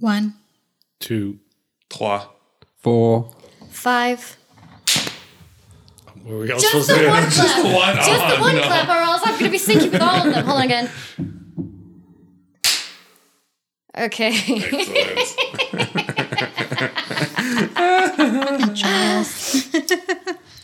One. 0.00 0.34
Two. 1.00 1.38
Trois. 1.88 2.26
Four. 2.78 3.30
Five. 3.70 4.36
Were 6.24 6.38
we 6.38 6.50
all 6.52 6.58
Just 6.58 6.70
supposed 6.70 6.90
the 6.90 6.96
to 6.96 7.08
one 7.08 7.22
clap. 7.30 7.64
One. 7.64 7.96
Just 7.96 8.08
the 8.08 8.36
oh, 8.36 8.40
one 8.40 8.56
clap, 8.56 8.88
or 8.88 9.00
else 9.00 9.22
I'm 9.24 9.38
going 9.38 9.44
to 9.44 9.50
be 9.50 9.58
syncing 9.58 9.92
with 9.92 10.02
all 10.02 10.26
of 10.26 10.34
them. 10.34 10.44
Hold 10.44 10.58
on 10.58 10.64
again. 10.64 10.90
Okay. 13.96 14.28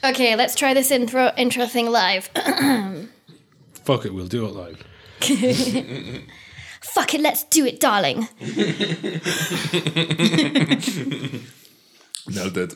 okay, 0.05 0.37
let's 0.37 0.55
try 0.55 0.75
this 0.75 0.91
intro 0.91 1.32
intro 1.37 1.66
thing 1.66 1.91
live. 1.91 2.29
Fuck 3.73 4.05
it, 4.07 4.14
we'll 4.14 4.29
do 4.29 4.46
it 4.46 4.55
live. 4.55 4.82
Fuck 6.95 7.15
it, 7.15 7.21
let's 7.21 7.43
do 7.45 7.67
it, 7.67 7.81
darling. 7.81 8.29
Nailed 12.29 12.57
it. 12.57 12.75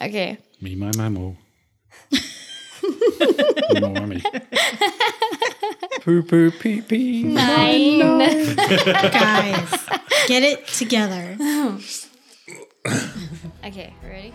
Okay. 0.00 0.38
Me, 0.62 0.74
my 0.74 0.90
mamo. 0.92 1.36
Mommy. 3.80 4.22
Poo 6.00 6.22
poo 6.22 6.50
pee 6.52 6.80
pee. 6.80 7.22
Nine. 7.24 7.98
Guys, 8.56 9.70
get 10.26 10.42
it 10.42 10.66
together. 10.68 11.36
Okay, 13.64 13.94
ready? 14.02 14.32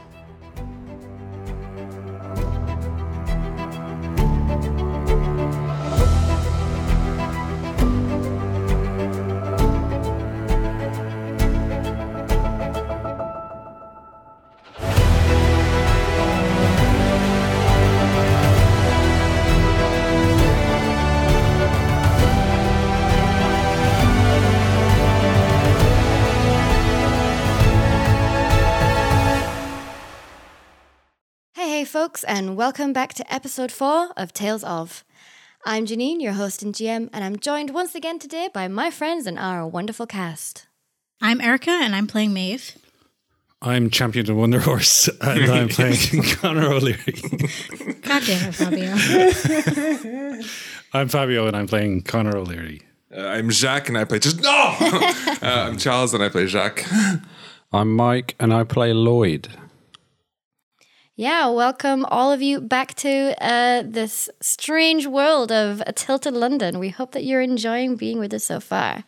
Hey, 31.77 31.81
hey, 31.83 31.85
folks, 31.85 32.23
and 32.23 32.57
welcome 32.57 32.91
back 32.91 33.13
to 33.13 33.31
episode 33.31 33.71
four 33.71 34.09
of 34.17 34.33
Tales 34.33 34.63
of. 34.63 35.03
I'm 35.63 35.85
Janine, 35.85 36.19
your 36.19 36.33
host 36.33 36.63
and 36.63 36.73
GM, 36.73 37.07
and 37.13 37.23
I'm 37.23 37.37
joined 37.37 37.69
once 37.69 37.93
again 37.93 38.17
today 38.17 38.49
by 38.51 38.67
my 38.67 38.89
friends 38.89 39.27
and 39.27 39.37
our 39.37 39.67
wonderful 39.67 40.07
cast. 40.07 40.65
I'm 41.21 41.39
Erica, 41.39 41.69
and 41.69 41.95
I'm 41.95 42.07
playing 42.07 42.33
Maeve. 42.33 42.75
I'm 43.61 43.91
Champion 43.91 44.27
of 44.31 44.37
Wonder 44.37 44.59
Horse, 44.59 45.07
and 45.21 45.51
I'm 45.51 45.69
playing 45.69 46.23
Connor 46.23 46.65
O'Leary. 46.65 47.21
God 48.01 48.23
damn 48.25 48.49
it, 48.49 48.55
Fabio. 48.55 50.41
I'm 50.93 51.09
Fabio, 51.09 51.45
and 51.45 51.55
I'm 51.55 51.67
playing 51.67 52.01
Connor 52.01 52.37
O'Leary. 52.37 52.81
Uh, 53.15 53.21
I'm 53.21 53.51
Jacques 53.51 53.87
and 53.87 53.99
I 53.99 54.05
play 54.05 54.17
just 54.17 54.41
no. 54.41 54.49
uh, 54.81 55.37
I'm 55.43 55.77
Charles 55.77 56.15
and 56.15 56.23
I 56.23 56.29
play 56.29 56.47
Jacques. 56.47 56.83
I'm 57.71 57.95
Mike 57.95 58.33
and 58.39 58.51
I 58.51 58.63
play 58.63 58.93
Lloyd. 58.93 59.47
Yeah, 61.19 61.47
welcome 61.47 62.05
all 62.05 62.31
of 62.31 62.43
you 62.43 62.61
back 62.61 62.93
to 62.97 63.35
uh, 63.43 63.81
this 63.83 64.29
strange 64.39 65.07
world 65.07 65.51
of 65.51 65.81
Tilted 65.95 66.35
London. 66.35 66.77
We 66.77 66.89
hope 66.89 67.13
that 67.13 67.23
you're 67.23 67.41
enjoying 67.41 67.95
being 67.95 68.19
with 68.19 68.35
us 68.35 68.43
so 68.43 68.59
far. 68.59 69.03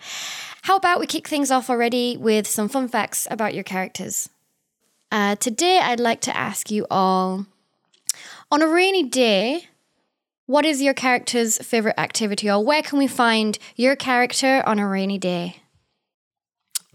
How 0.64 0.78
about 0.78 1.00
we 1.00 1.06
kick 1.06 1.28
things 1.28 1.52
off 1.52 1.70
already 1.70 2.18
with 2.18 2.48
some 2.48 2.68
fun 2.68 2.88
facts 2.88 3.28
about 3.30 3.54
your 3.54 3.64
characters? 3.64 4.28
Uh, 5.12 5.36
today, 5.36 5.78
I'd 5.78 6.00
like 6.00 6.20
to 6.22 6.36
ask 6.36 6.72
you 6.72 6.88
all 6.90 7.46
on 8.52 8.64
a 8.64 8.68
rainy 8.68 9.04
day, 9.04 9.68
what 10.48 10.66
is 10.66 10.82
your 10.82 10.96
character's 10.96 11.60
favorite 11.60 12.00
activity, 12.00 12.50
or 12.50 12.66
where 12.66 12.82
can 12.82 12.98
we 12.98 13.06
find 13.06 13.60
your 13.76 13.96
character 13.96 14.64
on 14.66 14.80
a 14.80 14.88
rainy 14.88 15.20
day? 15.20 15.58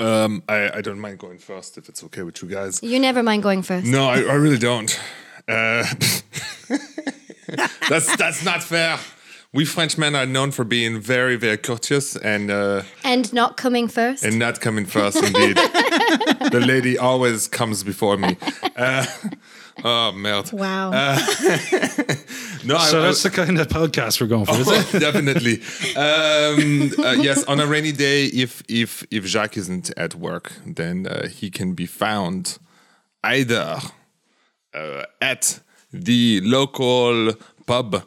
Um, 0.00 0.43
I, 0.49 0.78
I 0.78 0.81
don't 0.81 0.99
mind 0.99 1.19
going 1.19 1.38
first 1.38 1.78
if 1.78 1.88
it's 1.88 2.03
okay 2.05 2.22
with 2.22 2.43
you 2.43 2.49
guys. 2.49 2.82
You 2.82 2.99
never 2.99 3.22
mind 3.22 3.43
going 3.43 3.62
first. 3.62 3.87
No, 3.87 4.09
I, 4.09 4.19
I 4.22 4.34
really 4.34 4.59
don't. 4.59 4.99
Uh, 5.47 5.84
that's 7.88 8.16
that's 8.16 8.44
not 8.44 8.62
fair. 8.62 8.99
We 9.53 9.65
Frenchmen 9.65 10.16
are 10.16 10.27
known 10.27 10.50
for 10.50 10.65
being 10.65 11.00
very 11.00 11.37
very 11.37 11.56
courteous 11.59 12.16
and 12.16 12.50
uh, 12.50 12.82
And 13.05 13.32
not 13.32 13.56
coming 13.56 13.87
first. 13.87 14.25
and 14.25 14.38
not 14.38 14.60
coming 14.60 14.84
first. 14.87 15.16
Indeed, 15.22 15.56
the 16.50 16.65
lady 16.66 16.99
always 16.99 17.47
comes 17.47 17.84
before 17.84 18.16
me. 18.16 18.37
Uh, 18.76 19.06
oh 19.84 20.12
merde. 20.12 20.50
Wow. 20.52 20.90
No, 22.66 22.78
So 22.78 22.98
I- 23.00 23.02
that's 23.06 23.22
the 23.22 23.30
kind 23.30 23.58
of 23.60 23.68
podcast 23.68 24.20
we're 24.22 24.26
going 24.26 24.46
for, 24.46 24.54
is 24.54 24.94
it? 24.94 25.00
definitely. 25.06 25.60
Um, 25.96 26.92
uh, 27.04 27.12
yes, 27.22 27.44
on 27.44 27.60
a 27.60 27.66
rainy 27.66 27.92
day, 27.92 28.24
if 28.26 28.62
if 28.68 29.04
if 29.10 29.24
Jacques 29.26 29.58
isn't 29.58 29.90
at 29.98 30.14
work, 30.14 30.52
then 30.66 31.06
uh, 31.06 31.28
he 31.28 31.50
can 31.50 31.74
be 31.74 31.84
found 31.86 32.58
either 33.22 33.78
uh, 34.72 35.02
at 35.20 35.60
the 35.92 36.40
local 36.42 37.32
pub. 37.66 38.04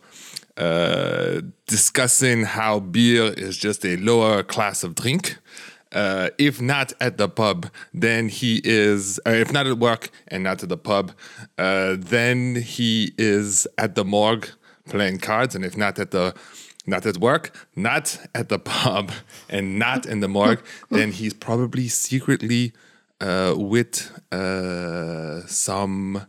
Uh, 0.57 1.41
discussing 1.67 2.43
how 2.43 2.79
beer 2.79 3.31
is 3.37 3.55
just 3.59 3.85
a 3.85 3.95
lower 3.97 4.41
class 4.41 4.83
of 4.83 4.95
drink. 4.95 5.37
Uh, 5.91 6.29
if 6.37 6.61
not 6.61 6.93
at 6.99 7.17
the 7.17 7.29
pub, 7.29 7.69
then 7.93 8.29
he 8.29 8.61
is. 8.63 9.19
Uh, 9.25 9.31
if 9.31 9.51
not 9.51 9.67
at 9.67 9.77
work 9.77 10.09
and 10.27 10.43
not 10.43 10.61
at 10.63 10.69
the 10.69 10.77
pub, 10.77 11.11
uh, 11.57 11.95
then 11.97 12.55
he 12.55 13.13
is 13.17 13.67
at 13.77 13.95
the 13.95 14.03
morgue 14.03 14.49
playing 14.89 15.19
cards. 15.19 15.55
And 15.55 15.63
if 15.63 15.77
not 15.77 15.99
at 15.99 16.11
the, 16.11 16.33
not 16.85 17.05
at 17.05 17.17
work, 17.17 17.55
not 17.75 18.19
at 18.35 18.49
the 18.49 18.59
pub, 18.75 19.11
and 19.49 19.79
not 19.79 20.05
in 20.05 20.19
the 20.19 20.27
morgue, 20.27 20.63
then 20.91 21.11
he's 21.11 21.33
probably 21.33 21.87
secretly 21.87 22.73
uh, 23.21 23.55
with 23.57 24.11
uh, 24.31 25.41
some 25.47 26.27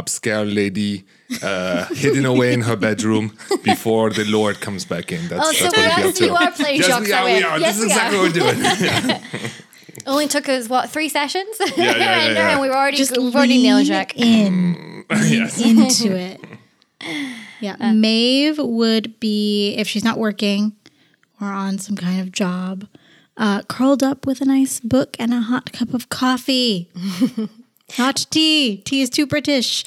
upscale 0.00 0.52
lady 0.54 1.04
uh, 1.42 1.86
hidden 1.86 2.24
away 2.26 2.52
in 2.52 2.60
her 2.62 2.76
bedroom 2.76 3.36
before 3.62 4.10
the 4.10 4.24
Lord 4.24 4.60
comes 4.60 4.84
back 4.84 5.12
in. 5.12 5.26
That's, 5.28 5.46
Oh, 5.48 5.52
so 5.52 5.64
that's 5.64 5.76
we 5.76 5.82
what 5.82 5.92
are, 5.92 6.00
he'll 6.12 6.28
you 6.28 6.34
are 6.36 6.52
playing 6.52 6.80
Yes, 6.80 6.86
Jacques 6.88 7.02
we 7.04 7.12
are, 7.12 7.24
we 7.24 7.42
are. 7.42 7.58
Yes, 7.58 7.76
this 7.76 7.76
is 7.76 7.80
we 7.80 7.86
exactly 7.92 8.18
are. 8.18 8.22
what 8.22 8.34
we're 8.36 9.10
doing. 9.10 9.50
Only 10.06 10.28
took 10.28 10.48
us 10.48 10.68
what 10.68 10.90
three 10.90 11.08
sessions, 11.08 11.56
yeah, 11.60 11.66
yeah, 11.76 11.82
and, 11.90 12.34
yeah. 12.34 12.50
and 12.52 12.60
we've 12.60 12.70
already 12.70 12.96
Just 12.96 13.16
we've 13.16 13.34
already 13.34 13.60
nailed 13.62 13.86
Jack. 13.86 14.16
in 14.16 15.04
yes. 15.10 15.60
into 15.60 16.16
it. 16.16 16.40
Yeah, 17.60 17.76
Maeve 17.92 18.58
would 18.58 19.18
be 19.18 19.74
if 19.74 19.88
she's 19.88 20.04
not 20.04 20.18
working 20.18 20.76
or 21.40 21.48
on 21.48 21.78
some 21.78 21.96
kind 21.96 22.20
of 22.20 22.30
job, 22.32 22.86
uh, 23.36 23.62
curled 23.68 24.02
up 24.02 24.26
with 24.26 24.40
a 24.40 24.44
nice 24.44 24.80
book 24.80 25.16
and 25.18 25.34
a 25.34 25.40
hot 25.40 25.72
cup 25.72 25.92
of 25.92 26.08
coffee. 26.08 26.88
Not 27.98 28.26
tea. 28.30 28.78
Tea 28.78 29.02
is 29.02 29.10
too 29.10 29.26
British. 29.26 29.84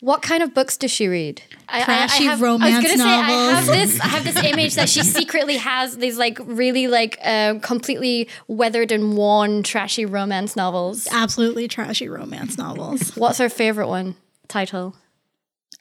What 0.00 0.20
kind 0.22 0.42
of 0.42 0.52
books 0.52 0.76
does 0.76 0.90
she 0.90 1.08
read? 1.08 1.42
I, 1.68 1.82
Trashy 1.82 2.24
have, 2.24 2.32
I 2.32 2.34
was 2.34 2.42
romance 2.42 2.86
gonna 2.86 2.98
say 2.98 3.04
I 3.04 3.54
have 3.54 3.66
this. 3.66 4.00
I 4.00 4.06
have 4.06 4.24
this 4.24 4.36
image 4.36 4.74
that 4.74 4.88
she 4.88 5.02
secretly 5.02 5.56
has 5.56 5.96
these 5.96 6.18
like 6.18 6.38
really 6.44 6.86
like 6.86 7.18
uh, 7.24 7.58
completely 7.60 8.28
weathered 8.46 8.92
and 8.92 9.16
worn 9.16 9.62
trashy 9.62 10.04
romance 10.04 10.54
novels. 10.54 11.08
Absolutely 11.10 11.66
trashy 11.66 12.08
romance 12.08 12.58
novels. 12.58 13.10
What's 13.16 13.38
her 13.38 13.48
favorite 13.48 13.88
one? 13.88 14.16
Title? 14.48 14.94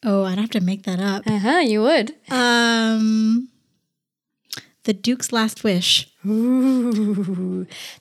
Oh, 0.02 0.24
I'd 0.24 0.38
have 0.38 0.52
to 0.52 0.62
make 0.62 0.84
that 0.84 1.00
up. 1.00 1.24
Uh 1.28 1.38
huh. 1.38 1.58
You 1.60 1.82
would. 1.82 2.16
Um, 2.32 3.50
The 4.86 4.94
Duke's 4.94 5.32
Last 5.32 5.64
Wish. 5.64 6.08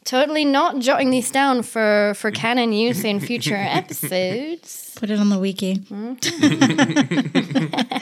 Totally 0.05 0.45
not 0.45 0.79
jotting 0.79 1.11
these 1.11 1.31
down 1.31 1.63
for 1.63 2.15
for 2.17 2.31
canon 2.31 2.73
use 2.73 3.05
in 3.05 3.21
future 3.21 3.57
episodes. 3.59 4.93
Put 4.97 5.11
it 5.11 5.19
on 5.19 5.31
the 5.31 5.39
wiki. 5.39 5.83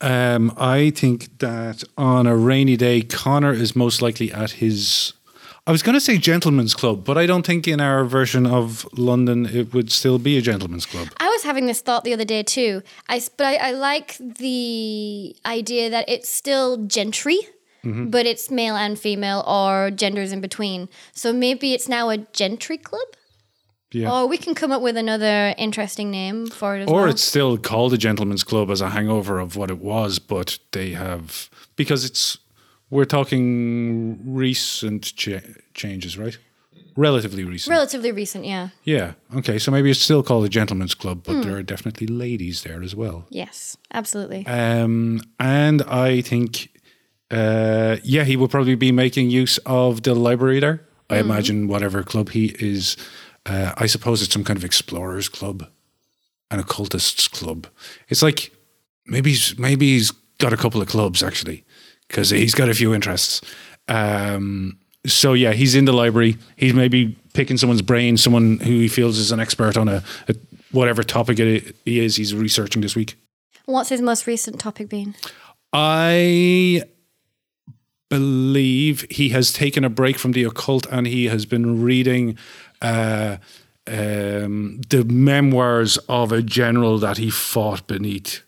Um, 0.00 0.54
I 0.56 0.90
think 0.90 1.40
that 1.40 1.82
on 1.96 2.28
a 2.28 2.36
rainy 2.36 2.76
day, 2.76 3.02
Connor 3.02 3.52
is 3.52 3.74
most 3.74 4.00
likely 4.00 4.32
at 4.32 4.52
his. 4.52 5.12
I 5.68 5.70
was 5.70 5.82
going 5.82 5.92
to 5.92 6.00
say 6.00 6.16
gentleman's 6.16 6.72
club, 6.72 7.04
but 7.04 7.18
I 7.18 7.26
don't 7.26 7.44
think 7.44 7.68
in 7.68 7.78
our 7.78 8.02
version 8.06 8.46
of 8.46 8.88
London 8.96 9.44
it 9.44 9.74
would 9.74 9.92
still 9.92 10.18
be 10.18 10.38
a 10.38 10.40
gentleman's 10.40 10.86
club. 10.86 11.08
I 11.18 11.28
was 11.28 11.42
having 11.42 11.66
this 11.66 11.82
thought 11.82 12.04
the 12.04 12.14
other 12.14 12.24
day 12.24 12.42
too. 12.42 12.82
I 13.06 13.20
but 13.36 13.46
I, 13.46 13.56
I 13.56 13.72
like 13.72 14.16
the 14.16 15.36
idea 15.44 15.90
that 15.90 16.08
it's 16.08 16.30
still 16.30 16.86
gentry, 16.86 17.40
mm-hmm. 17.84 18.08
but 18.08 18.24
it's 18.24 18.50
male 18.50 18.76
and 18.76 18.98
female 18.98 19.44
or 19.46 19.90
genders 19.90 20.32
in 20.32 20.40
between. 20.40 20.88
So 21.12 21.34
maybe 21.34 21.74
it's 21.74 21.86
now 21.86 22.08
a 22.08 22.16
gentry 22.16 22.78
club. 22.78 23.06
Yeah. 23.92 24.10
Or 24.10 24.26
we 24.26 24.38
can 24.38 24.54
come 24.54 24.72
up 24.72 24.80
with 24.80 24.96
another 24.96 25.54
interesting 25.58 26.10
name 26.10 26.46
for 26.46 26.76
it 26.76 26.84
as 26.84 26.88
Or 26.88 27.02
well. 27.02 27.10
it's 27.10 27.22
still 27.22 27.58
called 27.58 27.92
a 27.92 27.98
gentleman's 27.98 28.42
club 28.42 28.70
as 28.70 28.80
a 28.80 28.88
hangover 28.88 29.38
of 29.38 29.54
what 29.54 29.70
it 29.70 29.80
was, 29.80 30.18
but 30.18 30.58
they 30.72 30.92
have 30.92 31.50
because 31.76 32.06
it's 32.06 32.38
We're 32.90 33.04
talking 33.04 34.20
recent 34.24 35.14
cha- 35.14 35.40
changes, 35.74 36.16
right? 36.16 36.38
Relatively 36.96 37.44
recent. 37.44 37.70
Relatively 37.70 38.10
recent, 38.10 38.44
yeah. 38.44 38.70
yeah. 38.82 39.12
Okay. 39.36 39.58
So 39.58 39.70
maybe 39.70 39.88
it's 39.90 40.00
still 40.00 40.22
called 40.22 40.44
a 40.44 40.48
gentleman's 40.48 40.94
club, 40.94 41.22
but 41.22 41.42
there 41.42 41.56
are 41.56 41.62
definitely 41.62 42.08
ladies 42.08 42.64
there 42.64 42.82
as 42.82 42.96
well. 42.96 43.26
Yes, 43.30 43.76
absolutely. 43.92 44.44
Um, 44.46 45.20
and 45.38 45.82
I 45.82 46.22
think, 46.22 46.70
uh, 47.30 47.98
yeah, 48.02 48.24
he 48.24 48.36
will 48.36 48.48
probably 48.48 48.74
be 48.74 48.90
making 48.90 49.30
use 49.30 49.58
of 49.58 50.02
the 50.02 50.14
library 50.14 50.58
there. 50.58 50.88
I 51.08 51.18
imagine 51.18 51.68
whatever 51.68 52.02
club 52.02 52.30
he 52.30 52.54
is, 52.58 52.96
uh, 53.46 53.72
I 53.76 53.86
suppose 53.86 54.20
it's 54.20 54.32
some 54.32 54.44
kind 54.44 54.58
of 54.58 54.64
explorers 54.64 55.28
club, 55.28 55.66
an 56.50 56.58
occultists 56.58 57.28
club. 57.28 57.68
It's 58.08 58.22
like 58.22 58.52
maybe 59.06 59.30
he's, 59.30 59.56
maybe 59.56 59.94
he's 59.94 60.10
got 60.38 60.52
a 60.52 60.56
couple 60.56 60.82
of 60.82 60.88
clubs 60.88 61.22
actually, 61.22 61.64
because 62.08 62.30
he's 62.30 62.54
got 62.54 62.68
a 62.68 62.74
few 62.74 62.94
interests. 62.94 63.40
Um, 63.86 64.78
so 65.06 65.32
yeah, 65.32 65.52
he's 65.52 65.74
in 65.74 65.84
the 65.84 65.92
library. 65.92 66.36
He's 66.56 66.74
maybe 66.74 67.16
picking 67.32 67.56
someone's 67.56 67.82
brain, 67.82 68.16
someone 68.16 68.58
who 68.58 68.72
he 68.72 68.88
feels 68.88 69.18
is 69.18 69.32
an 69.32 69.40
expert 69.40 69.76
on 69.76 69.88
a, 69.88 70.02
a 70.28 70.34
whatever 70.72 71.02
topic 71.02 71.38
it 71.38 71.76
he 71.84 72.00
is. 72.00 72.16
He's 72.16 72.34
researching 72.34 72.82
this 72.82 72.96
week. 72.96 73.16
What's 73.66 73.90
his 73.90 74.00
most 74.00 74.26
recent 74.26 74.58
topic 74.58 74.88
been? 74.88 75.14
I 75.72 76.82
believe 78.08 79.06
he 79.10 79.28
has 79.30 79.52
taken 79.52 79.84
a 79.84 79.90
break 79.90 80.18
from 80.18 80.32
the 80.32 80.44
occult 80.44 80.86
and 80.90 81.06
he 81.06 81.26
has 81.26 81.44
been 81.44 81.82
reading 81.82 82.38
uh, 82.80 83.36
um, 83.86 84.80
the 84.88 85.04
memoirs 85.04 85.98
of 86.08 86.32
a 86.32 86.42
general 86.42 86.98
that 86.98 87.18
he 87.18 87.28
fought 87.28 87.86
beneath 87.86 88.42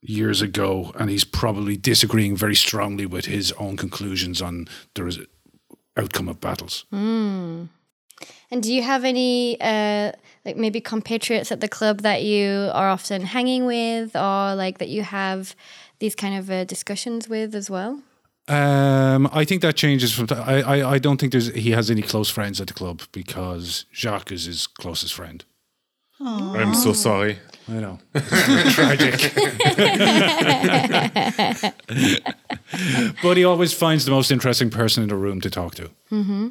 years 0.00 0.42
ago, 0.42 0.92
and 0.98 1.10
he's 1.10 1.24
probably 1.24 1.76
disagreeing 1.76 2.36
very 2.36 2.54
strongly 2.54 3.06
with 3.06 3.26
his 3.26 3.52
own 3.52 3.76
conclusions 3.76 4.40
on 4.40 4.68
the 4.94 5.04
res- 5.04 5.18
outcome 5.96 6.28
of 6.28 6.40
battles. 6.40 6.84
And 8.50 8.62
do 8.62 8.72
you 8.72 8.82
have 8.82 9.04
any, 9.04 9.60
uh, 9.60 10.12
like 10.44 10.56
maybe 10.56 10.80
compatriots 10.80 11.52
at 11.52 11.60
the 11.60 11.68
club 11.68 12.00
that 12.00 12.22
you 12.22 12.70
are 12.72 12.88
often 12.88 13.22
hanging 13.22 13.66
with, 13.66 14.16
or 14.16 14.54
like 14.54 14.78
that 14.78 14.88
you 14.88 15.02
have 15.02 15.54
these 15.98 16.14
kind 16.14 16.38
of 16.38 16.50
uh, 16.50 16.64
discussions 16.64 17.28
with 17.28 17.54
as 17.54 17.68
well? 17.68 18.00
Um, 18.48 19.28
I 19.30 19.44
think 19.44 19.60
that 19.60 19.76
changes 19.76 20.14
from. 20.14 20.26
T- 20.26 20.34
I, 20.34 20.60
I 20.60 20.92
I 20.94 20.98
don't 20.98 21.18
think 21.20 21.32
there's 21.32 21.48
he 21.54 21.72
has 21.72 21.90
any 21.90 22.00
close 22.00 22.30
friends 22.30 22.60
at 22.62 22.66
the 22.66 22.72
club 22.72 23.02
because 23.12 23.84
Jacques 23.92 24.32
is 24.32 24.46
his 24.46 24.66
closest 24.66 25.12
friend. 25.12 25.44
I'm 26.20 26.74
so 26.74 26.90
oh. 26.90 26.94
sorry. 26.94 27.38
I 27.68 27.74
know. 27.74 27.98
Tragic. 28.14 29.20
but 33.22 33.36
he 33.36 33.44
always 33.44 33.74
finds 33.74 34.06
the 34.06 34.10
most 34.10 34.30
interesting 34.30 34.70
person 34.70 35.02
in 35.02 35.10
the 35.10 35.16
room 35.16 35.42
to 35.42 35.50
talk 35.50 35.74
to. 35.74 35.90
Mm-hmm. 36.10 36.48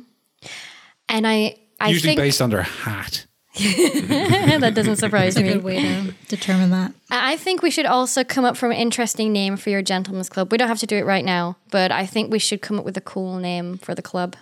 And 1.10 1.28
I, 1.28 1.56
I 1.80 1.90
Usually 1.90 2.10
think 2.10 2.20
based 2.20 2.42
on 2.42 2.52
their 2.52 2.62
hat. 2.62 3.26
that 3.58 4.74
doesn't 4.76 4.98
surprise 4.98 5.34
That's 5.34 5.44
a 5.44 5.48
me. 5.48 5.54
good 5.54 5.64
way 5.64 5.82
to 5.82 6.14
determine 6.28 6.70
that. 6.70 6.94
I 7.10 7.34
I 7.34 7.38
think 7.38 7.64
we 7.64 7.72
should 7.72 7.88
also 7.88 8.24
come 8.24 8.46
up 8.46 8.56
from 8.56 8.72
an 8.72 8.78
interesting 8.78 9.34
name 9.34 9.58
for 9.58 9.72
your 9.72 9.82
gentleman's 9.82 10.30
club. 10.30 10.52
We 10.52 10.60
don't 10.60 10.68
have 10.68 10.78
to 10.80 10.86
do 10.86 10.98
it 10.98 11.06
right 11.06 11.26
now, 11.26 11.58
but 11.72 11.92
I 11.92 12.06
think 12.06 12.32
we 12.32 12.38
should 12.38 12.62
come 12.62 12.78
up 12.78 12.86
with 12.86 12.98
a 12.98 13.02
cool 13.02 13.40
name 13.40 13.80
for 13.80 13.96
the 13.96 14.04
club. 14.04 14.36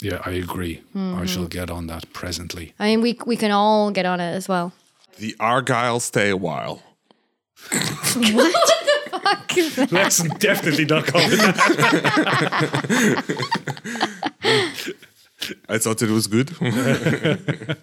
Yeah, 0.00 0.22
I 0.24 0.30
agree. 0.30 0.82
I 0.94 0.98
mm-hmm. 0.98 1.26
shall 1.26 1.46
get 1.46 1.70
on 1.70 1.88
that 1.88 2.12
presently. 2.12 2.72
I 2.78 2.86
mean, 2.86 3.00
we 3.00 3.18
we 3.26 3.36
can 3.36 3.50
all 3.50 3.90
get 3.90 4.06
on 4.06 4.20
it 4.20 4.32
as 4.32 4.48
well. 4.48 4.72
The 5.18 5.34
Argyle 5.40 6.00
stay 6.00 6.30
a 6.30 6.36
while. 6.36 6.82
What 8.14 8.52
the 9.54 9.62
fuck? 9.70 9.92
Let's 9.92 10.22
definitely 10.38 10.84
not 10.84 11.06
call 11.06 11.20
it 11.24 11.30
that. 11.30 11.54
I 15.68 15.78
thought 15.78 16.02
it 16.02 16.10
was 16.10 16.26
good. 16.26 16.50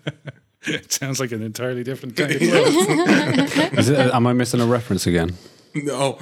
It 0.68 0.92
sounds 0.92 1.20
like 1.20 1.32
an 1.32 1.44
entirely 1.44 1.84
different 1.84 2.16
kind 2.16 2.32
of. 2.32 2.42
Is 2.42 3.88
it, 3.90 4.00
am 4.00 4.26
I 4.26 4.34
missing 4.34 4.60
a 4.62 4.66
reference 4.66 5.06
again? 5.06 5.36
no, 5.76 6.18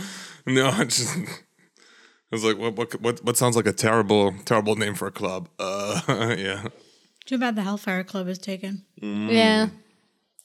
no. 0.46 0.68
I 0.68 0.84
just 0.84 1.16
I 1.16 1.26
was 2.34 2.44
like, 2.44 2.58
what, 2.58 2.76
what, 2.76 3.02
what, 3.02 3.24
what 3.24 3.38
sounds 3.38 3.56
like 3.56 3.68
a 3.68 3.74
terrible, 3.74 4.34
terrible 4.46 4.76
name 4.76 4.96
for 4.96 5.08
a 5.08 5.12
club? 5.12 5.50
Uh, 5.60 6.02
yeah. 6.38 6.68
Too 7.26 7.38
bad 7.38 7.56
the 7.56 7.62
Hellfire 7.62 8.04
Club 8.04 8.28
is 8.28 8.38
taken. 8.38 8.84
Yeah. 8.96 9.70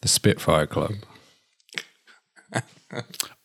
The 0.02 0.08
Spitfire 0.08 0.67
Club. 0.67 0.93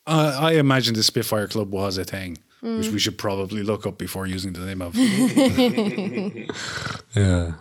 Uh, 0.06 0.36
I 0.38 0.52
imagine 0.52 0.94
the 0.94 1.02
Spitfire 1.02 1.48
Club 1.48 1.70
was 1.70 1.96
a 1.96 2.04
thing, 2.04 2.36
which 2.60 2.90
we 2.90 2.98
should 2.98 3.16
probably 3.16 3.62
look 3.62 3.86
up 3.86 3.96
before 3.96 4.26
using 4.26 4.52
the 4.52 4.60
name 4.60 4.82
of. 4.82 4.94
Yeah. 7.16 7.52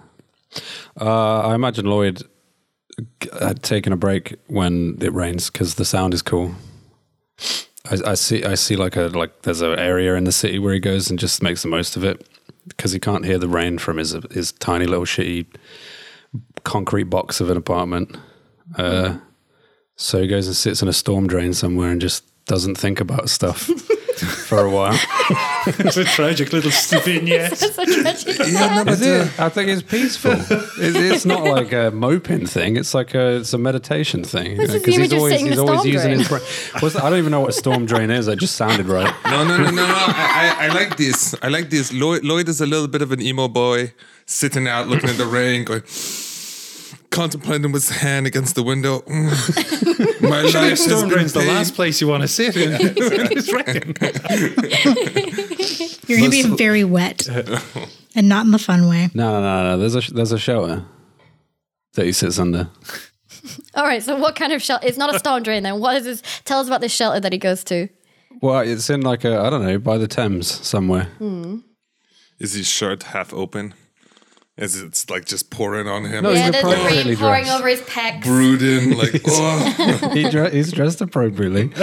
Uh, 1.00 1.48
I 1.48 1.56
imagine 1.56 1.86
Lloyd 1.86 2.22
had 3.40 3.64
taken 3.64 3.94
a 3.94 3.98
break 3.98 4.36
when 4.48 4.98
it 5.02 5.14
rains 5.14 5.50
because 5.50 5.76
the 5.76 5.86
sound 5.86 6.14
is 6.14 6.22
cool. 6.22 6.54
I, 7.90 8.12
I 8.12 8.14
see. 8.14 8.44
I 8.44 8.56
see 8.56 8.76
like 8.76 8.96
a 8.96 9.08
like 9.08 9.42
there's 9.42 9.62
an 9.62 9.78
area 9.78 10.16
in 10.16 10.24
the 10.24 10.32
city 10.32 10.60
where 10.60 10.74
he 10.74 10.80
goes 10.80 11.10
and 11.10 11.20
just 11.20 11.44
makes 11.44 11.64
the 11.64 11.68
most 11.68 11.98
of 11.98 12.04
it 12.04 12.28
because 12.68 12.92
he 12.94 13.00
can't 13.00 13.26
hear 13.26 13.38
the 13.38 13.48
rain 13.48 13.78
from 13.78 13.98
his 13.98 14.16
his 14.32 14.52
tiny 14.54 14.86
little 14.86 15.06
shitty 15.06 15.46
concrete 16.64 17.04
box 17.04 17.42
of 17.42 17.50
an 17.50 17.58
apartment. 17.58 18.18
Uh, 18.78 19.18
so 19.96 20.22
he 20.22 20.28
goes 20.28 20.48
and 20.48 20.56
sits 20.56 20.82
in 20.82 20.88
a 20.88 20.94
storm 20.94 21.28
drain 21.28 21.54
somewhere 21.54 21.92
and 21.92 22.02
just 22.02 22.24
doesn't 22.46 22.76
think 22.76 23.00
about 23.00 23.30
stuff 23.30 23.70
for 24.20 24.60
a 24.66 24.70
while. 24.70 24.94
it's 25.68 25.98
a 25.98 26.04
tragic 26.04 26.52
little 26.54 26.72
vignette. 27.02 27.54
Is 27.54 29.02
it? 29.02 29.40
Uh, 29.40 29.46
I 29.46 29.50
think 29.50 29.70
it's 29.70 29.82
peaceful. 29.82 30.32
It's, 30.34 30.98
it's 30.98 31.26
not 31.26 31.44
like 31.44 31.72
a 31.72 31.92
moping 31.92 32.46
thing. 32.46 32.78
It's 32.78 32.94
like 32.94 33.14
a 33.14 33.38
it's 33.38 33.54
a 33.54 33.58
meditation 33.58 34.24
thing. 34.24 34.58
Because 34.58 34.86
you 34.88 35.02
he's 35.02 35.14
always 35.14 35.40
he's 35.42 35.58
always 35.58 35.80
storm 35.80 35.88
using 35.88 36.08
drain. 36.10 36.20
his 36.20 36.28
brain. 36.28 36.42
What's- 36.80 36.96
I 36.96 37.10
don't 37.10 37.20
even 37.20 37.32
know 37.32 37.42
what 37.42 37.50
a 37.50 37.54
storm 37.54 37.86
drain 37.86 38.10
is. 38.10 38.28
It 38.28 38.40
just 38.40 38.56
sounded 38.56 38.86
right. 38.88 39.14
No, 39.26 39.44
no, 39.44 39.58
no, 39.58 39.64
no, 39.66 39.72
no. 39.72 39.86
I, 39.86 40.56
I, 40.60 40.66
I 40.66 40.68
like 40.74 40.98
this. 40.98 41.36
I 41.42 41.48
like 41.50 41.70
this. 41.70 41.92
Lloyd, 41.94 42.24
Lloyd 42.24 42.50
is 42.50 42.62
a 42.62 42.66
little 42.66 42.88
bit 42.88 43.02
of 43.02 43.12
an 43.12 43.22
emo 43.22 43.48
boy, 43.48 43.94
sitting 44.26 44.68
out, 44.68 44.88
looking 44.88 45.10
at 45.10 45.18
the 45.18 45.26
rain, 45.26 45.64
going, 45.64 45.84
contemplating 47.14 47.72
with 47.72 47.88
his 47.88 47.98
hand 47.98 48.28
against 48.28 48.56
the 48.56 48.64
window. 48.64 49.00
Mm. 49.02 50.22
My 50.30 50.42
life 50.42 50.54
has 50.54 50.84
Storm 50.84 51.02
been 51.02 51.10
drain's 51.10 51.34
the 51.34 51.46
last 51.46 51.76
place 51.76 52.02
you 52.02 52.08
want 52.08 52.24
to 52.24 52.28
sit 52.28 52.58
in. 52.58 52.72
it's 52.82 53.54
raining. 53.54 53.96
You're 56.08 56.20
going 56.20 56.32
to 56.32 56.50
be 56.50 56.58
very 56.58 56.84
wet 56.84 57.28
and 58.16 58.28
not 58.28 58.46
in 58.46 58.52
the 58.52 58.60
fun 58.60 58.90
way. 58.90 59.10
No, 59.14 59.32
no, 59.32 59.42
no, 59.42 59.64
no. 59.64 59.78
There's 59.78 59.96
a 59.96 60.14
there's 60.14 60.32
a 60.32 60.40
shelter 60.40 60.84
that 61.94 62.06
he 62.06 62.12
sits 62.12 62.40
under. 62.40 62.70
All 63.76 63.84
right. 63.84 64.02
So, 64.02 64.18
what 64.18 64.36
kind 64.36 64.52
of 64.52 64.62
shelter? 64.62 64.88
It's 64.88 64.98
not 64.98 65.14
a 65.14 65.20
storm 65.20 65.44
drain 65.44 65.64
then. 65.64 65.80
What 65.80 65.98
is 65.98 66.04
this? 66.06 66.42
Tell 66.46 66.60
us 66.60 66.68
about 66.68 66.82
this 66.82 66.92
shelter 66.92 67.20
that 67.20 67.32
he 67.32 67.38
goes 67.38 67.64
to. 67.66 67.88
Well, 68.42 68.60
it's 68.60 68.90
in 68.90 69.02
like 69.02 69.24
a 69.24 69.40
I 69.40 69.50
don't 69.50 69.64
know 69.64 69.78
by 69.78 69.98
the 69.98 70.08
Thames 70.08 70.48
somewhere. 70.48 71.10
Is 72.40 72.54
his 72.54 72.68
shirt 72.68 73.04
half 73.04 73.34
open? 73.34 73.74
As 74.56 74.76
it's 74.80 75.10
like 75.10 75.26
just 75.26 75.50
pouring 75.50 75.88
on 75.88 76.06
him, 76.06 76.24
No, 76.24 76.30
yeah, 76.32 76.44
he's 76.44 76.52
there's 76.52 76.64
the 76.64 76.70
rain 76.70 76.78
appropriately 76.78 77.16
pouring 77.16 77.44
dressed. 77.46 77.60
over 77.60 77.68
his 77.70 77.82
pecs. 77.82 78.22
brooding, 78.22 78.98
like, 78.98 79.22
oh. 79.28 80.10
he 80.14 80.30
dre- 80.30 80.52
he's 80.52 80.72
dressed 80.72 81.02
appropriately. 81.02 81.72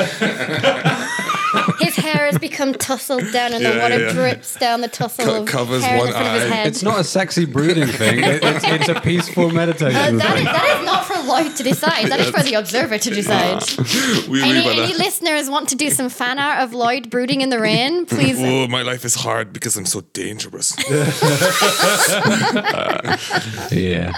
His 1.80 1.96
hair 1.96 2.26
has 2.26 2.38
become 2.38 2.72
tousled 2.74 3.32
down, 3.32 3.52
and 3.52 3.62
Yeah, 3.62 3.72
the 3.72 3.80
water 3.80 3.98
yeah. 4.06 4.12
drips 4.12 4.54
down 4.56 4.80
the 4.80 4.88
tussle 4.88 5.24
Co- 5.24 5.42
of 5.42 5.48
covers 5.48 5.82
hair 5.82 5.94
in 5.94 5.98
one 5.98 6.06
the 6.08 6.12
front 6.12 6.26
of 6.28 6.42
his 6.42 6.52
head. 6.52 6.66
It's 6.66 6.82
not 6.82 7.00
a 7.00 7.04
sexy 7.04 7.44
brooding 7.44 7.88
thing. 7.88 8.18
It, 8.22 8.42
it's, 8.42 8.64
it's 8.64 8.88
a 8.88 9.00
peaceful 9.00 9.46
Uh, 9.46 9.52
meditation 9.52 9.92
that, 9.94 10.14
is, 10.14 10.22
thing. 10.34 10.44
that 10.44 10.78
is 10.80 10.86
not 10.86 11.04
for 11.06 11.18
Lloyd 11.26 11.56
to 11.56 11.62
decide. 11.62 12.06
That 12.08 12.20
is 12.20 12.30
for 12.30 12.42
the 12.42 12.54
observer 12.54 12.98
to 12.98 13.10
decide. 13.10 13.62
we 14.28 14.42
Any, 14.42 14.52
leave 14.60 14.78
any 14.78 14.94
listeners 14.94 15.50
want 15.50 15.68
to 15.70 15.74
do 15.76 15.90
some 15.90 16.08
fan 16.08 16.38
art 16.38 16.62
of 16.62 16.72
Lloyd 16.74 17.10
brooding 17.10 17.40
in 17.40 17.48
the 17.50 17.60
rain? 17.60 18.06
Please. 18.06 18.38
Oh, 18.40 18.68
my 18.68 18.82
life 18.82 19.04
is 19.04 19.14
hard 19.16 19.52
because 19.52 19.76
I'm 19.76 19.86
so 19.86 20.00
dangerous. 20.12 20.76
Yeah. 23.70 24.12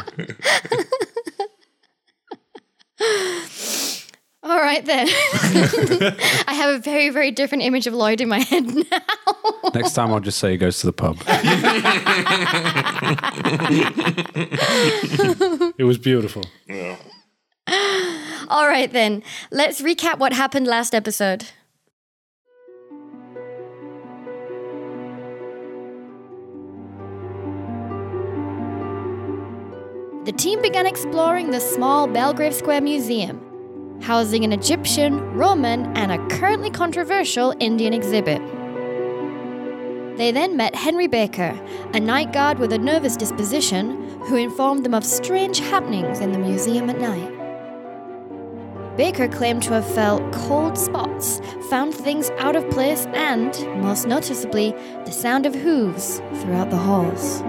All 4.45 4.59
right 4.59 4.85
then. 4.85 5.07
I 6.49 6.55
have 6.55 6.75
a 6.75 6.79
very, 6.79 7.11
very 7.11 7.31
different 7.31 7.63
image 7.63 7.87
of 7.87 7.95
Lloyd 7.95 8.21
in 8.21 8.29
my 8.29 8.41
head 8.41 8.67
now. 8.91 8.99
Next 9.73 9.93
time 9.93 10.13
I'll 10.13 10.21
just 10.21 10.39
say 10.39 10.53
he 10.53 10.57
goes 10.57 10.81
to 10.81 10.87
the 10.87 10.93
pub. 10.93 11.19
It 15.79 15.85
was 15.85 15.99
beautiful. 15.99 16.45
All 18.49 18.69
right 18.69 18.93
then. 18.93 19.23
Let's 19.51 19.81
recap 19.81 20.19
what 20.19 20.33
happened 20.33 20.67
last 20.67 20.95
episode. 20.95 21.47
The 30.25 30.33
team 30.37 30.63
began 30.63 30.87
exploring 30.87 31.51
the 31.51 31.59
small 31.59 32.07
Belgrave 32.07 32.55
Square 32.55 32.83
Museum, 32.83 33.41
housing 34.03 34.45
an 34.45 34.53
Egyptian, 34.53 35.21
Roman, 35.33 35.97
and 35.97 36.11
a 36.11 36.27
currently 36.37 36.71
controversial 36.71 37.55
Indian 37.61 37.95
exhibit. 37.95 38.43
They 40.17 40.31
then 40.33 40.57
met 40.57 40.75
Henry 40.75 41.07
Baker, 41.07 41.59
a 41.95 42.01
night 42.01 42.33
guard 42.33 42.59
with 42.59 42.73
a 42.73 42.79
nervous 42.79 43.17
disposition, 43.17 44.21
who 44.23 44.37
informed 44.37 44.85
them 44.85 44.95
of 44.95 45.05
strange 45.05 45.61
happenings 45.61 46.21
in 46.21 46.33
the 46.33 46.39
museum 46.39 46.91
at 46.91 47.01
night. 47.01 47.33
Baker 48.97 49.27
claimed 49.27 49.63
to 49.63 49.73
have 49.73 49.87
felt 49.95 50.33
cold 50.33 50.77
spots, 50.77 51.41
found 51.71 51.95
things 51.95 52.29
out 52.39 52.57
of 52.57 52.69
place, 52.71 53.07
and, 53.15 53.53
most 53.81 54.07
noticeably, 54.07 54.73
the 55.07 55.13
sound 55.13 55.47
of 55.47 55.55
hooves 55.55 56.21
throughout 56.41 56.71
the 56.71 56.77
halls. 56.77 57.41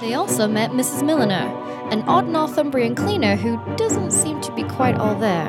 They 0.00 0.14
also 0.14 0.48
met 0.48 0.70
Mrs. 0.70 1.04
Milliner, 1.04 1.48
an 1.90 2.02
odd 2.02 2.28
Northumbrian 2.28 2.94
cleaner 2.94 3.34
who 3.34 3.60
doesn't 3.76 4.12
seem 4.12 4.40
to 4.42 4.52
be 4.54 4.62
quite 4.62 4.94
all 4.94 5.14
there, 5.14 5.48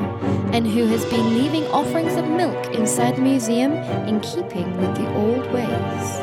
and 0.51 0.65
who 0.65 0.87
has 0.87 1.05
been 1.05 1.37
leaving 1.37 1.65
offerings 1.67 2.15
of 2.15 2.27
milk 2.27 2.73
inside 2.73 3.15
the 3.15 3.21
museum 3.21 3.73
in 4.07 4.19
keeping 4.21 4.75
with 4.77 4.95
the 4.95 5.13
old 5.15 5.51
ways. 5.51 6.21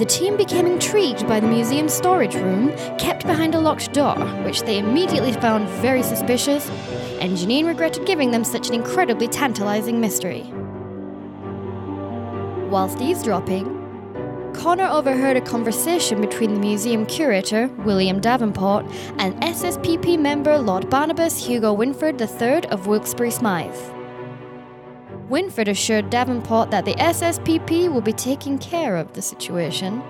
The 0.00 0.06
team 0.06 0.36
became 0.36 0.66
intrigued 0.66 1.28
by 1.28 1.40
the 1.40 1.46
museum's 1.46 1.92
storage 1.92 2.34
room, 2.34 2.72
kept 2.98 3.26
behind 3.26 3.54
a 3.54 3.60
locked 3.60 3.92
door, 3.92 4.16
which 4.44 4.62
they 4.62 4.78
immediately 4.78 5.32
found 5.32 5.68
very 5.68 6.02
suspicious, 6.02 6.68
and 7.20 7.36
Janine 7.36 7.66
regretted 7.66 8.06
giving 8.06 8.30
them 8.30 8.42
such 8.42 8.68
an 8.68 8.74
incredibly 8.74 9.28
tantalizing 9.28 10.00
mystery. 10.00 10.50
Whilst 12.70 13.00
eavesdropping, 13.00 13.79
Connor 14.54 14.86
overheard 14.86 15.36
a 15.36 15.40
conversation 15.40 16.20
between 16.20 16.54
the 16.54 16.60
museum 16.60 17.06
curator, 17.06 17.68
William 17.78 18.20
Davenport, 18.20 18.84
and 19.18 19.34
SSPP 19.42 20.18
member 20.18 20.58
Lord 20.58 20.90
Barnabas 20.90 21.44
Hugo 21.44 21.72
Winford 21.72 22.20
III 22.20 22.66
of 22.66 22.86
Wilkesbury 22.86 23.30
Smythe. 23.30 23.74
Winford 25.28 25.68
assured 25.68 26.10
Davenport 26.10 26.70
that 26.72 26.84
the 26.84 26.94
SSPP 26.94 27.92
will 27.92 28.00
be 28.00 28.12
taking 28.12 28.58
care 28.58 28.96
of 28.96 29.12
the 29.14 29.22
situation, 29.22 30.02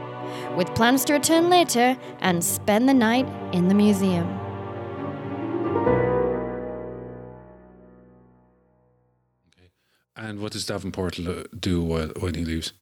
with 0.57 0.75
plans 0.75 1.05
to 1.05 1.13
return 1.13 1.51
later 1.51 1.97
and 2.21 2.43
spend 2.43 2.89
the 2.89 2.95
night 2.95 3.29
in 3.53 3.69
the 3.69 3.75
museum. 3.75 4.27
And 10.17 10.41
what 10.41 10.53
does 10.53 10.67
Davenport 10.67 11.19
do 11.59 11.83
when 11.83 12.35
he 12.35 12.45
leaves? 12.45 12.73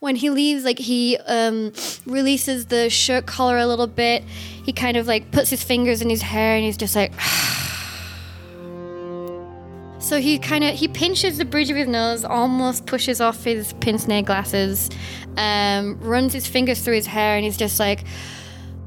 When 0.00 0.16
he 0.16 0.28
leaves, 0.30 0.64
like 0.64 0.78
he 0.78 1.16
um, 1.26 1.72
releases 2.04 2.66
the 2.66 2.90
shirt 2.90 3.26
collar 3.26 3.56
a 3.56 3.66
little 3.66 3.86
bit. 3.86 4.22
He 4.24 4.72
kind 4.72 4.96
of 4.96 5.06
like 5.06 5.30
puts 5.30 5.48
his 5.50 5.62
fingers 5.64 6.02
in 6.02 6.10
his 6.10 6.22
hair 6.22 6.56
and 6.56 6.64
he's 6.64 6.76
just 6.76 6.94
like. 6.94 7.12
so 9.98 10.20
he 10.20 10.38
kind 10.38 10.64
of 10.64 10.74
he 10.74 10.86
pinches 10.86 11.38
the 11.38 11.44
bridge 11.44 11.70
of 11.70 11.76
his 11.76 11.88
nose, 11.88 12.24
almost 12.24 12.86
pushes 12.86 13.20
off 13.20 13.42
his 13.44 13.72
pince-nez 13.74 14.24
glasses, 14.26 14.90
um, 15.36 15.98
runs 16.00 16.32
his 16.32 16.46
fingers 16.46 16.80
through 16.80 16.94
his 16.94 17.06
hair, 17.06 17.36
and 17.36 17.44
he's 17.44 17.56
just 17.56 17.80
like, 17.80 18.04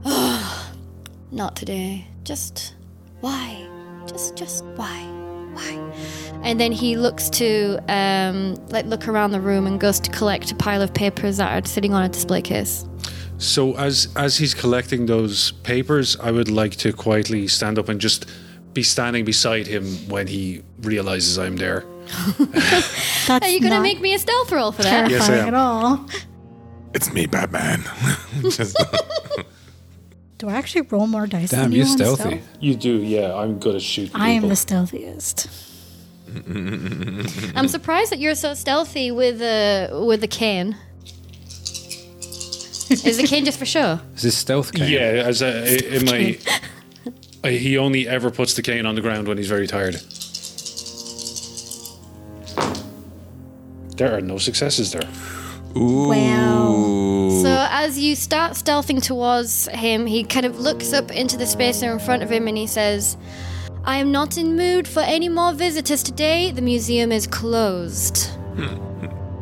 "Oh, 0.05 0.73
not 1.31 1.55
today. 1.55 2.07
Just 2.23 2.75
why? 3.21 3.67
Just 4.05 4.35
just 4.35 4.63
why? 4.75 5.18
Why?" 5.59 6.39
And 6.43 6.59
then 6.59 6.71
he 6.71 6.95
looks 6.95 7.29
to 7.31 7.79
um, 7.89 8.55
like 8.69 8.85
look 8.85 9.07
around 9.07 9.31
the 9.31 9.41
room 9.41 9.67
and 9.67 9.79
goes 9.79 9.99
to 9.99 10.09
collect 10.11 10.51
a 10.51 10.55
pile 10.55 10.81
of 10.81 10.93
papers 10.93 11.37
that 11.37 11.51
are 11.51 11.67
sitting 11.67 11.93
on 11.93 12.03
a 12.03 12.09
display 12.09 12.41
case. 12.41 12.85
So 13.37 13.75
as 13.77 14.07
as 14.15 14.37
he's 14.37 14.53
collecting 14.53 15.05
those 15.05 15.51
papers, 15.63 16.17
I 16.21 16.31
would 16.31 16.49
like 16.49 16.75
to 16.77 16.93
quietly 16.93 17.47
stand 17.47 17.77
up 17.79 17.89
and 17.89 17.99
just 18.01 18.25
be 18.73 18.83
standing 18.83 19.25
beside 19.25 19.67
him 19.67 19.85
when 20.09 20.27
he 20.27 20.61
realizes 20.81 21.37
I'm 21.37 21.57
there. 21.57 21.83
That's 22.39 23.29
Are 23.29 23.49
you 23.49 23.59
gonna 23.61 23.81
make 23.81 23.99
me 24.01 24.13
a 24.13 24.19
stealth 24.19 24.51
roll 24.51 24.71
for 24.71 24.83
that? 24.83 25.09
Yes, 25.11 25.29
I 25.29 25.37
am. 25.37 25.47
at 25.49 25.53
all. 25.53 26.05
It's 26.93 27.13
me, 27.13 27.25
Batman. 27.27 27.83
Just- 28.49 28.77
Do 30.39 30.47
I 30.47 30.53
actually 30.53 30.81
roll 30.83 31.05
more 31.05 31.27
dice? 31.27 31.51
Damn, 31.51 31.63
than 31.63 31.71
you're 31.73 31.85
you 31.85 31.91
on 31.91 31.97
stealthy. 31.97 32.21
stealth? 32.21 32.57
You 32.61 32.75
do, 32.75 33.03
yeah. 33.03 33.35
I'm 33.35 33.59
good 33.59 33.75
at 33.75 33.81
shooting. 33.81 34.15
I 34.15 34.29
am 34.29 34.43
people. 34.43 34.49
the 34.49 34.55
stealthiest. 34.55 35.47
I'm 37.55 37.67
surprised 37.67 38.11
that 38.13 38.19
you're 38.19 38.35
so 38.35 38.53
stealthy 38.53 39.11
with 39.11 39.41
a 39.41 39.89
with 40.07 40.23
a 40.23 40.27
cane. 40.27 40.77
Is 42.89 43.17
the 43.17 43.27
cane 43.27 43.43
just 43.45 43.59
for 43.59 43.65
show? 43.65 43.99
Is 44.15 44.21
this 44.21 44.37
stealth 44.37 44.71
game? 44.71 44.91
Yeah, 44.91 45.23
as 45.25 45.41
a, 45.41 45.95
in 45.95 46.05
my, 46.05 46.39
I, 47.43 47.51
he 47.51 47.77
only 47.77 48.07
ever 48.07 48.31
puts 48.31 48.55
the 48.55 48.61
cane 48.61 48.85
on 48.85 48.95
the 48.95 49.01
ground 49.01 49.27
when 49.27 49.37
he's 49.37 49.49
very 49.49 49.67
tired. 49.67 49.95
There 53.97 54.15
are 54.15 54.21
no 54.21 54.37
successes 54.37 54.91
there. 54.91 55.07
Wow. 55.75 57.29
So 57.41 57.67
as 57.69 57.99
you 57.99 58.15
start 58.15 58.53
stealthing 58.53 59.01
towards 59.01 59.67
him, 59.67 60.05
he 60.05 60.23
kind 60.23 60.45
of 60.45 60.59
looks 60.59 60.93
up 60.93 61.11
into 61.11 61.37
the 61.37 61.45
space 61.45 61.81
in 61.81 61.99
front 61.99 62.23
of 62.23 62.31
him 62.31 62.47
and 62.47 62.57
he 62.57 62.67
says, 62.67 63.17
I 63.85 63.97
am 63.97 64.11
not 64.11 64.37
in 64.37 64.55
mood 64.55 64.87
for 64.87 65.01
any 65.01 65.29
more 65.29 65.53
visitors 65.53 66.03
today. 66.03 66.51
The 66.51 66.61
museum 66.61 67.11
is 67.11 67.27
closed. 67.27 68.29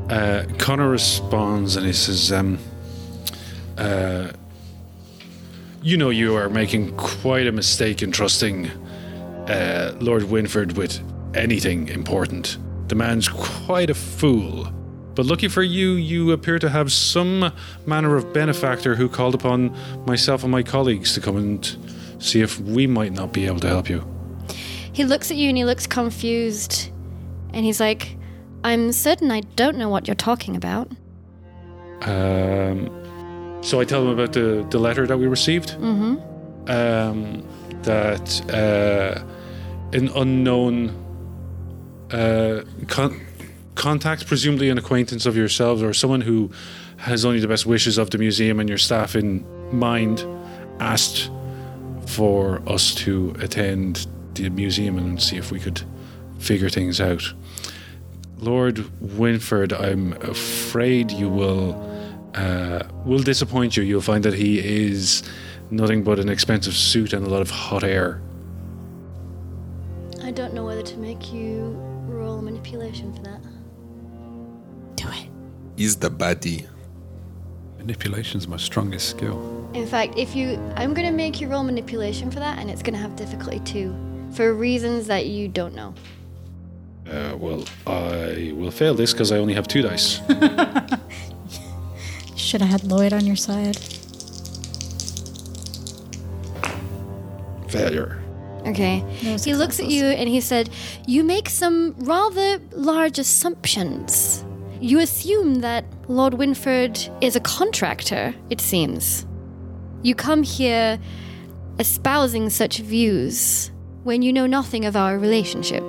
Uh, 0.09 0.45
Connor 0.57 0.89
responds 0.89 1.75
and 1.75 1.85
he 1.85 1.93
says, 1.93 2.31
um, 2.31 2.59
uh, 3.77 4.29
You 5.81 5.97
know, 5.97 6.09
you 6.09 6.35
are 6.35 6.49
making 6.49 6.95
quite 6.95 7.47
a 7.47 7.51
mistake 7.51 8.01
in 8.01 8.11
trusting 8.11 8.67
uh, 9.47 9.95
Lord 9.99 10.23
Winford 10.23 10.77
with 10.77 11.01
anything 11.33 11.87
important. 11.89 12.57
The 12.87 12.95
man's 12.95 13.27
quite 13.27 13.89
a 13.89 13.93
fool. 13.93 14.71
But 15.17 15.25
lucky 15.25 15.47
for 15.47 15.63
you, 15.63 15.93
you 15.93 16.31
appear 16.31 16.59
to 16.59 16.69
have 16.69 16.91
some 16.91 17.51
manner 17.87 18.15
of 18.17 18.31
benefactor 18.33 18.93
who 18.93 19.09
called 19.09 19.33
upon 19.33 19.75
myself 20.05 20.43
and 20.43 20.51
my 20.51 20.61
colleagues 20.61 21.15
to 21.15 21.21
come 21.21 21.37
and 21.37 21.75
see 22.19 22.41
if 22.41 22.59
we 22.59 22.85
might 22.85 23.13
not 23.13 23.33
be 23.33 23.47
able 23.47 23.59
to 23.61 23.67
help 23.67 23.89
you. 23.89 24.05
He 24.93 25.05
looks 25.05 25.31
at 25.31 25.37
you 25.37 25.49
and 25.49 25.57
he 25.57 25.65
looks 25.65 25.87
confused. 25.87 26.91
And 27.51 27.65
he's 27.65 27.79
like, 27.79 28.15
I'm 28.63 28.91
certain 28.91 29.31
I 29.31 29.39
don't 29.55 29.77
know 29.77 29.89
what 29.89 30.07
you're 30.07 30.13
talking 30.13 30.55
about. 30.55 30.91
Um, 32.01 32.91
so 33.63 33.79
I 33.79 33.85
tell 33.85 34.03
them 34.03 34.13
about 34.13 34.33
the, 34.33 34.67
the 34.69 34.77
letter 34.77 35.07
that 35.07 35.17
we 35.17 35.25
received. 35.25 35.69
Mm-hmm. 35.69 36.69
Um, 36.69 37.43
that 37.81 38.51
uh, 38.53 39.23
an 39.97 40.09
unknown 40.09 40.89
uh, 42.11 42.61
con- 42.87 43.19
contact, 43.77 44.27
presumably 44.27 44.69
an 44.69 44.77
acquaintance 44.77 45.25
of 45.25 45.37
yourselves 45.37 45.81
or 45.81 45.93
someone 45.93 46.21
who 46.21 46.51
has 46.97 47.23
only 47.23 47.39
the 47.39 47.47
best 47.47 47.65
wishes 47.65 47.97
of 47.97 48.09
the 48.09 48.17
museum 48.17 48.59
and 48.59 48.67
your 48.67 48.77
staff 48.77 49.15
in 49.15 49.45
mind, 49.71 50.25
asked 50.79 51.29
for 52.07 52.61
us 52.67 52.93
to 52.95 53.33
attend 53.39 54.07
the 54.33 54.49
museum 54.49 54.97
and 54.97 55.21
see 55.21 55.37
if 55.37 55.51
we 55.51 55.59
could 55.59 55.81
figure 56.39 56.69
things 56.69 56.99
out. 56.99 57.23
Lord 58.39 58.85
Winford, 59.17 59.73
I'm 59.73 60.13
afraid 60.21 61.11
you 61.11 61.29
will 61.29 61.83
uh, 62.35 62.83
will 63.03 63.23
disappoint 63.23 63.75
you. 63.75 63.83
You'll 63.83 64.01
find 64.01 64.23
that 64.23 64.35
he 64.35 64.59
is 64.59 65.23
nothing 65.71 66.03
but 66.03 66.19
an 66.19 66.29
expensive 66.29 66.75
suit 66.75 67.13
and 67.13 67.25
a 67.25 67.29
lot 67.29 67.41
of 67.41 67.49
hot 67.49 67.83
air. 67.83 68.21
I 70.23 70.31
don't 70.31 70.53
know 70.53 70.65
whether 70.65 70.83
to 70.83 70.97
make 70.97 71.33
you 71.33 71.75
roll 72.07 72.41
manipulation 72.41 73.13
for 73.13 73.23
that. 73.23 73.41
Do 75.11 75.17
it. 75.17 75.29
He's 75.77 75.95
the 75.95 76.09
baddie. 76.09 76.67
Manipulation's 77.77 78.47
my 78.47 78.57
strongest 78.57 79.09
skill. 79.09 79.69
In 79.73 79.85
fact, 79.85 80.17
if 80.17 80.35
you, 80.35 80.57
I'm 80.75 80.93
gonna 80.93 81.11
make 81.11 81.39
you 81.39 81.47
roll 81.47 81.63
manipulation 81.63 82.31
for 82.31 82.39
that, 82.39 82.59
and 82.59 82.69
it's 82.69 82.81
gonna 82.81 82.97
have 82.97 83.15
difficulty 83.15 83.59
too, 83.59 83.95
for 84.31 84.53
reasons 84.53 85.07
that 85.07 85.27
you 85.27 85.47
don't 85.47 85.75
know. 85.75 85.93
Uh, 87.09 87.35
well, 87.37 87.63
I 87.85 88.51
will 88.55 88.71
fail 88.71 88.93
this 88.93 89.13
because 89.13 89.31
I 89.31 89.37
only 89.37 89.53
have 89.53 89.67
two 89.67 89.81
dice. 89.81 90.19
Should 92.35 92.61
have 92.61 92.69
had 92.69 92.83
Lloyd 92.83 93.13
on 93.13 93.25
your 93.25 93.35
side. 93.35 93.77
Failure. 97.69 98.21
Okay. 98.65 98.99
He 99.19 99.53
looks 99.53 99.79
at 99.79 99.87
you 99.87 100.05
and 100.05 100.27
he 100.27 100.41
said, 100.41 100.69
"You 101.05 101.23
make 101.23 101.49
some 101.49 101.95
rather 101.99 102.59
large 102.71 103.19
assumptions. 103.19 104.43
You 104.79 104.99
assume 104.99 105.55
that 105.61 105.85
Lord 106.07 106.35
Winford 106.35 106.99
is 107.21 107.35
a 107.35 107.39
contractor. 107.39 108.33
It 108.49 108.61
seems. 108.61 109.25
You 110.03 110.15
come 110.15 110.43
here 110.43 110.99
espousing 111.79 112.49
such 112.49 112.79
views 112.79 113.71
when 114.03 114.21
you 114.21 114.31
know 114.31 114.45
nothing 114.45 114.85
of 114.85 114.95
our 114.95 115.17
relationship." 115.17 115.83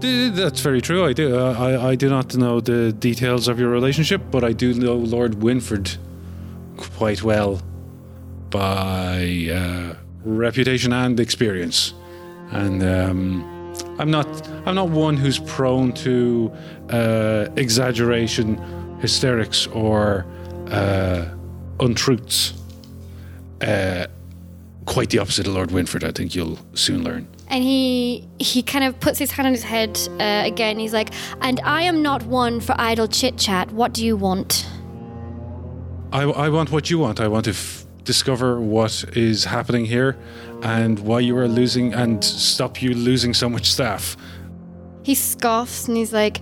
That's 0.00 0.60
very 0.60 0.80
true. 0.80 1.04
I 1.04 1.12
do. 1.12 1.36
Uh, 1.36 1.54
I, 1.58 1.90
I 1.90 1.94
do 1.96 2.08
not 2.08 2.36
know 2.36 2.60
the 2.60 2.92
details 2.92 3.48
of 3.48 3.58
your 3.58 3.68
relationship, 3.70 4.22
but 4.30 4.44
I 4.44 4.52
do 4.52 4.74
know 4.74 4.94
Lord 4.94 5.42
Winford 5.42 5.96
quite 6.76 7.22
well 7.22 7.60
by 8.50 9.48
uh, 9.52 9.94
reputation 10.24 10.92
and 10.92 11.18
experience. 11.18 11.94
And 12.50 12.82
um, 12.82 13.57
I'm 13.98 14.10
not. 14.10 14.26
I'm 14.66 14.74
not 14.74 14.90
one 14.90 15.16
who's 15.16 15.38
prone 15.38 15.92
to 15.94 16.52
uh, 16.90 17.48
exaggeration, 17.56 18.56
hysterics, 19.00 19.66
or 19.68 20.26
uh, 20.70 21.26
untruths. 21.80 22.54
Uh, 23.60 24.06
quite 24.86 25.10
the 25.10 25.18
opposite 25.18 25.46
of 25.46 25.54
Lord 25.54 25.70
Winford. 25.70 26.02
I 26.02 26.12
think 26.12 26.34
you'll 26.34 26.58
soon 26.74 27.04
learn. 27.04 27.28
And 27.48 27.62
he 27.62 28.26
he 28.38 28.62
kind 28.62 28.84
of 28.84 28.98
puts 29.00 29.18
his 29.18 29.30
hand 29.30 29.46
on 29.46 29.52
his 29.52 29.64
head 29.64 29.98
uh, 30.20 30.42
again. 30.44 30.78
He's 30.78 30.92
like, 30.92 31.10
"And 31.40 31.60
I 31.64 31.82
am 31.82 32.02
not 32.02 32.22
one 32.24 32.60
for 32.60 32.74
idle 32.78 33.08
chit 33.08 33.36
chat. 33.36 33.70
What 33.72 33.92
do 33.92 34.04
you 34.04 34.16
want?" 34.16 34.66
I, 36.12 36.22
I 36.22 36.48
want 36.48 36.70
what 36.70 36.88
you 36.90 36.98
want. 36.98 37.20
I 37.20 37.28
want 37.28 37.44
to 37.44 37.50
f- 37.50 37.84
discover 38.08 38.58
what 38.58 39.04
is 39.14 39.44
happening 39.44 39.84
here, 39.84 40.16
and 40.62 40.98
why 40.98 41.20
you 41.20 41.36
are 41.36 41.46
losing, 41.46 41.92
and 41.92 42.24
stop 42.24 42.80
you 42.80 42.94
losing 42.94 43.34
so 43.34 43.50
much 43.50 43.70
staff. 43.70 44.16
He 45.02 45.14
scoffs 45.14 45.88
and 45.88 45.96
he's 45.96 46.14
like, 46.14 46.40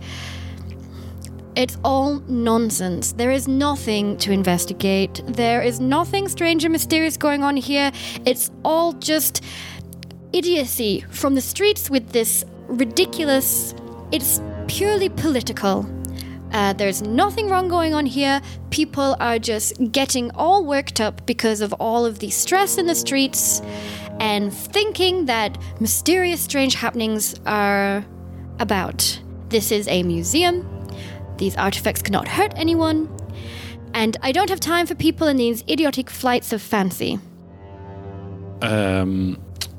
It's 1.56 1.76
all 1.82 2.20
nonsense. 2.28 3.12
There 3.12 3.32
is 3.32 3.48
nothing 3.48 4.16
to 4.18 4.30
investigate. 4.30 5.22
There 5.26 5.60
is 5.60 5.80
nothing 5.80 6.28
strange 6.28 6.64
or 6.64 6.70
mysterious 6.70 7.16
going 7.16 7.42
on 7.42 7.56
here. 7.56 7.90
It's 8.24 8.52
all 8.64 8.92
just 8.92 9.42
idiocy 10.32 11.04
from 11.10 11.34
the 11.34 11.40
streets 11.40 11.90
with 11.90 12.12
this 12.12 12.44
ridiculous. 12.68 13.74
It's 14.12 14.40
purely 14.68 15.08
political. 15.08 15.84
Uh, 16.52 16.72
there's 16.72 17.02
nothing 17.02 17.48
wrong 17.48 17.68
going 17.68 17.92
on 17.92 18.06
here. 18.06 18.40
People 18.70 19.16
are 19.20 19.38
just 19.38 19.74
getting 19.92 20.30
all 20.32 20.64
worked 20.64 21.00
up 21.00 21.26
because 21.26 21.60
of 21.60 21.72
all 21.74 22.06
of 22.06 22.18
the 22.20 22.30
stress 22.30 22.78
in 22.78 22.86
the 22.86 22.94
streets 22.94 23.60
and 24.20 24.52
thinking 24.52 25.26
that 25.26 25.58
mysterious, 25.80 26.40
strange 26.40 26.74
happenings 26.74 27.34
are 27.46 28.04
about. 28.58 29.20
This 29.48 29.70
is 29.70 29.86
a 29.88 30.02
museum. 30.02 30.66
These 31.36 31.56
artifacts 31.56 32.02
cannot 32.02 32.28
hurt 32.28 32.52
anyone. 32.56 33.14
And 33.92 34.16
I 34.22 34.32
don't 34.32 34.50
have 34.50 34.60
time 34.60 34.86
for 34.86 34.94
people 34.94 35.26
in 35.26 35.36
these 35.36 35.62
idiotic 35.68 36.10
flights 36.10 36.52
of 36.52 36.62
fancy. 36.62 37.18
Um, 38.62 39.38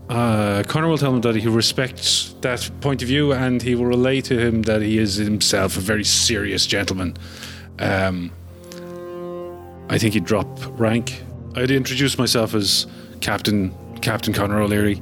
uh, 0.09 0.63
Connor 0.67 0.87
will 0.87 0.97
tell 0.97 1.13
him 1.13 1.21
that 1.21 1.35
he 1.35 1.47
respects 1.47 2.33
that 2.41 2.69
point 2.81 3.01
of 3.01 3.07
view, 3.07 3.33
and 3.33 3.61
he 3.61 3.75
will 3.75 3.85
relay 3.85 4.21
to 4.21 4.39
him 4.39 4.61
that 4.63 4.81
he 4.81 4.97
is 4.97 5.15
himself 5.15 5.75
a 5.77 5.81
very 5.81 6.03
serious 6.03 6.65
gentleman. 6.65 7.15
Um, 7.79 8.31
I 9.89 9.97
think 9.97 10.13
he'd 10.13 10.25
drop 10.25 10.47
rank. 10.79 11.21
I'd 11.55 11.71
introduce 11.71 12.17
myself 12.17 12.53
as 12.53 12.87
Captain 13.21 13.73
Captain 14.01 14.33
Connor 14.33 14.61
O'Leary, 14.61 15.01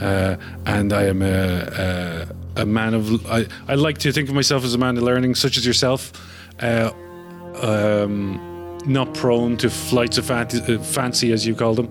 uh, 0.00 0.36
and 0.66 0.92
I 0.92 1.04
am 1.04 1.22
a, 1.22 2.26
a, 2.56 2.62
a 2.62 2.66
man 2.66 2.94
of. 2.94 3.26
I, 3.26 3.46
I 3.66 3.74
like 3.74 3.98
to 3.98 4.12
think 4.12 4.28
of 4.28 4.34
myself 4.34 4.64
as 4.64 4.74
a 4.74 4.78
man 4.78 4.96
of 4.96 5.02
learning, 5.02 5.34
such 5.34 5.56
as 5.56 5.66
yourself. 5.66 6.12
Uh, 6.60 6.90
um, 7.62 8.44
not 8.86 9.12
prone 9.14 9.56
to 9.58 9.68
flights 9.68 10.18
of 10.18 10.24
fancy, 10.26 10.60
uh, 10.74 10.78
fancy 10.82 11.32
as 11.32 11.46
you 11.46 11.54
call 11.54 11.74
them. 11.74 11.88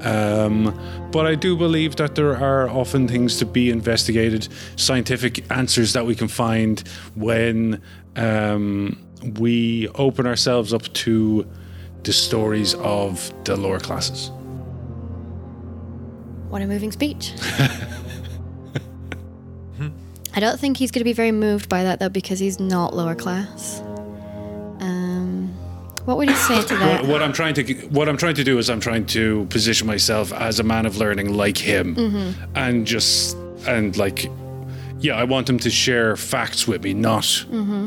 Um, 0.00 0.78
but 1.12 1.26
I 1.26 1.34
do 1.34 1.56
believe 1.56 1.96
that 1.96 2.14
there 2.14 2.36
are 2.36 2.68
often 2.68 3.08
things 3.08 3.38
to 3.38 3.46
be 3.46 3.70
investigated, 3.70 4.48
scientific 4.76 5.50
answers 5.50 5.92
that 5.92 6.06
we 6.06 6.14
can 6.14 6.28
find 6.28 6.82
when 7.14 7.82
um, 8.16 8.98
we 9.38 9.88
open 9.88 10.26
ourselves 10.26 10.72
up 10.72 10.82
to 10.94 11.46
the 12.02 12.12
stories 12.12 12.74
of 12.74 13.32
the 13.44 13.56
lower 13.56 13.78
classes. 13.78 14.30
What 16.48 16.62
a 16.62 16.66
moving 16.66 16.92
speech. 16.92 17.32
I 20.32 20.38
don't 20.38 20.60
think 20.60 20.76
he's 20.76 20.90
going 20.90 21.00
to 21.00 21.04
be 21.04 21.12
very 21.12 21.32
moved 21.32 21.68
by 21.68 21.82
that, 21.82 21.98
though, 21.98 22.08
because 22.08 22.38
he's 22.38 22.60
not 22.60 22.94
lower 22.94 23.14
class. 23.14 23.82
What 26.04 26.16
would 26.16 26.28
you 26.28 26.36
say 26.36 26.62
to 26.62 26.76
that? 26.78 27.02
What, 27.02 27.10
what 27.10 27.22
I'm 27.22 27.32
trying 27.32 27.54
to 27.54 27.74
what 27.88 28.08
I'm 28.08 28.16
trying 28.16 28.34
to 28.34 28.44
do 28.44 28.58
is 28.58 28.70
I'm 28.70 28.80
trying 28.80 29.06
to 29.06 29.46
position 29.46 29.86
myself 29.86 30.32
as 30.32 30.60
a 30.60 30.62
man 30.62 30.86
of 30.86 30.96
learning 30.96 31.34
like 31.34 31.58
him, 31.58 31.96
mm-hmm. 31.96 32.56
and 32.56 32.86
just 32.86 33.36
and 33.66 33.96
like, 33.96 34.30
yeah, 34.98 35.14
I 35.14 35.24
want 35.24 35.48
him 35.48 35.58
to 35.58 35.70
share 35.70 36.16
facts 36.16 36.66
with 36.66 36.82
me, 36.82 36.94
not 36.94 37.24
mm-hmm. 37.24 37.86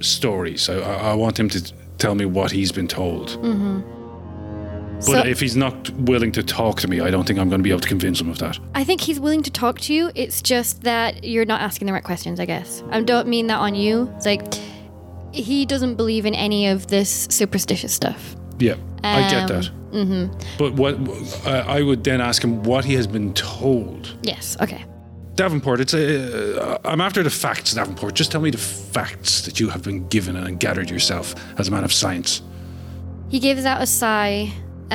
stories. 0.00 0.68
I, 0.68 0.78
I 0.78 0.94
I 1.12 1.14
want 1.14 1.38
him 1.38 1.48
to 1.50 1.72
tell 1.98 2.14
me 2.14 2.26
what 2.26 2.50
he's 2.50 2.72
been 2.72 2.88
told. 2.88 3.30
Mm-hmm. 3.30 3.80
But 4.96 5.22
So- 5.22 5.26
if 5.26 5.40
he's 5.40 5.56
not 5.56 5.90
willing 5.90 6.30
to 6.32 6.42
talk 6.44 6.80
to 6.80 6.88
me, 6.88 7.00
I 7.00 7.10
don't 7.10 7.26
think 7.26 7.38
I'm 7.38 7.48
going 7.48 7.58
to 7.58 7.64
be 7.64 7.70
able 7.70 7.80
to 7.80 7.88
convince 7.88 8.20
him 8.20 8.30
of 8.30 8.38
that. 8.38 8.58
I 8.74 8.84
think 8.84 9.00
he's 9.00 9.18
willing 9.18 9.42
to 9.42 9.50
talk 9.50 9.80
to 9.80 9.94
you. 9.94 10.12
It's 10.14 10.40
just 10.40 10.82
that 10.82 11.24
you're 11.24 11.44
not 11.44 11.60
asking 11.60 11.86
the 11.86 11.92
right 11.92 12.04
questions, 12.04 12.38
I 12.38 12.44
guess. 12.46 12.84
I 12.90 13.00
don't 13.00 13.26
mean 13.26 13.48
that 13.48 13.58
on 13.58 13.74
you. 13.74 14.12
It's 14.16 14.26
like 14.26 14.44
he 15.32 15.66
doesn't 15.66 15.94
believe 15.96 16.26
in 16.26 16.34
any 16.34 16.66
of 16.68 16.86
this 16.88 17.26
superstitious 17.30 17.92
stuff. 17.92 18.36
Yeah, 18.58 18.76
I 19.02 19.22
get 19.30 19.42
Um, 19.42 19.46
that. 19.48 19.70
Mm-hmm. 19.92 20.56
But 20.58 20.72
what 20.74 20.94
uh, 21.46 21.64
I 21.66 21.82
would 21.82 22.02
then 22.04 22.20
ask 22.20 22.42
him 22.42 22.62
what 22.62 22.84
he 22.84 22.94
has 22.94 23.06
been 23.06 23.34
told. 23.34 24.16
Yes, 24.22 24.56
okay. 24.60 24.84
Davenport, 25.34 25.80
it's 25.80 25.94
a. 25.94 26.62
Uh, 26.62 26.78
I'm 26.84 27.00
after 27.00 27.22
the 27.22 27.30
facts, 27.30 27.74
Davenport. 27.74 28.14
Just 28.14 28.30
tell 28.32 28.40
me 28.40 28.50
the 28.50 28.58
facts 28.58 29.42
that 29.42 29.58
you 29.60 29.68
have 29.70 29.82
been 29.82 30.06
given 30.08 30.36
and 30.36 30.58
gathered 30.60 30.90
yourself 30.90 31.34
as 31.58 31.68
a 31.68 31.70
man 31.70 31.84
of 31.84 31.92
science. 31.92 32.42
He 33.28 33.38
gives 33.38 33.64
out 33.64 33.80
a 33.82 33.86
sigh 33.86 34.52
uh, 34.90 34.94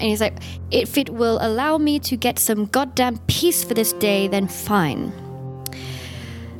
and 0.00 0.02
he's 0.02 0.22
like, 0.22 0.38
If 0.70 0.96
it 0.96 1.10
will 1.10 1.38
allow 1.42 1.76
me 1.76 1.98
to 2.00 2.16
get 2.16 2.38
some 2.38 2.64
goddamn 2.66 3.18
peace 3.26 3.62
for 3.62 3.74
this 3.74 3.92
day, 3.92 4.26
then 4.26 4.48
fine. 4.48 5.12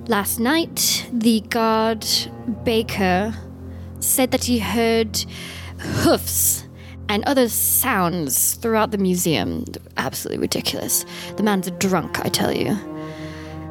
Last 0.09 0.41
night, 0.41 1.07
the 1.13 1.41
guard 1.51 2.07
Baker 2.65 3.35
said 4.01 4.31
that 4.31 4.45
he 4.45 4.59
heard 4.59 5.23
hoofs 5.79 6.65
and 7.11 7.23
other 7.25 7.51
sounds 7.51 8.55
throughout 8.55 8.91
the 8.91 8.97
museum. 8.97 9.67
Absolutely 9.99 10.41
ridiculous. 10.41 11.05
The 11.37 11.43
man's 11.43 11.67
a 11.67 11.73
drunk, 11.73 12.25
I 12.25 12.31
tell 12.31 12.57
you. 12.57 12.75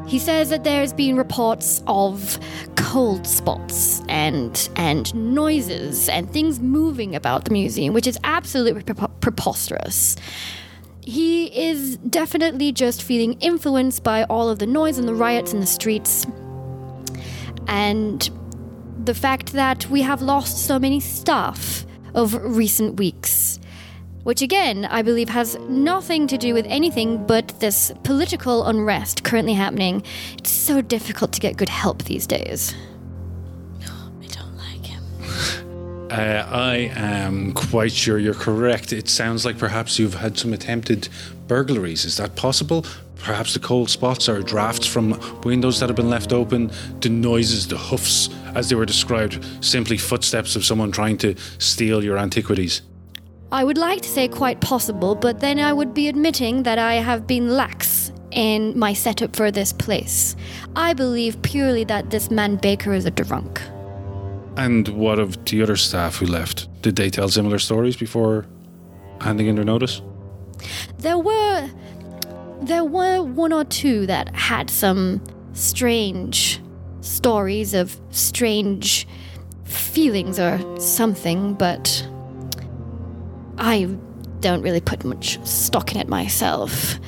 He 0.05 0.19
says 0.19 0.51
that 0.51 0.63
there's 0.63 0.93
been 0.93 1.17
reports 1.17 1.81
of 1.87 2.39
cold 2.75 3.25
spots 3.25 4.03
and 4.07 4.69
and 4.75 5.13
noises 5.15 6.07
and 6.07 6.31
things 6.31 6.59
moving 6.59 7.15
about 7.15 7.45
the 7.45 7.51
museum, 7.51 7.95
which 7.95 8.05
is 8.05 8.19
absolutely 8.23 8.83
prepo- 8.83 9.09
preposterous. 9.21 10.15
He 11.07 11.45
is 11.57 11.95
definitely 11.95 12.73
just 12.73 13.01
feeling 13.01 13.39
influenced 13.39 14.03
by 14.03 14.25
all 14.25 14.49
of 14.49 14.59
the 14.59 14.67
noise 14.67 14.97
and 14.97 15.07
the 15.07 15.15
riots 15.15 15.53
in 15.53 15.61
the 15.61 15.65
streets. 15.65 16.25
And 17.65 18.29
the 19.05 19.13
fact 19.13 19.53
that 19.53 19.89
we 19.89 20.01
have 20.01 20.21
lost 20.21 20.65
so 20.65 20.77
many 20.77 20.99
staff 20.99 21.85
over 22.13 22.45
recent 22.45 22.97
weeks. 22.97 23.57
Which 24.23 24.41
again, 24.41 24.83
I 24.83 25.01
believe 25.01 25.29
has 25.29 25.57
nothing 25.69 26.27
to 26.27 26.37
do 26.37 26.53
with 26.53 26.65
anything 26.67 27.25
but 27.25 27.57
this 27.61 27.93
political 28.03 28.65
unrest 28.65 29.23
currently 29.23 29.53
happening. 29.53 30.03
It's 30.37 30.49
so 30.49 30.81
difficult 30.81 31.31
to 31.31 31.39
get 31.39 31.55
good 31.55 31.69
help 31.69 32.03
these 32.03 32.27
days. 32.27 32.75
Uh, 36.09 36.47
I 36.49 36.91
am 36.95 37.51
quite 37.53 37.91
sure 37.91 38.17
you're 38.17 38.33
correct. 38.33 38.93
It 38.93 39.09
sounds 39.09 39.43
like 39.43 39.57
perhaps 39.57 39.99
you've 39.99 40.13
had 40.13 40.37
some 40.37 40.53
attempted 40.53 41.09
burglaries. 41.47 42.05
Is 42.05 42.15
that 42.17 42.35
possible? 42.35 42.85
Perhaps 43.17 43.53
the 43.53 43.59
cold 43.59 43.89
spots 43.89 44.29
are 44.29 44.41
drafts 44.41 44.87
from 44.87 45.19
windows 45.43 45.79
that 45.79 45.89
have 45.89 45.95
been 45.95 46.09
left 46.09 46.31
open, 46.31 46.71
the 47.01 47.09
noises, 47.09 47.67
the 47.67 47.77
hoofs, 47.77 48.29
as 48.55 48.69
they 48.69 48.75
were 48.75 48.85
described, 48.85 49.45
simply 49.59 49.97
footsteps 49.97 50.55
of 50.55 50.63
someone 50.63 50.91
trying 50.91 51.17
to 51.17 51.35
steal 51.57 52.03
your 52.03 52.17
antiquities. 52.17 52.83
I 53.51 53.63
would 53.63 53.77
like 53.77 54.01
to 54.01 54.09
say 54.09 54.27
quite 54.27 54.61
possible, 54.61 55.15
but 55.15 55.39
then 55.39 55.59
I 55.59 55.73
would 55.73 55.93
be 55.93 56.07
admitting 56.07 56.63
that 56.63 56.79
I 56.79 56.95
have 56.95 57.27
been 57.27 57.49
lax 57.49 58.11
in 58.31 58.77
my 58.77 58.93
setup 58.93 59.35
for 59.35 59.51
this 59.51 59.73
place. 59.73 60.35
I 60.75 60.93
believe 60.93 61.41
purely 61.41 61.83
that 61.85 62.11
this 62.11 62.29
man 62.29 62.57
Baker 62.57 62.93
is 62.93 63.05
a 63.05 63.11
drunk. 63.11 63.61
And 64.57 64.87
what 64.89 65.19
of 65.19 65.45
the 65.45 65.61
other 65.61 65.75
staff 65.75 66.17
who 66.17 66.25
left? 66.25 66.67
Did 66.81 66.95
they 66.95 67.11
tell 67.11 67.29
similar 67.29 67.59
stories 67.59 67.95
before 67.95 68.47
handing 69.21 69.45
in 69.47 69.55
their 69.55 69.63
notice? 69.63 70.01
There 70.97 71.17
were 71.17 71.69
there 72.61 72.83
were 72.83 73.21
one 73.21 73.53
or 73.53 73.63
two 73.63 74.07
that 74.07 74.35
had 74.35 74.71
some 74.71 75.21
strange 75.53 76.59
stories 77.01 77.75
of 77.75 77.99
strange 78.09 79.07
feelings 79.63 80.39
or 80.39 80.59
something, 80.79 81.53
but 81.53 82.07
I 83.59 83.85
don't 84.39 84.63
really 84.63 84.81
put 84.81 85.05
much 85.05 85.39
stock 85.45 85.93
in 85.93 86.01
it 86.01 86.07
myself. 86.07 86.99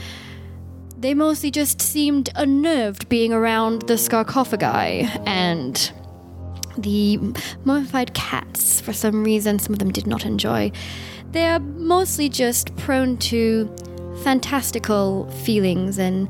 They 0.97 1.15
mostly 1.15 1.49
just 1.49 1.81
seemed 1.81 2.29
unnerved 2.35 3.09
being 3.09 3.33
around 3.33 3.83
the 3.83 3.97
sarcophagi 3.97 5.09
and 5.25 5.91
the 6.81 7.17
mummified 7.63 8.13
cats 8.13 8.81
for 8.81 8.93
some 8.93 9.23
reason 9.23 9.59
some 9.59 9.73
of 9.73 9.79
them 9.79 9.91
did 9.91 10.07
not 10.07 10.25
enjoy. 10.25 10.71
They 11.31 11.45
are 11.45 11.59
mostly 11.59 12.29
just 12.29 12.75
prone 12.75 13.17
to 13.17 13.73
fantastical 14.23 15.29
feelings 15.43 15.99
and 15.99 16.27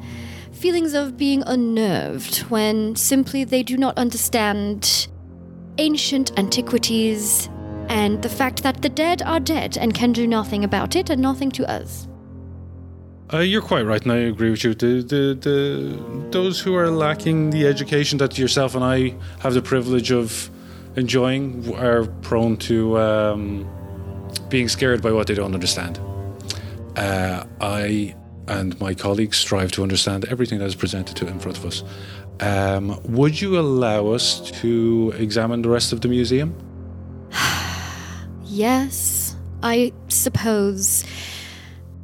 feelings 0.52 0.94
of 0.94 1.16
being 1.16 1.42
unnerved 1.46 2.40
when 2.50 2.96
simply 2.96 3.46
they 3.46 3.64
do 3.64 3.78
not 3.78 3.98
understand 3.98 5.08
ancient 5.78 6.38
antiquities 6.38 7.50
and 7.88 8.22
the 8.22 8.30
fact 8.30 8.62
that 8.64 8.82
the 8.82 8.90
dead 8.90 9.22
are 9.22 9.40
dead 9.40 9.78
and 9.78 9.94
can 9.94 10.12
do 10.12 10.28
nothing 10.28 10.66
about 10.66 10.96
it 10.98 11.10
and 11.10 11.22
nothing 11.22 11.50
to 11.52 11.70
us. 11.72 12.09
Uh, 13.32 13.40
you're 13.40 13.62
quite 13.62 13.84
right, 13.84 14.02
and 14.02 14.12
I 14.12 14.18
agree 14.18 14.50
with 14.50 14.64
you. 14.64 14.74
The, 14.74 15.04
the, 15.04 15.38
the, 15.40 16.30
those 16.32 16.60
who 16.60 16.76
are 16.76 16.90
lacking 16.90 17.52
the 17.52 17.68
education 17.68 18.18
that 18.18 18.40
yourself 18.40 18.74
and 18.74 18.84
I 18.84 19.14
have 19.40 19.54
the 19.54 19.62
privilege 19.62 20.12
of 20.12 20.50
enjoying 20.96 21.76
are 21.76 22.06
prone 22.22 22.58
to 22.58 22.98
um, 22.98 23.70
being 24.50 24.68
scared 24.68 25.04
by 25.04 25.12
what 25.12 25.28
they 25.28 25.36
don't 25.36 25.54
understand. 25.54 26.00
Uh, 26.96 27.46
I 27.62 28.16
and 28.48 28.80
my 28.80 28.96
colleagues 28.96 29.38
strive 29.38 29.72
to 29.74 29.84
understand 29.84 30.26
everything 30.26 30.58
that 30.58 30.66
is 30.66 30.74
presented 30.74 31.16
to 31.18 31.28
in 31.28 31.40
front 31.40 31.58
of 31.58 31.66
us. 31.66 31.84
Um, 32.40 33.00
would 33.04 33.40
you 33.40 33.60
allow 33.60 34.08
us 34.08 34.50
to 34.62 35.14
examine 35.18 35.62
the 35.62 35.70
rest 35.70 35.94
of 35.94 36.02
the 36.02 36.08
museum? 36.08 36.56
Yes, 38.52 39.36
I 39.62 39.94
suppose. 40.08 41.06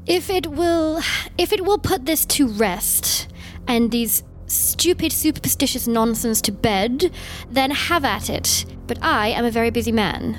If 0.07 0.29
it 0.29 0.47
will 0.47 1.01
if 1.37 1.51
it 1.51 1.65
will 1.65 1.79
put 1.79 2.05
this 2.05 2.25
to 2.25 2.47
rest 2.47 3.27
and 3.67 3.91
these 3.91 4.23
stupid 4.47 5.11
superstitious 5.11 5.87
nonsense 5.87 6.41
to 6.41 6.51
bed, 6.51 7.11
then 7.49 7.71
have 7.71 8.05
at 8.05 8.29
it. 8.29 8.65
But 8.85 8.99
I 9.01 9.29
am 9.29 9.45
a 9.45 9.51
very 9.51 9.71
busy 9.71 9.91
man. 9.91 10.37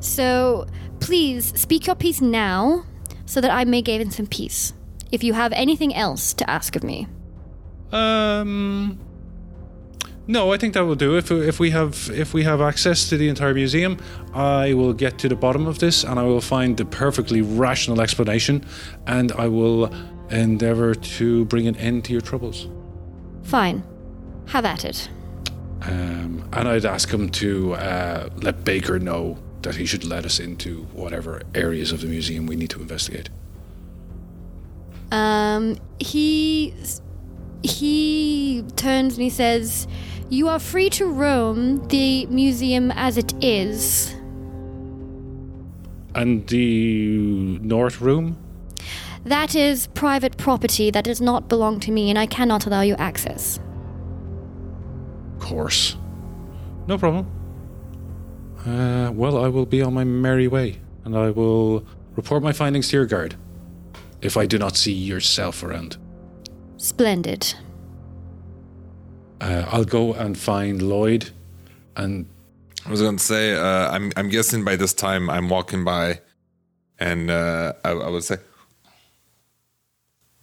So 0.00 0.66
please 1.00 1.58
speak 1.58 1.86
your 1.86 1.96
piece 1.96 2.20
now 2.20 2.84
so 3.24 3.40
that 3.40 3.50
I 3.50 3.64
may 3.64 3.82
gain 3.82 4.10
some 4.10 4.26
peace. 4.26 4.74
If 5.10 5.24
you 5.24 5.32
have 5.32 5.52
anything 5.52 5.94
else 5.94 6.34
to 6.34 6.50
ask 6.50 6.76
of 6.76 6.84
me. 6.84 7.08
Um, 7.92 8.98
no, 10.26 10.52
I 10.52 10.56
think 10.56 10.74
that 10.74 10.84
will 10.84 10.96
do. 10.96 11.16
If 11.16 11.30
if 11.30 11.60
we 11.60 11.70
have 11.70 12.10
if 12.12 12.34
we 12.34 12.42
have 12.42 12.60
access 12.60 13.08
to 13.08 13.16
the 13.16 13.28
entire 13.28 13.54
museum, 13.54 13.98
I 14.34 14.74
will 14.74 14.92
get 14.92 15.18
to 15.18 15.28
the 15.28 15.36
bottom 15.36 15.66
of 15.66 15.78
this, 15.78 16.04
and 16.04 16.18
I 16.18 16.24
will 16.24 16.40
find 16.40 16.76
the 16.76 16.84
perfectly 16.84 17.42
rational 17.42 18.00
explanation, 18.00 18.64
and 19.06 19.32
I 19.32 19.48
will 19.48 19.92
endeavor 20.30 20.94
to 20.94 21.44
bring 21.44 21.66
an 21.68 21.76
end 21.76 22.04
to 22.06 22.12
your 22.12 22.20
troubles. 22.20 22.68
Fine. 23.42 23.84
Have 24.46 24.64
at 24.64 24.84
it. 24.84 25.08
Um, 25.82 26.48
and 26.52 26.68
I'd 26.68 26.84
ask 26.84 27.10
him 27.10 27.28
to 27.30 27.74
uh, 27.74 28.28
let 28.36 28.64
Baker 28.64 28.98
know 28.98 29.38
that 29.62 29.76
he 29.76 29.86
should 29.86 30.04
let 30.04 30.24
us 30.24 30.40
into 30.40 30.84
whatever 30.92 31.42
areas 31.54 31.92
of 31.92 32.00
the 32.00 32.06
museum 32.06 32.46
we 32.46 32.56
need 32.56 32.70
to 32.70 32.80
investigate. 32.80 33.28
Um, 35.12 35.76
he 35.98 36.74
he 37.62 38.64
turns 38.76 39.14
and 39.14 39.22
he 39.22 39.30
says, 39.30 39.86
"You 40.28 40.48
are 40.48 40.58
free 40.58 40.90
to 40.90 41.06
roam 41.06 41.86
the 41.88 42.26
museum 42.26 42.90
as 42.90 43.16
it 43.16 43.32
is. 43.42 44.14
And 46.14 46.46
the 46.48 47.58
north 47.62 48.00
room? 48.00 48.36
That 49.24 49.54
is 49.54 49.88
private 49.88 50.36
property 50.36 50.90
that 50.90 51.04
does 51.04 51.20
not 51.20 51.48
belong 51.48 51.80
to 51.80 51.90
me, 51.92 52.10
and 52.10 52.18
I 52.18 52.26
cannot 52.26 52.66
allow 52.66 52.82
you 52.82 52.94
access." 52.96 53.60
Of 55.36 55.42
course. 55.42 55.96
No 56.86 56.96
problem. 56.98 57.26
Uh, 58.64 59.10
well, 59.12 59.44
I 59.44 59.48
will 59.48 59.66
be 59.66 59.82
on 59.82 59.94
my 59.94 60.04
merry 60.04 60.48
way, 60.48 60.80
and 61.04 61.16
I 61.16 61.30
will 61.30 61.84
report 62.16 62.42
my 62.42 62.52
findings 62.52 62.88
to 62.88 62.96
your 62.96 63.06
guard 63.06 63.36
if 64.22 64.36
I 64.36 64.46
do 64.46 64.58
not 64.58 64.76
see 64.76 64.92
yourself 64.92 65.62
around. 65.62 65.98
Splendid. 66.78 67.54
Uh, 69.46 69.64
I'll 69.70 69.84
go 69.84 70.12
and 70.14 70.36
find 70.36 70.82
Lloyd, 70.82 71.30
and 71.96 72.26
I 72.84 72.90
was 72.90 73.00
gonna 73.00 73.18
say, 73.18 73.54
uh, 73.54 73.90
I'm 73.94 74.12
I'm 74.16 74.28
guessing 74.28 74.64
by 74.64 74.76
this 74.76 74.92
time 74.94 75.30
I'm 75.30 75.48
walking 75.48 75.84
by, 75.84 76.20
and 76.98 77.30
uh, 77.30 77.72
I, 77.84 77.90
I 77.90 78.08
would 78.10 78.24
say, 78.24 78.36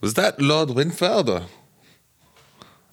was 0.01 0.13
that 0.15 0.39
Lord 0.41 0.69
Winfeld? 0.69 1.27
or- 1.29 1.45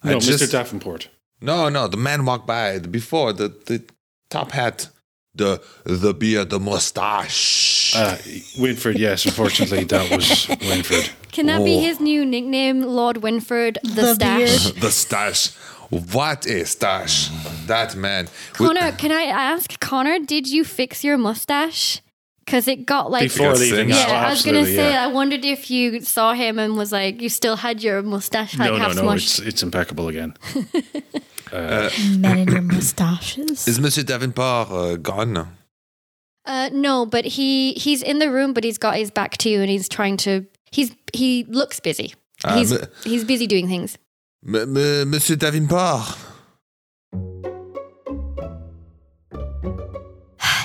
I 0.03 0.11
no, 0.11 0.17
Mr. 0.17 0.37
just- 0.39 0.51
Davenport. 0.51 1.09
No, 1.43 1.69
no, 1.69 1.87
the 1.87 1.97
man 1.97 2.25
walked 2.25 2.45
by 2.47 2.79
before 2.79 3.33
the 3.33 3.47
the 3.65 3.81
top 4.29 4.51
hat, 4.51 4.89
the 5.33 5.61
the 5.85 6.13
beard, 6.13 6.49
the 6.49 6.59
mustache. 6.59 7.95
Uh, 7.95 8.17
Winford, 8.59 8.97
yes, 8.99 9.25
unfortunately, 9.25 9.83
that 9.85 10.09
was 10.15 10.47
Winford. 10.69 11.09
Can 11.31 11.45
that 11.47 11.63
be 11.63 11.77
Oh. 11.77 11.81
his 11.81 11.99
new 11.99 12.25
nickname, 12.25 12.81
Lord 12.83 13.17
Winford 13.17 13.79
the, 13.83 13.89
The 13.89 14.13
Stash? 14.15 14.71
the 14.85 14.91
stash. 14.91 15.49
What 15.91 16.45
a 16.45 16.65
stash! 16.65 17.29
That 17.67 17.95
man. 17.97 18.29
Connor, 18.53 18.93
can 18.93 19.11
I 19.11 19.23
ask 19.23 19.77
Connor, 19.81 20.19
did 20.19 20.47
you 20.47 20.63
fix 20.63 21.03
your 21.03 21.17
mustache? 21.17 22.01
Because 22.45 22.67
it 22.67 22.85
got 22.85 23.11
like 23.11 23.23
Before 23.23 23.53
leaving. 23.53 23.89
Yeah, 23.89 24.05
oh, 24.07 24.13
I 24.13 24.29
was 24.29 24.43
gonna 24.43 24.65
say. 24.65 24.91
yeah. 24.91 25.03
I 25.03 25.07
wondered 25.07 25.43
if 25.43 25.69
you 25.69 25.99
saw 25.99 26.33
him 26.33 26.59
and 26.59 26.77
was 26.77 26.93
like, 26.93 27.21
you 27.21 27.27
still 27.27 27.57
had 27.57 27.83
your 27.83 28.01
mustache 28.01 28.57
like 28.57 28.71
no, 28.71 28.77
no, 28.77 28.93
no, 28.93 29.01
smushed. 29.01 29.15
it's 29.15 29.39
it's 29.39 29.63
impeccable 29.63 30.07
again. 30.07 30.33
Men 31.51 32.37
in 32.37 32.47
your 32.47 32.61
mustaches. 32.61 33.67
Is 33.67 33.79
Monsieur 33.79 34.03
Davenport 34.03 34.71
uh, 34.71 34.95
gone? 34.95 35.49
Uh, 36.45 36.69
no, 36.71 37.05
but 37.05 37.25
he 37.25 37.73
he's 37.73 38.01
in 38.01 38.19
the 38.19 38.31
room, 38.31 38.53
but 38.53 38.63
he's 38.63 38.77
got 38.77 38.95
his 38.95 39.11
back 39.11 39.37
to 39.37 39.49
you, 39.49 39.59
and 39.59 39.69
he's 39.69 39.89
trying 39.89 40.15
to. 40.17 40.45
He's 40.71 40.95
he 41.13 41.43
looks 41.43 41.81
busy. 41.81 42.15
Ah, 42.45 42.57
he's 42.57 42.71
but- 42.71 42.91
he's 43.03 43.25
busy 43.25 43.45
doing 43.45 43.67
things. 43.67 43.97
M- 44.45 44.55
M- 44.55 45.05
Monsieur 45.09 45.35
Davenport. 45.37 46.17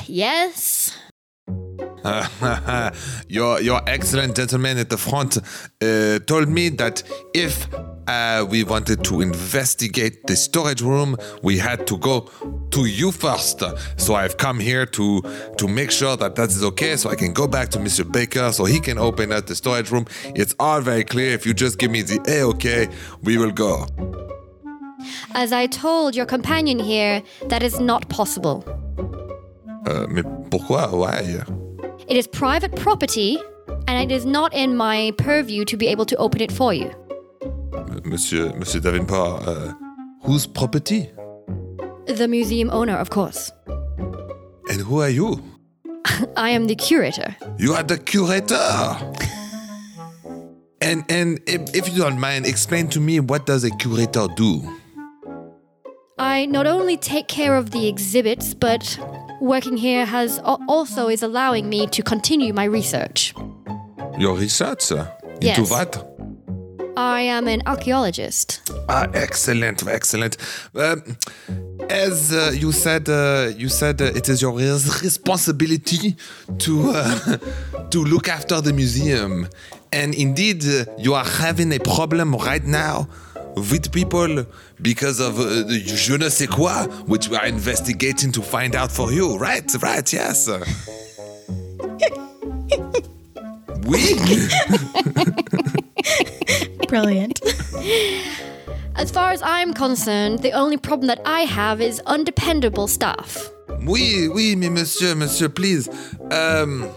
Yes. 0.08 0.94
your 3.28 3.60
your 3.60 3.80
excellent 3.86 4.36
gentleman 4.36 4.78
at 4.78 4.90
the 4.90 4.96
front 4.96 5.38
uh, 5.38 6.18
told 6.26 6.48
me 6.48 6.68
that 6.68 7.02
if 7.34 7.66
uh, 8.06 8.46
we 8.48 8.62
wanted 8.64 9.02
to 9.04 9.20
investigate 9.20 10.26
the 10.26 10.36
storage 10.36 10.82
room, 10.82 11.16
we 11.42 11.58
had 11.58 11.86
to 11.86 11.98
go 11.98 12.30
to 12.70 12.86
you 12.86 13.10
first. 13.10 13.62
So 13.96 14.14
I've 14.14 14.36
come 14.36 14.60
here 14.60 14.86
to 14.86 15.22
to 15.56 15.68
make 15.68 15.90
sure 15.90 16.16
that 16.16 16.36
that 16.36 16.50
is 16.50 16.62
okay, 16.62 16.96
so 16.96 17.10
I 17.10 17.16
can 17.16 17.32
go 17.32 17.46
back 17.46 17.70
to 17.70 17.78
Mr. 17.78 18.10
Baker, 18.10 18.52
so 18.52 18.64
he 18.64 18.80
can 18.80 18.98
open 18.98 19.32
up 19.32 19.46
the 19.46 19.54
storage 19.54 19.90
room. 19.90 20.06
It's 20.24 20.54
all 20.60 20.80
very 20.80 21.04
clear. 21.04 21.32
If 21.32 21.46
you 21.46 21.54
just 21.54 21.78
give 21.78 21.90
me 21.90 22.02
the 22.02 22.20
a 22.28 22.42
okay, 22.54 22.88
we 23.22 23.36
will 23.38 23.52
go. 23.52 23.86
As 25.34 25.52
I 25.52 25.66
told 25.66 26.16
your 26.16 26.26
companion 26.26 26.78
here, 26.78 27.22
that 27.48 27.62
is 27.62 27.80
not 27.80 28.08
possible. 28.08 28.64
Uh, 29.86 30.06
mais 30.08 30.24
pourquoi? 30.50 30.88
Why? 30.90 31.65
It 32.08 32.16
is 32.16 32.28
private 32.28 32.76
property, 32.76 33.36
and 33.88 34.10
it 34.10 34.14
is 34.14 34.24
not 34.24 34.54
in 34.54 34.76
my 34.76 35.12
purview 35.18 35.64
to 35.64 35.76
be 35.76 35.88
able 35.88 36.04
to 36.06 36.16
open 36.16 36.40
it 36.40 36.52
for 36.52 36.72
you. 36.72 36.92
Monsieur 38.04 38.52
Monsieur 38.54 38.80
Davenport, 38.80 39.42
uh, 39.46 39.72
whose 40.22 40.46
property? 40.46 41.10
The 42.06 42.28
museum 42.28 42.70
owner, 42.70 42.96
of 42.96 43.10
course. 43.10 43.50
And 44.68 44.80
who 44.82 45.00
are 45.00 45.08
you? 45.08 45.42
I 46.36 46.50
am 46.50 46.68
the 46.68 46.76
curator. 46.76 47.34
You 47.58 47.72
are 47.74 47.82
the 47.82 47.98
curator. 47.98 48.96
and 50.80 51.04
and 51.08 51.40
if, 51.48 51.74
if 51.74 51.88
you 51.92 52.02
don't 52.02 52.20
mind, 52.20 52.46
explain 52.46 52.86
to 52.90 53.00
me 53.00 53.18
what 53.18 53.46
does 53.46 53.64
a 53.64 53.70
curator 53.70 54.28
do? 54.36 54.62
I 56.18 56.46
not 56.46 56.68
only 56.68 56.96
take 56.96 57.26
care 57.26 57.56
of 57.56 57.72
the 57.72 57.88
exhibits, 57.88 58.54
but 58.54 58.96
working 59.40 59.76
here 59.76 60.04
has 60.06 60.40
also 60.68 61.08
is 61.08 61.22
allowing 61.22 61.68
me 61.68 61.86
to 61.88 62.02
continue 62.02 62.52
my 62.52 62.64
research. 62.64 63.34
Your 64.18 64.36
research 64.36 64.90
into 64.90 65.06
Yes. 65.40 65.70
what? 65.70 66.16
I 66.96 67.20
am 67.20 67.46
an 67.46 67.62
archaeologist. 67.66 68.62
Ah, 68.88 69.06
excellent, 69.12 69.86
excellent. 69.86 70.38
Um, 70.74 71.02
as 71.90 72.32
uh, 72.32 72.52
you 72.54 72.72
said, 72.72 73.08
uh, 73.08 73.52
you 73.54 73.68
said 73.68 74.00
uh, 74.00 74.06
it 74.06 74.28
is 74.30 74.40
your 74.40 74.54
responsibility 74.56 76.16
to 76.58 76.90
uh, 76.90 77.36
to 77.90 78.02
look 78.02 78.28
after 78.28 78.62
the 78.62 78.72
museum, 78.72 79.46
and 79.92 80.14
indeed, 80.14 80.64
uh, 80.64 80.86
you 80.98 81.12
are 81.12 81.24
having 81.24 81.72
a 81.72 81.78
problem 81.78 82.34
right 82.34 82.64
now 82.64 83.08
with 83.56 83.90
people 83.90 84.44
because 84.82 85.18
of 85.20 85.38
uh, 85.40 85.62
the 85.62 85.80
je 85.84 86.16
ne 86.16 86.28
sais 86.28 86.46
quoi, 86.46 86.86
which 87.06 87.28
we 87.28 87.36
are 87.36 87.46
investigating 87.46 88.30
to 88.32 88.42
find 88.42 88.76
out 88.76 88.92
for 88.92 89.12
you. 89.12 89.36
Right, 89.38 89.64
right, 89.82 90.12
yes. 90.12 90.48
oui. 93.86 94.16
Brilliant. 96.88 97.40
As 98.94 99.10
far 99.10 99.30
as 99.32 99.42
I'm 99.42 99.74
concerned, 99.74 100.40
the 100.40 100.52
only 100.52 100.76
problem 100.76 101.06
that 101.08 101.20
I 101.24 101.40
have 101.40 101.80
is 101.80 102.00
undependable 102.06 102.88
staff. 102.88 103.50
Oui, 103.86 104.28
oui, 104.28 104.54
mais 104.56 104.70
monsieur, 104.70 105.14
monsieur, 105.14 105.48
please. 105.48 105.88
Um, 106.30 106.88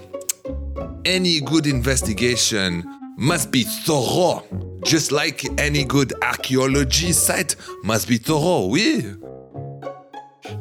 any 1.05 1.39
good 1.41 1.65
investigation 1.67 2.83
must 3.17 3.51
be 3.51 3.63
thorough 3.63 4.43
Just 4.83 5.11
like 5.11 5.43
any 5.59 5.83
good 5.83 6.13
archaeology 6.23 7.11
site 7.11 7.55
must 7.83 8.07
be 8.07 8.17
thorough, 8.17 8.67
oui? 8.67 9.15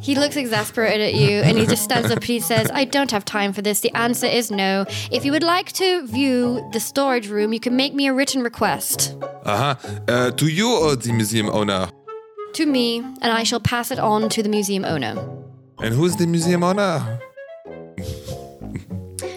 He 0.00 0.14
looks 0.14 0.36
exasperated 0.36 1.00
at 1.08 1.14
you 1.14 1.40
and 1.40 1.58
he 1.58 1.66
just 1.66 1.82
stands 1.82 2.10
up 2.10 2.18
and 2.18 2.24
he 2.24 2.40
says, 2.40 2.70
I 2.72 2.84
don't 2.84 3.10
have 3.10 3.24
time 3.24 3.52
for 3.52 3.62
this. 3.62 3.80
The 3.80 3.92
answer 3.96 4.26
is 4.26 4.50
no. 4.50 4.84
If 5.10 5.24
you 5.24 5.32
would 5.32 5.42
like 5.42 5.72
to 5.72 6.06
view 6.06 6.68
the 6.72 6.80
storage 6.80 7.28
room, 7.28 7.52
you 7.52 7.60
can 7.60 7.74
make 7.74 7.94
me 7.94 8.06
a 8.06 8.12
written 8.14 8.42
request 8.42 9.16
Uh-huh. 9.44 9.74
Uh, 10.06 10.30
to 10.32 10.46
you 10.46 10.70
or 10.70 10.94
the 10.96 11.12
museum 11.12 11.48
owner? 11.50 11.88
to 12.54 12.64
me, 12.66 12.98
and 12.98 13.30
I 13.32 13.42
shall 13.44 13.60
pass 13.60 13.90
it 13.90 13.98
on 13.98 14.28
to 14.30 14.42
the 14.42 14.48
museum 14.48 14.84
owner. 14.84 15.14
And 15.80 15.94
who's 15.94 16.16
the 16.16 16.26
museum 16.26 16.64
owner? 16.64 17.20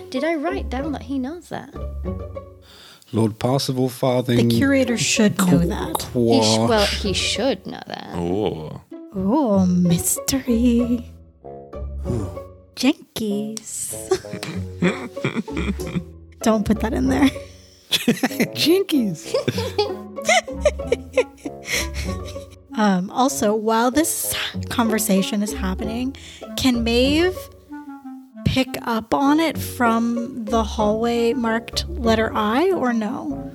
Did 0.10 0.24
I 0.24 0.36
write 0.36 0.70
down 0.70 0.92
that 0.94 1.04
he 1.04 1.20
knows 1.20 1.50
that? 1.50 1.70
Lord 3.14 3.40
Parsifal 3.40 3.90
Farthing. 3.90 4.48
The 4.48 4.56
curator 4.56 4.98
should 4.98 5.38
know 5.38 5.58
that. 5.60 6.02
He 6.14 6.42
sh- 6.42 6.58
well, 6.58 6.86
he 6.86 7.14
should 7.14 7.68
know 7.68 7.82
that. 7.88 8.12
Oh. 8.16 8.82
Oh, 9.14 9.66
mystery. 9.66 11.12
Jinkies. 12.76 13.96
Don't 16.42 16.66
put 16.66 16.80
that 16.80 16.94
in 16.94 17.10
there. 17.10 17.28
Jinkies. 17.92 19.36
Um, 22.78 23.12
also, 23.12 23.54
while 23.54 23.92
this 23.92 24.34
conversation 24.70 25.44
is 25.44 25.52
happening, 25.52 26.16
can 26.56 26.86
Maeve 26.86 27.38
pick 28.52 28.68
up 28.82 29.14
on 29.14 29.40
it 29.40 29.58
from 29.58 30.44
the 30.44 30.62
hallway 30.62 31.32
marked 31.32 31.88
letter 31.88 32.30
I 32.34 32.72
or 32.72 32.92
no? 32.92 33.50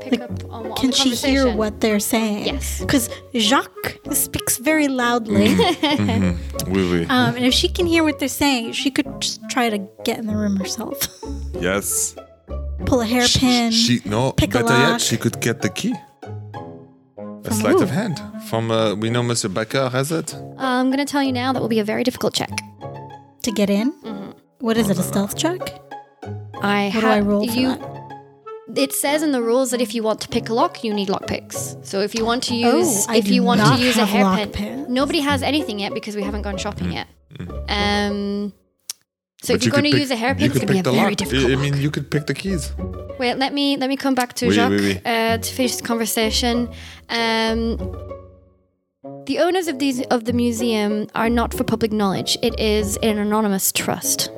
Pick 0.00 0.20
up 0.20 0.44
on, 0.50 0.66
on 0.66 0.76
Can 0.76 0.90
the 0.90 0.96
she 0.96 1.14
hear 1.14 1.54
what 1.54 1.80
they're 1.80 2.00
saying? 2.00 2.46
Yes. 2.46 2.80
Because 2.80 3.08
Jacques 3.36 3.98
speaks 4.10 4.58
very 4.58 4.88
loudly. 4.88 5.54
Oui, 6.66 6.90
oui. 6.90 7.06
um, 7.08 7.36
and 7.36 7.44
if 7.44 7.54
she 7.54 7.68
can 7.68 7.86
hear 7.86 8.02
what 8.02 8.18
they're 8.18 8.26
saying, 8.28 8.72
she 8.72 8.90
could 8.90 9.06
just 9.20 9.40
try 9.48 9.70
to 9.70 9.78
get 10.02 10.18
in 10.18 10.26
the 10.26 10.34
room 10.34 10.56
herself. 10.56 10.96
yes. 11.60 12.16
Pull 12.86 13.02
a 13.02 13.06
hairpin. 13.06 13.70
She 13.70 14.00
no. 14.04 14.32
pick 14.32 14.56
a 14.56 14.64
better 14.64 14.76
yet, 14.76 15.00
she 15.00 15.16
could 15.16 15.40
get 15.40 15.62
the 15.62 15.70
key. 15.70 15.94
A 17.44 17.54
sleight 17.54 17.76
who? 17.76 17.82
of 17.84 17.90
hand 17.90 18.20
from. 18.48 18.72
Uh, 18.72 18.96
we 18.96 19.10
know 19.10 19.22
Monsieur 19.22 19.48
Becker 19.48 19.88
has 19.90 20.10
it. 20.10 20.34
I'm 20.58 20.86
going 20.86 20.98
to 20.98 21.04
tell 21.04 21.22
you 21.22 21.32
now 21.32 21.52
that 21.52 21.62
will 21.62 21.68
be 21.68 21.78
a 21.78 21.84
very 21.84 22.02
difficult 22.02 22.34
check. 22.34 22.50
To 23.48 23.52
get 23.52 23.70
in. 23.70 23.92
Mm-hmm. 23.92 24.30
What 24.66 24.76
is 24.76 24.88
it? 24.90 24.98
A 24.98 25.02
stealth 25.02 25.34
check? 25.42 25.60
I 26.62 26.90
What 26.94 27.00
do 27.00 27.06
I 27.18 27.20
roll 27.20 27.46
for 27.46 27.58
you, 27.60 27.68
that? 27.68 27.92
It 28.86 28.92
says 28.92 29.22
in 29.22 29.30
the 29.32 29.40
rules 29.50 29.70
that 29.72 29.80
if 29.80 29.94
you 29.94 30.02
want 30.08 30.20
to 30.24 30.28
pick 30.28 30.48
a 30.48 30.54
lock, 30.60 30.82
you 30.84 30.92
need 30.92 31.08
lockpicks. 31.08 31.58
So 31.90 32.00
if 32.00 32.14
you 32.16 32.24
want 32.30 32.42
to 32.50 32.54
use, 32.54 33.06
Oh, 33.08 33.14
if 33.14 33.28
you 33.28 33.42
want 33.48 33.60
to 33.62 33.74
use 33.88 33.96
a 33.96 34.04
hairpin, 34.14 34.50
lockpicks. 34.52 34.88
nobody 35.00 35.20
has 35.20 35.42
anything 35.42 35.78
yet 35.84 35.92
because 35.94 36.14
we 36.16 36.22
haven't 36.28 36.42
gone 36.42 36.58
shopping 36.58 36.90
yet. 36.92 37.06
Um, 37.68 38.52
so 39.42 39.54
But 39.54 39.56
if 39.56 39.64
you're 39.64 39.72
going 39.72 39.84
to 39.84 39.90
pick- 39.90 40.00
use 40.00 40.10
a 40.10 40.16
hairpin, 40.16 40.44
it's 40.46 40.54
going 40.58 40.66
to 40.66 40.72
be 40.72 40.78
a 40.80 40.82
very 40.82 40.96
lock. 40.96 41.16
difficult. 41.16 41.44
I 41.46 41.52
I 41.52 41.54
lock. 41.54 41.62
mean, 41.64 41.74
you 41.84 41.90
could 41.90 42.10
pick 42.10 42.24
the 42.26 42.34
keys. 42.34 42.72
Wait, 43.20 43.34
let 43.44 43.52
me 43.58 43.76
let 43.82 43.88
me 43.88 43.96
come 43.96 44.14
back 44.14 44.32
to 44.40 44.46
Oui, 44.48 44.54
Jacques 44.54 44.72
oui, 44.80 44.94
oui. 44.94 45.00
Uh, 45.04 45.38
to 45.38 45.48
finish 45.58 45.76
the 45.76 45.82
conversation. 45.92 46.68
Um, 47.08 47.78
the 49.26 49.38
owners 49.40 49.68
of 49.68 49.78
these 49.78 50.02
of 50.06 50.24
the 50.24 50.32
museum 50.32 51.08
are 51.14 51.28
not 51.28 51.52
for 51.52 51.64
public 51.64 51.92
knowledge. 51.92 52.38
It 52.42 52.58
is 52.58 52.96
an 53.02 53.18
anonymous 53.18 53.72
trust. 53.72 54.30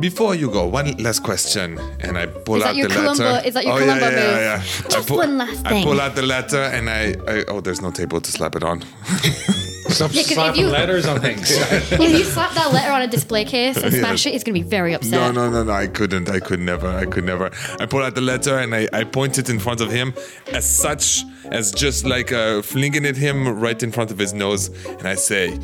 Before 0.00 0.34
you 0.34 0.50
go, 0.50 0.66
one 0.66 0.96
last 0.98 1.22
question, 1.22 1.78
and 2.00 2.16
I 2.16 2.26
pull 2.26 2.56
Is 2.56 2.62
out 2.64 2.74
the 2.74 2.88
Columbo- 2.88 3.24
letter. 3.24 3.46
is 3.48 3.54
that 3.54 3.64
your 3.64 3.74
oh, 3.74 3.78
Columbo 3.78 4.08
yeah, 4.08 4.16
yeah, 4.16 4.30
yeah, 4.30 4.56
yeah. 4.56 4.88
Just 4.88 5.08
pull- 5.08 5.18
one 5.18 5.38
last 5.38 5.62
thing. 5.66 5.82
I 5.82 5.84
pull 5.84 6.00
out 6.00 6.14
the 6.14 6.22
letter, 6.22 6.62
and 6.62 6.88
I, 6.88 7.14
I 7.28 7.44
oh, 7.48 7.60
there's 7.60 7.82
no 7.82 7.90
table 7.90 8.20
to 8.20 8.30
slap 8.30 8.56
it 8.56 8.62
on. 8.62 8.82
Stop 9.92 10.10
'cause 10.10 10.18
if 10.20 10.26
slapping 10.34 10.60
you- 10.62 10.68
letters 10.68 11.06
on 11.06 11.20
things. 11.20 11.50
if 11.50 12.00
you 12.00 12.24
slap 12.24 12.54
that 12.54 12.72
letter 12.72 12.90
on 12.92 13.02
a 13.02 13.06
display 13.06 13.44
case 13.44 13.76
and 13.76 13.92
smash 13.92 14.26
it, 14.26 14.32
he's 14.32 14.44
going 14.44 14.54
to 14.54 14.62
be 14.62 14.68
very 14.68 14.94
upset. 14.94 15.12
No, 15.12 15.30
no, 15.32 15.50
no, 15.50 15.62
no. 15.64 15.72
I 15.72 15.86
couldn't. 15.86 16.28
I 16.30 16.40
could 16.40 16.60
never. 16.60 16.88
I 16.88 17.04
could 17.06 17.24
never. 17.24 17.50
I 17.80 17.86
pull 17.86 18.02
out 18.02 18.14
the 18.14 18.20
letter 18.20 18.58
and 18.58 18.74
I, 18.74 18.88
I 18.92 19.04
point 19.04 19.38
it 19.38 19.48
in 19.48 19.58
front 19.58 19.80
of 19.80 19.90
him 19.90 20.14
as 20.52 20.64
such 20.64 21.24
as 21.50 21.72
just 21.72 22.04
like 22.06 22.32
uh, 22.32 22.62
flinging 22.62 23.04
at 23.06 23.16
him 23.16 23.58
right 23.60 23.82
in 23.82 23.92
front 23.92 24.10
of 24.10 24.18
his 24.18 24.32
nose. 24.32 24.68
And 24.86 25.06
I 25.06 25.14
say, 25.14 25.58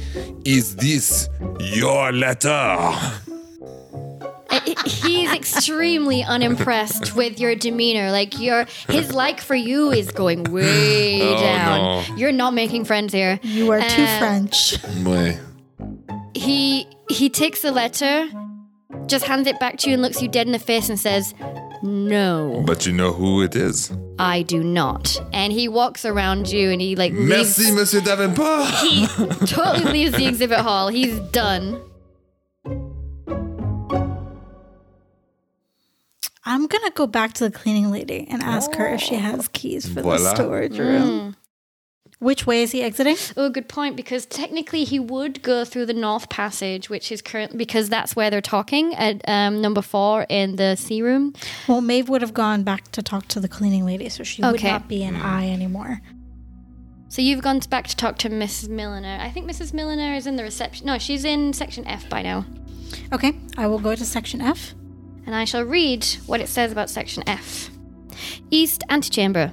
Is 0.45 0.77
this 0.77 1.29
your 1.61 2.13
letter? 2.13 2.95
I- 4.51 4.75
I- 4.77 4.89
He's 4.89 5.33
extremely 5.33 6.23
unimpressed 6.35 7.15
with 7.15 7.39
your 7.39 7.55
demeanor. 7.55 8.11
Like 8.11 8.39
your 8.41 8.67
his 8.89 9.13
like 9.13 9.41
for 9.41 9.55
you 9.55 9.91
is 9.93 10.11
going 10.11 10.45
way 10.45 11.21
Oh, 11.23 11.41
down. 11.41 11.81
no. 12.09 12.17
You're 12.17 12.33
not 12.33 12.55
making 12.55 12.85
friends 12.87 13.13
here. 13.13 13.39
You 13.43 13.71
are 13.73 13.81
too 13.81 14.03
Uh, 14.03 14.19
French. 14.19 14.77
Boy. 15.05 15.39
He 16.35 16.87
he 17.11 17.29
takes 17.31 17.63
the 17.63 17.73
letter, 17.73 18.29
just 19.07 19.25
hands 19.27 19.47
it 19.47 19.59
back 19.61 19.79
to 19.79 19.89
you 19.89 19.95
and 19.95 20.03
looks 20.03 20.21
you 20.23 20.29
dead 20.29 20.47
in 20.47 20.53
the 20.53 20.59
face 20.59 20.89
and 20.89 20.99
says, 20.99 21.35
"No, 21.83 22.63
But 22.67 22.87
you 22.87 22.93
know 22.93 23.13
who 23.13 23.43
it 23.43 23.57
is. 23.57 23.91
I 24.19 24.43
do 24.43 24.63
not." 24.63 25.21
And 25.33 25.53
he 25.53 25.69
walks 25.69 26.05
around 26.05 26.51
you 26.51 26.71
and 26.71 26.81
he 26.81 26.97
like 26.97 27.13
Merci, 27.13 27.65
leaves, 27.65 27.77
Monsieur 27.77 28.01
Davenport. 28.01 28.67
he 28.83 29.07
totally 29.47 29.93
leaves 29.93 30.13
the 30.17 30.27
exhibit 30.27 30.59
hall. 30.61 30.89
He's 30.89 31.19
done. 31.33 31.81
I'm 36.49 36.67
gonna 36.67 36.91
go 36.91 37.07
back 37.07 37.35
to 37.35 37.45
the 37.45 37.51
cleaning 37.51 37.91
lady 37.91 38.27
and 38.31 38.43
ask 38.43 38.75
her 38.77 38.89
if 38.89 39.03
she 39.03 39.17
has 39.17 39.49
keys 39.49 39.87
for 39.87 40.01
the 40.01 40.35
storage 40.35 40.79
room. 40.79 41.37
Which 42.21 42.47
way 42.47 42.63
is 42.63 42.73
he 42.73 42.83
exiting? 42.83 43.17
Oh, 43.37 43.51
good 43.51 43.69
point. 43.69 43.95
Because 43.97 44.25
technically, 44.25 44.85
he 44.85 44.99
would 44.99 45.43
go 45.43 45.65
through 45.65 45.87
the 45.87 45.93
North 45.93 46.31
Passage, 46.31 46.89
which 46.89 47.13
is 47.13 47.21
current 47.21 47.57
because 47.57 47.91
that's 47.91 48.17
where 48.17 48.31
they're 48.31 48.41
talking 48.41 48.95
at 48.95 49.21
um, 49.29 49.61
number 49.61 49.83
four 49.83 50.27
in 50.31 50.57
the 50.57 50.75
sea 50.75 51.03
room. 51.03 51.35
Well, 51.69 51.83
Maeve 51.83 52.09
would 52.09 52.23
have 52.23 52.35
gone 52.35 52.65
back 52.65 52.91
to 52.93 53.03
talk 53.03 53.29
to 53.29 53.41
the 53.41 53.47
cleaning 53.47 53.85
lady, 53.85 54.09
so 54.09 54.25
she 54.25 54.43
would 54.43 54.63
not 54.63 54.89
be 54.89 55.05
an 55.05 55.17
eye 55.17 55.51
anymore. 55.51 56.01
So 57.09 57.23
you've 57.23 57.43
gone 57.43 57.61
back 57.71 57.87
to 57.89 57.97
talk 57.97 58.19
to 58.19 58.31
Mrs. 58.31 58.69
Milliner. 58.71 59.19
I 59.21 59.31
think 59.31 59.49
Mrs. 59.49 59.73
Milliner 59.75 60.15
is 60.15 60.27
in 60.27 60.37
the 60.37 60.43
reception. 60.43 60.87
No, 60.87 60.99
she's 60.99 61.25
in 61.25 61.53
section 61.53 61.87
F 61.87 62.09
by 62.09 62.23
now. 62.23 62.47
Okay, 63.13 63.39
I 63.59 63.67
will 63.67 63.79
go 63.79 63.95
to 63.95 64.05
section 64.05 64.41
F. 64.41 64.75
and 65.29 65.37
I 65.37 65.45
shall 65.45 65.63
read 65.63 66.07
what 66.25 66.41
it 66.41 66.49
says 66.49 66.73
about 66.73 66.89
section 66.89 67.23
F. 67.27 67.69
East 68.51 68.83
antechamber. 68.89 69.53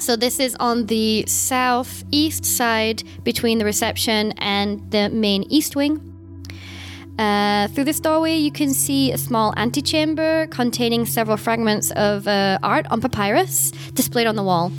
So 0.00 0.16
this 0.16 0.40
is 0.40 0.56
on 0.58 0.86
the 0.86 1.24
southeast 1.28 2.44
side 2.44 3.04
between 3.22 3.58
the 3.58 3.64
reception 3.64 4.32
and 4.38 4.90
the 4.90 5.08
main 5.10 5.44
east 5.44 5.76
wing. 5.76 6.02
Uh, 7.20 7.68
through 7.68 7.84
this 7.84 8.00
doorway, 8.00 8.34
you 8.36 8.50
can 8.50 8.74
see 8.74 9.12
a 9.12 9.16
small 9.16 9.54
antechamber 9.56 10.48
containing 10.48 11.06
several 11.06 11.36
fragments 11.36 11.92
of 11.92 12.26
uh, 12.26 12.58
art 12.64 12.84
on 12.90 13.00
papyrus 13.00 13.70
displayed 13.94 14.26
on 14.26 14.34
the 14.34 14.42
wall. 14.42 14.72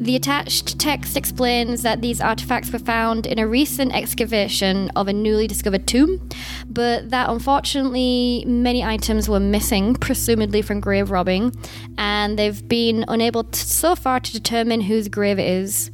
The 0.00 0.14
attached 0.14 0.78
text 0.78 1.16
explains 1.16 1.82
that 1.82 2.02
these 2.02 2.20
artifacts 2.20 2.72
were 2.72 2.78
found 2.78 3.26
in 3.26 3.40
a 3.40 3.48
recent 3.48 3.92
excavation 3.92 4.90
of 4.94 5.08
a 5.08 5.12
newly 5.12 5.48
discovered 5.48 5.88
tomb, 5.88 6.28
but 6.70 7.10
that 7.10 7.28
unfortunately 7.28 8.44
many 8.46 8.84
items 8.84 9.28
were 9.28 9.40
missing, 9.40 9.96
presumably 9.96 10.62
from 10.62 10.78
grave 10.78 11.10
robbing, 11.10 11.52
and 11.98 12.38
they've 12.38 12.66
been 12.68 13.04
unable 13.08 13.42
to, 13.42 13.58
so 13.58 13.96
far 13.96 14.20
to 14.20 14.32
determine 14.32 14.82
whose 14.82 15.08
grave 15.08 15.40
it 15.40 15.48
is. 15.48 15.90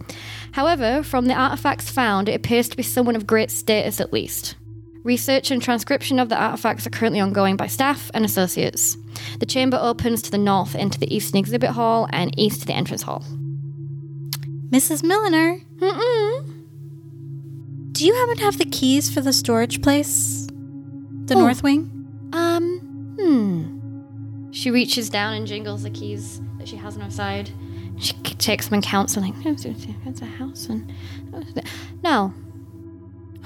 However, 0.53 1.03
from 1.03 1.25
the 1.25 1.35
artifacts 1.35 1.91
found, 1.91 2.29
it 2.29 2.35
appears 2.35 2.69
to 2.69 2.77
be 2.77 2.83
someone 2.83 3.17
of 3.17 3.27
great 3.27 3.51
status 3.51 4.03
at 4.03 4.13
least. 4.13 4.55
Research 5.03 5.51
and 5.51 5.63
transcription 5.63 6.19
of 6.19 6.29
the 6.29 6.37
artifacts 6.37 6.87
are 6.87 6.91
currently 6.91 7.21
ongoing 7.21 7.57
by 7.57 7.69
staff 7.69 8.11
and 8.13 8.25
associates. 8.27 8.99
The 9.41 9.47
chamber 9.47 9.79
opens 9.81 10.21
to 10.23 10.31
the 10.31 10.39
north 10.39 10.75
into 10.75 11.01
the 11.01 11.15
eastern 11.15 11.39
exhibit 11.39 11.71
hall 11.71 12.07
and 12.13 12.39
east 12.39 12.61
to 12.61 12.67
the 12.67 12.75
entrance 12.75 13.03
hall. 13.03 13.25
Mrs. 14.75 15.05
Milliner, 15.05 15.61
Mm-mm. 15.77 16.65
do 17.93 18.05
you 18.05 18.13
happen 18.13 18.37
to 18.39 18.43
have 18.43 18.59
the 18.59 18.65
keys 18.65 19.09
for 19.09 19.21
the 19.21 19.33
storage 19.33 19.81
place? 19.81 20.49
The 21.27 21.37
Oh. 21.37 21.39
north 21.39 21.63
wing? 21.63 22.29
Um, 22.33 23.15
hmm. 23.17 24.51
She 24.51 24.73
reaches 24.73 25.09
down 25.09 25.35
and 25.35 25.47
jingles 25.47 25.85
the 25.85 25.91
keys 25.91 26.41
that 26.59 26.67
she 26.67 26.75
has 26.75 26.97
on 26.97 27.03
her 27.03 27.11
side. 27.11 27.51
She 27.99 28.15
takes 28.15 28.67
them 28.67 28.75
and 28.75 28.83
counts 28.83 29.15
them. 29.15 29.23
Like, 29.23 29.35
it's 30.07 30.21
a 30.23 30.25
house 30.25 30.67
and 30.69 30.93
no. 32.03 32.35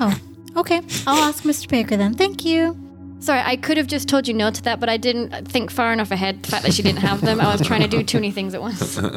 Oh, 0.01 0.19
okay. 0.57 0.81
I'll 1.07 1.23
ask 1.25 1.45
Mr. 1.45 1.69
Baker 1.69 1.99
then. 1.99 2.15
Thank 2.15 2.43
you. 2.47 2.75
Sorry, 3.21 3.41
I 3.45 3.57
could 3.57 3.77
have 3.79 3.89
just 3.89 4.09
told 4.09 4.29
you 4.29 4.35
no 4.35 4.51
to 4.51 4.63
that, 4.63 4.79
but 4.79 4.89
I 4.89 4.97
didn't 4.97 5.49
think 5.49 5.71
far 5.73 5.93
enough 5.93 6.13
ahead. 6.13 6.43
The 6.45 6.51
fact 6.53 6.63
that 6.65 6.73
she 6.73 6.83
didn't 6.83 7.01
have 7.01 7.21
them, 7.21 7.41
I 7.41 7.51
was 7.53 7.67
trying 7.67 7.81
to 7.83 7.89
do 7.89 8.03
too 8.05 8.19
many 8.19 8.31
things 8.31 8.55
at 8.55 8.61
once. 8.61 8.97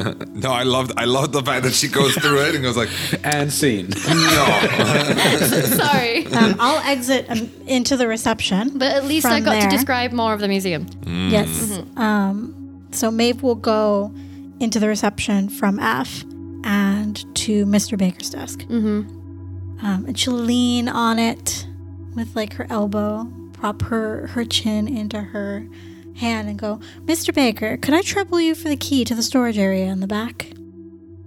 No, 0.41 0.51
I 0.51 0.63
loved 0.63 0.93
I 0.97 1.05
loved 1.05 1.33
the 1.33 1.43
fact 1.43 1.63
that 1.65 1.73
she 1.73 1.87
goes 1.87 2.15
through 2.15 2.41
it 2.47 2.55
and 2.55 2.63
goes 2.63 2.75
like, 2.75 2.89
And 3.23 3.53
scene. 3.53 3.89
no. 3.89 3.95
Sorry, 5.65 6.25
Um, 6.27 6.55
I'll 6.59 6.79
exit 6.89 7.29
um, 7.29 7.49
into 7.67 7.95
the 7.95 8.07
reception. 8.07 8.77
but 8.79 8.91
at 8.91 9.05
least 9.05 9.27
I 9.27 9.39
got 9.39 9.51
there. 9.51 9.69
to 9.69 9.69
describe 9.69 10.11
more 10.13 10.33
of 10.33 10.39
the 10.39 10.47
museum. 10.47 10.87
Yes. 11.05 11.79
Um, 11.95 12.87
so 12.91 13.11
Maeve 13.11 13.43
will 13.43 13.55
go 13.55 14.11
into 14.59 14.79
the 14.79 14.87
reception 14.87 15.47
from 15.49 15.79
F 15.79 16.23
and 16.63 17.23
to 17.35 17.65
Mr. 17.67 17.97
Baker's 17.97 18.29
desk. 18.31 18.61
Mm-hmm. 18.61 19.85
Um, 19.85 20.05
and 20.05 20.17
she'll 20.17 20.33
lean 20.33 20.87
on 20.89 21.19
it 21.19 21.67
with 22.15 22.35
like 22.35 22.53
her 22.53 22.65
elbow, 22.69 23.27
prop 23.61 23.83
her, 23.83 24.25
her 24.27 24.43
chin 24.43 24.87
into 24.87 25.21
her 25.21 25.67
hand, 26.15 26.49
and 26.49 26.57
go, 26.57 26.79
Mr. 27.05 27.31
Baker, 27.33 27.77
could 27.77 27.93
I 27.93 28.01
trouble 28.01 28.41
you 28.41 28.55
for 28.55 28.69
the 28.69 28.75
key 28.75 29.05
to 29.05 29.13
the 29.13 29.21
storage 29.21 29.59
area 29.59 29.85
in 29.85 29.99
the 29.99 30.07
back? 30.07 30.47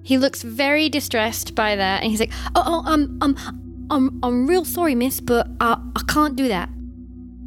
He 0.03 0.19
looks 0.19 0.43
very 0.43 0.89
distressed 0.89 1.55
by 1.55 1.77
that, 1.77 2.03
and 2.03 2.11
he's 2.11 2.19
like, 2.19 2.33
"Oh, 2.57 2.63
oh, 2.67 2.93
um, 2.93 3.19
um, 3.21 3.87
I'm, 3.89 4.19
I'm 4.25 4.47
real 4.49 4.65
sorry, 4.65 4.97
miss, 4.97 5.21
but 5.21 5.47
I, 5.61 5.79
I 5.95 6.03
can't 6.09 6.35
do 6.35 6.49
that. 6.49 6.69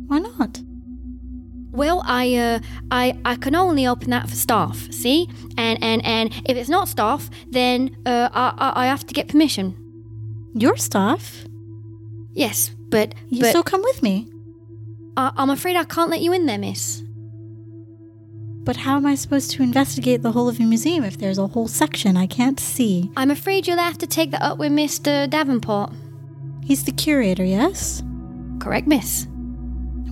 Why 0.08 0.20
not? 0.20 0.62
Well, 1.72 2.02
I, 2.06 2.36
uh, 2.36 2.60
I, 2.90 3.20
I 3.26 3.36
can 3.36 3.56
only 3.56 3.86
open 3.86 4.10
that 4.12 4.30
for 4.30 4.36
staff. 4.36 4.92
See, 4.92 5.30
and 5.58 5.84
and 5.84 6.04
and 6.06 6.34
if 6.46 6.56
it's 6.56 6.70
not 6.70 6.88
staff, 6.88 7.30
then 7.50 7.96
uh, 8.06 8.30
I, 8.32 8.54
I, 8.58 8.84
I 8.84 8.86
have 8.88 9.06
to 9.06 9.14
get 9.14 9.28
permission. 9.28 9.76
Your 10.56 10.78
staff? 10.78 11.46
Yes, 12.32 12.72
but 12.90 13.14
You 13.28 13.42
but 13.42 13.50
still 13.50 13.64
come 13.64 13.84
with 13.84 14.02
me. 14.02 14.28
I, 15.18 15.32
I'm 15.36 15.50
afraid 15.50 15.76
I 15.76 15.84
can't 15.84 16.12
let 16.12 16.22
you 16.22 16.32
in 16.32 16.46
there, 16.46 16.60
miss. 16.60 17.02
But 18.64 18.78
how 18.78 18.98
am 18.98 19.06
I 19.06 19.16
supposed 19.16 19.52
to 19.52 19.64
investigate 19.64 20.22
the 20.22 20.32
whole 20.32 20.48
of 20.48 20.60
your 20.60 20.68
museum 20.68 21.04
if 21.04 21.18
there's 21.18 21.38
a 21.38 21.48
whole 21.48 21.68
section 21.68 22.16
I 22.16 22.28
can't 22.28 22.60
see? 22.60 23.10
I'm 23.18 23.32
afraid 23.32 23.66
you'll 23.66 23.78
have 23.78 23.98
to 24.00 24.08
take 24.08 24.32
that 24.32 24.42
up 24.42 24.58
with 24.58 24.72
Mr. 24.72 25.30
Davenport. 25.30 25.92
He's 26.64 26.84
the 26.84 26.92
curator, 26.92 27.46
yes? 27.46 28.04
Correct, 28.60 28.88
miss. 28.88 29.28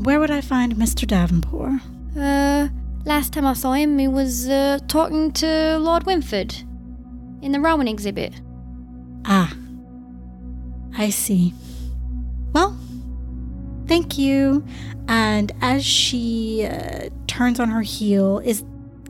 Where 0.04 0.20
would 0.20 0.32
I 0.32 0.42
find 0.42 0.76
Mr. 0.76 1.06
Davenport? 1.06 1.82
Uh, 2.18 2.70
last 3.04 3.34
time 3.34 3.46
I 3.46 3.54
saw 3.54 3.74
him, 3.74 3.98
he 4.00 4.08
was 4.08 4.48
uh, 4.48 4.80
talking 4.88 5.34
to 5.34 5.78
Lord 5.78 6.06
Winford 6.06 6.54
in 7.42 7.52
the 7.52 7.60
Roman 7.60 7.88
exhibit. 7.90 8.40
Ah, 9.26 9.54
I 10.98 11.10
see. 11.10 11.54
Well, 12.54 12.78
thank 13.88 14.18
you. 14.18 14.66
And 15.08 15.52
as 15.62 15.86
she 15.86 16.66
uh, 16.70 17.10
turns 17.28 17.60
on 17.60 17.70
her 17.70 17.82
heel, 17.82 18.40
is 18.40 18.64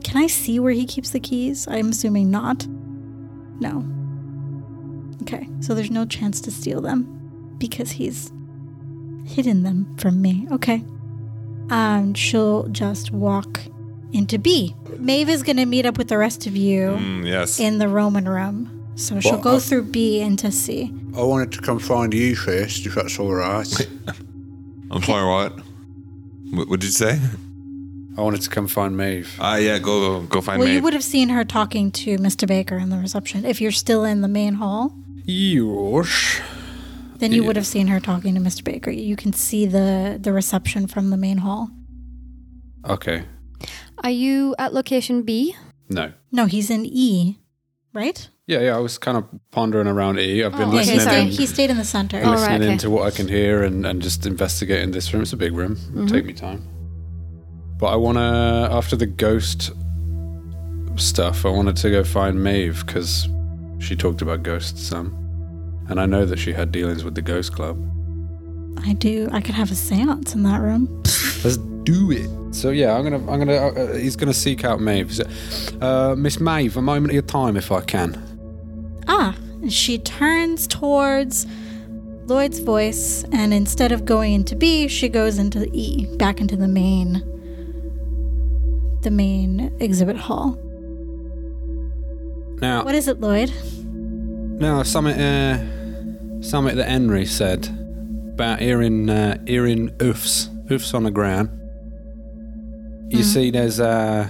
can 0.04 0.18
I 0.22 0.26
see 0.28 0.60
where 0.60 0.72
he 0.72 0.84
keeps 0.86 1.10
the 1.10 1.20
keys? 1.20 1.66
I'm 1.68 1.90
assuming 1.90 2.30
not. 2.30 2.66
No. 3.60 3.84
Okay, 5.22 5.48
so 5.60 5.74
there's 5.74 5.90
no 5.90 6.04
chance 6.04 6.40
to 6.42 6.50
steal 6.50 6.80
them 6.80 7.54
because 7.58 7.90
he's 7.92 8.30
hidden 9.26 9.62
them 9.64 9.96
from 9.96 10.20
me. 10.22 10.46
Okay. 10.52 10.84
And 11.70 12.16
she'll 12.16 12.68
just 12.68 13.10
walk 13.10 13.60
into 14.12 14.38
B. 14.38 14.76
Maeve 14.98 15.28
is 15.28 15.42
going 15.42 15.56
to 15.56 15.66
meet 15.66 15.84
up 15.84 15.98
with 15.98 16.06
the 16.08 16.16
rest 16.18 16.46
of 16.46 16.54
you 16.56 16.90
Mm, 16.90 17.26
yes. 17.26 17.58
in 17.58 17.78
the 17.78 17.88
Roman 17.88 18.28
room. 18.28 18.72
So 18.94 19.18
she'll 19.18 19.32
Well, 19.32 19.40
go 19.42 19.56
uh, 19.56 19.60
through 19.60 19.84
B 19.84 20.20
into 20.20 20.52
C. 20.52 20.92
I 21.16 21.22
wanted 21.22 21.50
to 21.52 21.60
come 21.60 21.80
find 21.80 22.14
you 22.14 22.36
first, 22.36 22.86
if 22.86 22.94
that's 22.94 23.18
all 23.18 23.34
right. 23.34 23.88
I'm 24.90 25.02
sorry, 25.02 25.26
what? 25.28 25.58
What, 26.50 26.68
what 26.68 26.80
did 26.80 26.86
you 26.86 26.92
say? 26.92 27.20
I 28.16 28.22
wanted 28.22 28.40
to 28.42 28.50
come 28.50 28.66
find 28.66 28.96
Maeve. 28.96 29.36
Ah, 29.40 29.56
yeah, 29.56 29.78
go 29.78 30.20
go, 30.20 30.26
go 30.26 30.40
find 30.40 30.58
Well, 30.58 30.68
me. 30.68 30.74
you 30.74 30.82
would 30.82 30.94
have 30.94 31.04
seen 31.04 31.28
her 31.30 31.44
talking 31.44 31.90
to 31.92 32.16
Mr. 32.18 32.46
Baker 32.48 32.76
in 32.78 32.88
the 32.88 32.96
reception. 32.96 33.44
If 33.44 33.60
you're 33.60 33.72
still 33.72 34.04
in 34.04 34.22
the 34.22 34.28
main 34.28 34.54
hall, 34.54 34.94
Yosh. 35.26 36.40
then 37.18 37.32
you 37.32 37.44
would 37.44 37.56
have 37.56 37.66
seen 37.66 37.88
her 37.88 38.00
talking 38.00 38.34
to 38.34 38.40
Mr. 38.40 38.64
Baker. 38.64 38.90
You 38.90 39.16
can 39.16 39.32
see 39.32 39.66
the 39.66 40.18
the 40.20 40.32
reception 40.32 40.86
from 40.86 41.10
the 41.10 41.16
main 41.16 41.38
hall. 41.38 41.68
Okay. 42.88 43.24
Are 44.04 44.10
you 44.10 44.54
at 44.58 44.72
location 44.72 45.22
B? 45.22 45.54
No. 45.90 46.12
No, 46.32 46.46
he's 46.46 46.70
in 46.70 46.86
E, 46.86 47.38
right? 47.92 48.28
Yeah, 48.46 48.60
yeah. 48.60 48.76
I 48.76 48.78
was 48.78 48.96
kind 48.98 49.16
of 49.18 49.24
pondering 49.50 49.88
around 49.88 50.18
E. 50.20 50.44
I've 50.44 50.52
been 50.52 50.62
Oh, 50.62 50.66
Yeah, 50.66 50.76
listening, 50.76 50.98
he, 50.98 51.04
sorry. 51.04 51.20
in, 51.22 51.26
stayed, 51.32 51.38
he 51.40 51.46
stayed 51.46 51.70
in 51.70 51.76
the 51.78 51.84
center. 51.84 52.20
Oh, 52.24 52.30
listening 52.30 52.48
right, 52.50 52.62
okay. 52.62 52.72
into 52.72 52.90
what 52.90 53.02
I 53.06 53.10
can 53.10 53.26
hear 53.28 53.64
and, 53.64 53.84
and 53.84 54.00
just 54.00 54.24
investigating 54.24 54.92
this 54.92 55.12
room. 55.12 55.22
It's 55.22 55.32
a 55.32 55.36
big 55.36 55.52
room. 55.52 55.76
It'll 55.94 56.06
take 56.06 56.24
me 56.24 56.32
time. 56.32 56.62
But 57.78 57.88
I 57.88 57.96
want 57.96 58.18
to, 58.18 58.22
after 58.74 58.94
the 58.96 59.06
ghost 59.06 59.72
stuff, 60.96 61.44
I 61.44 61.48
wanted 61.50 61.76
to 61.76 61.90
go 61.90 62.04
find 62.04 62.42
Maeve 62.42 62.86
because 62.86 63.28
she 63.80 63.96
talked 63.96 64.22
about 64.22 64.42
ghosts 64.44 64.80
some. 64.82 65.22
And 65.88 66.00
I 66.00 66.06
know 66.06 66.24
that 66.24 66.38
she 66.38 66.52
had 66.52 66.72
dealings 66.72 67.04
with 67.04 67.14
the 67.14 67.22
ghost 67.22 67.52
club. 67.52 67.76
I 68.84 68.92
do. 68.92 69.28
I 69.32 69.40
could 69.40 69.54
have 69.54 69.70
a 69.70 69.74
séance 69.74 70.34
in 70.34 70.42
that 70.44 70.60
room. 70.60 70.86
Let's 71.44 71.56
do 71.84 72.10
it. 72.12 72.54
So 72.54 72.70
yeah, 72.70 72.94
I'm 72.96 73.02
gonna, 73.04 73.30
I'm 73.30 73.38
gonna. 73.38 73.52
Uh, 73.54 73.94
he's 73.94 74.16
gonna 74.16 74.32
seek 74.34 74.64
out 74.64 74.80
Maeve. 74.80 75.20
Uh, 75.80 76.14
Miss 76.16 76.40
Maeve, 76.40 76.76
a 76.76 76.82
moment 76.82 77.10
of 77.10 77.14
your 77.14 77.22
time, 77.22 77.56
if 77.56 77.70
I 77.70 77.80
can. 77.82 78.20
Ah, 79.08 79.34
and 79.62 79.72
she 79.72 79.98
turns 79.98 80.66
towards 80.66 81.46
Lloyd's 82.26 82.58
voice, 82.58 83.24
and 83.32 83.54
instead 83.54 83.92
of 83.92 84.04
going 84.04 84.32
into 84.34 84.56
B, 84.56 84.88
she 84.88 85.08
goes 85.08 85.38
into 85.38 85.68
E, 85.72 86.06
back 86.16 86.40
into 86.40 86.56
the 86.56 86.66
main, 86.68 87.22
the 89.02 89.10
main 89.10 89.76
exhibit 89.80 90.16
hall. 90.16 90.58
Now, 92.60 92.84
What 92.84 92.94
is 92.94 93.06
it, 93.06 93.20
Lloyd? 93.20 93.52
now, 94.58 94.82
something, 94.82 95.14
uh, 95.14 96.42
something 96.42 96.76
that 96.76 96.88
Henry 96.88 97.26
said 97.26 97.68
about 98.34 98.60
hearing, 98.60 99.08
uh, 99.10 99.38
hearing 99.46 99.90
oofs, 99.98 100.48
oofs 100.68 100.94
on 100.94 101.04
the 101.04 101.10
ground. 101.10 101.50
You 103.08 103.22
see, 103.22 103.50
there's 103.52 103.78
uh, 103.78 104.26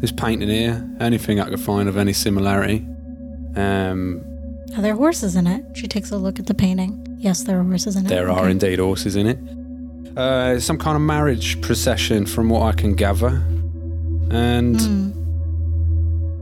this 0.00 0.10
painting 0.10 0.48
here. 0.48 0.84
Anything 1.00 1.38
I 1.38 1.48
could 1.48 1.60
find 1.60 1.88
of 1.88 1.96
any 1.96 2.12
similarity. 2.12 2.84
Um, 3.58 4.24
Are 4.76 4.82
there 4.82 4.94
horses 4.94 5.34
in 5.36 5.46
it? 5.46 5.64
She 5.74 5.88
takes 5.88 6.10
a 6.10 6.16
look 6.16 6.38
at 6.38 6.46
the 6.46 6.54
painting. 6.54 7.04
Yes, 7.18 7.42
there 7.42 7.58
are 7.58 7.64
horses 7.64 7.96
in 7.96 8.06
it. 8.06 8.08
There 8.08 8.30
are 8.30 8.48
indeed 8.48 8.78
horses 8.78 9.16
in 9.16 9.26
it. 9.26 9.38
Uh, 10.16 10.60
some 10.60 10.78
kind 10.78 10.96
of 10.96 11.02
marriage 11.02 11.60
procession, 11.60 12.26
from 12.26 12.48
what 12.48 12.62
I 12.62 12.72
can 12.72 12.94
gather. 12.94 13.42
And 14.30 14.80
Hmm. 14.80 15.10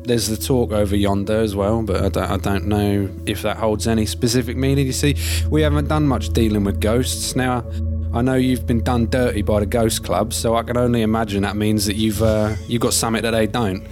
there's 0.05 0.29
the 0.29 0.37
talk 0.37 0.73
over 0.73 0.97
yonder 0.97 1.39
as 1.41 1.55
well, 1.57 1.83
but 1.83 2.03
I 2.05 2.09
don't, 2.09 2.31
I 2.31 2.37
don't 2.37 2.67
know 2.67 3.09
if 3.27 3.43
that 3.43 3.57
holds 3.59 3.87
any 3.87 4.07
specific 4.07 4.57
meaning. 4.57 4.87
You 4.87 4.93
see, 4.93 5.17
we 5.51 5.63
haven't 5.63 5.89
done 5.89 6.07
much 6.07 6.31
dealing 6.31 6.65
with 6.65 6.81
ghosts. 6.81 7.35
Now, 7.37 7.65
I 8.13 8.23
know 8.23 8.35
you've 8.35 8.67
been 8.67 8.83
done 8.83 9.07
dirty 9.11 9.43
by 9.43 9.61
the 9.61 9.67
ghost 9.67 10.05
club, 10.05 10.33
so 10.33 10.57
I 10.57 10.63
can 10.63 10.77
only 10.77 11.03
imagine 11.03 11.43
that 11.43 11.57
means 11.57 11.87
that 11.87 11.97
you've 11.97 12.23
uh, 12.23 12.55
you've 12.69 12.81
got 12.83 12.93
something 12.95 13.23
that 13.23 13.33
they 13.33 13.47
don't. 13.47 13.83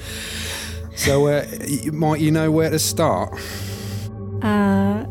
So, 0.96 1.26
uh, 1.26 1.46
might 1.92 2.20
you 2.20 2.30
know 2.30 2.50
where 2.50 2.70
to 2.70 2.78
start? 2.78 3.32
Uh, 4.42 5.04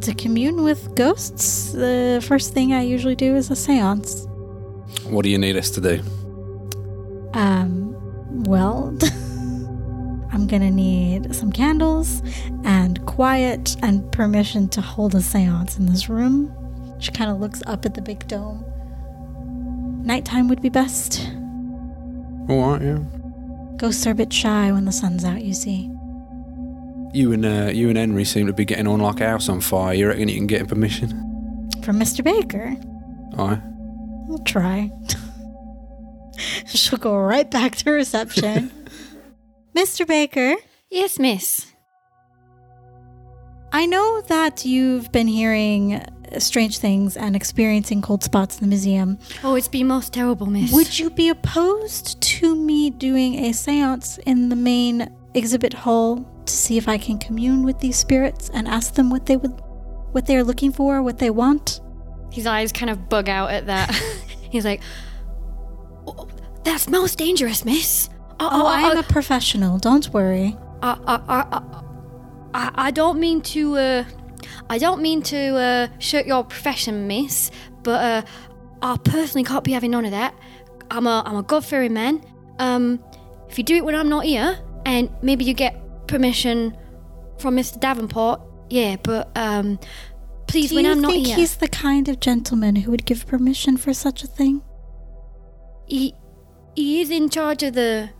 to 0.00 0.14
commune 0.14 0.62
with 0.62 0.94
ghosts, 0.94 1.72
the 1.72 2.22
first 2.26 2.52
thing 2.52 2.72
I 2.72 2.82
usually 2.82 3.16
do 3.16 3.34
is 3.36 3.50
a 3.50 3.54
séance. 3.54 4.26
What 5.04 5.22
do 5.22 5.30
you 5.30 5.38
need 5.38 5.56
us 5.56 5.70
to 5.70 5.80
do? 5.80 6.02
Um, 7.34 7.94
well, 8.44 8.96
I'm 10.32 10.46
gonna 10.46 10.70
need 10.70 11.34
some 11.34 11.52
candles 11.52 12.22
and 12.64 13.04
quiet 13.06 13.76
and 13.82 14.10
permission 14.12 14.68
to 14.70 14.80
hold 14.80 15.14
a 15.14 15.18
séance 15.18 15.78
in 15.78 15.86
this 15.86 16.08
room. 16.08 16.54
She 17.00 17.12
kind 17.12 17.30
of 17.30 17.40
looks 17.40 17.62
up 17.66 17.86
at 17.86 17.94
the 17.94 18.02
big 18.02 18.26
dome. 18.28 18.64
Nighttime 20.04 20.48
would 20.48 20.62
be 20.62 20.68
best. 20.68 21.20
All 22.48 22.72
right, 22.72 22.82
yeah. 22.82 22.98
Ghosts 23.80 24.06
are 24.06 24.10
a 24.10 24.14
bit 24.14 24.30
shy 24.30 24.70
when 24.72 24.84
the 24.84 24.92
sun's 24.92 25.24
out, 25.24 25.42
you 25.42 25.54
see. 25.54 25.90
You 27.14 27.32
and 27.32 27.46
uh, 27.46 27.70
you 27.72 27.88
and 27.88 27.96
Henry 27.96 28.26
seem 28.26 28.46
to 28.46 28.52
be 28.52 28.66
getting 28.66 28.86
on 28.86 29.00
like 29.00 29.20
a 29.20 29.26
house 29.26 29.48
on 29.48 29.60
fire. 29.60 29.94
You 29.94 30.08
reckon 30.08 30.28
you 30.28 30.36
can 30.36 30.46
get 30.46 30.68
permission? 30.68 31.08
From 31.82 31.98
Mr. 31.98 32.22
Baker. 32.22 32.76
Aye. 33.38 33.60
We'll 34.28 34.44
try. 34.44 34.92
She'll 36.66 36.98
go 36.98 37.16
right 37.16 37.50
back 37.50 37.74
to 37.76 37.90
reception. 37.90 38.70
Mr. 39.74 40.06
Baker, 40.06 40.56
Yes, 40.90 41.18
miss. 41.20 41.72
I 43.72 43.86
know 43.86 44.20
that 44.22 44.64
you've 44.64 45.12
been 45.12 45.28
hearing 45.28 46.04
strange 46.38 46.78
things 46.78 47.16
and 47.16 47.34
experiencing 47.34 48.02
cold 48.02 48.22
spots 48.22 48.56
in 48.56 48.62
the 48.62 48.68
museum. 48.68 49.18
Oh, 49.42 49.54
it's 49.54 49.68
been 49.68 49.86
most 49.86 50.12
terrible, 50.12 50.46
miss. 50.46 50.72
Would 50.72 50.98
you 50.98 51.10
be 51.10 51.28
opposed 51.28 52.20
to 52.20 52.54
me 52.54 52.90
doing 52.90 53.34
a 53.46 53.52
seance 53.52 54.18
in 54.18 54.48
the 54.48 54.56
main 54.56 55.14
exhibit 55.34 55.72
hall 55.72 56.24
to 56.46 56.52
see 56.52 56.76
if 56.76 56.88
I 56.88 56.98
can 56.98 57.18
commune 57.18 57.62
with 57.62 57.80
these 57.80 57.96
spirits 57.96 58.50
and 58.52 58.66
ask 58.68 58.94
them 58.94 59.10
what 59.10 59.26
they 59.26 59.36
would 59.36 59.60
what 60.12 60.26
they're 60.26 60.42
looking 60.44 60.72
for, 60.72 61.02
what 61.02 61.18
they 61.18 61.30
want? 61.30 61.80
His 62.32 62.46
eyes 62.46 62.72
kind 62.72 62.90
of 62.90 63.08
bug 63.08 63.28
out 63.28 63.50
at 63.50 63.66
that. 63.66 63.90
He's 64.50 64.64
like, 64.64 64.82
"Oh, 66.06 66.28
"That's 66.64 66.88
most 66.88 67.16
dangerous, 67.16 67.64
miss." 67.64 68.08
Uh, 68.40 68.48
oh, 68.50 68.66
uh, 68.66 68.70
I 68.70 68.80
am 68.90 68.96
uh, 68.96 69.00
a 69.00 69.02
professional, 69.02 69.78
don't 69.78 70.08
worry. 70.14 70.56
I, 70.82 70.96
I, 71.06 71.20
I, 71.28 71.62
I, 72.54 72.70
I 72.86 72.90
don't 72.90 73.20
mean 73.20 73.42
to, 73.42 73.76
uh, 73.76 74.04
I 74.70 74.78
don't 74.78 75.02
mean 75.02 75.20
to 75.24 75.56
uh, 75.56 75.88
shirk 75.98 76.26
your 76.26 76.44
profession, 76.44 77.08
miss, 77.08 77.50
but 77.82 78.00
uh, 78.00 78.22
I 78.80 78.96
personally 79.04 79.44
can't 79.44 79.64
be 79.64 79.72
having 79.72 79.90
none 79.90 80.04
of 80.04 80.12
that. 80.12 80.32
I'm 80.90 81.06
a, 81.06 81.22
I'm 81.26 81.36
a 81.36 81.42
God-fearing 81.42 81.92
man. 81.92 82.24
Um, 82.60 83.02
if 83.48 83.58
you 83.58 83.64
do 83.64 83.74
it 83.74 83.84
when 83.84 83.96
I'm 83.96 84.08
not 84.08 84.24
here, 84.24 84.58
and 84.86 85.10
maybe 85.22 85.44
you 85.44 85.54
get 85.54 86.06
permission 86.06 86.76
from 87.38 87.56
Mr. 87.56 87.80
Davenport. 87.80 88.40
Yeah, 88.70 88.94
but 89.02 89.30
um, 89.36 89.80
please, 90.46 90.70
Do 90.70 90.76
when 90.76 90.86
I'm 90.86 91.00
not 91.00 91.12
here. 91.12 91.20
Do 91.22 91.28
you 91.28 91.34
think 91.34 91.38
he's 91.40 91.56
the 91.56 91.68
kind 91.68 92.08
of 92.08 92.20
gentleman 92.20 92.76
who 92.76 92.92
would 92.92 93.04
give 93.04 93.26
permission 93.26 93.76
for 93.76 93.92
such 93.92 94.22
a 94.22 94.26
thing? 94.26 94.62
he 95.90 96.14
he 96.76 97.00
is 97.00 97.10
in 97.10 97.28
charge 97.28 97.64
of 97.64 97.74
the 97.74 98.10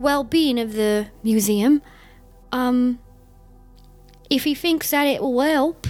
well-being 0.00 0.58
of 0.58 0.72
the 0.72 1.08
museum. 1.22 1.82
Um, 2.50 2.98
if 4.30 4.44
he 4.44 4.54
thinks 4.54 4.90
that 4.90 5.04
it 5.06 5.20
will 5.22 5.40
help, 5.40 5.86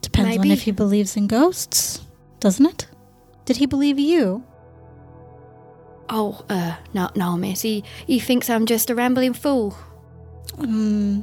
Depends 0.00 0.36
on 0.38 0.42
Maybe. 0.42 0.52
if 0.52 0.62
he 0.62 0.70
believes 0.70 1.16
in 1.16 1.26
ghosts, 1.26 2.00
doesn't 2.40 2.64
it? 2.66 2.86
Did 3.44 3.56
he 3.58 3.66
believe 3.66 3.98
you? 3.98 4.44
oh, 6.10 6.42
uh, 6.48 6.74
no, 6.94 7.10
no, 7.14 7.36
miss, 7.36 7.60
he 7.62 7.84
he 8.06 8.18
thinks 8.18 8.48
I'm 8.48 8.64
just 8.64 8.88
a 8.88 8.94
rambling 8.94 9.34
fool. 9.34 9.72
Hmm. 10.56 11.20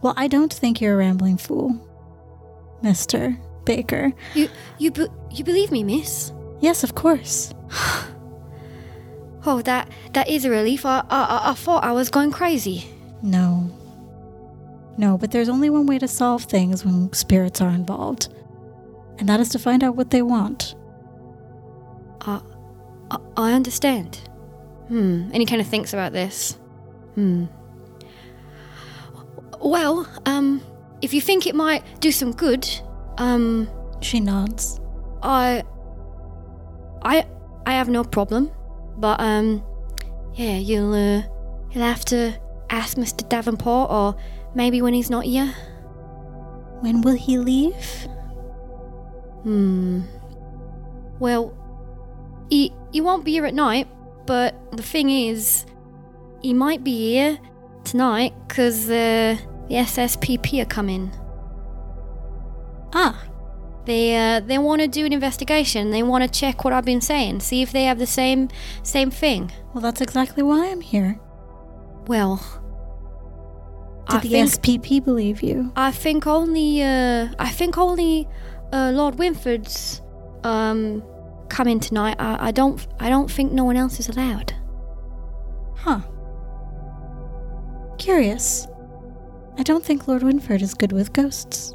Well, 0.00 0.14
I 0.16 0.28
don't 0.28 0.52
think 0.52 0.80
you're 0.80 0.94
a 0.94 0.98
rambling 0.98 1.38
fool, 1.38 1.74
Mister 2.82 3.36
Baker. 3.64 4.12
You 4.34 4.48
you 4.78 4.92
be- 4.92 5.08
you 5.32 5.42
believe 5.42 5.72
me, 5.72 5.82
miss? 5.82 6.30
Yes, 6.60 6.84
of 6.84 6.94
course. 6.94 7.52
Oh, 9.46 9.62
that 9.62 9.88
that 10.12 10.28
is 10.28 10.44
a 10.44 10.50
relief. 10.50 10.84
I, 10.84 11.02
I- 11.08 11.50
I 11.50 11.54
thought 11.54 11.82
I 11.84 11.92
was 11.92 12.10
going 12.10 12.30
crazy. 12.30 12.84
No. 13.22 13.70
No, 14.98 15.16
but 15.16 15.30
there's 15.30 15.48
only 15.48 15.70
one 15.70 15.86
way 15.86 15.98
to 16.00 16.08
solve 16.08 16.42
things 16.42 16.84
when 16.84 17.12
spirits 17.12 17.60
are 17.60 17.70
involved, 17.70 18.28
and 19.18 19.28
that 19.28 19.38
is 19.38 19.48
to 19.50 19.58
find 19.58 19.84
out 19.84 19.94
what 19.94 20.10
they 20.10 20.22
want. 20.22 20.74
I, 22.20 22.40
I, 23.10 23.18
I 23.36 23.52
understand. 23.52 24.16
Hmm. 24.88 25.30
And 25.32 25.36
he 25.36 25.46
kind 25.46 25.60
of 25.60 25.68
thinks 25.68 25.92
about 25.92 26.12
this. 26.12 26.58
Hmm. 27.14 27.44
Well, 29.60 30.08
um, 30.26 30.62
if 31.00 31.14
you 31.14 31.20
think 31.20 31.46
it 31.46 31.54
might 31.54 32.00
do 32.00 32.10
some 32.10 32.32
good, 32.32 32.68
um, 33.18 33.68
She 34.00 34.18
nods. 34.18 34.80
I, 35.22 35.62
I, 37.02 37.24
I 37.66 37.72
have 37.72 37.88
no 37.88 38.02
problem. 38.02 38.50
But 38.96 39.20
um, 39.20 39.62
yeah, 40.34 40.56
you'll 40.56 40.92
uh, 40.92 41.22
you'll 41.70 41.84
have 41.84 42.04
to 42.06 42.34
ask 42.68 42.96
Mr. 42.96 43.28
Davenport, 43.28 43.90
or 43.90 44.16
maybe 44.54 44.82
when 44.82 44.94
he's 44.94 45.10
not 45.10 45.24
here. 45.24 45.54
When 46.80 47.00
will 47.02 47.16
he 47.16 47.38
leave? 47.38 48.08
Hmm. 49.42 50.02
Well, 51.18 51.52
he 52.50 52.72
he 52.92 53.00
won't 53.00 53.24
be 53.24 53.32
here 53.32 53.46
at 53.46 53.54
night, 53.54 53.88
but 54.26 54.54
the 54.72 54.82
thing 54.82 55.10
is, 55.10 55.66
he 56.42 56.54
might 56.54 56.84
be 56.84 57.12
here 57.14 57.38
tonight 57.84 58.32
because 58.46 58.88
uh, 58.88 59.36
the 59.68 59.74
SSPP 59.74 60.62
are 60.62 60.66
coming. 60.66 61.10
Ah, 62.94 63.24
They 63.84 64.16
uh, 64.16 64.40
they 64.40 64.58
want 64.58 64.80
to 64.82 64.88
do 64.88 65.04
an 65.04 65.12
investigation. 65.12 65.90
They 65.90 66.02
want 66.02 66.24
to 66.24 66.30
check 66.40 66.64
what 66.64 66.72
I've 66.72 66.84
been 66.84 67.00
saying, 67.00 67.40
see 67.40 67.62
if 67.62 67.72
they 67.72 67.84
have 67.84 67.98
the 67.98 68.06
same 68.06 68.48
same 68.82 69.10
thing. 69.10 69.50
well, 69.72 69.82
that's 69.82 70.00
exactly 70.00 70.42
why 70.42 70.70
I'm 70.70 70.80
here. 70.80 71.18
Well, 72.06 72.40
Did 74.08 74.16
I 74.16 74.20
the 74.20 74.28
think 74.28 74.50
SPP 74.50 75.04
believe 75.04 75.42
you? 75.42 75.72
I 75.76 75.90
think 75.92 76.26
only 76.26 76.82
uh, 76.82 77.28
I 77.38 77.50
think 77.50 77.76
only 77.78 78.26
uh, 78.72 78.90
Lord 78.94 79.18
Winford's 79.18 80.00
um 80.44 81.02
coming 81.48 81.80
tonight. 81.80 82.16
I, 82.18 82.48
I 82.48 82.50
don't 82.50 82.86
I 83.00 83.08
don't 83.10 83.30
think 83.30 83.52
no 83.52 83.64
one 83.64 83.76
else 83.76 84.00
is 84.00 84.08
allowed. 84.08 84.52
Huh. 85.76 86.00
Curious. 87.98 88.66
I 89.58 89.62
don't 89.62 89.84
think 89.84 90.06
Lord 90.06 90.22
Winford 90.22 90.62
is 90.62 90.74
good 90.74 90.92
with 90.92 91.12
ghosts. 91.12 91.74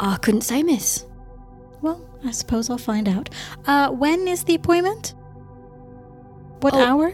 I 0.00 0.16
couldn't 0.16 0.40
say, 0.42 0.62
miss. 0.62 1.04
Well, 1.82 2.00
I 2.24 2.30
suppose 2.30 2.70
I'll 2.70 2.78
find 2.78 3.08
out. 3.08 3.28
Uh, 3.66 3.90
when 3.90 4.26
is 4.26 4.44
the 4.44 4.54
appointment? 4.54 5.14
What 6.60 6.74
Oh. 6.74 6.78
hour? 6.80 7.12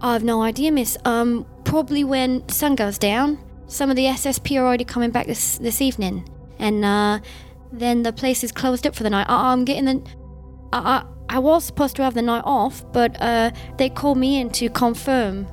I've 0.00 0.24
no 0.24 0.42
idea, 0.42 0.72
miss. 0.72 0.96
Um, 1.04 1.46
probably 1.64 2.02
when 2.04 2.48
sun 2.48 2.74
goes 2.76 2.98
down. 2.98 3.38
Some 3.66 3.90
of 3.90 3.96
the 3.96 4.04
SSP 4.04 4.60
are 4.60 4.64
already 4.66 4.84
coming 4.84 5.10
back 5.10 5.26
this 5.26 5.58
this 5.58 5.80
evening, 5.80 6.28
and 6.58 6.84
uh, 6.84 7.18
then 7.72 8.02
the 8.02 8.12
place 8.12 8.44
is 8.44 8.52
closed 8.52 8.86
up 8.86 8.94
for 8.94 9.02
the 9.02 9.10
night. 9.10 9.26
I, 9.28 9.52
I'm 9.52 9.64
getting 9.64 9.84
the. 9.86 10.02
I, 10.72 10.78
I 10.78 11.04
I 11.36 11.38
was 11.38 11.64
supposed 11.64 11.96
to 11.96 12.02
have 12.02 12.14
the 12.14 12.22
night 12.22 12.42
off, 12.44 12.84
but 12.92 13.16
uh, 13.20 13.50
they 13.78 13.88
called 13.88 14.18
me 14.18 14.40
in 14.40 14.50
to 14.50 14.68
confirm 14.68 15.44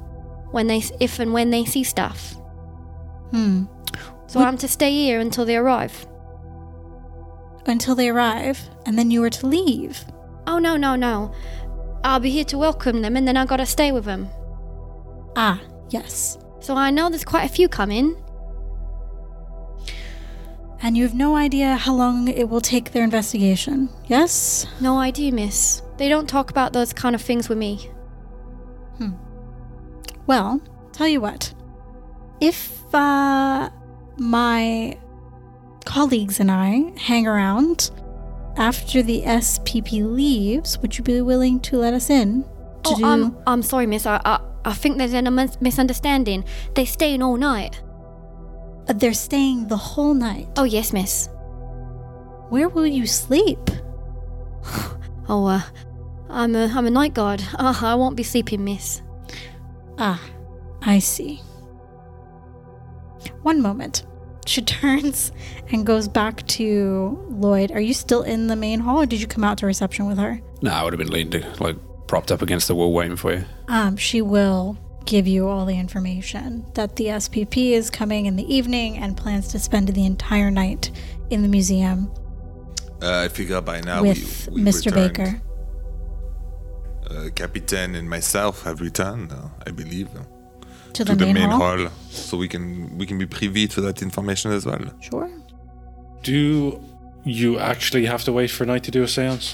when 0.52 0.68
they 0.68 0.84
if 1.00 1.20
and 1.20 1.32
when 1.34 1.50
they 1.50 1.64
see 1.66 1.84
stuff. 1.84 2.34
Hmm. 3.32 3.66
So 4.28 4.40
What- 4.40 4.48
I'm 4.48 4.58
to 4.58 4.68
stay 4.68 4.92
here 4.92 5.20
until 5.20 5.46
they 5.46 5.56
arrive. 5.58 6.06
Until 7.66 7.96
they 7.96 8.10
arrive, 8.10 8.60
and 8.86 8.98
then 8.98 9.12
you 9.12 9.24
are 9.24 9.30
to 9.30 9.48
leave. 9.48 10.04
Oh 10.48 10.58
no 10.58 10.76
no 10.76 10.96
no! 10.96 11.32
I'll 12.04 12.20
be 12.20 12.32
here 12.32 12.44
to 12.46 12.58
welcome 12.58 13.02
them, 13.02 13.16
and 13.16 13.28
then 13.28 13.38
I 13.38 13.46
gotta 13.46 13.66
stay 13.66 13.92
with 13.92 14.04
them. 14.06 14.28
Ah, 15.36 15.62
yes. 15.90 16.38
So 16.62 16.76
I 16.76 16.92
know 16.92 17.10
there's 17.10 17.26
quite 17.26 17.44
a 17.50 17.54
few 17.54 17.68
coming. 17.68 18.16
And 20.84 20.98
you 20.98 21.04
have 21.04 21.14
no 21.14 21.36
idea 21.36 21.76
how 21.76 21.94
long 21.94 22.28
it 22.28 22.50
will 22.50 22.62
take 22.62 22.92
their 22.92 23.04
investigation, 23.04 23.90
yes? 24.08 24.66
No 24.80 24.98
idea, 24.98 25.32
miss. 25.32 25.82
They 25.98 26.10
don't 26.10 26.28
talk 26.28 26.50
about 26.50 26.74
those 26.74 26.92
kind 26.94 27.14
of 27.14 27.22
things 27.22 27.50
with 27.50 27.58
me. 27.58 27.90
Hmm. 28.98 29.12
Well, 30.26 30.60
tell 30.92 31.08
you 31.08 31.22
what. 31.22 31.54
If 32.40 32.94
uh, 32.96 33.70
my 34.18 34.98
colleagues 35.86 36.40
and 36.40 36.50
I 36.50 36.94
hang 36.98 37.28
around 37.28 37.92
after 38.58 39.04
the 39.04 39.22
SPP 39.22 40.04
leaves, 40.04 40.80
would 40.80 40.98
you 40.98 41.04
be 41.04 41.22
willing 41.22 41.60
to 41.62 41.78
let 41.78 41.94
us 41.94 42.10
in? 42.10 42.42
To 42.44 42.50
Oh, 42.86 42.96
do... 42.98 43.06
I'm, 43.06 43.38
I'm 43.46 43.62
sorry, 43.62 43.86
miss. 43.86 44.08
I, 44.08 44.20
I, 44.26 44.40
I 44.66 44.74
think 44.74 44.98
there's 44.98 45.14
a 45.14 45.22
mis- 45.22 45.60
misunderstanding. 45.62 46.46
They're 46.76 46.86
staying 46.86 47.22
all 47.24 47.38
night. 47.38 47.82
They're 48.88 49.14
staying 49.14 49.68
the 49.68 49.78
whole 49.78 50.14
night. 50.14 50.50
Oh, 50.58 50.64
yes, 50.64 50.94
miss. 50.94 51.30
Where 52.50 52.70
will 52.70 52.88
you 52.88 53.06
sleep? 53.08 53.60
Oh, 55.30 55.46
uh, 55.46 55.62
I'm 56.30 56.56
a, 56.56 56.66
I'm 56.66 56.86
a 56.88 56.90
night 56.90 57.14
guard. 57.14 57.42
Uh, 57.58 57.74
I 57.82 57.96
won't 57.96 58.18
be 58.18 58.24
sleeping, 58.24 58.66
miss. 58.66 59.02
Ah, 59.98 60.22
I 60.82 61.00
see. 61.00 61.42
One 63.44 63.62
moment. 63.62 64.06
She 64.46 64.62
turns 64.80 65.32
and 65.72 65.86
goes 65.86 66.08
back 66.10 66.46
to 66.48 67.24
Lloyd. 67.30 67.72
Are 67.72 67.80
you 67.80 67.94
still 67.94 68.24
in 68.24 68.48
the 68.48 68.56
main 68.58 68.80
hall 68.82 69.02
or 69.02 69.06
did 69.06 69.22
you 69.22 69.28
come 69.28 69.44
out 69.44 69.60
to 69.60 69.68
reception 69.68 70.08
with 70.08 70.18
her? 70.18 70.42
No, 70.62 70.72
I 70.72 70.84
would 70.84 70.92
have 70.92 70.98
been 71.00 71.12
leaned, 71.12 71.46
like 71.62 71.78
propped 72.12 72.30
up 72.36 72.42
against 72.42 72.68
the 72.68 72.76
wall 72.76 72.92
waiting 73.00 73.16
for 73.24 73.32
you. 73.36 73.44
Um, 73.70 73.96
she 73.96 74.22
will 74.22 74.78
give 75.06 75.26
you 75.34 75.48
all 75.48 75.66
the 75.66 75.78
information 75.86 76.66
that 76.74 76.90
the 76.98 77.06
SPP 77.24 77.72
is 77.80 77.90
coming 77.90 78.26
in 78.30 78.36
the 78.36 78.48
evening 78.58 78.98
and 79.02 79.16
plans 79.16 79.48
to 79.54 79.58
spend 79.60 79.88
the 80.00 80.06
entire 80.14 80.52
night 80.64 80.84
in 81.34 81.40
the 81.46 81.48
museum 81.58 81.98
Uh, 83.02 83.26
I 83.26 83.28
figure 83.30 83.62
by 83.62 83.78
now 83.92 84.00
with 84.04 84.48
we, 84.52 84.62
we 84.62 84.70
Mr. 84.70 84.86
returned. 84.88 85.14
Baker. 85.16 85.42
Uh, 87.10 87.30
Captain 87.42 87.96
and 88.00 88.08
myself 88.18 88.56
have 88.68 88.78
returned, 88.82 89.32
uh, 89.32 89.48
I 89.68 89.72
believe, 89.82 90.10
uh, 90.16 90.24
To 90.98 91.04
to 91.06 91.16
the, 91.16 91.26
main, 91.34 91.50
hall. 91.50 91.78
hall, 91.78 91.90
so 92.10 92.32
we 92.44 92.48
can 92.54 92.64
we 93.00 93.06
can 93.10 93.18
be 93.24 93.28
privy 93.40 93.66
to 93.74 93.80
that 93.86 93.98
information 94.08 94.48
as 94.58 94.64
well. 94.70 94.84
Sure. 95.08 95.30
Do 96.30 96.40
you 97.42 97.50
actually 97.72 98.06
have 98.14 98.22
to 98.28 98.32
wait 98.40 98.50
for 98.56 98.62
a 98.66 98.68
night 98.74 98.84
to 98.88 98.92
do 98.98 99.02
a 99.04 99.08
seance? 99.16 99.46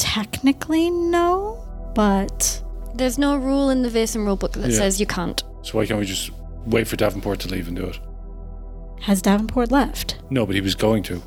Technically, 0.00 0.88
no, 0.90 1.62
but 1.94 2.62
There's 2.94 3.18
no 3.18 3.36
rule 3.36 3.70
in 3.70 3.82
the 3.82 3.88
Vaesen 3.88 4.24
rulebook 4.26 4.52
that 4.54 4.70
Yeah. 4.70 4.76
says 4.78 4.98
you 4.98 5.06
can't. 5.06 5.42
So 5.62 5.78
why 5.78 5.86
can't 5.86 6.00
we 6.00 6.06
just 6.06 6.30
wait 6.66 6.88
for 6.88 6.96
Davenport 6.96 7.38
to 7.40 7.48
leave 7.48 7.68
and 7.68 7.76
do 7.76 7.84
it? 7.84 7.98
has 9.02 9.22
Davenport 9.22 9.70
left? 9.70 10.16
No, 10.28 10.44
but 10.44 10.54
he 10.54 10.60
was 10.60 10.74
going 10.74 11.02
to. 11.04 11.22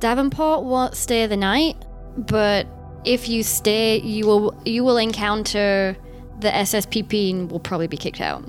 Davenport 0.00 0.64
won't 0.64 0.94
stay 0.96 1.26
the 1.26 1.36
night, 1.36 1.76
but 2.16 2.66
if 3.04 3.28
you 3.28 3.42
stay, 3.42 4.00
you 4.00 4.26
will 4.26 4.54
you 4.64 4.82
will 4.84 4.96
encounter 4.98 5.96
the 6.40 6.48
SSPP 6.50 7.30
and 7.30 7.50
will 7.50 7.60
probably 7.60 7.86
be 7.86 7.96
kicked 7.96 8.20
out. 8.20 8.42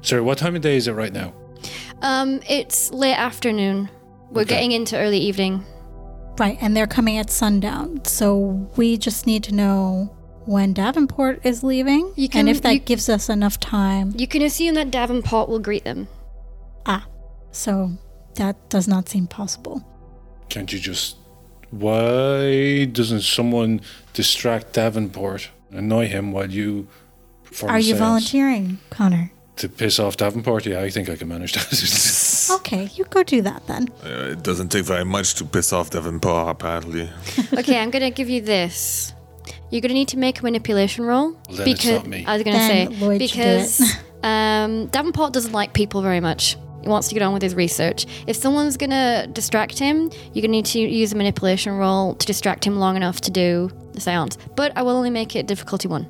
Sorry, 0.00 0.22
what 0.22 0.38
time 0.38 0.54
of 0.56 0.62
day 0.62 0.76
is 0.76 0.88
it 0.88 0.92
right 0.92 1.12
now? 1.12 1.32
Um, 2.02 2.40
it's 2.48 2.90
late 2.92 3.14
afternoon. 3.16 3.88
We're 4.30 4.42
Okay. 4.42 4.54
getting 4.54 4.72
into 4.72 4.96
early 4.98 5.18
evening. 5.18 5.64
Right, 6.38 6.58
and 6.60 6.76
they're 6.76 6.86
coming 6.88 7.16
at 7.16 7.30
sundown. 7.30 8.04
So 8.04 8.68
we 8.76 8.96
just 8.96 9.26
need 9.26 9.44
to 9.44 9.54
know 9.54 10.14
when 10.46 10.72
Davenport 10.72 11.40
is 11.44 11.62
leaving. 11.62 12.12
You 12.16 12.28
can- 12.28 12.40
and 12.40 12.48
if 12.48 12.60
that 12.62 12.74
you- 12.74 12.80
gives 12.80 13.08
us 13.08 13.28
enough 13.28 13.58
time. 13.60 14.14
You 14.18 14.26
can 14.26 14.42
assume 14.42 14.74
that 14.74 14.90
Davenport 14.90 15.48
will 15.48 15.60
greet 15.60 15.84
them. 15.84 16.08
Ah, 16.86 17.06
so 17.52 17.92
that 18.34 18.56
does 18.68 18.88
not 18.88 19.08
seem 19.08 19.26
possible. 19.26 19.82
Can't 20.48 20.72
you 20.72 20.78
just. 20.78 21.16
Why 21.70 22.84
doesn't 22.84 23.22
someone 23.22 23.80
distract 24.12 24.72
Davenport 24.74 25.48
Annoy 25.72 26.06
him 26.06 26.30
while 26.30 26.48
you 26.50 26.86
perform 27.42 27.72
Are 27.72 27.78
you 27.78 27.94
seance. 27.94 27.98
volunteering, 27.98 28.78
Connor? 28.90 29.32
To 29.58 29.68
piss 29.68 29.98
off 30.00 30.16
Davenport? 30.16 30.66
Yeah, 30.66 30.80
I 30.80 30.90
think 30.90 31.08
I 31.08 31.16
can 31.16 31.28
manage 31.28 31.52
that. 31.52 31.70
Okay, 32.56 32.88
you 32.94 33.04
go 33.04 33.22
do 33.22 33.40
that 33.42 33.66
then. 33.66 33.88
Uh, 34.04 34.32
it 34.32 34.42
doesn't 34.42 34.68
take 34.68 34.84
very 34.84 35.04
much 35.04 35.34
to 35.34 35.44
piss 35.44 35.72
off 35.72 35.90
Davenport, 35.90 36.48
apparently. 36.48 37.08
okay, 37.54 37.78
I'm 37.78 37.90
gonna 37.90 38.10
give 38.10 38.28
you 38.28 38.40
this. 38.42 39.12
You're 39.70 39.80
gonna 39.80 39.94
need 39.94 40.08
to 40.08 40.18
make 40.18 40.40
a 40.40 40.42
manipulation 40.42 41.04
roll 41.04 41.32
Well, 41.48 41.56
then 41.58 41.68
it's 41.68 41.86
not 41.86 42.06
me. 42.06 42.24
I 42.26 42.34
was 42.34 42.42
gonna 42.42 42.58
say 42.58 42.86
Lloyd 42.86 43.20
should 43.22 43.28
do 43.30 43.42
because 43.42 43.96
um, 44.22 44.86
Davenport 44.88 45.32
doesn't 45.32 45.52
like 45.52 45.72
people 45.72 46.02
very 46.02 46.20
much. 46.20 46.56
He 46.82 46.88
wants 46.88 47.08
to 47.08 47.14
get 47.14 47.22
on 47.22 47.32
with 47.32 47.42
his 47.42 47.54
research. 47.54 48.06
If 48.26 48.36
someone's 48.36 48.76
gonna 48.76 49.26
distract 49.28 49.78
him, 49.78 50.10
you're 50.32 50.42
gonna 50.42 50.48
need 50.48 50.66
to 50.66 50.80
use 50.80 51.12
a 51.12 51.16
manipulation 51.16 51.72
roll 51.74 52.14
to 52.14 52.26
distract 52.26 52.66
him 52.66 52.76
long 52.78 52.96
enough 52.96 53.20
to 53.22 53.30
do 53.30 53.70
the 53.92 54.00
seance. 54.00 54.36
But 54.54 54.76
I 54.76 54.82
will 54.82 54.96
only 54.96 55.10
make 55.10 55.34
it 55.36 55.46
difficulty 55.46 55.88
one. 55.88 56.06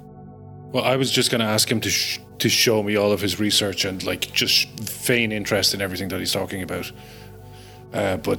well, 0.72 0.82
I 0.84 0.96
was 0.96 1.10
just 1.10 1.30
going 1.30 1.40
to 1.40 1.46
ask 1.46 1.70
him 1.70 1.80
to 1.82 1.90
sh- 1.90 2.18
to 2.44 2.50
show 2.50 2.82
me 2.82 2.94
all 2.94 3.10
of 3.10 3.22
his 3.22 3.40
research 3.40 3.86
and 3.86 4.04
like 4.04 4.30
just 4.32 4.68
feign 4.78 5.32
interest 5.32 5.72
in 5.72 5.80
everything 5.80 6.08
that 6.08 6.20
he's 6.20 6.30
talking 6.32 6.60
about. 6.62 6.92
Uh, 7.94 8.18
but 8.18 8.38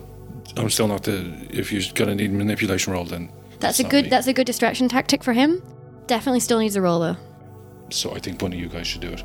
I'm 0.56 0.70
still 0.70 0.88
not 0.88 1.02
the. 1.04 1.34
If 1.50 1.72
you're 1.72 1.82
going 1.96 2.10
to 2.10 2.16
need 2.16 2.32
manipulation 2.32 2.94
roll, 2.94 3.04
then 3.06 3.32
That's 3.60 3.80
it's 3.80 3.80
a 3.80 3.84
not 3.84 3.90
good. 3.92 4.04
me. 4.04 4.10
That's 4.12 4.28
a 4.28 4.34
good 4.34 4.46
distraction 4.46 4.88
tactic 4.88 5.24
for 5.24 5.34
him. 5.34 5.64
Definitely 6.06 6.42
still 6.42 6.60
needs 6.60 6.76
a 6.76 6.82
roll 6.84 7.00
though. 7.00 7.18
So 7.90 8.14
I 8.16 8.20
think 8.20 8.44
one 8.44 8.54
of 8.54 8.60
you 8.60 8.68
guys 8.68 8.86
should 8.86 9.02
do 9.02 9.10
it. 9.10 9.24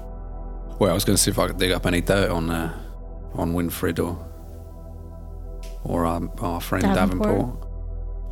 Well, 0.78 0.90
I 0.90 0.94
was 0.94 1.04
going 1.04 1.16
to 1.16 1.22
see 1.22 1.30
if 1.30 1.38
I 1.38 1.46
could 1.48 1.58
dig 1.58 1.72
up 1.72 1.84
any 1.84 2.00
dirt 2.00 2.30
on 2.30 2.48
uh, 2.48 2.74
on 3.34 3.52
Winford 3.52 3.98
or 4.00 4.18
or 5.84 6.06
our, 6.06 6.22
our 6.38 6.60
friend 6.62 6.84
Davenport. 6.84 7.28
Davenport. 7.28 7.66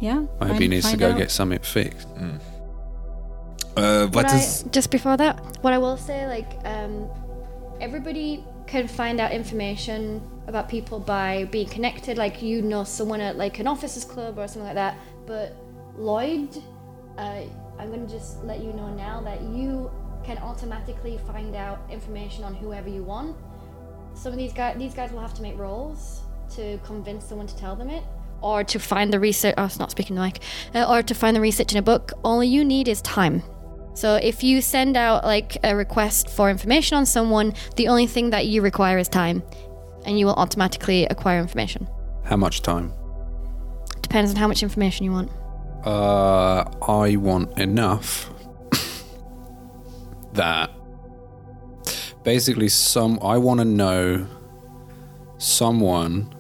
Yeah. 0.01 0.25
Maybe 0.41 0.65
he 0.65 0.69
needs 0.69 0.91
to 0.91 0.97
go 0.97 1.11
out. 1.11 1.19
get 1.19 1.31
something 1.31 1.59
fixed. 1.59 2.09
Uh, 3.79 4.07
What 4.07 4.25
what 4.25 4.27
I, 4.27 4.71
just 4.71 4.91
before 4.91 5.17
that? 5.17 5.35
What 5.63 5.73
I 5.73 5.79
will 5.79 5.97
say, 5.97 6.27
like, 6.27 6.59
um, 6.65 7.09
everybody 7.81 8.45
can 8.67 8.87
find 8.89 9.21
out 9.21 9.33
information 9.33 10.21
about 10.47 10.69
people 10.69 10.99
by 10.99 11.45
being 11.51 11.69
connected. 11.69 12.19
Like, 12.19 12.43
you 12.43 12.63
know 12.63 12.85
someone 12.85 13.21
at 13.21 13.37
like 13.37 13.59
an 13.61 13.67
officers 13.67 14.05
club 14.05 14.39
or 14.39 14.47
something 14.49 14.65
like 14.65 14.75
that. 14.75 14.97
But 15.27 15.57
Lloyd, 15.97 16.51
uh, 17.17 17.43
I'm 17.79 17.91
gonna 17.91 18.07
just 18.07 18.43
let 18.45 18.61
you 18.61 18.73
know 18.73 18.89
now 18.95 19.21
that 19.23 19.41
you 19.43 19.91
can 20.25 20.39
automatically 20.39 21.19
find 21.27 21.55
out 21.55 21.79
information 21.91 22.45
on 22.45 22.55
whoever 22.55 22.89
you 22.89 23.03
want. 23.03 23.37
Some 24.15 24.33
of 24.33 24.39
these 24.39 24.53
guys, 24.53 24.77
these 24.77 24.95
guys 24.95 25.13
will 25.13 25.21
have 25.21 25.35
to 25.35 25.43
make 25.43 25.57
rolls 25.57 26.23
to 26.57 26.79
convince 26.85 27.25
someone 27.25 27.47
to 27.47 27.57
tell 27.57 27.77
them 27.77 27.91
it, 27.91 28.03
or 28.43 28.65
to 28.65 28.79
find 28.79 29.13
the 29.13 29.21
research. 29.21 29.55
Oh, 29.57 29.65
it's 29.65 29.79
not 29.79 29.91
speaking 29.91 30.17
like, 30.17 30.41
uh, 30.75 30.85
or 30.89 31.03
to 31.03 31.15
find 31.15 31.37
the 31.37 31.41
research 31.41 31.73
in 31.73 31.79
a 31.79 31.83
book. 31.83 32.13
All 32.25 32.43
you 32.43 32.65
need 32.65 32.89
is 32.89 33.01
time. 33.03 33.43
So 33.99 34.15
if 34.15 34.45
you 34.45 34.63
send 34.63 34.97
out 34.97 35.25
like 35.25 35.57
a 35.65 35.75
request 35.75 36.31
for 36.31 36.49
information 36.51 36.97
on 36.97 37.05
someone, 37.05 37.55
the 37.75 37.89
only 37.89 38.07
thing 38.07 38.31
that 38.31 38.47
you 38.47 38.63
require 38.63 38.97
is 38.97 39.09
time, 39.09 39.43
and 40.07 40.17
you 40.17 40.27
will 40.27 40.37
automatically 40.37 41.05
acquire 41.07 41.41
information. 41.41 41.89
How 42.23 42.37
much 42.37 42.63
time? 42.63 42.93
Depends 44.01 44.31
on 44.31 44.37
how 44.37 44.47
much 44.47 44.63
information 44.63 45.05
you 45.05 45.11
want. 45.11 45.33
Uh, 45.85 46.63
I 46.81 47.17
want 47.17 47.59
enough 47.59 48.31
that 50.35 50.71
basically 52.23 52.69
some 52.69 53.19
I 53.21 53.37
want 53.37 53.59
to 53.59 53.65
know 53.65 54.29
someone 55.39 56.33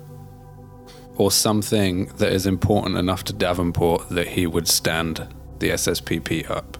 or 1.16 1.32
something 1.32 2.06
that 2.18 2.32
is 2.32 2.46
important 2.46 2.96
enough 2.96 3.24
to 3.24 3.32
Davenport 3.32 4.10
that 4.10 4.28
he 4.28 4.46
would 4.46 4.68
stand 4.68 5.26
the 5.58 5.70
SSPP 5.70 6.48
up 6.48 6.77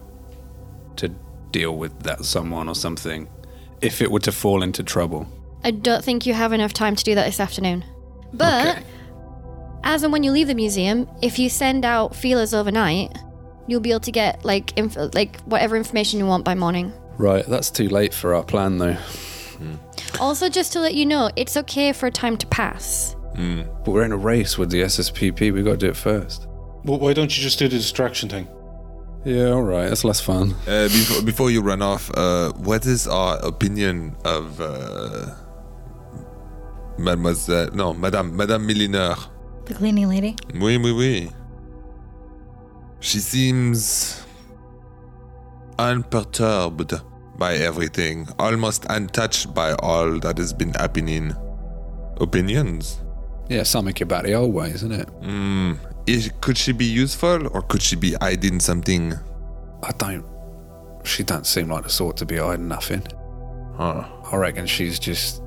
to 0.99 1.09
deal 1.51 1.77
with 1.77 1.99
that 2.03 2.25
someone 2.25 2.69
or 2.69 2.75
something 2.75 3.29
if 3.81 4.03
it 4.03 4.11
were 4.11 4.21
to 4.21 4.33
fall 4.33 4.63
into 4.63 4.83
trouble. 4.83 5.27
I 5.65 5.71
don't 5.71 6.05
think 6.05 6.27
you 6.27 6.35
have 6.35 6.53
enough 6.53 6.73
time 6.73 6.95
to 6.97 7.05
do 7.05 7.15
that 7.15 7.27
this 7.27 7.41
afternoon. 7.41 7.85
But 8.33 8.69
Okay. 8.77 8.83
as 9.85 10.03
and 10.03 10.13
when 10.13 10.23
you 10.23 10.33
leave 10.33 10.49
the 10.49 10.55
museum, 10.55 11.09
if 11.23 11.39
you 11.39 11.49
send 11.49 11.85
out 11.85 12.15
feelers 12.15 12.53
overnight, 12.55 13.17
you'll 13.67 13.81
be 13.81 13.91
able 13.91 14.01
to 14.01 14.13
get 14.13 14.45
like 14.45 14.77
inf- 14.77 14.97
like 15.15 15.41
whatever 15.43 15.77
information 15.77 16.19
you 16.19 16.27
want 16.27 16.45
by 16.45 16.55
morning. 16.55 16.93
Right, 17.17 17.45
that's 17.47 17.71
too 17.71 17.89
late 17.89 18.15
for 18.15 18.35
our 18.35 18.43
plan 18.45 18.79
though. 18.79 18.95
Hmm. 18.95 19.75
Also, 20.21 20.49
just 20.49 20.73
to 20.75 20.81
let 20.81 20.95
you 20.95 21.05
know, 21.07 21.31
it's 21.37 21.57
okay 21.57 21.93
for 21.93 22.07
a 22.07 22.11
time 22.11 22.37
to 22.37 22.47
pass. 22.47 23.17
Hmm. 23.35 23.63
But 23.85 23.93
we're 23.93 24.05
in 24.05 24.13
a 24.13 24.17
race 24.17 24.57
with 24.59 24.71
the 24.71 24.83
SSPP. 24.83 25.53
We've 25.53 25.65
got 25.65 25.73
to 25.73 25.77
do 25.79 25.89
it 25.89 25.97
first. 25.97 26.47
Well, 26.85 26.99
why 26.99 27.13
don't 27.13 27.37
you 27.37 27.43
just 27.43 27.59
do 27.59 27.67
the 27.69 27.77
distraction 27.77 28.29
thing? 28.29 28.49
Yeah, 29.29 29.51
all 29.51 29.63
right. 29.63 29.89
That's 29.91 30.05
less 30.05 30.21
fun. 30.23 30.55
Uh, 30.67 30.89
before, 30.89 31.23
before 31.23 31.51
you 31.51 31.61
run 31.61 31.83
off, 31.83 32.11
uh, 32.17 32.51
what 32.53 32.87
is 32.87 33.07
our 33.07 33.37
opinion 33.45 34.17
of 34.25 34.59
uh, 34.59 35.35
Mademoiselle? 36.97 37.69
No, 37.75 37.93
Madame 37.93 38.35
Madame 38.35 38.67
Milliner. 38.67 39.17
The 39.67 39.75
cleaning 39.75 40.09
lady. 40.09 40.35
Oui, 40.55 40.79
oui, 40.79 40.93
oui. 40.93 41.31
She 43.01 43.19
seems 43.19 44.25
unperturbed 45.79 46.95
by 47.37 47.57
everything, 47.57 48.29
almost 48.39 48.87
untouched 48.89 49.53
by 49.53 49.75
all 49.75 50.19
that 50.21 50.39
has 50.39 50.55
been 50.55 50.73
happening. 50.73 51.37
Opinions? 52.19 53.03
Yeah, 53.51 53.65
something 53.65 53.95
about 54.03 54.25
the 54.25 54.33
old 54.33 54.55
ways, 54.55 54.77
isn't 54.77 54.93
it? 54.93 55.09
Hmm. 55.23 55.75
Is, 56.09 56.33
could 56.41 56.57
she 56.57 56.73
be 56.73 56.87
useful, 56.87 57.49
or 57.55 57.61
could 57.61 57.83
she 57.83 57.95
be 57.95 58.15
hiding 58.15 58.61
something? 58.61 59.13
I 59.83 59.93
don't. 59.99 60.25
She 61.05 61.23
don't 61.23 61.47
seem 61.47 61.69
like 61.69 61.85
the 61.85 61.91
sort 61.91 62.17
to 62.17 62.25
be 62.25 62.39
hiding 62.39 62.67
nothing. 62.67 63.07
Huh. 63.77 64.09
I 64.33 64.37
reckon 64.37 64.67
she's 64.67 64.99
just, 64.99 65.43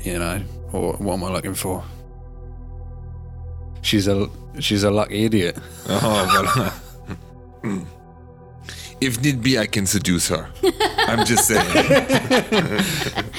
you 0.00 0.18
know, 0.18 0.38
what, 0.72 1.00
what 1.00 1.14
am 1.14 1.24
I 1.24 1.30
looking 1.30 1.54
for? 1.54 1.84
She's 3.82 4.08
a 4.08 4.28
she's 4.58 4.82
a 4.82 4.90
lucky 4.90 5.24
idiot. 5.24 5.56
Oh, 5.88 6.74
well. 7.62 7.84
if 9.00 9.22
need 9.22 9.40
be, 9.40 9.56
I 9.56 9.66
can 9.66 9.86
seduce 9.86 10.28
her. 10.28 10.50
I'm 10.98 11.24
just 11.24 11.46
saying. 11.46 11.66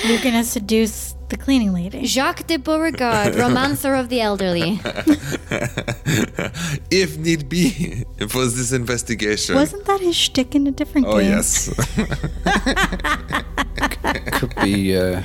You're 0.05 0.21
gonna 0.21 0.45
seduce 0.45 1.12
the 1.29 1.37
cleaning 1.37 1.73
lady. 1.73 2.05
Jacques 2.05 2.47
de 2.47 2.57
Beauregard, 2.57 3.35
romancer 3.39 3.95
of 3.95 4.09
the 4.09 4.21
elderly. 4.21 4.79
if 6.91 7.17
need 7.17 7.49
be, 7.49 8.03
for 8.27 8.45
this 8.45 8.71
investigation. 8.71 9.55
Wasn't 9.55 9.85
that 9.85 10.01
his 10.01 10.15
shtick 10.15 10.55
in 10.55 10.67
a 10.67 10.71
different 10.71 11.07
oh 11.07 11.19
game? 11.19 11.29
yes. 11.31 11.69
Could 14.39 14.55
be. 14.61 14.95
Uh, 14.97 15.23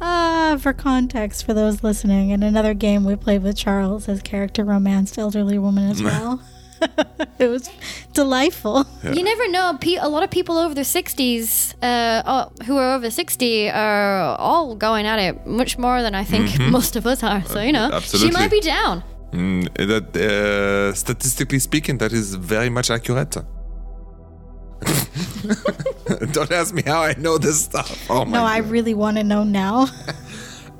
Ah, 0.00 0.56
for 0.60 0.72
context, 0.72 1.44
for 1.44 1.52
those 1.54 1.82
listening, 1.82 2.30
in 2.30 2.44
another 2.44 2.72
game 2.72 3.04
we 3.04 3.16
played 3.16 3.42
with 3.42 3.56
Charles, 3.56 4.06
his 4.06 4.22
character 4.22 4.62
romanced 4.64 5.18
elderly 5.18 5.58
woman 5.58 5.90
as 5.90 6.00
well. 6.00 6.40
it 7.38 7.48
was 7.48 7.70
delightful. 8.12 8.86
You 9.02 9.22
never 9.22 9.48
know. 9.50 9.78
A 10.00 10.08
lot 10.08 10.22
of 10.22 10.30
people 10.30 10.58
over 10.58 10.74
their 10.74 10.84
60s, 10.84 11.74
uh, 11.82 12.22
oh, 12.26 12.64
who 12.64 12.76
are 12.76 12.94
over 12.94 13.10
60, 13.10 13.70
are 13.70 14.36
all 14.38 14.74
going 14.74 15.06
at 15.06 15.18
it 15.18 15.46
much 15.46 15.78
more 15.78 16.02
than 16.02 16.14
I 16.14 16.24
think 16.24 16.58
most 16.70 16.96
of 16.96 17.06
us 17.06 17.22
are. 17.22 17.44
So, 17.44 17.60
you 17.60 17.72
know, 17.72 17.90
Absolutely. 17.92 18.28
she 18.28 18.32
might 18.32 18.50
be 18.50 18.60
down. 18.60 19.02
Mm, 19.32 19.68
that 19.74 20.16
uh, 20.16 20.94
statistically 20.94 21.58
speaking, 21.58 21.98
that 21.98 22.12
is 22.12 22.34
very 22.34 22.70
much 22.70 22.90
accurate. 22.90 23.36
Don't 26.32 26.50
ask 26.52 26.72
me 26.72 26.82
how 26.82 27.02
I 27.02 27.14
know 27.18 27.36
this 27.38 27.60
stuff. 27.64 28.08
Oh 28.08 28.24
my 28.24 28.38
No, 28.38 28.44
I 28.44 28.58
really 28.58 28.94
want 28.94 29.16
to 29.16 29.24
know 29.24 29.44
now. 29.44 29.88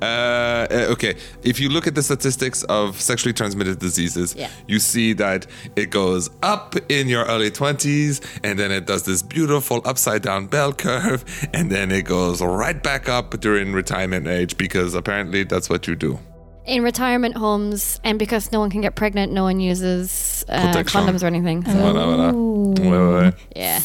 Uh, 0.01 0.67
uh, 0.71 0.87
okay, 0.93 1.15
if 1.43 1.59
you 1.59 1.69
look 1.69 1.87
at 1.87 1.95
the 1.95 2.03
statistics 2.03 2.63
of 2.65 3.01
sexually 3.01 3.33
transmitted 3.33 3.79
diseases, 3.81 4.35
Yeah. 4.37 4.49
you 4.69 4.79
see 4.79 5.13
that 5.15 5.47
it 5.77 5.91
goes 5.91 6.31
up 6.43 6.77
in 6.89 7.09
your 7.09 7.25
early 7.25 7.51
20s, 7.51 8.21
and 8.45 8.59
then 8.59 8.71
it 8.71 8.87
does 8.87 9.03
this 9.03 9.23
beautiful 9.23 9.81
upside 9.85 10.23
down 10.23 10.47
bell 10.47 10.73
curve, 10.73 11.25
and 11.53 11.71
then 11.71 11.91
it 11.91 12.03
goes 12.05 12.41
right 12.41 12.81
back 12.83 13.09
up 13.09 13.41
during 13.41 13.73
retirement 13.73 14.27
age 14.29 14.57
because 14.57 14.95
apparently 14.95 15.43
that's 15.45 15.69
what 15.69 15.87
you 15.89 15.97
do. 15.97 16.19
In 16.65 16.83
retirement 16.83 17.35
homes, 17.37 17.99
and 18.05 18.19
because 18.19 18.53
no 18.53 18.61
one 18.61 18.71
can 18.71 18.83
get 18.83 18.95
pregnant, 18.95 19.33
no 19.33 19.43
one 19.43 19.59
uses 19.59 20.45
uh, 20.51 20.73
condoms 20.85 21.23
or 21.23 21.27
anything. 21.27 21.65
So, 21.65 21.73
Voilà, 21.73 22.05
voilà. 22.07 22.33
Ouais, 22.79 23.23
ouais. 23.23 23.35
yeah. 23.57 23.81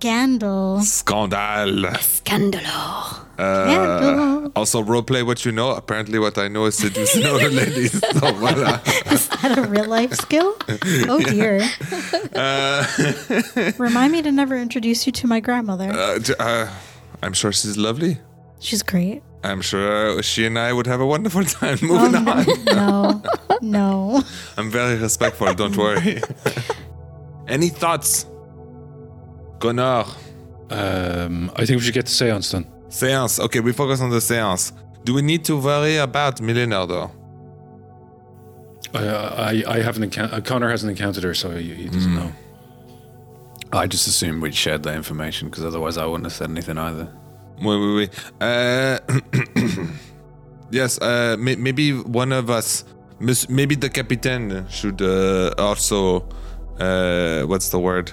Scandal. 0.00 0.80
Scandal. 0.80 1.90
Scandalo. 2.00 3.21
Uh, 3.38 3.64
Scandal. 3.64 4.52
also, 4.54 4.82
roleplay 4.82 5.24
what 5.26 5.44
you 5.44 5.52
know. 5.52 5.70
Apparently, 5.72 6.18
what 6.18 6.36
I 6.38 6.48
know 6.48 6.66
is 6.66 6.76
seducing 6.76 7.24
older 7.32 7.50
ladies. 7.50 7.92
So, 8.12 8.32
voilà. 8.34 8.80
Is 9.12 9.28
that 9.28 9.58
a 9.58 9.62
real 9.62 9.86
life 9.88 10.12
skill? 10.14 10.54
Oh 11.08 11.18
dear. 11.20 11.60
Uh, 12.34 12.84
Remind 13.78 14.12
me 14.12 14.22
to 14.22 14.30
never 14.30 14.56
introduce 14.56 15.06
you 15.06 15.12
to 15.12 15.26
my 15.26 15.40
grandmother. 15.40 15.90
uh, 15.90 16.18
uh, 16.38 16.68
I'm 17.22 17.32
sure 17.32 17.52
she's 17.52 17.76
lovely. 17.76 18.18
She's 18.60 18.82
great. 18.82 19.22
I'm 19.42 19.60
sure 19.60 20.22
she 20.22 20.46
and 20.46 20.56
I 20.58 20.72
would 20.72 20.86
have 20.86 21.00
a 21.00 21.06
wonderful 21.06 21.42
time 21.44 21.78
Oh, 21.82 21.86
moving 21.86 22.28
on. 22.28 22.46
no, 22.66 23.22
no. 23.60 24.22
I'm 24.56 24.70
very 24.70 24.96
respectful, 24.98 25.52
don't 25.54 25.76
worry. 25.76 26.20
Any 27.48 27.70
thoughts? 27.70 28.26
Connor, 29.58 30.04
Um, 30.70 31.50
I 31.56 31.66
think 31.66 31.78
we 31.78 31.84
should 31.84 31.94
get 31.94 32.06
the 32.06 32.12
seance 32.12 32.50
done. 32.52 32.66
Seance. 32.92 33.40
Okay, 33.40 33.60
we 33.60 33.72
focus 33.72 34.00
on 34.00 34.10
the 34.10 34.20
seance. 34.20 34.72
Do 35.04 35.14
we 35.14 35.22
need 35.22 35.44
to 35.46 35.56
worry 35.56 35.96
about 35.96 36.40
Millionaire 36.40 36.86
though? 36.86 37.10
I, 38.94 39.06
I, 39.06 39.64
I 39.76 39.82
haven't 39.82 40.02
encountered. 40.04 40.44
Connor 40.44 40.68
hasn't 40.70 40.90
encountered 40.90 41.24
her, 41.24 41.34
so 41.34 41.50
he, 41.56 41.74
he 41.74 41.88
doesn't 41.88 42.14
know. 42.14 42.30
I 43.72 43.86
just 43.86 44.06
assumed 44.06 44.42
we'd 44.42 44.54
shared 44.54 44.82
that 44.82 44.94
information 44.94 45.48
because 45.48 45.64
otherwise 45.64 45.96
I 45.96 46.04
wouldn't 46.04 46.26
have 46.26 46.34
said 46.34 46.50
anything 46.50 46.76
either. 46.76 47.08
Wait, 47.62 47.78
wait, 47.80 47.94
wait. 47.96 48.10
Uh, 48.40 48.98
yes, 50.70 51.00
uh, 51.00 51.36
may- 51.38 51.56
maybe 51.56 51.92
one 51.94 52.32
of 52.32 52.50
us, 52.50 52.84
mis- 53.18 53.48
maybe 53.48 53.74
the 53.74 53.88
captain 53.88 54.68
should 54.68 55.00
uh, 55.00 55.54
also, 55.56 56.28
uh, 56.78 57.42
what's 57.44 57.70
the 57.70 57.78
word? 57.78 58.12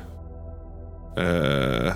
Uh, 1.17 1.93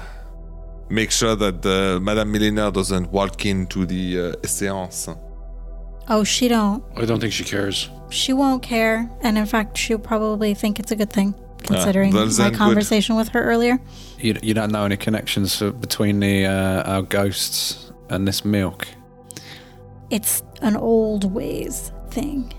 make 0.89 1.11
sure 1.11 1.35
that 1.35 1.65
uh, 1.65 1.99
Madame 1.99 2.31
Millionaire 2.31 2.71
doesn't 2.71 3.11
walk 3.11 3.45
into 3.45 3.85
the 3.85 4.19
uh, 4.19 4.35
séance. 4.43 5.17
Oh, 6.09 6.23
she 6.23 6.47
don't. 6.47 6.83
I 6.97 7.05
don't 7.05 7.19
think 7.19 7.33
she 7.33 7.43
cares. 7.43 7.89
She 8.09 8.33
won't 8.33 8.61
care, 8.61 9.09
and 9.21 9.37
in 9.37 9.45
fact, 9.45 9.77
she'll 9.77 9.97
probably 9.99 10.53
think 10.53 10.79
it's 10.79 10.91
a 10.91 10.95
good 10.95 11.11
thing, 11.11 11.33
considering 11.59 12.13
well, 12.13 12.25
my 12.25 12.31
then 12.31 12.51
good. 12.51 12.57
conversation 12.57 13.15
with 13.15 13.29
her 13.29 13.41
earlier. 13.43 13.79
You, 14.19 14.37
you 14.43 14.53
don't 14.53 14.71
know 14.71 14.85
any 14.85 14.97
connections 14.97 15.59
between 15.59 16.19
the 16.19 16.45
uh, 16.45 16.83
our 16.91 17.01
ghosts 17.01 17.91
and 18.09 18.27
this 18.27 18.43
milk. 18.45 18.87
It's 20.09 20.43
an 20.61 20.75
old 20.75 21.33
ways 21.33 21.91
thing. 22.11 22.53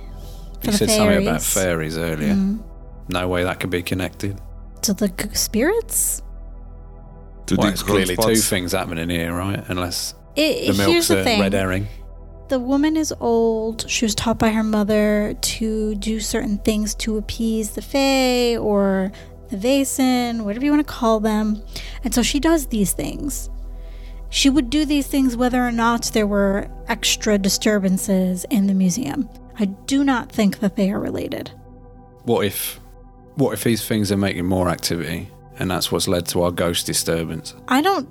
For 0.60 0.66
You 0.66 0.72
the 0.72 0.78
said 0.78 0.88
fairies. 0.88 0.96
something 0.96 1.28
about 1.28 1.42
fairies 1.42 1.98
earlier. 1.98 2.34
Mm. 2.34 2.64
No 3.10 3.28
way 3.28 3.44
that 3.44 3.60
could 3.60 3.70
be 3.70 3.82
connected. 3.82 4.40
To 4.82 4.94
the 4.94 5.12
spirits? 5.34 6.22
To 7.46 7.56
Well, 7.56 7.66
the 7.66 7.72
it's 7.72 7.82
cold 7.82 8.04
clearly 8.04 8.16
two 8.16 8.40
things 8.40 8.72
happening 8.72 9.08
here, 9.10 9.34
right? 9.34 9.62
Unless 9.68 10.14
It, 10.36 10.60
the 10.60 10.64
here's 10.66 10.78
milk's 10.78 11.08
the 11.08 11.20
a 11.20 11.24
thing. 11.24 11.40
red 11.40 11.52
herring. 11.52 11.86
the 12.48 12.58
woman 12.58 12.96
is 12.96 13.12
old. 13.20 13.88
She 13.88 14.04
was 14.04 14.14
taught 14.14 14.38
by 14.38 14.50
her 14.50 14.62
mother 14.62 15.34
to 15.40 15.94
do 15.96 16.20
certain 16.20 16.58
things 16.58 16.94
to 16.96 17.16
appease 17.18 17.70
the 17.72 17.82
Fae 17.82 18.56
or 18.56 19.12
the 19.50 19.56
Vaesen, 19.56 20.42
whatever 20.44 20.64
you 20.64 20.70
want 20.72 20.86
to 20.86 20.92
call 20.92 21.20
them. 21.20 21.62
And 22.02 22.14
so 22.14 22.22
she 22.22 22.40
does 22.40 22.66
these 22.68 22.92
things. 22.92 23.50
She 24.30 24.50
would 24.50 24.68
do 24.70 24.84
these 24.84 25.06
things 25.06 25.36
whether 25.36 25.64
or 25.64 25.70
not 25.72 26.10
there 26.12 26.26
were 26.26 26.68
extra 26.88 27.38
disturbances 27.38 28.44
in 28.50 28.66
the 28.66 28.74
museum. 28.74 29.28
I 29.58 29.66
do 29.66 30.02
not 30.02 30.32
think 30.32 30.58
that 30.60 30.74
they 30.76 30.90
are 30.90 30.98
related. 30.98 31.50
What 32.24 32.44
if, 32.44 32.80
what 33.36 33.52
if 33.52 33.62
these 33.64 33.86
things 33.86 34.10
are 34.10 34.16
making 34.16 34.46
more 34.46 34.68
activity, 34.68 35.28
and 35.58 35.70
that's 35.70 35.90
what's 35.92 36.08
led 36.08 36.26
to 36.28 36.42
our 36.42 36.50
ghost 36.50 36.86
disturbance? 36.86 37.54
I 37.68 37.80
don't 37.80 38.08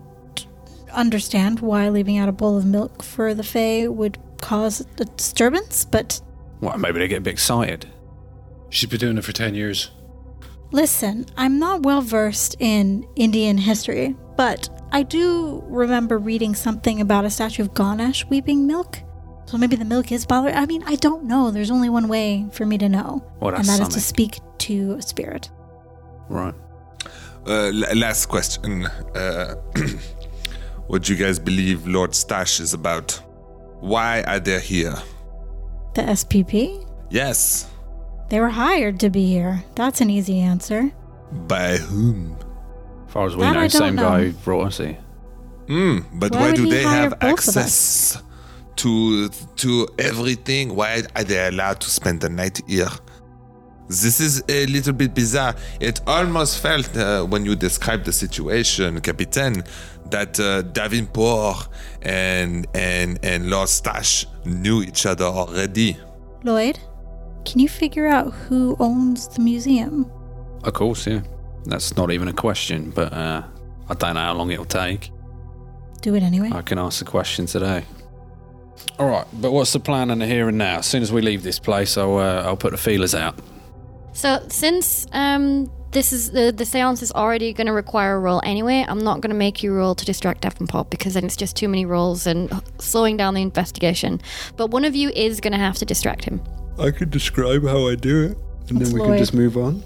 understand 0.91 1.59
why 1.59 1.89
leaving 1.89 2.17
out 2.17 2.29
a 2.29 2.31
bowl 2.31 2.57
of 2.57 2.65
milk 2.65 3.03
for 3.03 3.33
the 3.33 3.43
Fae 3.43 3.87
would 3.87 4.17
cause 4.41 4.81
a 4.99 5.05
disturbance, 5.05 5.85
but 5.85 6.21
Well, 6.61 6.77
maybe 6.77 6.99
they 6.99 7.07
get 7.07 7.19
a 7.19 7.21
bit 7.21 7.31
excited. 7.33 7.87
She's 8.69 8.89
been 8.89 8.99
doing 8.99 9.17
it 9.17 9.23
for 9.23 9.31
10 9.31 9.55
years. 9.55 9.91
Listen, 10.71 11.25
I'm 11.37 11.59
not 11.59 11.83
well 11.83 12.01
versed 12.01 12.55
in 12.59 13.07
Indian 13.15 13.57
history, 13.59 14.15
but 14.35 14.69
I 14.91 15.03
do 15.03 15.63
remember 15.67 16.17
reading 16.17 16.55
something 16.55 16.99
about 16.99 17.25
a 17.25 17.29
statue 17.29 17.61
of 17.63 17.73
Ganesh 17.75 18.25
weeping 18.25 18.65
milk. 18.65 18.99
So 19.45 19.57
maybe 19.57 19.75
the 19.75 19.85
milk 19.85 20.11
is 20.11 20.25
bothering. 20.25 20.55
I 20.55 20.65
mean, 20.65 20.83
I 20.87 20.95
don't 20.95 21.25
know. 21.25 21.51
There's 21.51 21.69
only 21.69 21.89
one 21.89 22.07
way 22.07 22.47
for 22.51 22.65
me 22.65 22.77
to 22.79 22.89
know, 22.89 23.23
Well, 23.39 23.53
and 23.53 23.65
that's 23.65 23.77
that 23.79 23.87
is 23.89 23.93
to 23.95 24.01
speak 24.01 24.39
to 24.59 24.93
a 24.93 25.01
spirit. 25.01 25.51
Right. 26.29 26.55
Uh, 27.45 27.71
last 27.95 28.27
question. 28.27 28.85
Uh, 29.15 29.55
what 30.87 31.03
do 31.03 31.13
you 31.13 31.19
guys 31.23 31.39
believe 31.39 31.85
Lord 31.87 32.15
Stash 32.15 32.59
is 32.59 32.73
about? 32.73 33.11
Why 33.81 34.21
are 34.23 34.39
they 34.39 34.59
here? 34.61 34.95
The 35.95 36.03
SPP? 36.03 36.87
Yes. 37.09 37.69
They 38.29 38.39
were 38.39 38.49
hired 38.49 38.99
to 39.01 39.09
be 39.09 39.25
here. 39.27 39.63
That's 39.75 40.01
an 40.01 40.09
easy 40.09 40.39
answer. 40.39 40.91
By 41.31 41.77
whom? 41.77 42.37
As 43.07 43.13
far 43.13 43.27
as 43.27 43.35
we 43.35 43.41
That 43.41 43.53
know, 43.53 43.59
I 43.59 43.67
don't 43.67 43.69
same 43.71 43.95
guy 43.95 44.17
know. 44.21 44.23
who 44.29 44.31
brought 44.33 44.67
us 44.67 44.77
here. 44.77 44.97
Hmm. 45.67 45.99
But 46.13 46.33
Why 46.33 46.41
why, 46.41 46.51
do 46.53 46.67
they 46.69 46.83
have 46.83 47.11
both 47.19 47.23
of 47.23 47.29
us? 47.39 47.57
access 47.57 48.23
to 48.77 49.29
to 49.29 49.87
everything? 49.99 50.75
Why 50.75 51.03
are 51.15 51.23
they 51.23 51.47
allowed 51.47 51.79
to 51.81 51.89
spend 51.89 52.21
the 52.21 52.29
night 52.29 52.59
here? 52.67 52.89
This 53.87 54.19
is 54.19 54.43
a 54.47 54.65
little 54.67 54.93
bit 54.93 55.13
bizarre. 55.13 55.55
It 55.79 56.01
almost 56.07 56.61
felt 56.61 56.95
uh, 56.95 57.25
when 57.25 57.45
you 57.45 57.55
described 57.55 58.05
the 58.05 58.13
situation, 58.13 59.01
Capitan, 59.01 59.63
that 60.09 60.39
uh, 60.39 60.61
Davenport 60.61 61.67
and 62.01 62.65
and 62.73 63.19
and 63.23 63.49
Lord 63.49 63.69
Stash 63.69 64.25
knew 64.45 64.81
each 64.81 65.05
other 65.05 65.25
already. 65.25 65.97
Lloyd, 66.43 66.79
can 67.45 67.59
you 67.59 67.69
figure 67.69 68.07
out 68.07 68.33
who 68.33 68.75
owns 68.79 69.27
the 69.27 69.41
museum? 69.41 70.09
Of 70.63 70.73
course, 70.73 71.05
yeah. 71.07 71.21
That's 71.65 71.95
not 71.95 72.11
even 72.11 72.27
a 72.27 72.33
question, 72.33 72.91
but 72.91 73.13
uh, 73.13 73.43
I 73.89 73.93
don't 73.93 74.15
know 74.15 74.21
how 74.21 74.33
long 74.33 74.51
it'll 74.51 74.65
take. 74.65 75.11
Do 76.01 76.15
it 76.15 76.23
anyway. 76.23 76.49
I 76.51 76.61
can 76.61 76.77
ask 76.79 76.99
the 76.99 77.05
question 77.05 77.45
today. 77.45 77.85
All 78.99 79.07
right, 79.09 79.25
but 79.33 79.51
what's 79.51 79.71
the 79.71 79.79
plan 79.79 80.09
in 80.09 80.19
the 80.19 80.25
here 80.25 80.49
and 80.49 80.57
now? 80.57 80.79
As 80.79 80.85
soon 80.85 81.01
as 81.01 81.11
we 81.11 81.21
leave 81.21 81.43
this 81.43 81.59
place, 81.59 81.97
I'll 81.97 82.17
uh, 82.17 82.43
I'll 82.43 82.57
put 82.57 82.71
the 82.71 82.77
feelers 82.77 83.15
out. 83.15 83.35
So 84.13 84.43
since 84.49 85.07
um 85.11 85.71
this 85.91 86.11
is 86.11 86.31
the 86.31 86.51
the 86.51 86.65
seance 86.65 87.01
is 87.01 87.11
already 87.11 87.53
going 87.53 87.67
to 87.67 87.73
require 87.73 88.15
a 88.15 88.19
roll 88.19 88.41
anyway, 88.43 88.85
I'm 88.87 89.03
not 89.03 89.21
going 89.21 89.29
to 89.31 89.37
make 89.37 89.61
you 89.63 89.73
roll 89.73 89.95
to 89.95 90.05
distract 90.05 90.41
Davenport 90.41 90.89
because 90.89 91.13
then 91.13 91.23
it's 91.23 91.35
just 91.35 91.55
too 91.55 91.67
many 91.67 91.85
rolls 91.85 92.25
and 92.25 92.51
slowing 92.79 93.15
down 93.17 93.33
the 93.35 93.41
investigation. 93.41 94.19
But 94.57 94.71
one 94.71 94.85
of 94.85 94.95
you 94.95 95.09
is 95.09 95.39
going 95.39 95.53
to 95.53 95.59
have 95.59 95.77
to 95.77 95.85
distract 95.85 96.25
him. 96.25 96.41
I 96.79 96.89
could 96.89 97.11
describe 97.11 97.63
how 97.63 97.87
I 97.87 97.95
do 97.95 98.23
it, 98.23 98.37
and 98.69 98.81
It's 98.81 98.91
Lloyd. 98.91 99.09
Can 99.09 99.17
just 99.19 99.33
move 99.33 99.55
on. 99.57 99.83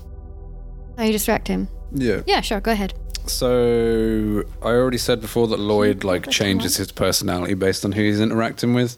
How 0.97 1.03
you 1.03 1.11
distract 1.11 1.47
him? 1.47 1.67
Yeah. 1.93 2.21
Yeah, 2.25 2.41
sure. 2.41 2.61
Go 2.61 2.71
ahead. 2.71 2.93
So 3.25 4.43
I 4.61 4.69
already 4.69 4.97
said 4.97 5.19
before 5.19 5.47
that 5.49 5.59
Lloyd 5.59 6.05
like 6.05 6.29
changes 6.29 6.77
his 6.77 6.91
personality 6.91 7.53
based 7.53 7.83
on 7.83 7.91
who 7.91 8.01
he's 8.01 8.21
interacting 8.21 8.73
with. 8.73 8.97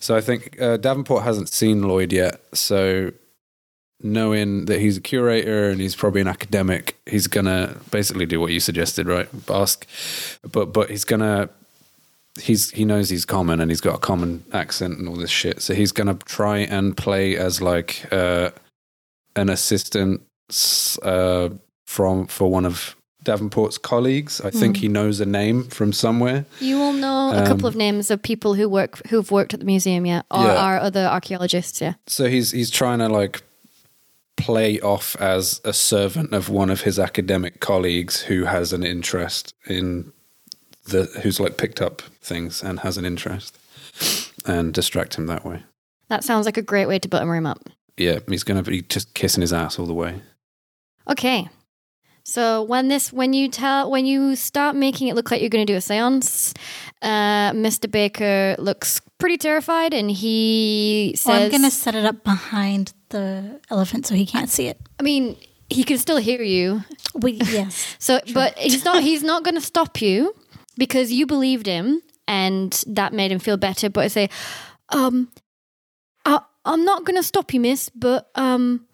So 0.00 0.16
I 0.16 0.20
think 0.20 0.60
uh, 0.60 0.76
Davenport 0.76 1.22
hasn't 1.22 1.48
seen 1.48 1.82
Lloyd 1.82 2.12
yet. 2.12 2.40
So 2.52 3.12
knowing 4.02 4.66
that 4.66 4.80
he's 4.80 4.96
a 4.96 5.00
curator 5.00 5.68
and 5.70 5.80
he's 5.80 5.94
probably 5.94 6.20
an 6.20 6.28
academic, 6.28 6.96
he's 7.06 7.26
gonna 7.26 7.76
basically 7.90 8.26
do 8.26 8.40
what 8.40 8.52
you 8.52 8.60
suggested, 8.60 9.06
right? 9.06 9.28
Ask, 9.48 9.86
but 10.52 10.72
but 10.72 10.90
he's 10.90 11.04
gonna 11.04 11.48
he's 12.40 12.70
he 12.70 12.84
knows 12.84 13.10
he's 13.10 13.24
common 13.26 13.60
and 13.60 13.70
he's 13.70 13.80
got 13.80 13.94
a 13.96 13.98
common 13.98 14.44
accent 14.52 14.98
and 14.98 15.08
all 15.08 15.16
this 15.16 15.30
shit. 15.30 15.60
So 15.62 15.74
he's 15.74 15.92
gonna 15.92 16.14
try 16.24 16.58
and 16.58 16.96
play 16.96 17.36
as 17.36 17.60
like 17.60 18.06
uh, 18.12 18.50
an 19.36 19.48
assistant 19.48 20.22
uh, 21.02 21.48
from 21.86 22.26
for 22.26 22.50
one 22.50 22.64
of 22.66 22.96
Davenport's 23.24 23.76
colleagues. 23.76 24.40
I 24.40 24.50
think 24.50 24.78
he 24.78 24.88
knows 24.88 25.20
a 25.20 25.26
name 25.26 25.64
from 25.64 25.92
somewhere. 25.92 26.46
You 26.58 26.78
will 26.78 26.94
know 26.94 27.32
a 27.32 27.46
couple 27.46 27.66
Um, 27.66 27.72
of 27.72 27.76
names 27.76 28.10
of 28.10 28.22
people 28.22 28.54
who 28.54 28.66
work 28.68 29.06
who've 29.08 29.30
worked 29.30 29.52
at 29.52 29.60
the 29.60 29.66
museum 29.66 30.06
yet, 30.06 30.24
or 30.30 30.44
Yeah. 30.46 30.56
are 30.56 30.78
other 30.78 31.04
archaeologists. 31.06 31.80
Yeah. 31.82 31.94
So 32.06 32.28
he's 32.28 32.52
he's 32.52 32.70
trying 32.70 33.00
to 33.00 33.08
like 33.08 33.42
play 34.40 34.80
off 34.80 35.16
as 35.16 35.60
a 35.64 35.72
servant 35.72 36.32
of 36.32 36.48
one 36.48 36.70
of 36.70 36.82
his 36.82 36.98
academic 36.98 37.60
colleagues 37.60 38.22
who 38.22 38.44
has 38.44 38.72
an 38.72 38.82
interest 38.82 39.54
in 39.66 40.12
the 40.84 41.04
who's 41.22 41.38
like 41.40 41.56
picked 41.56 41.80
up 41.80 42.02
things 42.20 42.62
and 42.62 42.80
has 42.80 42.96
an 42.98 43.04
interest 43.04 43.58
and 44.46 44.72
distract 44.72 45.16
him 45.16 45.26
that 45.26 45.44
way. 45.44 45.62
That 46.08 46.24
sounds 46.24 46.46
like 46.46 46.56
a 46.56 46.62
great 46.62 46.86
way 46.86 46.98
to 46.98 47.08
button 47.08 47.32
him 47.32 47.46
up. 47.46 47.68
Yeah, 47.96 48.20
he's 48.28 48.44
gonna 48.44 48.62
be 48.62 48.82
just 48.82 49.14
kissing 49.14 49.42
his 49.42 49.52
ass 49.52 49.78
all 49.78 49.86
the 49.86 49.94
way. 49.94 50.22
Okay. 51.08 51.48
So 52.24 52.62
when 52.62 52.88
this 52.88 53.12
when 53.12 53.32
you 53.32 53.48
tell 53.48 53.90
when 53.90 54.06
you 54.06 54.36
start 54.36 54.76
making 54.76 55.08
it 55.08 55.14
look 55.14 55.30
like 55.30 55.40
you're 55.40 55.50
going 55.50 55.66
to 55.66 55.72
do 55.72 55.76
a 55.76 55.80
séance, 55.80 56.56
uh, 57.02 57.52
Mr. 57.52 57.90
Baker 57.90 58.56
looks 58.58 59.00
pretty 59.18 59.36
terrified 59.36 59.92
and 59.94 60.10
he 60.10 61.14
says 61.16 61.26
Well, 61.26 61.42
I'm 61.44 61.50
gonna 61.50 61.70
set 61.70 61.94
it 61.94 62.04
up 62.04 62.22
behind 62.24 62.92
the 63.10 63.60
elephant 63.70 64.06
so 64.06 64.14
he 64.14 64.26
can't 64.26 64.50
see 64.50 64.66
it. 64.68 64.78
I 64.98 65.02
mean, 65.02 65.36
he 65.68 65.84
can 65.84 65.98
still 65.98 66.16
hear 66.18 66.42
you. 66.42 66.82
Wait, 67.14 67.42
yes. 67.48 67.96
So 67.98 68.20
but 68.34 68.56
he's 68.58 68.84
not 68.84 69.02
he's 69.02 69.22
not 69.22 69.44
going 69.44 69.54
to 69.54 69.60
stop 69.60 70.00
you 70.00 70.34
because 70.76 71.12
you 71.12 71.26
believed 71.26 71.66
him 71.66 72.02
and 72.26 72.72
that 72.86 73.12
made 73.12 73.32
him 73.32 73.38
feel 73.38 73.56
better, 73.56 73.90
but 73.90 74.04
I 74.04 74.08
say 74.08 74.28
um 74.90 75.30
I 76.24 76.40
I'm 76.64 76.84
not 76.84 77.04
going 77.04 77.16
to 77.16 77.22
stop 77.22 77.52
you, 77.54 77.60
miss, 77.60 77.88
but 77.90 78.30
um 78.34 78.86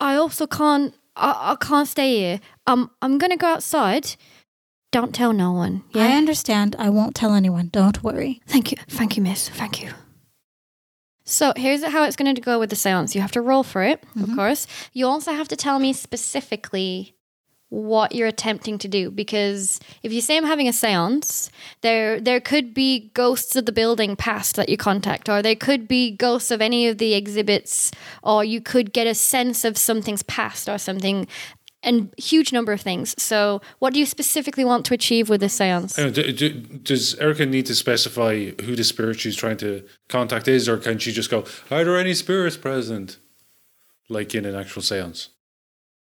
I 0.00 0.16
also 0.16 0.46
can't 0.46 0.94
I, 1.16 1.52
I 1.52 1.56
can't 1.64 1.88
stay 1.88 2.16
here. 2.16 2.40
Um 2.66 2.90
I'm 3.00 3.18
going 3.18 3.30
to 3.30 3.36
go 3.36 3.48
outside. 3.48 4.16
Don't 4.92 5.14
tell 5.14 5.32
no 5.32 5.52
one. 5.52 5.84
Yeah? 5.94 6.04
I 6.08 6.16
understand. 6.16 6.76
I 6.78 6.90
won't 6.90 7.14
tell 7.14 7.34
anyone. 7.34 7.68
Don't 7.72 8.02
worry. 8.02 8.42
Thank 8.46 8.70
you. 8.72 8.78
Thank 8.88 9.16
you, 9.16 9.22
miss. 9.22 9.48
Thank 9.48 9.82
you. 9.82 9.90
So 11.24 11.52
here's 11.56 11.82
how 11.84 12.04
it's 12.04 12.16
going 12.16 12.34
to 12.34 12.40
go 12.40 12.58
with 12.58 12.68
the 12.70 12.76
seance. 12.76 13.14
You 13.14 13.22
have 13.22 13.32
to 13.32 13.40
roll 13.40 13.62
for 13.62 13.82
it, 13.82 14.04
of 14.20 14.34
course. 14.34 14.66
You 14.92 15.06
also 15.06 15.32
have 15.32 15.48
to 15.48 15.56
tell 15.56 15.78
me 15.78 15.92
specifically 15.92 17.14
what 17.72 18.14
you're 18.14 18.28
attempting 18.28 18.76
to 18.76 18.86
do 18.86 19.10
because 19.10 19.80
if 20.02 20.12
you 20.12 20.20
say 20.20 20.36
I'm 20.36 20.44
having 20.44 20.68
a 20.68 20.72
séance, 20.72 21.48
there 21.80 22.20
there 22.20 22.38
could 22.38 22.74
be 22.74 23.10
ghosts 23.14 23.56
of 23.56 23.64
the 23.64 23.72
building 23.72 24.14
past 24.14 24.56
that 24.56 24.68
you 24.68 24.76
contact 24.76 25.26
or 25.26 25.40
there 25.40 25.56
could 25.56 25.88
be 25.88 26.10
ghosts 26.10 26.50
of 26.50 26.60
any 26.60 26.86
of 26.86 26.98
the 26.98 27.14
exhibits 27.14 27.90
or 28.22 28.44
you 28.44 28.60
could 28.60 28.92
get 28.92 29.06
a 29.06 29.14
sense 29.14 29.64
of 29.64 29.78
something's 29.78 30.22
past 30.24 30.68
or 30.68 30.76
something 30.76 31.26
and 31.82 32.12
huge 32.18 32.52
number 32.52 32.72
of 32.72 32.80
things. 32.82 33.14
So, 33.20 33.62
what 33.78 33.94
do 33.94 33.98
you 33.98 34.06
specifically 34.06 34.66
want 34.66 34.84
to 34.86 34.94
achieve 34.94 35.30
with 35.30 35.40
this 35.40 35.58
séance? 35.58 35.98
Uh, 35.98 36.10
d- 36.10 36.30
d- 36.32 36.78
does 36.82 37.14
Erica 37.16 37.46
need 37.46 37.66
to 37.66 37.74
specify 37.74 38.50
who 38.50 38.76
the 38.76 38.84
spirit 38.84 39.18
she's 39.18 39.34
trying 39.34 39.56
to 39.56 39.82
contact 40.08 40.46
is, 40.46 40.68
or 40.68 40.76
can 40.76 40.98
she 40.98 41.10
just 41.10 41.30
go, 41.30 41.44
Are 41.70 41.84
there 41.84 41.96
any 41.96 42.14
spirits 42.14 42.58
present? 42.58 43.16
Like 44.08 44.34
in 44.34 44.44
an 44.44 44.54
actual 44.54 44.82
seance? 44.82 45.30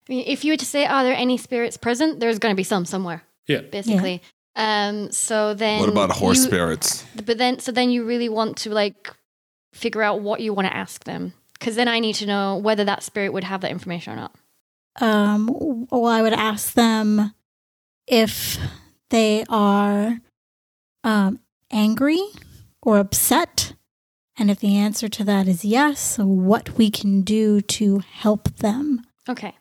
I 0.09 0.12
mean, 0.12 0.24
if 0.26 0.44
you 0.44 0.52
were 0.52 0.57
to 0.57 0.66
say, 0.66 0.84
are 0.86 1.02
there 1.02 1.14
any 1.14 1.36
spirits 1.38 1.76
present? 1.76 2.20
There's 2.20 2.38
going 2.38 2.52
to 2.52 2.57
be 2.57 2.62
some 2.64 2.84
somewhere, 2.84 3.22
Yeah. 3.46 3.61
basically. 3.61 4.20
Um, 4.57 5.11
so 5.11 5.55
then. 5.55 5.80
What 5.80 5.88
about 5.88 6.11
horse 6.12 6.38
you- 6.38 6.44
spirits? 6.44 7.05
But 7.24 7.38
then, 7.38 7.59
so 7.59 7.72
then 7.72 7.90
you 7.90 8.05
really 8.05 8.28
want 8.28 8.59
to 8.59 8.70
like 8.70 9.11
figure 9.72 10.02
out 10.02 10.20
what 10.20 10.40
you 10.40 10.52
want 10.52 10.68
to 10.68 10.76
ask 10.76 11.05
them. 11.05 11.32
Because 11.55 11.76
then 11.76 11.88
I 11.88 11.98
need 12.00 12.14
to 12.16 12.26
know 12.26 12.59
whether 12.59 12.84
that 12.84 13.02
spirit 13.02 13.32
would 13.32 13.44
have 13.44 13.62
that 13.62 13.70
information 13.70 14.12
or 14.12 14.16
not. 14.16 14.34
Um, 15.00 15.86
well, 15.90 16.05
I 16.07 16.20
would 16.22 16.34
ask 16.34 16.74
them 16.74 17.32
if 18.07 18.59
they 19.11 19.44
are 19.48 20.18
um, 21.02 21.40
angry 21.70 22.22
or 22.82 22.98
upset. 22.98 23.72
And 24.36 24.50
if 24.50 24.61
the 24.61 24.76
answer 24.76 25.09
to 25.09 25.24
that 25.24 25.48
is 25.48 25.64
yes, 25.64 26.18
what 26.18 26.76
we 26.76 26.90
can 26.90 27.22
do 27.22 27.61
to 27.62 28.00
help 28.00 28.57
them. 28.57 29.02
Okay. 29.28 29.55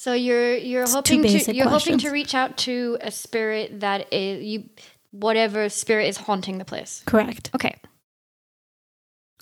So 0.00 0.14
you're 0.14 0.56
you're 0.56 0.84
It's 0.84 0.94
hoping 0.94 1.22
to 1.24 1.54
you're 1.54 1.68
hoping 1.68 1.98
to 1.98 2.08
reach 2.08 2.34
out 2.34 2.56
to 2.58 2.96
a 3.02 3.10
spirit 3.10 3.80
that 3.80 4.10
is 4.10 4.42
you 4.42 4.64
whatever 5.10 5.68
spirit 5.68 6.06
is 6.08 6.16
haunting 6.16 6.56
the 6.56 6.64
place. 6.64 7.02
Correct. 7.04 7.50
Okay. 7.54 7.74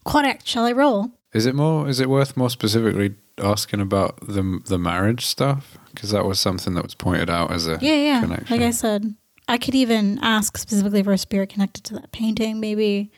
Correct. 0.05 0.49
Shall 0.49 0.65
I 0.65 0.73
roll? 0.73 1.13
Is 1.33 1.47
it 1.47 1.55
more? 1.55 1.89
Is 1.89 2.01
it 2.01 2.11
worth 2.11 2.37
more 2.37 2.51
specifically 2.51 3.15
asking 3.41 3.81
about 3.81 4.19
the 4.21 4.59
the 4.67 4.81
marriage 4.81 5.25
stuff? 5.27 5.79
Because 5.95 6.11
that 6.11 6.25
was 6.25 6.41
something 6.41 6.75
that 6.75 6.83
was 6.83 6.97
pointed 6.97 7.31
out 7.31 7.53
as 7.53 7.69
a 7.69 7.79
Yeah, 7.81 7.95
yeah. 7.95 8.21
connection. 8.21 8.57
Like 8.59 8.67
I 8.67 8.73
said, 8.73 9.15
I 9.47 9.59
could 9.59 9.77
even 9.77 10.19
ask 10.23 10.57
specifically 10.59 11.05
for 11.05 11.13
a 11.13 11.19
spirit 11.19 11.51
connected 11.51 11.85
to 11.85 11.95
that 11.95 12.11
painting, 12.11 12.59
maybe, 12.59 13.13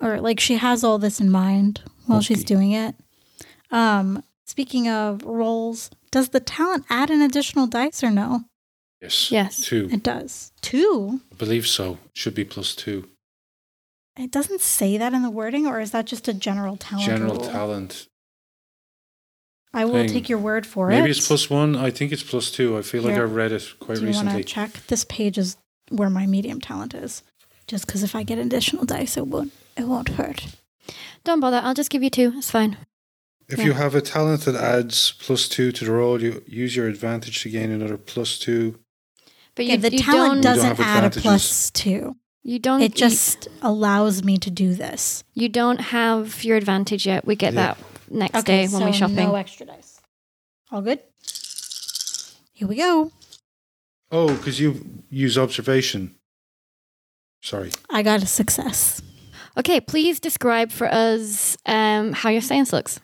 or 0.00 0.20
like 0.20 0.40
she 0.40 0.56
has 0.56 0.82
all 0.82 0.98
this 0.98 1.20
in 1.20 1.30
mind 1.30 1.82
while 2.06 2.20
she's 2.20 2.42
doing 2.42 2.72
it. 2.72 2.96
Um, 3.70 4.24
speaking 4.48 4.88
of 4.88 5.24
rolls, 5.24 5.90
does 6.10 6.30
the 6.30 6.40
talent 6.40 6.84
add 6.90 7.10
an 7.10 7.22
additional 7.22 7.66
dice 7.66 8.02
or 8.02 8.10
no? 8.10 8.44
Yes. 9.00 9.30
Yes. 9.30 9.60
Two. 9.64 9.88
It 9.92 10.02
does. 10.02 10.50
Two. 10.60 11.20
I 11.32 11.36
believe 11.36 11.66
so. 11.66 11.98
Should 12.14 12.34
be 12.34 12.44
plus 12.44 12.74
two. 12.74 13.08
It 14.18 14.32
doesn't 14.32 14.60
say 14.60 14.98
that 14.98 15.14
in 15.14 15.22
the 15.22 15.30
wording, 15.30 15.66
or 15.66 15.78
is 15.78 15.92
that 15.92 16.06
just 16.06 16.26
a 16.26 16.34
general 16.34 16.76
talent? 16.76 17.06
General 17.06 17.36
rule? 17.36 17.44
talent. 17.44 18.08
I 19.72 19.84
will 19.84 19.92
thing. 19.92 20.08
take 20.08 20.28
your 20.28 20.38
word 20.38 20.66
for 20.66 20.88
Maybe 20.88 20.96
it. 20.96 21.00
Maybe 21.02 21.10
it's 21.12 21.28
plus 21.28 21.48
one. 21.48 21.76
I 21.76 21.90
think 21.90 22.10
it's 22.10 22.24
plus 22.24 22.50
two. 22.50 22.76
I 22.76 22.82
feel 22.82 23.02
like 23.02 23.14
Here. 23.14 23.22
I 23.22 23.26
read 23.26 23.52
it 23.52 23.74
quite 23.78 23.96
Do 23.96 24.00
you 24.00 24.06
want 24.12 24.24
recently. 24.26 24.42
to 24.42 24.48
check? 24.48 24.72
This 24.88 25.04
page 25.04 25.38
is 25.38 25.56
where 25.90 26.10
my 26.10 26.26
medium 26.26 26.60
talent 26.60 26.94
is. 26.94 27.22
Just 27.68 27.86
because 27.86 28.02
if 28.02 28.16
I 28.16 28.22
get 28.24 28.38
additional 28.38 28.84
dice, 28.86 29.16
it 29.16 29.26
won't. 29.28 29.52
It 29.76 29.84
won't 29.84 30.08
hurt. 30.08 30.46
Don't 31.22 31.38
bother. 31.38 31.60
I'll 31.62 31.74
just 31.74 31.90
give 31.90 32.02
you 32.02 32.10
two. 32.10 32.32
It's 32.36 32.50
fine. 32.50 32.78
If 33.48 33.58
Yeah. 33.58 33.64
you 33.66 33.72
have 33.72 33.94
a 33.94 34.00
talent 34.02 34.42
that 34.42 34.54
adds 34.56 35.12
plus 35.18 35.48
two 35.48 35.72
to 35.72 35.84
the 35.84 35.92
roll, 35.92 36.20
you 36.22 36.42
use 36.46 36.76
your 36.76 36.86
advantage 36.86 37.42
to 37.42 37.48
gain 37.50 37.70
another 37.70 37.96
plus 37.96 38.38
two. 38.38 38.78
But 39.54 39.66
Yeah, 39.66 39.74
you, 39.74 39.80
the 39.80 39.92
you 39.92 39.98
talent 40.00 40.42
don't, 40.42 40.56
You 40.56 40.62
don't 40.62 40.76
doesn't 40.76 40.80
add 40.86 41.04
a 41.04 41.10
plus 41.20 41.70
two. 41.70 42.16
you 42.42 42.58
don't 42.58 42.82
It 42.82 42.94
just 42.94 43.48
allows 43.62 44.22
me 44.22 44.36
to 44.38 44.50
do 44.50 44.74
this. 44.74 45.24
you, 45.34 45.44
you 45.44 45.48
don't 45.48 45.80
have 45.80 46.44
your 46.44 46.56
advantage 46.58 47.06
yet. 47.06 47.26
We 47.26 47.36
get 47.36 47.54
Yeah. 47.54 47.74
that 47.74 47.78
next 48.10 48.42
day 48.44 48.68
when 48.68 48.82
we're 48.84 48.92
shopping. 48.92 49.16
no 49.16 49.34
extra 49.34 49.66
dice. 49.66 50.00
All 50.70 50.82
good. 50.82 51.00
Here 52.52 52.68
we 52.68 52.76
go. 52.76 53.12
Oh, 54.10 54.34
because 54.36 54.60
you 54.60 55.02
use 55.10 55.38
observation. 55.38 56.14
Sorry. 57.42 57.70
I 57.88 58.02
got 58.02 58.22
a 58.22 58.26
success. 58.26 59.00
Okay, 59.56 59.80
please 59.80 60.20
describe 60.20 60.70
for 60.70 60.86
us 60.92 61.56
um, 61.66 62.12
how 62.12 62.28
your 62.30 62.40
seance 62.42 62.72
looks. 62.72 63.00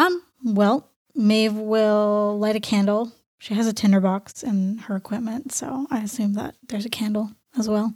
Um. 0.00 0.22
Well, 0.42 0.88
Maeve 1.14 1.54
will 1.54 2.38
light 2.38 2.56
a 2.56 2.60
candle. 2.60 3.12
She 3.38 3.54
has 3.54 3.66
a 3.66 3.72
tinderbox 3.72 4.42
in 4.42 4.78
her 4.78 4.96
equipment, 4.96 5.52
so 5.52 5.86
I 5.90 6.00
assume 6.00 6.34
that 6.34 6.54
there's 6.68 6.86
a 6.86 6.90
candle 6.90 7.32
as 7.58 7.68
well, 7.68 7.94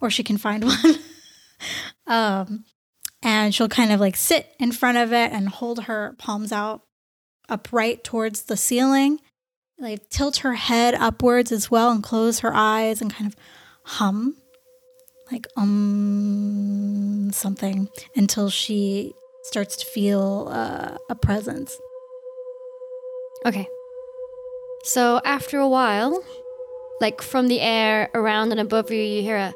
or 0.00 0.08
she 0.08 0.22
can 0.22 0.38
find 0.38 0.64
one. 0.66 0.94
um, 2.06 2.64
and 3.22 3.54
she'll 3.54 3.68
kind 3.68 3.92
of 3.92 4.00
like 4.00 4.16
sit 4.16 4.54
in 4.58 4.72
front 4.72 4.96
of 4.96 5.12
it 5.12 5.32
and 5.32 5.48
hold 5.48 5.84
her 5.84 6.14
palms 6.18 6.52
out 6.52 6.82
upright 7.48 8.02
towards 8.02 8.44
the 8.44 8.56
ceiling, 8.56 9.18
like 9.78 10.08
tilt 10.08 10.38
her 10.38 10.54
head 10.54 10.94
upwards 10.94 11.52
as 11.52 11.70
well, 11.70 11.90
and 11.90 12.02
close 12.02 12.40
her 12.40 12.54
eyes 12.54 13.02
and 13.02 13.12
kind 13.12 13.26
of 13.26 13.36
hum 13.84 14.36
like 15.32 15.46
um 15.56 17.30
something 17.32 17.88
until 18.14 18.50
she 18.50 19.12
starts 19.42 19.76
to 19.76 19.86
feel 19.86 20.48
uh, 20.50 20.96
a 21.08 21.14
presence. 21.14 21.80
Okay. 23.44 23.68
So 24.84 25.20
after 25.24 25.58
a 25.58 25.68
while, 25.68 26.22
like 27.00 27.20
from 27.22 27.48
the 27.48 27.60
air 27.60 28.10
around 28.14 28.52
and 28.52 28.60
above 28.60 28.90
you, 28.90 29.02
you 29.02 29.22
hear 29.22 29.36
a 29.36 29.54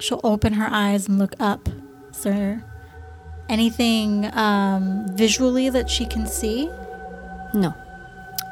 She'll 0.00 0.20
open 0.22 0.54
her 0.54 0.68
eyes 0.70 1.08
and 1.08 1.18
look 1.18 1.34
up. 1.40 1.68
Sir, 2.12 2.62
anything 3.48 4.28
um, 4.34 5.06
visually 5.16 5.70
that 5.70 5.88
she 5.88 6.04
can 6.04 6.26
see? 6.26 6.70
no. 7.54 7.72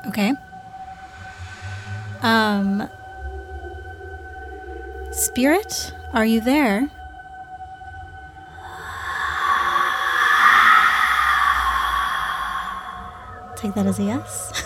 Okay. 0.08 0.32
Um, 2.22 2.88
Spirit, 5.12 5.92
are 6.14 6.24
you 6.24 6.40
there? 6.40 6.90
Take 13.56 13.74
that 13.74 13.86
as 13.86 13.98
a 13.98 14.04
yes. 14.04 14.64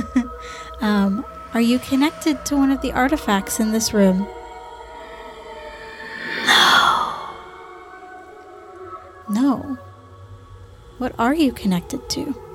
um, 0.80 1.24
are 1.54 1.62
you 1.62 1.78
connected 1.78 2.44
to 2.44 2.56
one 2.56 2.70
of 2.70 2.82
the 2.82 2.92
artifacts 2.92 3.58
in 3.58 3.72
this 3.72 3.94
room? 3.94 4.28
No. 6.46 7.36
No. 9.30 9.78
What 10.98 11.14
are 11.18 11.34
you 11.34 11.52
connected 11.52 12.08
to? 12.10 12.45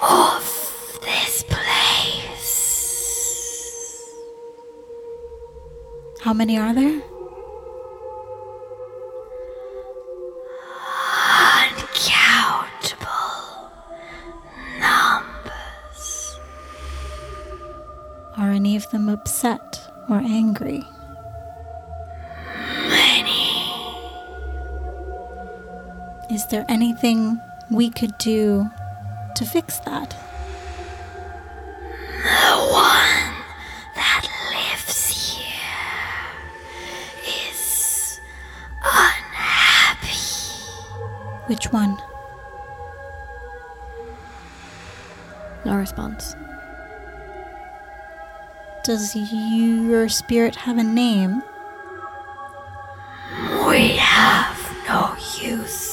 Of 0.00 1.00
this 1.02 1.44
place. 1.48 2.44
How 6.20 6.32
many 6.32 6.58
are 6.58 6.74
there? 6.74 7.00
Uncountable 11.68 13.70
numbers. 14.78 16.38
Are 18.36 18.50
any 18.50 18.76
of 18.76 18.88
them 18.90 19.08
upset 19.08 19.90
or 20.08 20.16
angry? 20.16 20.84
Many. 22.88 23.62
Is 26.30 26.46
there 26.48 26.64
anything 26.68 27.40
we 27.70 27.90
could 27.90 28.16
do 28.18 28.70
to 29.38 29.44
fix 29.46 29.78
that? 29.80 30.10
The 32.24 32.56
one 32.72 33.34
that 33.94 34.26
lives 34.50 35.06
here 35.06 35.54
is 37.24 38.20
unhappy. 38.82 40.18
Which 41.46 41.72
one? 41.72 41.96
No 45.64 45.76
response. 45.76 46.34
Does 48.82 49.14
your 49.14 50.08
spirit 50.08 50.56
have 50.56 50.78
a 50.78 50.82
name? 50.82 51.44
We 53.68 53.90
have 53.98 54.58
no 54.88 55.14
use 55.40 55.87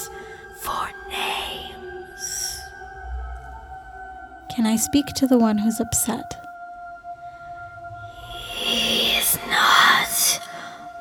and 4.66 4.74
I 4.74 4.78
speak 4.78 5.06
to 5.18 5.28
the 5.28 5.38
one 5.38 5.60
who's 5.60 5.80
upset. 5.80 6.44
He 8.52 9.16
is 9.16 9.38
not 9.48 10.40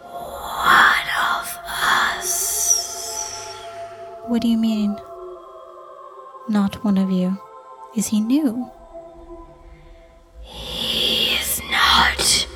one 0.02 1.08
of 1.32 1.58
us. 2.18 3.48
What 4.26 4.42
do 4.42 4.48
you 4.48 4.58
mean? 4.58 5.00
Not 6.46 6.84
one 6.84 6.98
of 6.98 7.10
you. 7.10 7.38
Is 7.96 8.08
he 8.08 8.20
new? 8.20 8.70
He's 10.42 11.62
not 11.70 12.46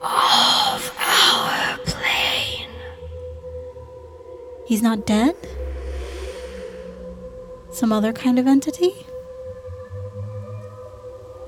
of 0.00 0.96
our 1.00 1.78
plane. 1.78 2.70
He's 4.68 4.82
not 4.82 5.04
dead? 5.04 5.34
Some 7.72 7.90
other 7.90 8.12
kind 8.12 8.38
of 8.38 8.46
entity? 8.46 9.04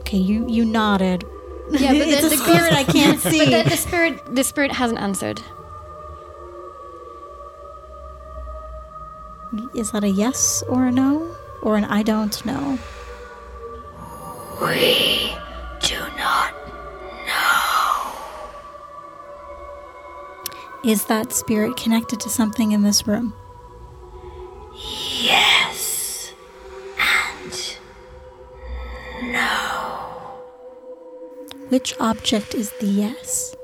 Okay, 0.07 0.18
you 0.18 0.46
you 0.48 0.64
nodded. 0.64 1.26
Yeah, 1.68 1.92
but 1.92 1.96
it's 2.07 2.20
the, 2.20 2.26
a 2.28 2.30
the 2.30 2.36
spirit 2.36 2.72
I 2.72 2.84
can't 2.84 3.20
see. 3.32 3.38
But 3.44 3.64
the, 3.64 3.70
the 3.70 3.76
spirit, 3.76 4.34
the 4.36 4.44
spirit 4.44 4.70
hasn't 4.70 5.00
answered. 5.00 5.42
Is 9.74 9.90
that 9.90 10.04
a 10.04 10.09
yes 10.09 10.62
or 10.68 10.86
a 10.86 10.92
no? 10.92 11.34
Or 11.61 11.76
an 11.76 11.84
I 11.86 12.04
don't 12.04 12.44
know? 12.46 12.78
We 14.61 15.34
do 15.80 15.98
not 16.16 16.54
know. 17.26 18.12
Is 20.84 21.07
that 21.07 21.32
spirit 21.32 21.76
connected 21.76 22.20
to 22.20 22.30
something 22.30 22.70
in 22.70 22.82
this 22.82 23.09
room? 23.09 23.34
Which 31.68 31.94
object 31.98 32.54
is 32.54 32.70
the 32.80 32.86
yes? 32.86 33.54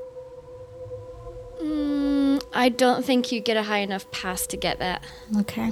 Mm, 1.61 2.43
I 2.53 2.69
don't 2.69 3.05
think 3.05 3.31
you 3.31 3.39
get 3.39 3.57
a 3.57 3.63
high 3.63 3.79
enough 3.79 4.11
pass 4.11 4.45
to 4.47 4.57
get 4.57 4.79
that. 4.79 5.03
Okay. 5.37 5.71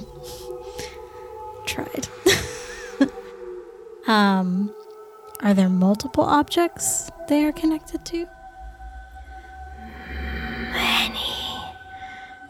Tried. 1.66 2.08
um, 4.06 4.74
are 5.40 5.54
there 5.54 5.68
multiple 5.68 6.24
objects 6.24 7.10
they 7.28 7.44
are 7.44 7.52
connected 7.52 8.04
to? 8.06 8.26
many 10.72 11.18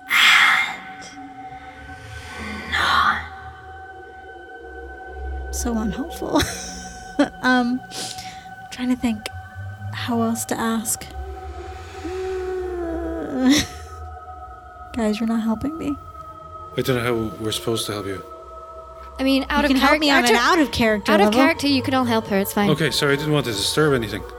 and 0.08 1.04
not 2.70 3.22
So 5.50 5.76
unhelpful. 5.76 6.40
um, 7.42 7.80
trying 8.70 8.88
to 8.88 8.96
think 8.96 9.28
how 10.06 10.22
else 10.22 10.44
to 10.46 10.58
ask. 10.58 11.02
Guys, 14.96 15.18
you're 15.18 15.28
not 15.28 15.42
helping 15.42 15.76
me. 15.78 15.96
I 16.76 16.82
don't 16.82 16.96
know 16.96 17.02
how 17.02 17.14
we're 17.42 17.52
supposed 17.52 17.86
to 17.86 17.92
help 17.92 18.06
you. 18.06 18.22
I 19.18 19.24
mean, 19.24 19.44
out 19.48 19.60
you 19.60 19.64
of 19.64 19.68
can 19.68 19.76
help 19.76 20.00
character. 20.00 20.00
me 20.00 20.10
on 20.10 20.24
an 20.26 20.34
out 20.34 20.58
of 20.58 20.70
character 20.72 21.12
out 21.12 21.20
of 21.20 21.26
level. 21.26 21.40
character, 21.40 21.66
you 21.66 21.82
can 21.82 21.94
all 21.94 22.04
help 22.04 22.26
her. 22.28 22.38
It's 22.38 22.52
fine. 22.52 22.70
Okay, 22.70 22.90
sorry, 22.90 23.14
I 23.14 23.16
didn't 23.16 23.32
want 23.32 23.46
to 23.46 23.52
disturb 23.52 23.94
anything. 23.94 24.22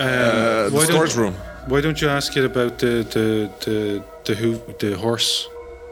Um, 0.00 0.06
Uh, 0.08 0.68
the 0.70 0.76
why 0.76 0.84
storage 0.84 1.14
don't, 1.14 1.22
room. 1.24 1.34
Why 1.66 1.80
don't 1.82 2.00
you 2.00 2.08
ask 2.08 2.34
it 2.34 2.44
about 2.52 2.78
the 2.78 3.04
the 3.14 3.50
the 3.66 4.02
the 4.24 4.34
hoof, 4.34 4.78
the 4.78 4.96
horse 4.96 5.46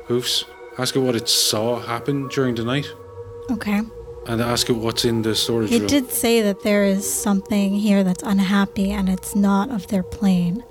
hoofs? 0.07 0.45
Ask 0.79 0.97
it 0.97 1.01
what 1.01 1.15
it 1.15 1.29
saw 1.29 1.79
happen 1.79 2.27
during 2.29 2.55
the 2.55 2.65
night, 2.65 2.87
Okay. 3.51 3.83
And 4.29 4.41
ask 4.43 4.69
it 4.69 4.75
what's 4.75 5.05
in 5.05 5.23
the 5.23 5.35
storage 5.35 5.73
It 5.73 5.79
room. 5.81 5.87
did 5.89 6.11
say 6.11 6.43
that 6.43 6.63
there 6.63 6.85
is 6.85 7.11
something 7.11 7.75
here 7.75 8.05
that's 8.05 8.23
unhappy 8.23 8.91
and 8.91 9.09
it's 9.09 9.35
not 9.35 9.71
of 9.71 9.87
their 9.89 10.03
plane. 10.03 10.63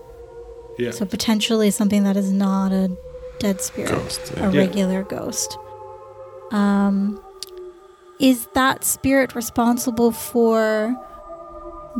Yeah. 0.77 0.91
So 0.91 1.05
potentially 1.05 1.71
something 1.71 2.03
that 2.03 2.15
is 2.15 2.31
not 2.31 2.71
a 2.71 2.95
dead 3.39 3.61
spirit, 3.61 3.91
Ghost, 3.91 4.31
a 4.37 4.51
Yeah. 4.51 4.57
regular 4.59 5.03
ghost. 5.03 5.57
Um, 6.51 7.19
is 8.19 8.47
that 8.53 8.83
spirit 8.83 9.35
responsible 9.35 10.11
for 10.11 10.95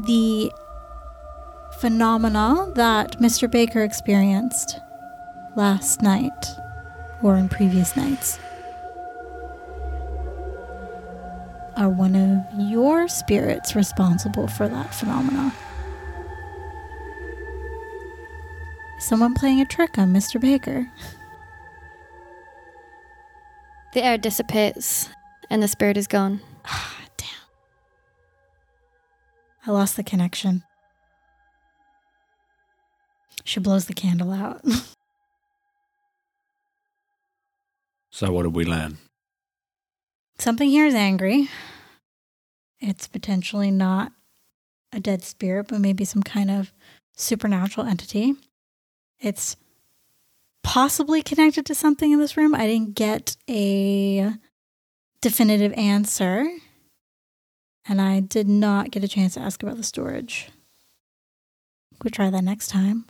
the 0.06 0.52
phenomena 1.80 2.72
that 2.76 3.20
Mr. 3.20 3.50
Baker 3.50 3.84
experienced 3.84 4.80
last 5.56 6.02
night 6.02 6.46
or 7.24 7.36
in 7.36 7.50
previous 7.50 7.96
nights? 7.96 8.40
Are 11.78 11.90
one 11.90 12.16
of 12.16 12.60
your 12.60 13.08
spirits 13.08 13.76
responsible 13.76 14.48
for 14.48 14.68
that 14.68 14.96
phenomena? 14.96 15.54
Someone 19.00 19.36
playing 19.36 19.62
a 19.62 19.66
trick 19.66 20.00
on 20.00 20.12
Mr. 20.12 20.42
Baker? 20.42 20.92
The 23.94 24.04
air 24.04 24.18
dissipates, 24.18 25.10
and 25.50 25.64
the 25.64 25.68
spirit 25.68 25.98
is 25.98 26.08
gone. 26.08 26.42
Damn. 27.18 27.30
I 29.66 29.72
lost 29.72 29.96
the 29.96 30.04
connection. 30.04 30.64
She 33.44 33.60
blows 33.60 33.86
the 33.86 33.94
candle 33.94 34.34
out. 34.34 34.62
So 38.12 38.32
what 38.32 38.44
did 38.44 38.56
we 38.56 38.66
learn? 38.66 38.98
Something 40.40 40.70
here 40.70 40.86
is 40.86 40.94
angry. 40.94 41.50
It's 42.80 43.08
potentially 43.08 43.72
not 43.72 44.12
a 44.94 45.00
dead 45.00 45.24
spirit, 45.24 45.68
but 45.70 45.82
maybe 45.82 46.06
some 46.06 46.24
kind 46.24 46.52
of 46.52 46.72
supernatural 47.16 47.88
entity. 47.88 48.36
It's 49.20 49.56
possibly 50.64 51.24
connected 51.24 51.66
to 51.66 51.76
something 51.76 52.12
in 52.12 52.20
this 52.20 52.38
room. 52.38 52.54
I 52.54 52.68
didn't 52.68 52.94
get 52.96 53.36
a 53.50 54.32
definitive 55.22 55.74
answer. 55.74 56.48
And 57.90 58.02
I 58.02 58.20
did 58.20 58.48
not 58.50 58.92
get 58.92 59.04
a 59.04 59.08
chance 59.08 59.36
to 59.36 59.40
ask 59.40 59.64
about 59.64 59.78
the 59.78 59.84
storage. 59.84 60.50
We'll 62.04 62.12
try 62.12 62.30
that 62.30 62.44
next 62.44 62.68
time. 62.68 63.06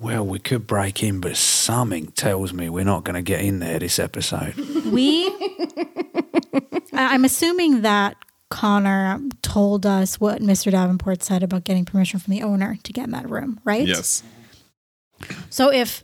Well, 0.00 0.26
we 0.26 0.38
could 0.38 0.66
break 0.66 1.02
in, 1.02 1.20
but 1.20 1.36
something 1.36 2.06
tells 2.12 2.52
me 2.52 2.68
we're 2.68 2.84
not 2.84 3.04
going 3.04 3.14
to 3.16 3.22
get 3.22 3.42
in 3.42 3.58
there 3.58 3.78
this 3.78 3.98
episode. 3.98 4.54
We, 4.86 5.26
I- 5.28 6.04
I'm 6.98 7.24
assuming 7.24 7.82
that 7.82 8.16
Connor 8.50 9.20
told 9.42 9.86
us 9.86 10.18
what 10.18 10.40
Mr. 10.40 10.72
Davenport 10.72 11.22
said 11.22 11.42
about 11.42 11.64
getting 11.64 11.84
permission 11.84 12.18
from 12.18 12.32
the 12.32 12.42
owner 12.42 12.76
to 12.82 12.92
get 12.92 13.04
in 13.04 13.12
that 13.12 13.28
room, 13.28 13.60
right? 13.64 13.86
Yes. 13.86 14.22
So 15.50 15.72
if 15.72 16.02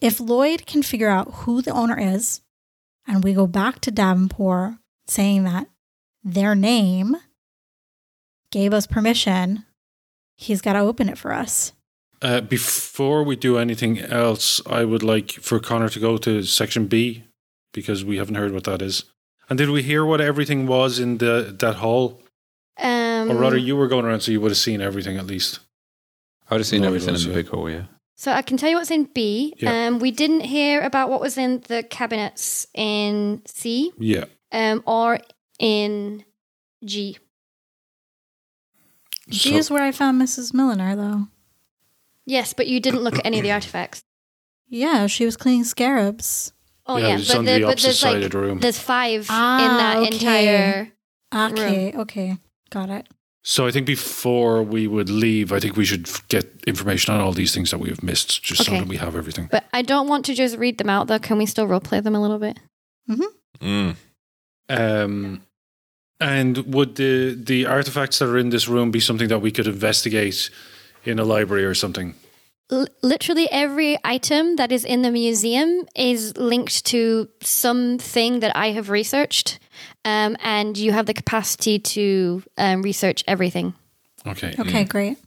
if 0.00 0.18
Lloyd 0.18 0.66
can 0.66 0.82
figure 0.82 1.08
out 1.08 1.32
who 1.32 1.62
the 1.62 1.70
owner 1.70 1.98
is, 1.98 2.40
and 3.06 3.22
we 3.22 3.34
go 3.34 3.46
back 3.46 3.80
to 3.80 3.90
Davenport 3.90 4.74
saying 5.06 5.44
that 5.44 5.68
their 6.24 6.54
name 6.54 7.16
gave 8.50 8.72
us 8.72 8.86
permission, 8.86 9.64
he's 10.36 10.60
got 10.60 10.74
to 10.74 10.80
open 10.80 11.08
it 11.08 11.18
for 11.18 11.32
us. 11.32 11.72
Uh, 12.20 12.40
before 12.40 13.24
we 13.24 13.34
do 13.34 13.58
anything 13.58 13.98
else, 13.98 14.60
I 14.66 14.84
would 14.84 15.02
like 15.02 15.32
for 15.32 15.58
Connor 15.58 15.88
to 15.88 16.00
go 16.00 16.16
to 16.18 16.42
section 16.42 16.86
B 16.86 17.24
because 17.72 18.04
we 18.04 18.18
haven't 18.18 18.36
heard 18.36 18.52
what 18.52 18.64
that 18.64 18.80
is. 18.80 19.04
And 19.48 19.58
did 19.58 19.70
we 19.70 19.82
hear 19.82 20.04
what 20.04 20.20
everything 20.20 20.66
was 20.66 20.98
in 20.98 21.18
the 21.18 21.54
that 21.60 21.76
hall? 21.76 22.20
Um, 22.78 23.30
Or 23.30 23.34
rather, 23.36 23.56
you 23.58 23.76
were 23.76 23.88
going 23.88 24.04
around, 24.04 24.20
so 24.20 24.32
you 24.32 24.40
would 24.40 24.50
have 24.50 24.58
seen 24.58 24.80
everything 24.80 25.16
at 25.18 25.26
least. 25.26 25.60
I 26.50 26.54
would 26.54 26.60
have 26.60 26.66
seen 26.66 26.80
Lloyd 26.82 26.88
everything 26.88 27.12
was, 27.12 27.24
in 27.24 27.30
the 27.32 27.36
yeah. 27.36 27.42
big 27.42 27.50
hall, 27.52 27.70
yeah. 27.70 27.82
So 28.16 28.32
I 28.32 28.42
can 28.42 28.56
tell 28.56 28.70
you 28.70 28.76
what's 28.76 28.90
in 28.90 29.04
B. 29.04 29.54
Yeah. 29.58 29.86
Um, 29.88 29.98
we 29.98 30.10
didn't 30.10 30.40
hear 30.40 30.80
about 30.80 31.10
what 31.10 31.20
was 31.20 31.36
in 31.36 31.62
the 31.68 31.82
cabinets 31.82 32.66
in 32.74 33.42
C 33.46 33.92
Yeah. 33.98 34.24
um, 34.52 34.82
or 34.86 35.18
in 35.58 36.24
G. 36.84 37.18
She 39.30 39.50
So- 39.50 39.56
is 39.56 39.70
where 39.70 39.82
I 39.82 39.92
found 39.92 40.20
Mrs. 40.20 40.52
Milliner, 40.54 40.94
though. 40.96 41.28
Yes, 42.26 42.52
but 42.54 42.66
you 42.68 42.80
didn't 42.80 43.02
look 43.02 43.18
at 43.18 43.26
any 43.26 43.38
of 43.38 43.42
the 43.42 43.52
artifacts. 43.52 44.02
Yeah, 44.68 45.06
she 45.06 45.24
was 45.24 45.36
cleaning 45.36 45.64
scarabs. 45.64 46.51
Oh 46.86 46.96
Yeah, 46.96 47.16
yeah, 47.16 47.24
but, 47.28 47.36
on 47.36 47.44
the, 47.44 47.52
the 47.58 47.66
but 47.66 47.78
there's 47.78 48.02
like 48.02 48.30
the 48.30 48.38
room. 48.38 48.58
there's 48.60 48.78
five 48.78 49.26
Ah, 49.30 49.64
in 49.64 49.76
that 49.78 49.96
okay. 49.98 50.12
entire. 50.12 50.92
Okay, 51.34 51.92
okay, 51.96 52.38
got 52.70 52.90
it. 52.90 53.06
So 53.44 53.66
I 53.66 53.70
think 53.72 53.86
before 53.86 54.62
we 54.62 54.86
would 54.86 55.08
leave, 55.10 55.52
I 55.52 55.58
think 55.58 55.76
we 55.76 55.84
should 55.84 56.08
get 56.28 56.48
information 56.66 57.12
on 57.14 57.20
all 57.20 57.32
these 57.32 57.52
things 57.52 57.70
that 57.72 57.78
we 57.78 57.88
have 57.88 58.02
missed, 58.02 58.42
just 58.42 58.64
so 58.64 58.70
that 58.70 58.86
we 58.86 58.98
have 58.98 59.16
everything. 59.16 59.48
But 59.50 59.64
I 59.72 59.82
don't 59.82 60.06
want 60.06 60.24
to 60.26 60.34
just 60.34 60.56
read 60.58 60.78
them 60.78 60.88
out 60.88 61.08
though. 61.08 61.18
Can 61.18 61.38
we 61.38 61.46
still 61.46 61.66
roleplay 61.66 62.02
them 62.02 62.14
a 62.14 62.20
little 62.20 62.38
bit? 62.38 62.60
Mm. 63.60 63.96
Um, 64.68 65.42
and 66.20 66.58
would 66.74 66.94
the 66.96 67.34
the 67.34 67.66
artifacts 67.66 68.18
that 68.20 68.28
are 68.28 68.38
in 68.38 68.50
this 68.50 68.68
room 68.68 68.90
be 68.90 69.00
something 69.00 69.28
that 69.28 69.40
we 69.40 69.50
could 69.50 69.66
investigate 69.66 70.50
in 71.04 71.18
a 71.18 71.24
library 71.24 71.64
or 71.64 71.74
something? 71.74 72.14
L- 72.72 72.86
literally 73.02 73.48
every 73.50 73.98
item 74.02 74.56
that 74.56 74.72
is 74.72 74.84
in 74.84 75.02
the 75.02 75.10
museum 75.10 75.86
is 75.94 76.36
linked 76.36 76.84
to 76.86 77.28
something 77.42 78.40
that 78.40 78.56
I 78.56 78.72
have 78.72 78.88
researched, 78.90 79.58
um, 80.04 80.36
and 80.40 80.76
you 80.78 80.92
have 80.92 81.04
the 81.06 81.14
capacity 81.14 81.78
to 81.78 82.42
um, 82.56 82.82
research 82.82 83.22
everything. 83.28 83.74
Okay. 84.26 84.54
Okay, 84.58 84.84
great. 84.84 85.18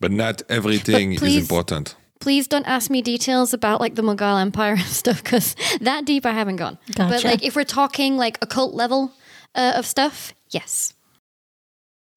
But 0.00 0.10
not 0.10 0.42
everything 0.48 1.10
But 1.14 1.18
please- 1.20 1.36
is 1.36 1.42
important. 1.42 1.96
Please 2.20 2.46
don't 2.46 2.66
ask 2.68 2.88
me 2.90 3.02
details 3.02 3.52
about 3.52 3.80
like 3.80 3.96
the 3.96 4.02
Mughal 4.02 4.40
Empire 4.40 4.74
and 4.74 4.80
stuff 5.02 5.22
because 5.24 5.56
that 5.80 6.04
deep 6.04 6.24
I 6.24 6.30
haven't 6.32 6.56
gone. 6.56 6.78
But 6.96 7.24
like 7.24 7.42
if 7.44 7.56
we're 7.56 7.64
talking 7.64 8.16
like 8.16 8.38
occult 8.42 8.74
level 8.74 9.10
uh, 9.56 9.72
of 9.76 9.86
stuff, 9.86 10.32
yes. 10.50 10.94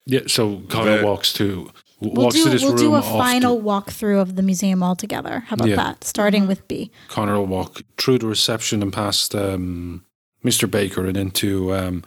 Yeah, 0.06 0.22
so 0.28 0.62
Connor 0.70 1.00
The- 1.00 1.06
walks 1.06 1.34
to 1.34 1.72
We'll 2.14 2.26
walks 2.26 2.36
do, 2.36 2.44
to 2.46 2.50
this 2.50 2.62
we'll 2.62 2.72
room. 2.72 2.80
do 2.82 2.96
a 2.96 2.98
off 3.00 3.06
to- 3.06 3.12
final 3.18 3.62
walkthrough 3.62 4.22
of 4.22 4.36
the 4.36 4.42
museum 4.44 4.82
altogether. 4.84 5.42
How 5.48 5.54
about 5.56 5.68
Yeah. 5.70 5.76
that? 5.78 6.04
Starting 6.04 6.48
with 6.48 6.68
B. 6.68 6.92
Connor 7.10 7.36
will 7.38 7.46
walk 7.48 7.82
through 7.98 8.20
the 8.20 8.28
reception 8.28 8.82
and 8.82 8.92
past 8.94 9.34
um, 9.36 10.06
Mr. 10.44 10.70
Baker 10.70 11.06
and 11.06 11.18
into 11.18 11.74
um, 11.74 12.04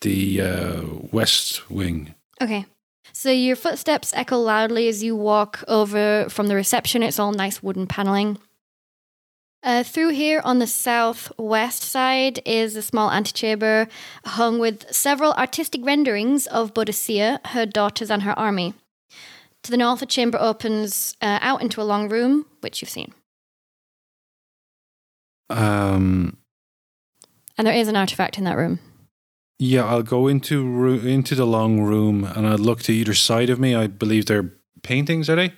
the 0.00 0.40
uh, 0.40 0.82
West 1.12 1.70
Wing. 1.70 2.14
Okay. 2.40 2.66
So 3.12 3.30
your 3.30 3.56
footsteps 3.56 4.12
echo 4.14 4.36
loudly 4.38 4.88
as 4.88 5.02
you 5.02 5.16
walk 5.16 5.64
over 5.68 6.26
from 6.28 6.48
the 6.48 6.54
reception. 6.54 7.02
It's 7.02 7.18
all 7.18 7.32
nice 7.32 7.62
wooden 7.62 7.86
paneling. 7.86 8.38
Uh, 9.62 9.82
through 9.82 10.10
here 10.10 10.40
on 10.44 10.58
the 10.60 10.66
southwest 10.66 11.82
side 11.82 12.40
is 12.44 12.76
a 12.76 12.82
small 12.82 13.10
antechamber 13.10 13.88
hung 14.24 14.58
with 14.60 14.92
several 14.94 15.32
artistic 15.32 15.80
renderings 15.84 16.46
of 16.48 16.72
Boadicea, 16.74 17.44
her 17.48 17.66
daughters, 17.66 18.10
and 18.10 18.22
her 18.22 18.38
army. 18.38 18.74
To 19.66 19.72
the 19.72 19.76
north, 19.78 20.00
a 20.00 20.06
chamber 20.06 20.38
opens 20.40 21.16
uh, 21.20 21.40
out 21.42 21.60
into 21.60 21.82
a 21.82 21.84
long 21.84 22.08
room, 22.08 22.46
which 22.60 22.80
you've 22.80 22.88
seen. 22.88 23.12
Um, 25.50 26.36
And 27.58 27.66
there 27.66 27.74
is 27.74 27.88
an 27.88 27.96
artifact 27.96 28.38
in 28.38 28.44
that 28.44 28.56
room. 28.56 28.78
yeah, 29.58 29.84
I'll 29.84 30.04
go 30.04 30.28
into 30.28 30.64
ro- 30.64 31.00
into 31.00 31.34
the 31.34 31.46
long 31.46 31.80
room 31.80 32.22
and 32.24 32.46
I'll 32.46 32.58
look 32.58 32.80
to 32.82 32.92
either 32.92 33.14
side 33.14 33.50
of 33.50 33.58
me. 33.58 33.74
I 33.74 33.88
believe 33.88 34.26
they're 34.26 34.52
paintings, 34.84 35.28
are 35.28 35.34
they? 35.36 35.52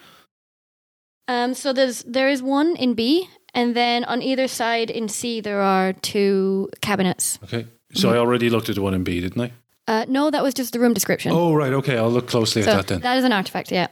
Um, 1.27 1.53
so 1.53 1.75
there's 1.75 2.03
there 2.05 2.31
is 2.31 2.41
one 2.43 2.77
in 2.77 2.95
B, 2.95 3.29
and 3.53 3.75
then 3.77 4.05
on 4.05 4.23
either 4.23 4.49
side 4.49 4.89
in 4.91 5.09
C 5.09 5.43
there 5.43 5.61
are 5.61 5.93
two 5.93 6.71
cabinets. 6.81 7.39
Okay. 7.45 7.67
So 7.93 8.09
I 8.11 8.17
already 8.17 8.49
looked 8.49 8.69
at 8.71 8.75
the 8.77 8.83
one 8.83 8.95
in 8.95 9.05
B, 9.05 9.21
didn't 9.21 9.43
I? 9.43 9.53
Uh, 9.89 10.05
no, 10.07 10.31
that 10.31 10.43
was 10.43 10.53
just 10.53 10.75
the 10.75 10.79
room 10.79 10.93
description. 10.93 11.33
Oh, 11.33 11.55
right. 11.55 11.73
Okay. 11.73 11.97
I'll 11.97 12.11
look 12.11 12.29
closely 12.29 12.63
so 12.63 12.71
at 12.71 12.77
that 12.77 12.87
then. 12.89 13.01
that 13.01 13.17
is 13.17 13.25
an 13.25 13.33
artifact, 13.33 13.73
yeah. 13.73 13.89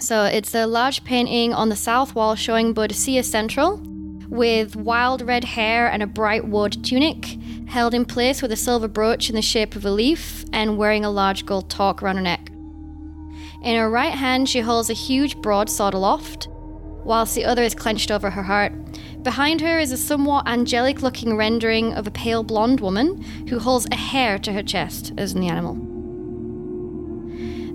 So 0.00 0.24
it's 0.24 0.54
a 0.54 0.66
large 0.66 1.02
painting 1.04 1.54
on 1.54 1.70
the 1.70 1.76
south 1.76 2.14
wall 2.14 2.34
showing 2.34 2.74
Boadicea 2.74 3.24
Central, 3.24 3.80
with 4.28 4.76
wild 4.76 5.22
red 5.22 5.44
hair 5.44 5.90
and 5.90 6.02
a 6.02 6.06
bright 6.06 6.46
wood 6.46 6.84
tunic, 6.84 7.38
held 7.68 7.94
in 7.94 8.04
place 8.04 8.42
with 8.42 8.52
a 8.52 8.56
silver 8.56 8.88
brooch 8.88 9.30
in 9.30 9.34
the 9.34 9.42
shape 9.42 9.76
of 9.76 9.86
a 9.86 9.90
leaf, 9.90 10.44
and 10.52 10.76
wearing 10.76 11.06
a 11.06 11.10
large 11.10 11.46
gold 11.46 11.70
torque 11.70 12.02
around 12.02 12.16
her 12.16 12.22
neck. 12.22 12.50
In 13.62 13.76
her 13.76 13.88
right 13.88 14.12
hand, 14.12 14.50
she 14.50 14.60
holds 14.60 14.90
a 14.90 14.94
huge 14.94 15.38
broadsword 15.38 15.94
aloft, 15.94 16.48
whilst 16.50 17.34
the 17.34 17.46
other 17.46 17.62
is 17.62 17.74
clenched 17.74 18.10
over 18.10 18.28
her 18.28 18.42
heart. 18.42 18.72
Behind 19.24 19.60
her 19.62 19.78
is 19.78 19.90
a 19.90 19.96
somewhat 19.96 20.46
angelic 20.46 21.00
looking 21.00 21.34
rendering 21.34 21.94
of 21.94 22.06
a 22.06 22.10
pale 22.10 22.42
blonde 22.42 22.80
woman 22.80 23.22
who 23.48 23.58
holds 23.58 23.86
a 23.90 23.96
hare 23.96 24.38
to 24.40 24.52
her 24.52 24.62
chest, 24.62 25.14
as 25.16 25.32
in 25.32 25.40
the 25.40 25.48
animal. 25.48 25.78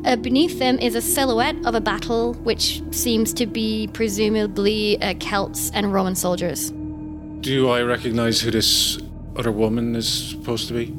Uh, 0.06 0.16
beneath 0.16 0.60
them 0.60 0.78
is 0.78 0.93
a 0.93 1.02
silhouette 1.02 1.56
of 1.66 1.74
a 1.74 1.82
battle, 1.82 2.36
which 2.36 2.84
seems 2.91 3.34
to 3.34 3.47
be 3.47 3.89
presumably 3.93 5.02
uh, 5.02 5.16
Celts 5.16 5.72
and 5.72 5.91
Roman 5.91 6.14
soldiers. 6.14 6.72
Do 7.41 7.70
I 7.70 7.82
recognize 7.82 8.39
who 8.41 8.52
this 8.52 9.00
other 9.36 9.52
woman 9.52 9.95
is 9.95 10.08
supposed 10.08 10.68
to 10.68 10.76
be? 10.76 10.91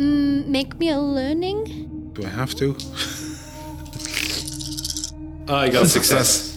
Mm, 0.00 0.46
make 0.46 0.78
me 0.78 0.90
a 0.90 1.00
learning? 1.00 2.12
Do 2.12 2.24
I 2.24 2.28
have 2.28 2.54
to? 2.54 2.76
I 5.52 5.68
got 5.68 5.88
success. 5.88 6.56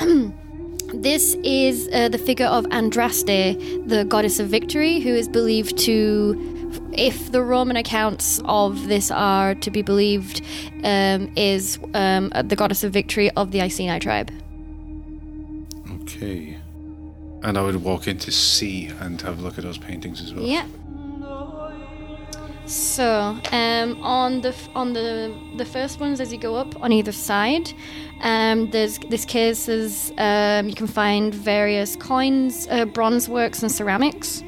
This 0.94 1.34
is 1.44 1.88
uh, 1.92 2.08
the 2.08 2.18
figure 2.18 2.46
of 2.46 2.64
Andraste, 2.66 3.88
the 3.88 4.04
goddess 4.04 4.40
of 4.40 4.48
victory, 4.48 5.00
who 5.00 5.10
is 5.10 5.28
believed 5.28 5.76
to, 5.78 6.34
if 6.92 7.30
the 7.30 7.42
Roman 7.42 7.76
accounts 7.76 8.40
of 8.46 8.88
this 8.88 9.10
are 9.10 9.54
to 9.56 9.70
be 9.70 9.82
believed, 9.82 10.40
um, 10.84 11.30
is 11.36 11.78
um, 11.92 12.32
the 12.42 12.56
goddess 12.56 12.84
of 12.84 12.92
victory 12.92 13.30
of 13.32 13.50
the 13.50 13.60
Iceni 13.60 14.00
tribe. 14.00 14.30
Okay. 16.02 16.56
And 17.42 17.58
I 17.58 17.62
would 17.62 17.76
walk 17.76 18.08
into 18.08 18.32
C 18.32 18.86
and 19.00 19.20
have 19.20 19.38
a 19.38 19.42
look 19.42 19.58
at 19.58 19.64
those 19.64 19.78
paintings 19.78 20.22
as 20.22 20.32
well. 20.32 20.44
Yeah. 20.44 20.66
So, 22.68 23.34
um, 23.50 24.02
on 24.02 24.42
the 24.42 24.54
on 24.74 24.92
the 24.92 25.34
the 25.56 25.64
first 25.64 26.00
ones 26.00 26.20
as 26.20 26.30
you 26.34 26.38
go 26.38 26.54
up 26.54 26.78
on 26.82 26.92
either 26.92 27.12
side, 27.12 27.72
um, 28.20 28.68
there's 28.70 28.98
this 28.98 29.24
case 29.24 29.68
is 29.68 30.12
um, 30.18 30.68
you 30.68 30.74
can 30.74 30.86
find 30.86 31.34
various 31.34 31.96
coins, 31.96 32.68
uh, 32.70 32.84
bronze 32.84 33.26
works, 33.26 33.62
and 33.62 33.72
ceramics. 33.72 34.42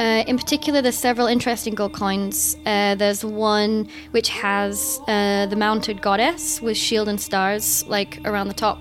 Uh, 0.00 0.24
in 0.26 0.38
particular, 0.38 0.80
there's 0.80 0.96
several 0.96 1.26
interesting 1.26 1.74
gold 1.74 1.92
coins. 1.92 2.56
Uh, 2.64 2.94
there's 2.94 3.22
one 3.22 3.90
which 4.12 4.30
has 4.30 4.98
uh, 5.06 5.44
the 5.44 5.56
mounted 5.56 6.00
goddess 6.00 6.62
with 6.62 6.78
shield 6.78 7.08
and 7.08 7.20
stars 7.20 7.86
like 7.88 8.20
around 8.24 8.48
the 8.48 8.54
top. 8.54 8.78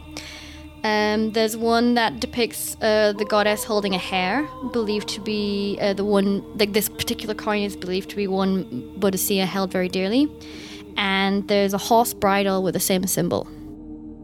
Um, 0.86 1.32
there's 1.32 1.58
one 1.58 1.96
that 1.96 2.20
depicts 2.20 2.76
uh, 2.80 3.14
the 3.18 3.26
goddess 3.26 3.64
holding 3.64 3.96
a 3.96 3.98
hare, 3.98 4.48
believed 4.72 5.08
to 5.16 5.22
be 5.22 5.80
uh, 5.82 5.94
the 5.94 6.06
one. 6.06 6.44
Like 6.60 6.74
this 6.74 6.90
particular 6.90 7.34
coin 7.34 7.64
is 7.64 7.76
believed 7.76 8.10
to 8.12 8.16
be 8.16 8.28
one 8.28 8.66
Boadicea 9.00 9.46
held 9.46 9.72
very 9.72 9.90
dearly, 9.90 10.30
and 10.96 11.48
there's 11.48 11.74
a 11.74 11.80
horse 11.80 12.14
bridle 12.14 12.62
with 12.62 12.76
the 12.76 12.80
same 12.80 13.08
symbol. 13.08 13.48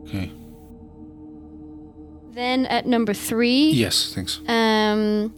Okay. 0.08 0.32
Then 2.34 2.66
at 2.68 2.86
number 2.86 3.14
three, 3.14 3.72
Yes, 3.72 4.14
thanks. 4.14 4.40
um, 4.48 5.34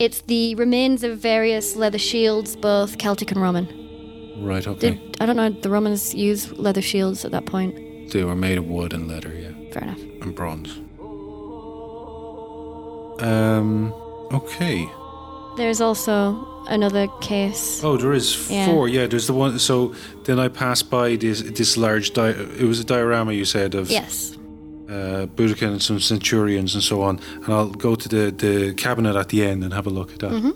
it's 0.00 0.22
the 0.22 0.54
remains 0.56 1.04
of 1.04 1.18
various 1.18 1.76
leather 1.76 1.98
shields, 1.98 2.56
both 2.56 2.98
Celtic 2.98 3.30
and 3.30 3.40
Roman. 3.40 3.66
Right, 4.44 4.66
okay. 4.66 4.90
Did, 4.90 5.16
I 5.20 5.26
don't 5.26 5.36
know. 5.36 5.48
The 5.50 5.70
Romans 5.70 6.12
used 6.14 6.58
leather 6.58 6.82
shields 6.82 7.24
at 7.24 7.30
that 7.30 7.46
point. 7.46 8.10
They 8.10 8.24
were 8.24 8.34
made 8.36 8.58
of 8.58 8.66
wood 8.66 8.92
and 8.92 9.06
leather, 9.08 9.32
yeah. 9.32 9.45
Fair 9.78 9.82
enough. 9.88 10.00
And 10.22 10.34
bronze. 10.34 10.78
Um, 13.20 13.92
okay. 14.32 14.88
There's 15.56 15.80
also 15.80 16.64
another 16.68 17.08
case. 17.20 17.82
Oh, 17.82 17.96
there 17.96 18.12
is 18.12 18.34
four. 18.34 18.88
Yeah, 18.88 19.06
there's 19.06 19.26
the 19.26 19.32
one. 19.32 19.58
So 19.58 19.94
then 20.24 20.38
I 20.38 20.48
passed 20.48 20.90
by 20.90 21.16
this 21.16 21.42
this 21.42 21.76
large. 21.76 22.12
Di- 22.12 22.30
it 22.58 22.66
was 22.66 22.80
a 22.80 22.84
diorama 22.84 23.32
you 23.32 23.44
said 23.44 23.74
of 23.74 23.90
Yes. 23.90 24.36
uh, 24.88 25.26
Boudicca 25.34 25.66
and 25.66 25.82
some 25.82 25.98
centurions 26.00 26.74
and 26.74 26.82
so 26.82 27.02
on. 27.02 27.20
And 27.44 27.54
I'll 27.54 27.70
go 27.70 27.94
to 27.94 28.08
the 28.08 28.30
the 28.30 28.74
cabinet 28.74 29.16
at 29.16 29.28
the 29.28 29.44
end 29.44 29.64
and 29.64 29.72
have 29.72 29.86
a 29.86 29.90
look 29.90 30.12
at 30.12 30.18
that. 30.18 30.32
Mm-hmm. 30.32 30.50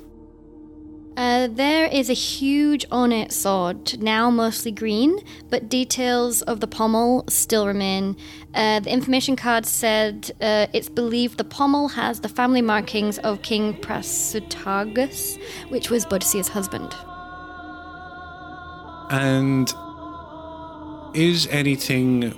Uh, 1.21 1.49
there 1.49 1.85
is 1.85 2.09
a 2.09 2.15
huge 2.15 2.87
ornate 2.91 3.31
sword, 3.31 4.01
now 4.01 4.31
mostly 4.31 4.73
green, 4.73 5.19
but 5.51 5.69
details 5.69 6.41
of 6.41 6.61
the 6.61 6.67
pommel 6.67 7.25
still 7.29 7.67
remain. 7.67 8.17
Uh, 8.55 8.81
the 8.81 8.91
information 8.91 9.37
card 9.37 9.67
said 9.67 10.31
uh, 10.41 10.67
it's 10.73 10.89
believed 10.89 11.37
the 11.37 11.45
pommel 11.45 11.89
has 11.89 12.21
the 12.21 12.29
family 12.31 12.63
markings 12.63 13.19
of 13.19 13.43
King 13.43 13.75
Prasutagus, 13.75 15.39
which 15.69 15.91
was 15.91 16.07
Boadicea's 16.07 16.49
husband. 16.49 16.91
And 19.11 19.71
is 21.15 21.47
anything 21.49 22.33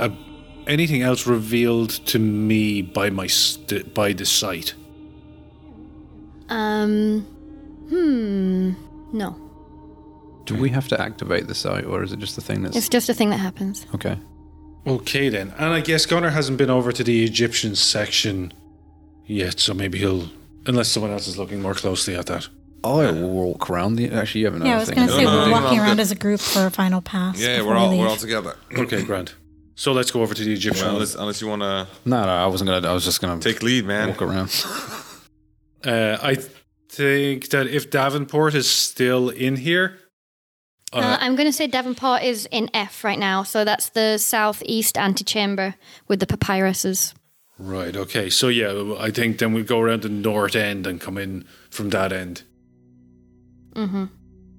uh, 0.00 0.08
anything 0.66 1.02
else 1.02 1.24
revealed 1.24 1.90
to 2.06 2.18
me 2.18 2.82
by 2.82 3.10
my 3.10 3.28
st- 3.28 3.94
by 3.94 4.12
the 4.12 4.26
sight? 4.26 4.74
Um, 6.48 7.26
hmm, 7.94 8.72
no. 9.12 9.36
Do 10.44 10.54
we 10.56 10.68
have 10.70 10.88
to 10.88 11.00
activate 11.00 11.46
the 11.46 11.54
sight, 11.54 11.84
or 11.86 12.02
is 12.02 12.12
it 12.12 12.18
just 12.18 12.34
the 12.36 12.42
thing 12.42 12.62
that's 12.62 12.76
It's 12.76 12.88
just 12.88 13.08
a 13.08 13.14
thing 13.14 13.30
that 13.30 13.38
happens. 13.40 13.86
okay? 13.94 14.18
Okay 14.86 15.30
then, 15.30 15.54
and 15.58 15.72
I 15.72 15.80
guess 15.80 16.04
Gunnar 16.04 16.30
hasn't 16.30 16.58
been 16.58 16.68
over 16.70 16.92
to 16.92 17.02
the 17.02 17.24
Egyptian 17.24 17.74
section 17.74 18.52
yet, 19.24 19.58
so 19.58 19.72
maybe 19.72 19.98
he'll, 19.98 20.28
unless 20.66 20.88
someone 20.88 21.10
else 21.12 21.26
is 21.26 21.38
looking 21.38 21.62
more 21.62 21.72
closely 21.74 22.14
at 22.14 22.26
that. 22.26 22.48
I 22.84 23.10
will 23.10 23.30
walk 23.30 23.70
around 23.70 23.94
the. 23.96 24.10
Actually, 24.10 24.42
you 24.42 24.46
have 24.48 24.54
another 24.56 24.68
Yeah, 24.68 24.76
I 24.76 24.80
was 24.80 24.88
thing. 24.90 24.96
going 24.96 25.08
to 25.08 25.14
say 25.14 25.24
No, 25.24 25.30
no, 25.30 25.38
we're 25.38 25.46
no, 25.46 25.52
walking 25.52 25.78
no, 25.78 25.84
around 25.84 25.96
good. 25.96 26.02
as 26.02 26.10
a 26.12 26.14
group 26.16 26.38
for 26.40 26.66
a 26.66 26.70
final 26.70 27.00
pass. 27.00 27.40
Yeah, 27.40 27.62
we're 27.62 27.72
we 27.72 27.78
all 27.78 27.88
we're 27.88 27.96
leave. 28.02 28.06
all 28.10 28.16
together. 28.16 28.56
Okay, 28.76 29.02
Grant. 29.08 29.34
So 29.74 29.92
let's 29.92 30.10
go 30.10 30.20
over 30.20 30.34
to 30.34 30.44
the 30.44 30.52
Egyptian. 30.52 30.84
Well, 30.84 30.96
unless, 30.96 31.14
unless 31.14 31.40
you 31.40 31.48
want 31.48 31.62
to 31.62 31.88
No, 32.04 32.22
no, 32.26 32.28
I 32.28 32.46
wasn't 32.46 32.68
gonna. 32.68 32.86
I 32.86 32.92
was 32.92 33.06
just 33.06 33.22
gonna 33.22 33.40
take 33.40 33.62
lead, 33.62 33.86
man. 33.86 34.08
walk 34.10 34.20
around. 34.20 34.50
Uh, 35.82 36.18
I 36.22 36.36
think 36.96 37.48
that 37.50 37.66
if 37.66 37.90
Davenport 37.90 38.54
is 38.54 38.68
still 38.70 39.28
in 39.30 39.56
here, 39.56 39.98
Uh, 40.92 40.98
uh, 40.98 41.16
I'm 41.20 41.34
going 41.36 41.48
to 41.48 41.52
say 41.52 41.66
Davenport 41.66 42.22
is 42.22 42.46
in 42.50 42.68
F 42.72 43.02
right 43.04 43.18
now, 43.18 43.42
so 43.44 43.64
that's 43.64 43.90
the 43.90 44.18
southeast 44.18 44.96
antechamber 44.96 45.74
with 46.08 46.20
the 46.20 46.26
papyruses. 46.26 47.14
right? 47.58 47.96
Okay, 47.96 48.30
so 48.30 48.48
yeah, 48.48 48.72
I 49.06 49.10
think 49.10 49.38
then 49.38 49.52
we 49.54 49.62
go 49.62 49.80
around 49.80 50.02
the 50.02 50.08
north 50.08 50.54
end 50.56 50.86
and 50.86 51.00
come 51.00 51.18
in 51.22 51.44
from 51.70 51.90
that 51.90 52.12
end. 52.12 52.42
Mm-hmm. 53.74 54.04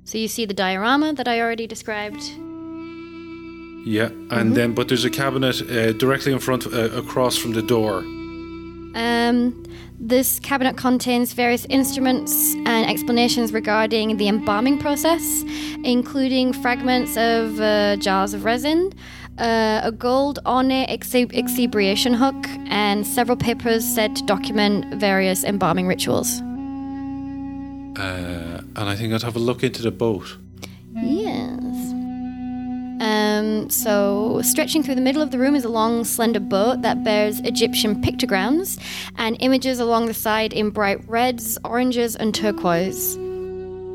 So 0.03 0.17
you 0.17 0.27
see 0.27 0.45
the 0.45 0.53
diorama 0.53 1.13
that 1.13 1.27
I 1.27 1.39
already 1.41 1.67
described. 1.67 2.21
Yeah, 3.87 4.09
and 4.31 4.55
then 4.55 4.73
but 4.73 4.87
there's 4.87 5.05
a 5.05 5.09
cabinet 5.09 5.61
uh, 5.61 5.93
directly 5.93 6.31
in 6.33 6.39
front, 6.39 6.65
uh, 6.65 6.89
across 6.97 7.37
from 7.37 7.53
the 7.53 7.61
door. 7.61 7.99
Um, 8.95 9.64
this 9.99 10.39
cabinet 10.39 10.77
contains 10.77 11.33
various 11.33 11.65
instruments 11.69 12.53
and 12.65 12.89
explanations 12.89 13.53
regarding 13.53 14.17
the 14.17 14.27
embalming 14.27 14.77
process, 14.77 15.43
including 15.83 16.53
fragments 16.53 17.17
of 17.17 17.59
uh, 17.59 17.95
jars 17.97 18.33
of 18.33 18.45
resin, 18.45 18.93
uh, 19.37 19.81
a 19.83 19.91
gold 19.91 20.39
ornate 20.45 20.89
exhibition 20.89 22.13
hook, 22.13 22.35
and 22.67 23.05
several 23.05 23.37
papers 23.37 23.85
said 23.85 24.15
to 24.15 24.23
document 24.25 24.93
various 24.95 25.43
embalming 25.43 25.87
rituals. 25.87 26.41
Uh, 27.97 28.61
and 28.75 28.89
I 28.89 28.95
think 28.95 29.13
I'd 29.13 29.23
have 29.23 29.35
a 29.35 29.39
look 29.39 29.63
into 29.63 29.81
the 29.81 29.91
boat. 29.91 30.37
Yes. 30.93 31.74
Um, 33.01 33.69
so, 33.69 34.41
stretching 34.41 34.81
through 34.81 34.95
the 34.95 35.01
middle 35.01 35.21
of 35.21 35.31
the 35.31 35.37
room 35.37 35.55
is 35.55 35.65
a 35.65 35.69
long, 35.69 36.03
slender 36.05 36.39
boat 36.39 36.81
that 36.81 37.03
bears 37.03 37.39
Egyptian 37.41 38.01
pictograms 38.01 38.79
and 39.17 39.35
images 39.41 39.79
along 39.79 40.05
the 40.05 40.13
side 40.13 40.53
in 40.53 40.69
bright 40.69 41.07
reds, 41.07 41.57
oranges, 41.65 42.15
and 42.15 42.33
turquoise. 42.33 43.17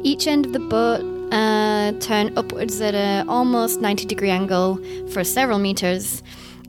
Each 0.02 0.26
end 0.26 0.46
of 0.46 0.52
the 0.52 0.60
boat 0.60 1.00
uh, 1.32 1.92
turn 2.00 2.36
upwards 2.36 2.80
at 2.80 2.94
a 2.94 3.24
almost 3.28 3.80
90 3.80 4.04
degree 4.04 4.30
angle 4.30 4.78
for 5.08 5.24
several 5.24 5.58
meters. 5.58 6.22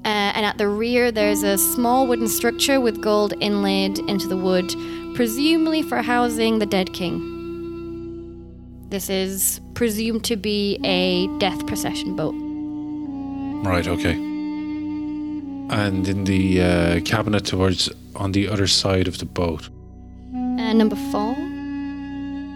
Uh, 0.03 0.33
and 0.33 0.45
at 0.45 0.57
the 0.57 0.67
rear, 0.67 1.11
there's 1.11 1.43
a 1.43 1.57
small 1.57 2.07
wooden 2.07 2.27
structure 2.27 2.79
with 2.79 3.01
gold 3.01 3.33
inlaid 3.39 3.99
into 3.99 4.27
the 4.27 4.37
wood, 4.37 4.73
presumably 5.15 5.81
for 5.81 6.01
housing 6.01 6.59
the 6.59 6.65
dead 6.65 6.93
king. 6.93 7.27
This 8.89 9.09
is 9.09 9.61
presumed 9.81 10.23
to 10.23 10.35
be 10.35 10.79
a 10.83 11.25
death 11.39 11.65
procession 11.65 12.15
boat. 12.15 12.35
Right. 13.65 13.87
Okay. 13.87 14.13
And 15.75 16.07
in 16.07 16.25
the 16.25 16.61
uh, 16.61 16.99
cabinet 16.99 17.45
towards 17.45 17.89
on 18.15 18.31
the 18.31 18.47
other 18.47 18.67
side 18.67 19.07
of 19.07 19.17
the 19.17 19.25
boat. 19.25 19.69
Uh, 20.35 20.73
number 20.73 20.95
four. 21.11 21.33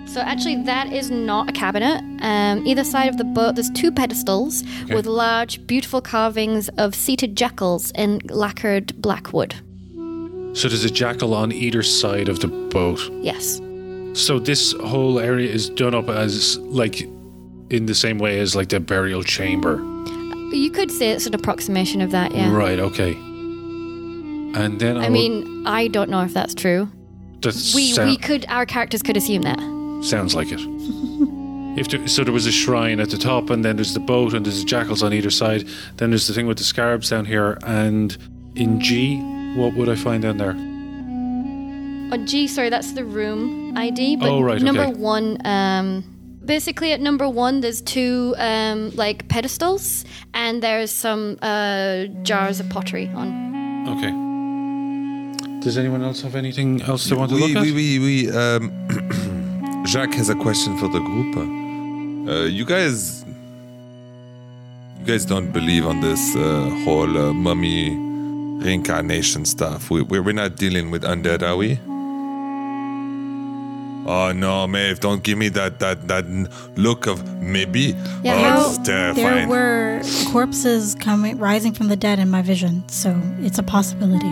So 0.05 0.21
actually, 0.21 0.61
that 0.65 0.93
is 0.93 1.09
not 1.09 1.49
a 1.49 1.51
cabinet. 1.51 2.03
Um, 2.21 2.63
either 2.67 2.83
side 2.83 3.09
of 3.09 3.17
the 3.17 3.23
boat, 3.23 3.55
there's 3.55 3.71
two 3.71 3.91
pedestals 3.91 4.63
with 4.89 5.07
large, 5.07 5.65
beautiful 5.65 6.01
carvings 6.01 6.69
of 6.77 6.93
seated 6.93 7.35
jackals 7.35 7.91
in 7.95 8.21
lacquered 8.29 9.01
black 9.01 9.33
wood. 9.33 9.55
So 10.53 10.67
there's 10.67 10.85
a 10.85 10.91
jackal 10.91 11.33
on 11.33 11.51
either 11.51 11.81
side 11.81 12.29
of 12.29 12.41
the 12.41 12.49
boat. 12.49 12.99
Yes. 13.23 13.59
So 14.13 14.37
this 14.37 14.73
whole 14.73 15.17
area 15.17 15.51
is 15.51 15.71
done 15.71 15.95
up 15.95 16.07
as 16.07 16.59
like 16.59 17.09
in 17.69 17.85
the 17.85 17.95
same 17.95 18.17
way 18.17 18.39
as 18.39 18.55
like 18.55 18.69
the 18.69 18.79
burial 18.79 19.23
chamber. 19.23 19.77
You 20.51 20.69
could 20.71 20.91
say 20.91 21.09
it's 21.11 21.25
an 21.25 21.33
approximation 21.33 22.01
of 22.01 22.11
that, 22.11 22.33
yeah. 22.33 22.53
Right. 22.53 22.79
Okay. 22.79 23.13
And 23.13 24.79
then 24.79 24.97
I, 24.97 25.05
I 25.05 25.09
mean, 25.09 25.65
I 25.67 25.87
don't 25.87 26.09
know 26.09 26.21
if 26.21 26.33
that's 26.33 26.53
true. 26.55 26.89
that 27.41 27.55
We 27.75 27.93
we 28.05 28.17
could 28.17 28.45
our 28.47 28.65
characters 28.65 29.01
could 29.01 29.17
assume 29.17 29.41
that. 29.43 29.59
sounds 30.03 30.33
like 30.35 30.47
it. 30.51 30.59
If 31.77 31.89
there, 31.89 32.07
so, 32.07 32.23
there 32.23 32.31
was 32.31 32.45
a 32.45 32.53
shrine 32.53 33.01
at 33.01 33.09
the 33.09 33.17
top, 33.17 33.49
and 33.49 33.65
then 33.65 33.75
there's 33.75 33.93
the 33.93 33.99
boat, 33.99 34.33
and 34.33 34.45
there's 34.45 34.59
the 34.61 34.65
jackals 34.65 35.03
on 35.03 35.11
either 35.11 35.29
side. 35.29 35.67
Then 35.97 36.09
there's 36.09 36.25
the 36.25 36.33
thing 36.33 36.47
with 36.47 36.57
the 36.57 36.63
scarabs 36.63 37.09
down 37.09 37.25
here, 37.25 37.57
and 37.65 38.15
in 38.55 38.79
G, 38.79 39.17
what 39.57 39.73
would 39.73 39.89
I 39.89 39.95
find 39.95 40.23
down 40.23 40.37
there? 40.37 40.55
Oh, 42.13 42.23
G, 42.25 42.47
sorry, 42.47 42.69
that's 42.69 42.93
the 42.93 43.03
room 43.03 43.75
ID. 43.77 44.15
But 44.15 44.29
Oh, 44.29 44.41
right, 44.41 44.61
number 44.61 44.83
okay. 44.83 44.93
one, 44.93 45.37
um, 45.45 46.05
basically 46.45 46.91
at 46.93 47.01
number 47.01 47.27
one, 47.27 47.61
there's 47.61 47.81
two 47.81 48.35
um, 48.37 48.91
like 48.95 49.27
pedestals, 49.27 50.05
and 50.33 50.61
there's 50.61 50.91
some 50.91 51.37
uh, 51.41 52.05
jars 52.23 52.59
of 52.59 52.69
pottery 52.69 53.09
on. 53.15 53.87
Okay. 53.87 54.11
Does 55.61 55.77
anyone 55.77 56.03
else 56.03 56.21
have 56.21 56.35
anything 56.35 56.81
else 56.83 57.05
they 57.05 57.15
want 57.15 57.31
to 57.31 57.35
we, 57.35 57.41
look 57.41 57.57
at? 57.57 57.63
we, 57.63 57.71
we, 57.71 57.99
we, 57.99 58.31
um, 58.31 59.83
Jacques 59.87 60.13
has 60.13 60.29
a 60.29 60.35
question 60.35 60.77
for 60.77 60.87
the 60.87 60.99
group. 60.99 61.35
Uh, 62.27 62.43
you 62.43 62.65
guys, 62.65 63.25
you 64.99 65.05
guys 65.05 65.25
don't 65.25 65.51
believe 65.51 65.85
on 65.85 66.01
this 66.01 66.35
uh, 66.35 66.69
whole 66.83 67.17
uh, 67.17 67.33
mummy 67.33 67.95
reincarnation 68.63 69.45
stuff. 69.45 69.89
We, 69.89 70.01
we, 70.03 70.19
we're 70.19 70.33
not 70.33 70.55
dealing 70.55 70.91
with 70.91 71.03
undead, 71.03 71.41
are 71.41 71.55
we? 71.55 71.79
Oh 74.07 74.31
no, 74.31 74.67
Maeve! 74.67 74.99
Don't 74.99 75.23
give 75.23 75.37
me 75.37 75.49
that 75.49 75.79
that 75.79 76.07
that 76.07 76.25
look 76.75 77.07
of 77.07 77.41
maybe. 77.41 77.95
Yeah, 78.23 78.35
oh, 78.35 78.43
how- 78.43 78.69
it's 78.69 78.77
There 79.15 79.47
were 79.47 80.01
corpses 80.31 80.93
coming, 80.95 81.39
rising 81.39 81.73
from 81.73 81.87
the 81.87 81.95
dead 81.95 82.19
in 82.19 82.29
my 82.29 82.43
vision, 82.43 82.87
so 82.87 83.19
it's 83.39 83.57
a 83.57 83.63
possibility. 83.63 84.29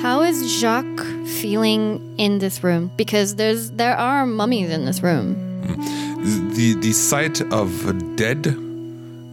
How 0.00 0.22
is 0.22 0.60
Jacques 0.60 1.04
feeling 1.40 2.14
in 2.18 2.38
this 2.38 2.62
room? 2.62 2.92
Because 2.96 3.34
there's 3.34 3.72
there 3.72 3.96
are 3.96 4.26
mummies 4.26 4.70
in 4.70 4.84
this 4.84 5.02
room. 5.02 5.34
Mm. 5.66 6.54
the 6.54 6.74
the 6.74 6.92
sight 6.92 7.40
of 7.52 7.70
dead 8.16 8.42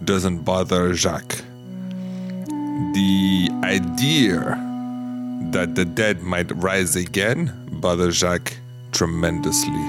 doesn't 0.06 0.40
bother 0.40 0.94
Jacques. 0.96 1.38
The 2.94 3.50
idea 3.64 4.58
that 5.52 5.76
the 5.76 5.86
dead 5.86 6.22
might 6.22 6.50
rise 6.56 6.96
again 6.96 7.52
bothers 7.72 8.18
Jacques 8.18 8.58
tremendously. 8.94 9.84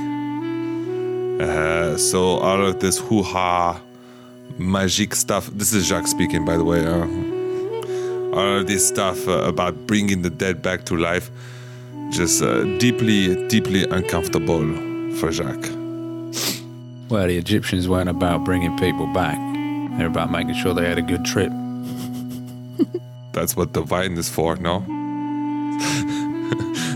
Uh, 1.40 1.96
so 1.96 2.38
all 2.38 2.64
of 2.64 2.80
this 2.80 2.98
hoo-ha 2.98 3.80
magic 4.58 5.14
stuff. 5.14 5.46
This 5.48 5.72
is 5.72 5.86
Jacques 5.86 6.06
speaking, 6.06 6.44
by 6.44 6.56
the 6.56 6.64
way. 6.64 6.84
Uh, 6.84 7.06
all 8.36 8.58
of 8.58 8.66
this 8.66 8.86
stuff 8.86 9.28
uh, 9.28 9.42
about 9.42 9.86
bringing 9.86 10.22
the 10.22 10.30
dead 10.30 10.62
back 10.62 10.84
to 10.86 10.96
life, 10.96 11.30
just 12.10 12.42
uh, 12.42 12.64
deeply, 12.78 13.46
deeply 13.48 13.84
uncomfortable 13.88 14.62
for 15.16 15.30
Jacques. 15.30 15.70
Well, 17.08 17.28
the 17.28 17.36
Egyptians 17.36 17.88
weren't 17.88 18.08
about 18.08 18.44
bringing 18.44 18.76
people 18.78 19.06
back. 19.12 19.38
They're 19.98 20.08
about 20.08 20.32
making 20.32 20.54
sure 20.54 20.74
they 20.74 20.88
had 20.88 20.98
a 20.98 21.02
good 21.02 21.24
trip. 21.24 21.52
That's 23.32 23.56
what 23.56 23.72
the 23.72 23.82
vine 23.82 24.16
is 24.16 24.28
for, 24.28 24.56
no? 24.56 24.80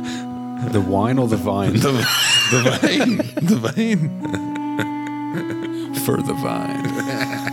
The 0.67 0.81
wine 0.81 1.19
or 1.19 1.29
the 1.29 1.37
vine? 1.37 1.75
The, 1.75 1.93
the 2.51 2.61
vine. 2.81 3.17
the 3.43 3.57
vine. 3.57 4.09
For 6.05 6.17
the 6.23 6.35
vine. 6.35 6.87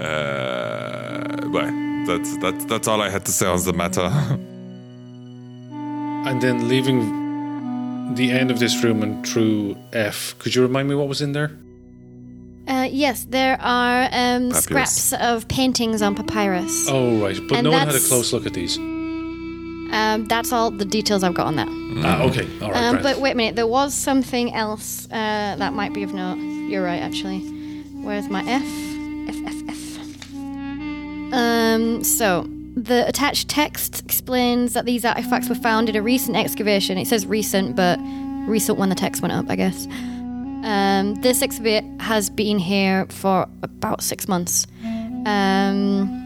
Uh, 0.00 1.48
well, 1.52 1.70
that's, 2.06 2.36
that's, 2.38 2.64
that's 2.64 2.88
all 2.88 3.00
I 3.00 3.08
had 3.08 3.24
to 3.26 3.30
say 3.30 3.46
on 3.46 3.62
the 3.62 3.72
matter. 3.72 4.10
And 6.24 6.40
then 6.40 6.68
leaving 6.68 8.14
the 8.14 8.30
end 8.30 8.50
of 8.50 8.58
this 8.60 8.82
room 8.84 9.02
and 9.02 9.26
through 9.26 9.76
F. 9.92 10.36
Could 10.38 10.54
you 10.54 10.62
remind 10.62 10.88
me 10.88 10.94
what 10.94 11.08
was 11.08 11.20
in 11.20 11.32
there? 11.32 11.50
Uh, 12.68 12.88
yes, 12.90 13.26
there 13.28 13.60
are 13.60 14.08
um, 14.12 14.52
scraps 14.52 15.12
of 15.14 15.48
paintings 15.48 16.00
on 16.00 16.14
papyrus. 16.14 16.86
Oh, 16.88 17.20
right. 17.20 17.36
But 17.48 17.58
And 17.58 17.64
no 17.64 17.72
one 17.72 17.86
had 17.86 17.96
a 17.96 18.00
close 18.00 18.32
look 18.32 18.46
at 18.46 18.54
these. 18.54 18.78
Um, 20.12 20.26
that's 20.26 20.52
all 20.52 20.70
the 20.70 20.84
details 20.84 21.22
I've 21.22 21.34
got 21.34 21.46
on 21.46 21.56
that. 21.56 21.68
Ah, 22.04 22.22
okay. 22.24 22.48
All 22.60 22.70
right. 22.70 22.84
Um, 22.84 23.02
but 23.02 23.18
wait 23.18 23.32
a 23.32 23.34
minute, 23.34 23.56
there 23.56 23.66
was 23.66 23.94
something 23.94 24.52
else 24.54 25.06
uh, 25.06 25.56
that 25.58 25.72
might 25.72 25.92
be 25.92 26.02
of 26.02 26.12
note. 26.12 26.36
You're 26.36 26.84
right, 26.84 27.00
actually. 27.00 27.40
Where's 28.02 28.28
my 28.28 28.40
F? 28.42 28.62
F, 29.28 29.36
F, 29.46 29.68
F. 29.68 30.34
Um, 31.34 32.04
so, 32.04 32.46
the 32.76 33.06
attached 33.06 33.48
text 33.48 34.02
explains 34.04 34.74
that 34.74 34.84
these 34.84 35.04
artifacts 35.04 35.48
were 35.48 35.54
found 35.54 35.88
in 35.88 35.96
a 35.96 36.02
recent 36.02 36.36
excavation. 36.36 36.98
It 36.98 37.06
says 37.06 37.26
recent, 37.26 37.76
but 37.76 37.98
recent 38.46 38.78
when 38.78 38.88
the 38.88 38.94
text 38.94 39.22
went 39.22 39.32
up, 39.32 39.46
I 39.48 39.56
guess. 39.56 39.86
Um, 40.64 41.16
this 41.22 41.42
exhibit 41.42 41.84
has 42.00 42.30
been 42.30 42.58
here 42.58 43.06
for 43.08 43.48
about 43.62 44.02
six 44.02 44.28
months. 44.28 44.66
Um, 45.26 46.21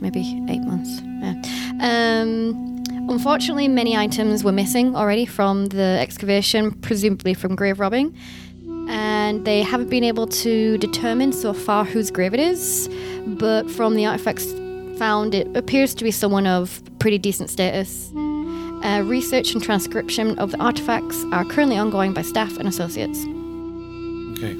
maybe 0.00 0.20
eight 0.48 0.62
months. 0.62 1.00
Yeah. 1.02 2.20
Um, 2.20 2.82
unfortunately, 3.08 3.68
many 3.68 3.96
items 3.96 4.44
were 4.44 4.52
missing 4.52 4.94
already 4.96 5.26
from 5.26 5.66
the 5.66 5.98
excavation, 6.00 6.72
presumably 6.72 7.34
from 7.34 7.54
grave 7.54 7.80
robbing, 7.80 8.16
and 8.88 9.44
they 9.44 9.62
haven't 9.62 9.90
been 9.90 10.04
able 10.04 10.26
to 10.26 10.78
determine 10.78 11.32
so 11.32 11.52
far 11.52 11.84
whose 11.84 12.10
grave 12.10 12.34
it 12.34 12.40
is. 12.40 12.88
But 13.26 13.70
from 13.70 13.94
the 13.94 14.06
artifacts 14.06 14.44
found, 14.98 15.34
it 15.34 15.56
appears 15.56 15.94
to 15.94 16.04
be 16.04 16.10
someone 16.10 16.46
of 16.46 16.82
pretty 16.98 17.18
decent 17.18 17.50
status. 17.50 18.12
Uh, 18.14 19.02
research 19.04 19.54
and 19.54 19.62
transcription 19.62 20.38
of 20.38 20.50
the 20.50 20.58
artifacts 20.58 21.24
are 21.32 21.44
currently 21.44 21.78
ongoing 21.78 22.12
by 22.12 22.22
staff 22.22 22.58
and 22.58 22.68
associates. 22.68 23.18
okay. 24.38 24.54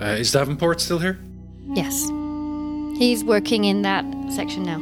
Uh, 0.00 0.14
is 0.14 0.30
Davenport 0.30 0.80
still 0.80 1.00
here? 1.00 1.18
Yes. 1.74 2.08
He's 2.98 3.24
working 3.24 3.64
in 3.64 3.82
that 3.82 4.04
section 4.32 4.64
now. 4.64 4.76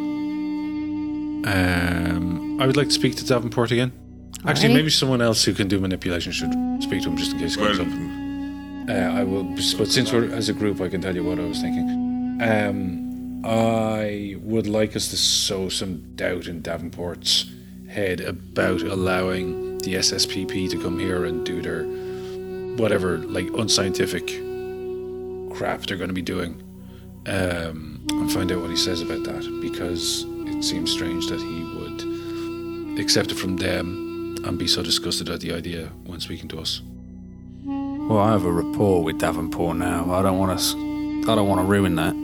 Um, 1.47 2.61
I 2.61 2.67
would 2.67 2.77
like 2.77 2.89
to 2.89 2.93
speak 2.95 3.15
to 3.17 3.25
Davenport 3.27 3.71
again. 3.71 3.93
Actually, 4.45 4.71
Alrighty. 4.71 4.75
maybe 4.75 4.91
someone 4.91 5.21
else 5.23 5.45
who 5.45 5.53
can 5.53 5.69
do 5.69 5.79
manipulation 5.79 6.33
should 6.33 6.53
speak 6.83 7.03
to 7.03 7.09
him 7.11 7.17
just 7.17 7.33
in 7.33 7.39
case 7.39 7.57
it 7.57 7.59
comes 7.59 7.79
Well, 7.79 7.89
up. 7.89 7.95
Uh, 8.89 9.21
I 9.21 9.25
will, 9.25 9.45
but 9.45 9.89
since 9.89 10.13
we're 10.13 10.33
as 10.33 10.49
a 10.49 10.53
group, 10.53 10.81
I 10.81 10.89
can 10.89 11.01
tell 11.01 11.15
you 11.15 11.25
what 11.25 11.39
I 11.39 11.45
was 11.45 11.61
thinking. 11.61 12.41
Um, 12.41 13.43
I 13.45 14.37
would 14.41 14.67
like 14.67 14.95
us 14.97 15.09
to 15.09 15.17
sow 15.17 15.69
some 15.69 16.15
doubt 16.17 16.47
in 16.47 16.63
Davenport's 16.63 17.47
head 17.89 18.21
about 18.21 18.83
allowing 18.83 19.79
the 19.79 19.95
SSPP 19.95 20.71
to 20.71 20.81
come 20.81 20.99
here 20.99 21.25
and 21.25 21.45
do 21.45 21.61
their 21.63 21.85
whatever 22.77 23.19
like 23.19 23.47
unscientific 23.57 24.27
crap 25.57 25.83
they're 25.87 25.97
going 25.97 26.09
to 26.09 26.15
be 26.15 26.23
doing, 26.23 26.63
um, 27.27 27.96
and 28.11 28.33
find 28.33 28.51
out 28.53 28.61
what 28.61 28.71
he 28.71 28.77
says 28.77 29.01
about 29.03 29.25
that 29.25 29.59
because 29.61 30.25
it 30.47 30.63
seems 30.63 30.91
strange 30.91 31.27
that 31.29 31.41
he 31.41 31.63
would 31.77 33.01
accept 33.01 33.31
it 33.31 33.37
from 33.37 33.57
them 33.57 34.37
and 34.45 34.59
be 34.59 34.67
so 34.67 34.83
disgusted 34.83 35.29
at 35.29 35.41
the 35.41 35.53
idea 35.53 35.87
when 36.05 36.21
speaking 36.21 36.49
to 36.49 36.59
us. 36.59 36.83
Well, 37.65 38.19
I 38.19 38.31
have 38.31 38.45
a 38.45 38.53
rapport 38.53 39.03
with 39.03 39.19
Davenport 39.19 39.77
now. 39.77 40.13
I 40.13 40.23
don't 40.23 40.39
want 40.39 40.59
to. 40.59 40.67
I 41.29 41.35
don't 41.35 41.49
want 41.49 41.61
to 41.61 41.65
ruin 41.65 41.97
that 41.97 42.15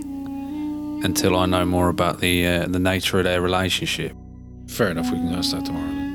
until 1.05 1.37
I 1.37 1.47
know 1.47 1.65
more 1.65 1.89
about 1.89 2.21
the 2.21 2.47
uh, 2.47 2.67
the 2.69 2.79
nature 2.79 3.19
of 3.19 3.25
their 3.25 3.41
relationship. 3.41 4.15
Fair 4.69 4.91
enough. 4.91 5.11
We 5.11 5.19
can 5.19 5.35
ask 5.35 5.51
that 5.51 5.65
tomorrow. 5.65 5.87
Then. 5.87 6.13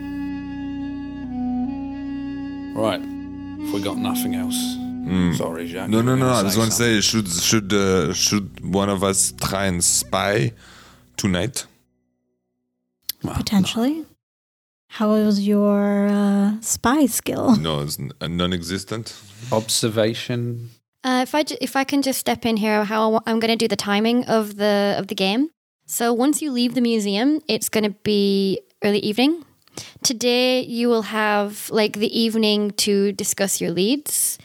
Right. 2.75 3.01
If 3.67 3.73
we 3.73 3.81
got 3.81 3.97
nothing 3.97 4.35
else. 4.35 4.55
Sorry, 5.35 5.67
Jacques. 5.67 5.89
No, 5.89 6.01
no, 6.01 6.15
no. 6.15 6.27
I 6.29 6.43
was 6.43 6.55
going 6.55 6.69
to 6.69 6.75
say, 6.75 7.01
should 7.01 7.27
should 7.27 7.71
uh, 7.73 8.13
should 8.13 8.47
one 8.73 8.89
of 8.89 9.03
us 9.03 9.33
try 9.41 9.65
and 9.65 9.83
spy 9.83 10.51
tonight? 11.17 11.65
Well, 13.23 13.35
Potentially. 13.35 14.05
How 14.89 15.11
is 15.13 15.45
your 15.45 16.07
uh, 16.07 16.61
spy 16.61 17.07
skill? 17.07 17.57
No, 17.57 17.81
it's 17.81 17.99
n- 17.99 18.11
uh, 18.21 18.27
non-existent. 18.27 19.13
Observation. 19.51 20.69
Uh, 21.03 21.19
if 21.23 21.35
I 21.35 21.43
ju- 21.43 21.57
if 21.61 21.75
I 21.75 21.83
can 21.83 22.01
just 22.01 22.19
step 22.19 22.45
in 22.45 22.57
here, 22.57 22.83
how 22.85 23.03
I 23.03 23.07
wa- 23.13 23.21
I'm 23.27 23.39
going 23.39 23.51
to 23.51 23.57
do 23.57 23.67
the 23.67 23.75
timing 23.75 24.23
of 24.25 24.55
the 24.55 24.95
of 24.97 25.07
the 25.07 25.15
game. 25.15 25.49
So 25.85 26.13
once 26.13 26.41
you 26.41 26.51
leave 26.51 26.73
the 26.73 26.81
museum, 26.81 27.41
it's 27.47 27.69
going 27.69 27.83
to 27.83 27.95
be 28.03 28.59
early 28.83 28.99
evening. 28.99 29.43
Today 30.03 30.61
you 30.61 30.87
will 30.89 31.03
have 31.03 31.69
like 31.69 31.93
the 31.99 32.11
evening 32.17 32.71
to 32.85 33.11
discuss 33.11 33.61
your 33.61 33.71
leads, 33.71 34.37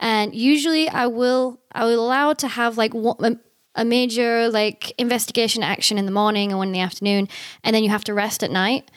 and 0.00 0.34
usually 0.34 0.88
I 0.88 1.06
will 1.06 1.60
I 1.72 1.84
will 1.84 2.04
allow 2.04 2.32
to 2.34 2.48
have 2.48 2.76
like 2.78 2.94
one, 2.94 3.40
a- 3.74 3.84
major 3.84 4.48
like 4.48 4.92
investigation 4.98 5.62
action 5.62 5.98
in 5.98 6.04
the 6.06 6.12
morning 6.12 6.50
and 6.50 6.58
one 6.58 6.68
in 6.68 6.72
the 6.72 6.80
afternoon, 6.80 7.28
and 7.64 7.74
then 7.74 7.82
you 7.84 7.90
have 7.90 8.04
to 8.04 8.14
rest 8.14 8.42
at 8.42 8.50
night 8.50 8.90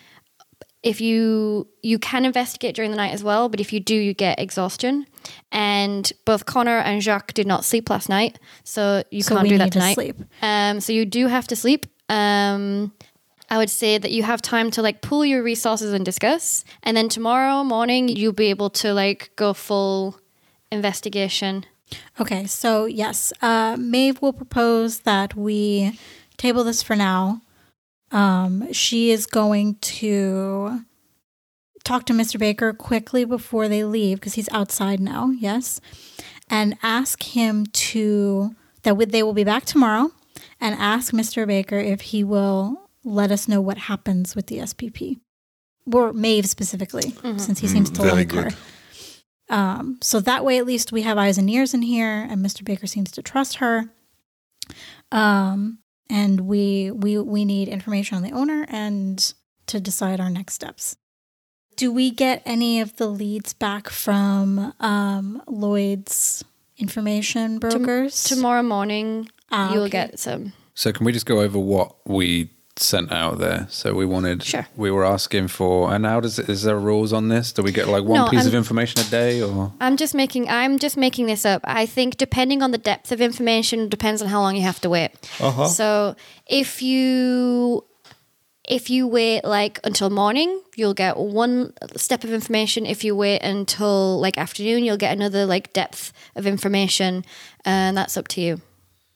if 0.83 0.99
you 0.99 1.67
you 1.83 1.99
can 1.99 2.25
investigate 2.25 2.75
during 2.75 2.89
the 2.91 2.97
night 2.97 3.13
as 3.13 3.23
well, 3.23 3.49
but 3.49 3.59
if 3.59 3.71
you 3.71 3.79
do, 3.79 3.95
you 3.95 4.13
get 4.13 4.39
exhaustion. 4.39 5.05
And 5.51 6.11
both 6.25 6.45
Connor 6.47 6.79
and 6.79 7.01
Jacques 7.01 7.33
did 7.33 7.45
not 7.45 7.63
sleep 7.65 7.89
last 7.89 8.09
night, 8.09 8.39
so 8.63 9.03
you 9.11 9.21
So 9.21 9.35
can't 9.35 9.47
do 9.47 9.57
that 9.59 9.65
to 9.65 9.79
tonight. 9.79 9.93
sleep. 9.93 10.17
Um, 10.41 10.79
so 10.79 10.91
you 10.93 11.05
do 11.05 11.27
have 11.27 11.47
to 11.47 11.55
sleep. 11.55 11.85
Um, 12.09 12.91
I 13.49 13.57
would 13.57 13.69
say 13.69 13.97
that 13.99 14.11
you 14.11 14.23
have 14.23 14.41
time 14.41 14.71
to 14.71 14.81
like 14.81 15.01
pool 15.01 15.23
your 15.23 15.43
resources 15.43 15.93
and 15.93 16.03
discuss, 16.03 16.65
and 16.81 16.97
then 16.97 17.09
tomorrow 17.09 17.63
morning 17.63 18.07
you'll 18.07 18.33
be 18.33 18.47
able 18.47 18.71
to 18.71 18.93
like 18.93 19.29
go 19.35 19.53
full 19.53 20.17
investigation. 20.71 21.65
Okay, 22.19 22.45
so 22.45 22.85
yes, 22.85 23.33
uh, 23.41 23.75
Maeve 23.77 24.21
will 24.21 24.33
propose 24.33 25.01
that 25.01 25.35
we 25.35 25.99
table 26.37 26.63
this 26.63 26.81
for 26.81 26.95
now. 26.95 27.41
Um, 28.11 28.71
she 28.73 29.11
is 29.11 29.25
going 29.25 29.75
to 29.75 30.81
talk 31.83 32.05
to 32.05 32.13
Mr. 32.13 32.39
Baker 32.39 32.73
quickly 32.73 33.25
before 33.25 33.67
they 33.67 33.83
leave 33.83 34.19
because 34.19 34.35
he's 34.35 34.49
outside 34.51 34.99
now. 34.99 35.31
Yes, 35.37 35.81
and 36.49 36.77
ask 36.81 37.23
him 37.23 37.65
to 37.65 38.55
that 38.83 38.97
would 38.97 39.11
they 39.11 39.23
will 39.23 39.33
be 39.33 39.43
back 39.43 39.65
tomorrow, 39.65 40.11
and 40.59 40.75
ask 40.75 41.13
Mr. 41.13 41.45
Baker 41.45 41.79
if 41.79 42.01
he 42.01 42.23
will 42.23 42.89
let 43.03 43.31
us 43.31 43.47
know 43.47 43.61
what 43.61 43.77
happens 43.77 44.35
with 44.35 44.47
the 44.47 44.59
SPP 44.59 45.19
or 45.91 46.13
Maeve 46.13 46.45
specifically, 46.45 47.13
since 47.37 47.59
he 47.59 47.67
seems 47.67 47.89
to 47.91 48.01
very 48.01 48.17
like 48.17 48.27
good. 48.29 48.51
her. 48.51 48.57
Um, 49.51 49.97
so 50.01 50.19
that 50.21 50.43
way, 50.45 50.57
at 50.57 50.65
least 50.65 50.91
we 50.91 51.01
have 51.03 51.17
eyes 51.17 51.37
and 51.37 51.49
ears 51.49 51.73
in 51.73 51.81
here, 51.83 52.25
and 52.29 52.43
Mr. 52.43 52.63
Baker 52.65 52.87
seems 52.87 53.11
to 53.11 53.21
trust 53.21 53.57
her. 53.57 53.91
Um, 55.11 55.79
and 56.09 56.41
we 56.41 56.91
we 56.91 57.17
we 57.19 57.45
need 57.45 57.67
information 57.67 58.15
on 58.17 58.23
the 58.23 58.31
owner 58.31 58.65
and 58.69 59.33
to 59.67 59.79
decide 59.79 60.19
our 60.19 60.29
next 60.29 60.53
steps. 60.53 60.95
Do 61.77 61.91
we 61.91 62.11
get 62.11 62.41
any 62.45 62.79
of 62.81 62.97
the 62.97 63.07
leads 63.07 63.53
back 63.53 63.89
from 63.89 64.73
um, 64.79 65.41
Lloyd's 65.47 66.43
information 66.77 67.59
brokers? 67.59 68.23
Tomorrow 68.25 68.63
morning 68.63 69.29
Ah, 69.51 69.73
you'll 69.73 69.83
okay. 69.83 70.07
get 70.07 70.19
some. 70.19 70.53
So 70.73 70.91
can 70.93 71.05
we 71.05 71.11
just 71.11 71.25
go 71.25 71.41
over 71.41 71.59
what 71.59 71.95
we 72.07 72.49
sent 72.77 73.11
out 73.11 73.37
there? 73.39 73.67
So 73.69 73.93
we 73.93 74.05
wanted, 74.05 74.43
Sure. 74.43 74.65
we 74.75 74.89
were 74.91 75.05
asking 75.05 75.49
for, 75.49 75.93
and 75.93 76.05
how 76.05 76.19
does 76.19 76.39
it, 76.39 76.49
is 76.49 76.63
there 76.63 76.77
rules 76.79 77.11
on 77.13 77.27
this? 77.29 77.51
Do 77.51 77.61
we 77.63 77.71
get 77.71 77.87
like 77.87 78.03
one 78.03 78.21
No, 78.25 78.29
piece 78.29 78.45
of 78.45 78.53
I'm- 78.53 78.57
information 78.57 79.01
a 79.01 79.03
day 79.05 79.41
or? 79.41 79.71
I'm 79.79 79.97
just 79.97 80.15
making 80.15 80.49
I'm 80.49 80.79
just 80.79 80.97
making 80.97 81.25
this 81.27 81.45
up. 81.45 81.61
I 81.65 81.85
think 81.85 82.17
depending 82.17 82.61
on 82.63 82.71
the 82.71 82.77
depth 82.77 83.11
of 83.11 83.21
information 83.21 83.89
depends 83.89 84.21
on 84.21 84.27
how 84.29 84.41
long 84.41 84.55
you 84.55 84.63
have 84.63 84.79
to 84.81 84.89
wait. 84.89 85.11
Uh-huh. 85.39 85.67
So 85.67 86.15
if 86.47 86.81
you 86.81 87.83
if 88.69 88.89
you 88.89 89.07
wait 89.07 89.43
like 89.43 89.79
until 89.83 90.09
morning, 90.09 90.61
you'll 90.75 90.93
get 90.93 91.17
one 91.17 91.73
step 91.97 92.23
of 92.23 92.31
information. 92.31 92.85
If 92.85 93.03
you 93.03 93.15
wait 93.15 93.39
until 93.39 94.19
like 94.21 94.37
afternoon, 94.37 94.83
you'll 94.85 94.97
get 94.97 95.11
another 95.15 95.45
like 95.45 95.73
depth 95.73 96.13
of 96.35 96.45
information, 96.47 97.25
and 97.65 97.97
that's 97.97 98.15
up 98.17 98.27
to 98.29 98.41
you. 98.41 98.61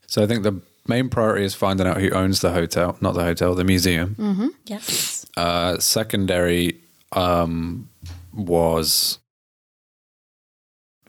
So 0.08 0.24
I 0.24 0.28
think 0.28 0.44
the 0.44 0.60
main 0.88 1.10
priority 1.10 1.46
is 1.46 1.56
finding 1.56 1.88
out 1.88 1.98
who 2.02 2.10
owns 2.12 2.42
the 2.42 2.52
hotel, 2.52 2.98
not 3.02 3.14
the 3.16 3.24
hotel, 3.24 3.56
the 3.56 3.64
museum. 3.64 4.56
yes. 4.66 5.26
Uh, 5.38 5.78
secondary 5.80 6.80
um, 7.14 7.90
was 8.34 9.20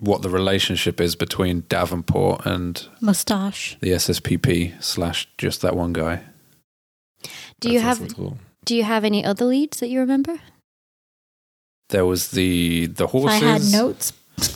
what 0.00 0.22
the 0.22 0.28
relationship 0.30 1.00
is 1.00 1.16
between 1.16 1.64
Davenport 1.68 2.44
and 2.44 2.86
Mustache. 3.00 3.76
the 3.80 3.90
SSPP 3.92 4.82
slash 4.82 5.28
just 5.38 5.62
that 5.62 5.74
one 5.76 5.92
guy. 5.92 6.22
Do 7.60 7.70
you 7.70 7.80
have 7.80 8.00
also. 8.02 8.36
Do 8.64 8.74
you 8.76 8.82
have 8.84 9.04
any 9.04 9.24
other 9.24 9.44
leads 9.44 9.78
that 9.80 9.88
you 9.88 10.00
remember? 10.00 10.38
There 11.90 12.04
was 12.04 12.32
the 12.32 12.86
the 12.86 13.04
If 13.04 13.10
horses. 13.10 13.42
I 13.42 13.46
had 13.46 13.62
notes. 13.72 14.12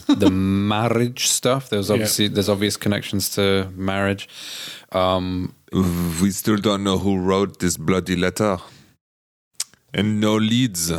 the 0.08 0.30
marriage 0.30 1.26
stuff. 1.28 1.70
There 1.70 1.78
was 1.78 1.88
Yeah. 1.88 1.94
obviously 1.94 2.28
there's 2.28 2.48
obvious 2.50 2.76
connections 2.76 3.30
to 3.36 3.70
marriage. 3.74 4.28
Um, 4.92 5.54
We 6.20 6.30
still 6.32 6.56
don't 6.56 6.82
know 6.82 6.98
who 6.98 7.16
wrote 7.18 7.60
this 7.60 7.76
bloody 7.76 8.16
letter, 8.16 8.58
and 9.94 10.20
no 10.20 10.34
leads. 10.36 10.92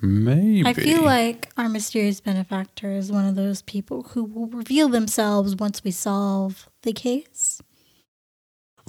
maybe 0.00 0.64
I 0.64 0.74
feel 0.74 1.02
like 1.02 1.50
our 1.56 1.68
mysterious 1.68 2.20
benefactor 2.20 2.92
is 2.92 3.10
one 3.10 3.24
of 3.26 3.34
those 3.34 3.62
people 3.62 4.02
who 4.14 4.22
will 4.24 4.46
reveal 4.46 4.88
themselves 4.88 5.56
once 5.56 5.82
we 5.82 5.90
solve 5.90 6.68
the 6.82 6.92
case. 6.92 7.60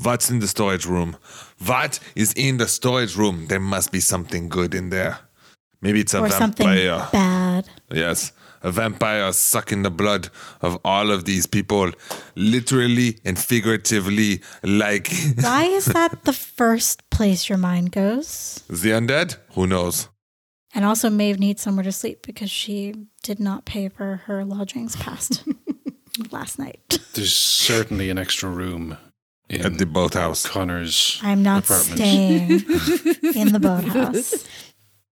What's 0.03 0.29
in 0.29 0.39
the 0.39 0.47
storage 0.47 0.85
room? 0.85 1.17
What 1.65 1.99
is 2.15 2.31
in 2.33 2.57
the 2.57 2.67
storage 2.67 3.17
room? 3.17 3.47
There 3.47 3.59
must 3.59 3.91
be 3.91 3.99
something 3.99 4.47
good 4.49 4.73
in 4.75 4.91
there. 4.91 5.17
Maybe 5.81 6.01
it's 6.01 6.13
a 6.13 6.19
or 6.19 6.29
something 6.29 6.67
vampire. 6.67 7.07
bad. 7.11 7.48
Yes, 7.91 8.31
a 8.61 8.71
vampire 8.71 9.31
sucking 9.33 9.83
the 9.83 9.89
blood 9.91 10.29
of 10.61 10.79
all 10.85 11.11
of 11.11 11.25
these 11.25 11.45
people, 11.47 11.91
literally 12.35 13.19
and 13.25 13.37
figuratively, 13.37 14.41
like 14.63 15.09
Why 15.41 15.63
is 15.65 15.85
that 15.85 16.23
the 16.25 16.33
first 16.33 17.09
place 17.09 17.49
your 17.49 17.57
mind 17.57 17.91
goes? 17.91 18.63
the 18.69 18.91
undead. 18.91 19.37
Who 19.53 19.65
knows? 19.67 20.09
And 20.75 20.85
also, 20.85 21.09
Maeve 21.09 21.39
needs 21.39 21.61
somewhere 21.63 21.83
to 21.83 21.91
sleep 21.91 22.21
because 22.25 22.51
she 22.51 22.93
did 23.23 23.39
not 23.39 23.65
pay 23.65 23.89
for 23.89 24.17
her 24.27 24.45
lodgings 24.45 24.95
past 24.95 25.43
last 26.31 26.59
night. 26.59 26.99
There's 27.15 27.35
certainly 27.35 28.11
an 28.11 28.19
extra 28.19 28.49
room 28.49 28.95
in 29.49 29.65
At 29.65 29.79
the 29.79 29.87
boathouse. 29.87 30.45
Connor's 30.47 31.19
I'm 31.23 31.41
not 31.41 31.63
apartment. 31.63 31.97
staying 31.97 32.49
in 33.35 33.51
the 33.51 33.59
boathouse. 33.59 34.45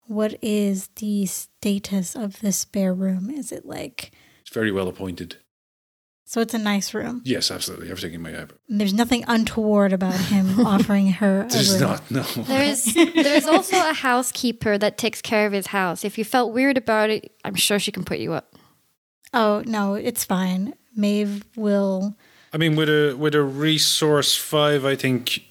What 0.07 0.37
is 0.41 0.87
the 0.97 1.25
status 1.25 2.15
of 2.15 2.39
this 2.41 2.57
spare 2.57 2.93
room? 2.93 3.29
Is 3.29 3.51
it 3.51 3.65
like 3.65 4.11
It's 4.41 4.53
very 4.53 4.71
well 4.71 4.87
appointed. 4.87 5.37
so? 6.25 6.41
It's 6.41 6.53
a 6.53 6.57
nice 6.59 6.93
room. 6.93 7.21
Yes, 7.25 7.49
absolutely. 7.51 7.89
Everything 7.89 8.13
in 8.13 8.21
my 8.21 8.31
app. 8.33 8.53
There's 8.67 8.93
nothing 8.93 9.23
untoward 9.27 9.93
about 9.93 10.13
him 10.19 10.59
offering 10.65 11.07
her 11.13 11.43
a 11.43 11.47
There's 11.49 11.71
room. 11.73 11.81
not. 11.81 12.11
No. 12.11 12.21
There 12.21 12.63
is 12.63 12.93
there 12.93 13.35
is 13.35 13.47
also 13.47 13.77
a 13.77 13.93
housekeeper 13.93 14.77
that 14.77 14.97
takes 14.97 15.21
care 15.21 15.47
of 15.47 15.53
his 15.53 15.67
house. 15.67 16.05
If 16.05 16.17
you 16.17 16.23
felt 16.25 16.53
weird 16.53 16.77
about 16.77 17.09
it, 17.09 17.31
I'm 17.43 17.55
sure 17.55 17.79
she 17.79 17.91
can 17.91 18.03
put 18.03 18.19
you 18.19 18.33
up. 18.33 18.53
Oh 19.33 19.63
no, 19.65 19.95
it's 19.95 20.23
fine. 20.23 20.73
Maeve 20.95 21.43
will. 21.57 22.15
I 22.53 22.57
mean, 22.57 22.75
with 22.77 22.87
a 22.89 23.15
with 23.17 23.35
a 23.35 23.43
resource 23.43 24.35
five, 24.37 24.85
I 24.85 24.95
think. 24.95 25.41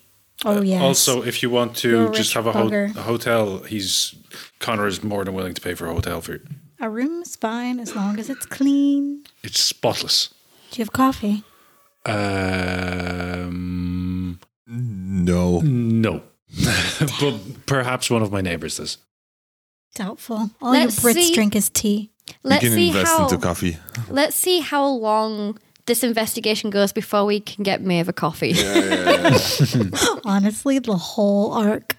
Oh 0.44 0.60
uh. 0.62 0.82
Also, 0.82 1.22
if 1.22 1.42
you 1.42 1.50
want 1.50 1.82
You're 1.84 2.06
to 2.06 2.10
a 2.12 2.14
just 2.14 2.34
have 2.34 2.46
a, 2.46 2.52
ho- 2.52 2.68
a 2.68 3.02
hotel, 3.02 3.58
he's 3.64 4.14
Connor 4.58 4.86
is 4.86 5.02
more 5.04 5.24
than 5.24 5.34
willing 5.34 5.54
to 5.54 5.60
pay 5.60 5.74
for 5.74 5.86
a 5.86 5.94
hotel 5.94 6.20
for 6.20 6.32
you. 6.32 6.40
a 6.80 6.88
room 6.90 7.22
is 7.22 7.36
fine 7.36 7.78
as 7.80 7.94
long 7.94 8.18
as 8.18 8.28
it's 8.28 8.44
clean. 8.46 9.24
It's 9.42 9.60
spotless. 9.60 10.34
Do 10.70 10.78
you 10.80 10.84
have 10.84 10.92
coffee? 10.92 11.44
Um, 13.24 14.38
No. 14.66 15.60
no. 15.60 16.22
but 17.20 17.66
perhaps 17.66 18.10
one 18.10 18.22
of 18.22 18.30
my 18.32 18.40
neighbors 18.40 18.76
does. 18.78 18.98
Doubtful. 19.94 20.50
All 20.60 20.72
Let's 20.72 21.02
you 21.02 21.08
Brits 21.10 21.14
see. 21.14 21.34
drink 21.34 21.54
is 21.56 21.68
tea. 21.70 22.10
Let's 22.42 22.62
you 22.62 22.70
can 22.70 22.76
see 22.76 22.88
invest 22.88 23.06
how 23.16 23.24
into 23.24 23.38
coffee. 23.38 23.76
let's 24.08 24.34
see 24.36 24.60
how 24.60 24.86
long 24.86 25.58
this 25.86 26.02
investigation 26.02 26.70
goes 26.70 26.92
before 26.92 27.24
we 27.24 27.40
can 27.40 27.62
get 27.62 27.82
Maeve 27.82 28.08
a 28.08 28.12
coffee. 28.12 28.54
Honestly, 30.24 30.78
the 30.78 30.96
whole 30.96 31.52
arc. 31.52 31.96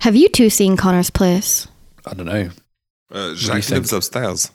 Have 0.00 0.16
you 0.16 0.28
two 0.28 0.50
seen 0.50 0.76
Connor's 0.76 1.10
place? 1.10 1.66
I 2.06 2.14
don't 2.14 2.26
know. 2.26 2.50
Uh, 3.12 3.34
Jacques 3.34 3.64
think? 3.64 3.80
lives 3.80 3.92
upstairs. 3.92 4.50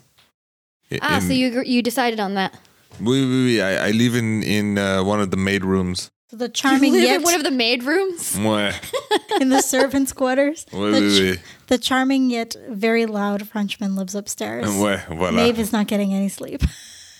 I- 0.90 0.98
Ah, 1.02 1.16
in- 1.16 1.22
so 1.22 1.32
you 1.32 1.62
you 1.62 1.82
decided 1.82 2.20
on 2.20 2.34
that. 2.34 2.54
Oui, 3.00 3.20
oui, 3.24 3.44
oui. 3.44 3.60
I, 3.62 3.88
I 3.88 3.90
live 3.92 4.14
in 4.14 4.42
in 4.42 4.78
uh, 4.78 5.02
one 5.04 5.20
of 5.20 5.30
the 5.30 5.36
maid 5.36 5.64
rooms. 5.64 6.10
So 6.30 6.36
the 6.36 6.46
You 6.46 6.50
charming 6.50 6.92
live 6.92 7.02
yet 7.02 7.16
in 7.16 7.22
one 7.22 7.34
of 7.34 7.44
the 7.44 7.50
maid 7.52 7.84
rooms. 7.84 8.34
Ouais. 8.36 8.72
in 9.40 9.48
the 9.50 9.60
servants' 9.62 10.12
quarters. 10.12 10.66
Oui, 10.72 10.90
the, 10.90 11.00
oui, 11.00 11.20
oui. 11.32 11.38
the 11.68 11.78
charming 11.78 12.30
yet 12.30 12.56
very 12.68 13.06
loud 13.06 13.46
Frenchman 13.48 13.94
lives 13.94 14.14
upstairs. 14.14 14.66
Ouais, 14.66 15.04
voilà. 15.08 15.34
Maeve 15.34 15.60
is 15.60 15.72
not 15.72 15.86
getting 15.86 16.12
any 16.14 16.28
sleep. 16.28 16.62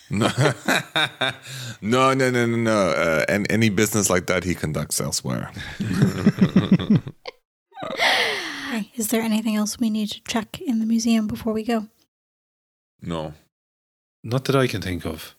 No, 0.09 0.29
no, 1.81 2.15
no, 2.15 2.31
no, 2.31 2.47
no. 2.47 2.57
no. 2.57 2.91
Uh, 2.91 3.25
and 3.29 3.51
any 3.51 3.69
business 3.71 4.09
like 4.09 4.27
that, 4.27 4.45
he 4.45 4.55
conducts 4.55 5.01
elsewhere. 5.01 5.51
Is 8.95 9.09
there 9.09 9.23
anything 9.23 9.57
else 9.57 9.79
we 9.79 9.91
need 9.91 10.11
to 10.11 10.23
check 10.25 10.61
in 10.61 10.79
the 10.81 10.87
museum 10.87 11.27
before 11.27 11.53
we 11.53 11.63
go? 11.65 11.89
No. 13.03 13.35
Not 14.23 14.45
that 14.47 14.57
I 14.57 14.67
can 14.67 14.81
think 14.83 15.05
of. 15.05 15.35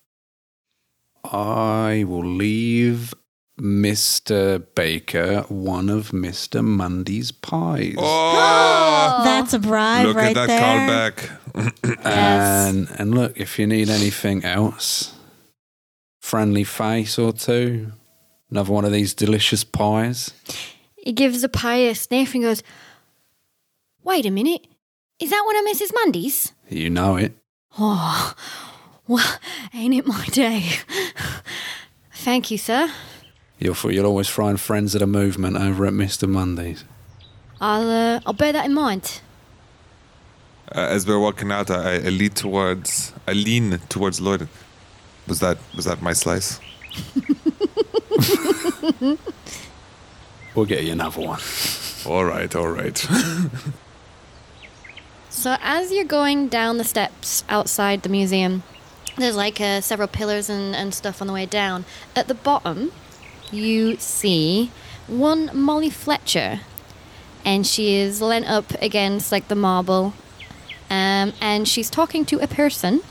I 1.23 2.05
will 2.07 2.25
leave 2.25 3.13
Mr. 3.59 4.63
Baker 4.75 5.41
one 5.49 5.89
of 5.89 6.11
Mr. 6.11 6.63
Mundy's 6.63 7.31
pies. 7.31 7.95
Oh, 7.97 9.21
That's 9.25 9.53
a 9.53 9.59
bribe 9.59 10.05
look 10.07 10.15
right 10.15 10.35
at 10.37 10.47
that 10.47 10.47
there. 10.47 10.61
callback. 11.11 11.37
And 12.03 12.87
and 12.97 13.15
look, 13.15 13.37
if 13.37 13.59
you 13.59 13.67
need 13.67 13.89
anything 13.89 14.43
else, 14.43 15.13
friendly 16.19 16.63
face 16.63 17.17
or 17.17 17.33
two, 17.33 17.91
another 18.49 18.71
one 18.71 18.85
of 18.85 18.91
these 18.91 19.13
delicious 19.13 19.63
pies. 19.63 20.31
He 20.95 21.11
gives 21.13 21.41
the 21.41 21.49
pie 21.49 21.77
a 21.77 21.95
sniff 21.95 22.33
and 22.33 22.43
goes, 22.43 22.63
"Wait 24.03 24.25
a 24.25 24.31
minute, 24.31 24.67
is 25.19 25.29
that 25.29 25.43
one 25.45 25.55
of 25.57 25.65
Mrs. 25.65 25.91
Mundy's?" 25.93 26.53
You 26.69 26.89
know 26.89 27.15
it. 27.15 27.33
Oh, 27.79 28.33
well, 29.07 29.39
ain't 29.73 29.93
it 29.93 30.05
my 30.05 30.25
day? 30.27 30.63
Thank 32.11 32.51
you, 32.51 32.57
sir. 32.57 32.91
You'll 33.59 33.75
you'll 33.91 34.05
always 34.05 34.27
find 34.27 34.59
friends 34.59 34.95
of 34.95 34.99
the 34.99 35.07
movement 35.07 35.57
over 35.57 35.85
at 35.85 35.93
Mr. 35.93 36.27
Mundy's. 36.27 36.83
I'll 37.59 37.89
uh, 37.89 38.19
I'll 38.25 38.33
bear 38.33 38.53
that 38.53 38.65
in 38.65 38.73
mind. 38.73 39.21
Uh, 40.75 40.79
as 40.79 41.07
we're 41.07 41.19
walking 41.19 41.51
out, 41.51 41.71
I, 41.71 41.95
I 41.95 42.09
lean 42.09 42.31
towards. 42.31 43.13
I 43.27 43.33
lean 43.33 43.79
towards 43.89 44.19
Lloyd. 44.19 44.47
Was 45.27 45.39
that 45.39 45.57
was 45.75 45.85
that 45.85 46.01
my 46.01 46.13
slice? 46.13 46.59
We'll 50.55 50.65
get 50.65 50.83
you 50.83 50.93
another 50.93 51.21
one. 51.21 51.39
All 52.05 52.25
right, 52.25 52.53
all 52.55 52.69
right. 52.69 53.07
So 55.37 55.55
as 55.61 55.91
you're 55.91 56.03
going 56.03 56.47
down 56.47 56.79
the 56.79 56.83
steps 56.83 57.43
outside 57.47 58.01
the 58.01 58.09
museum, 58.09 58.63
there's 59.17 59.35
like 59.35 59.61
uh, 59.61 59.81
several 59.81 60.07
pillars 60.07 60.49
and, 60.49 60.75
and 60.75 60.95
stuff 60.95 61.21
on 61.21 61.27
the 61.27 61.33
way 61.33 61.45
down. 61.45 61.85
At 62.15 62.27
the 62.27 62.33
bottom, 62.33 62.91
you 63.51 63.97
see 63.97 64.71
one 65.05 65.51
Molly 65.53 65.91
Fletcher, 65.91 66.61
and 67.45 67.67
she 67.67 67.93
is 67.97 68.19
leant 68.19 68.49
up 68.49 68.71
against 68.81 69.31
like 69.31 69.47
the 69.47 69.55
marble, 69.55 70.15
um, 70.89 71.33
and 71.41 71.67
she's 71.67 71.89
talking 71.89 72.25
to 72.25 72.39
a 72.39 72.47
person. 72.47 73.01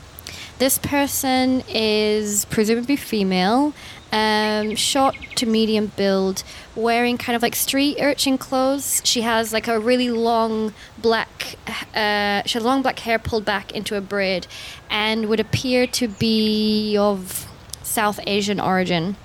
This 0.59 0.79
person 0.79 1.63
is 1.67 2.45
presumably 2.45 2.95
female, 2.95 3.73
um, 4.11 4.75
short 4.75 5.15
to 5.35 5.45
medium 5.45 5.91
build, 5.95 6.43
wearing 6.75 7.19
kind 7.19 7.35
of 7.35 7.43
like 7.43 7.55
street 7.55 7.97
urchin 7.99 8.39
clothes. 8.39 9.01
She 9.03 9.21
has 9.21 9.53
like 9.53 9.67
a 9.67 9.79
really 9.79 10.09
long 10.09 10.73
black, 10.97 11.57
uh, 11.93 12.41
she 12.47 12.53
has 12.53 12.63
long 12.63 12.81
black 12.81 12.99
hair 12.99 13.19
pulled 13.19 13.45
back 13.45 13.71
into 13.73 13.95
a 13.95 14.01
braid, 14.01 14.47
and 14.89 15.29
would 15.29 15.39
appear 15.39 15.85
to 15.85 16.07
be 16.07 16.97
of 16.97 17.47
South 17.83 18.19
Asian 18.25 18.59
origin. 18.59 19.15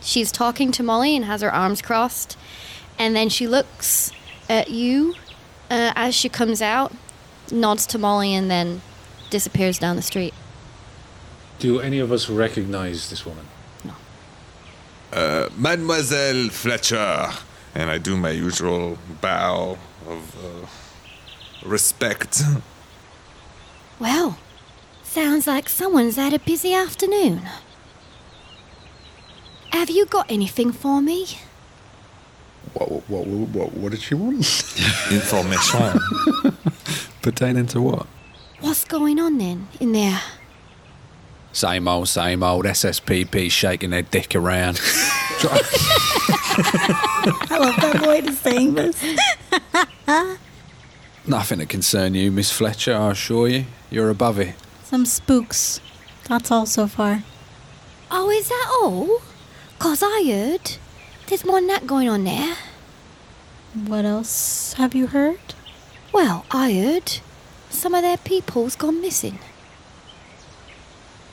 She's 0.00 0.32
talking 0.32 0.72
to 0.72 0.82
Molly 0.82 1.14
and 1.14 1.26
has 1.26 1.42
her 1.42 1.52
arms 1.52 1.82
crossed, 1.82 2.38
and 2.98 3.14
then 3.14 3.28
she 3.28 3.46
looks 3.46 4.10
at 4.48 4.70
you 4.70 5.16
uh, 5.70 5.92
as 5.94 6.14
she 6.14 6.28
comes 6.28 6.60
out, 6.60 6.92
nods 7.50 7.86
to 7.86 7.98
Molly, 7.98 8.34
and 8.34 8.50
then 8.50 8.82
disappears 9.30 9.78
down 9.78 9.96
the 9.96 10.02
street. 10.02 10.34
Do 11.58 11.80
any 11.80 11.98
of 11.98 12.10
us 12.10 12.28
recognize 12.28 13.10
this 13.10 13.24
woman? 13.24 13.46
Uh, 15.12 15.48
Mademoiselle 15.56 16.50
Fletcher, 16.50 17.30
and 17.74 17.90
I 17.90 17.98
do 17.98 18.16
my 18.16 18.30
usual 18.30 18.96
bow 19.20 19.76
of 20.06 20.36
uh, 20.44 20.66
respect. 21.68 22.42
Well, 23.98 24.38
sounds 25.02 25.48
like 25.48 25.68
someone's 25.68 26.16
had 26.16 26.32
a 26.32 26.38
busy 26.38 26.72
afternoon. 26.72 27.42
Have 29.72 29.90
you 29.90 30.06
got 30.06 30.30
anything 30.30 30.72
for 30.72 31.00
me? 31.02 31.26
What 32.74 32.90
what 32.90 33.26
what 33.26 33.48
what, 33.48 33.72
what 33.74 33.92
did 33.92 34.02
she 34.02 34.14
want? 34.14 34.38
Information. 35.10 36.00
Pertaining 37.22 37.66
to 37.68 37.80
what? 37.82 38.06
What's 38.60 38.84
going 38.84 39.18
on 39.18 39.38
then 39.38 39.68
in 39.80 39.92
there? 39.92 40.20
Same 41.52 41.88
old, 41.88 42.08
same 42.08 42.42
old. 42.42 42.64
SSPP 42.64 43.50
shaking 43.50 43.90
their 43.90 44.02
dick 44.02 44.36
around. 44.36 44.78
I 45.42 45.46
love 47.58 47.76
that 47.80 48.02
Lloyd 48.02 48.26
is 48.28 48.38
saying 48.38 48.74
this. 48.74 49.02
Nothing 51.26 51.58
to 51.58 51.66
concern 51.66 52.14
you, 52.14 52.30
Miss 52.30 52.52
Fletcher. 52.52 52.94
I 52.94 53.10
assure 53.10 53.48
you, 53.48 53.64
you're 53.90 54.10
above 54.10 54.38
it. 54.38 54.54
Some 54.84 55.04
spooks. 55.06 55.80
That's 56.28 56.50
all 56.50 56.66
so 56.66 56.86
far. 56.86 57.22
Oh, 58.10 58.30
is 58.30 58.48
that 58.48 58.68
all? 58.82 59.20
'Cause 59.78 60.02
I 60.04 60.22
heard 60.26 60.72
there's 61.30 61.44
more 61.44 61.60
than 61.60 61.68
that 61.68 61.86
going 61.86 62.08
on 62.08 62.24
there. 62.24 62.56
What 63.86 64.04
else 64.04 64.72
have 64.74 64.96
you 64.96 65.06
heard? 65.06 65.38
Well, 66.12 66.44
I 66.50 66.72
heard 66.72 67.20
some 67.70 67.94
of 67.94 68.02
their 68.02 68.16
people's 68.16 68.74
gone 68.74 69.00
missing. 69.00 69.38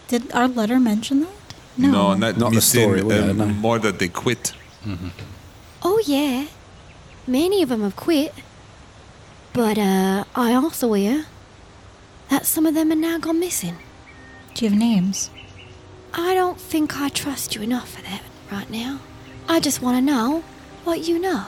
Did 0.07 0.31
our 0.33 0.47
letter 0.47 0.79
mention 0.79 1.21
that? 1.21 1.55
no, 1.77 2.13
not, 2.13 2.37
Not 2.37 2.53
the 2.53 2.61
story, 2.61 3.01
we 3.01 3.15
uh, 3.15 3.33
don't. 3.33 3.57
More 3.57 3.79
that 3.79 3.97
they 3.97 4.07
quit. 4.07 4.53
Oh, 5.81 6.01
yeah. 6.05 6.45
Many 7.25 7.63
of 7.63 7.69
them 7.69 7.81
have 7.81 7.95
quit. 7.95 8.33
But, 9.53 9.79
uh, 9.79 10.25
I 10.35 10.53
also 10.53 10.93
hear 10.93 11.25
that 12.29 12.45
some 12.45 12.67
of 12.67 12.75
them 12.75 12.91
are 12.91 12.95
now 12.95 13.17
gone 13.17 13.39
missing. 13.39 13.77
Do 14.53 14.65
you 14.65 14.69
have 14.69 14.79
names? 14.79 15.31
I 16.13 16.35
don't 16.35 16.59
think 16.59 16.99
I 16.99 17.09
trust 17.09 17.55
you 17.55 17.61
enough 17.63 17.95
for 17.95 18.03
that 18.03 18.21
right 18.51 18.69
now. 18.69 18.99
I 19.47 19.59
just 19.59 19.81
want 19.81 19.97
to 19.97 20.01
know 20.01 20.43
what 20.83 21.07
you 21.07 21.19
know. 21.19 21.45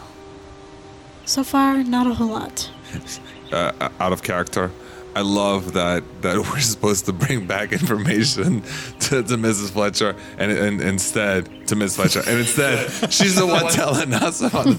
So 1.25 1.43
far, 1.43 1.83
not 1.83 2.07
a 2.07 2.13
whole 2.13 2.29
lot. 2.29 2.69
Uh, 3.51 3.71
uh, 3.81 3.89
out 3.99 4.13
of 4.13 4.21
character. 4.21 4.69
I 5.15 5.21
love 5.21 5.73
that 5.73 6.03
that 6.21 6.37
we're 6.53 6.59
supposed 6.59 7.05
to 7.07 7.13
bring 7.13 7.47
back 7.47 7.71
information 7.71 8.61
to, 8.99 9.23
to 9.23 9.37
Mrs. 9.37 9.71
Fletcher, 9.71 10.15
and, 10.37 10.51
and 10.51 10.79
instead 10.79 11.67
to 11.67 11.75
Miss 11.75 11.95
Fletcher, 11.95 12.21
and 12.27 12.37
instead 12.37 13.11
she's 13.11 13.37
the 13.37 13.47
one 13.47 13.65
telling 13.71 14.13
us. 14.13 14.43
On, 14.53 14.75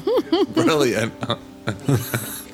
brilliant. 0.53 1.13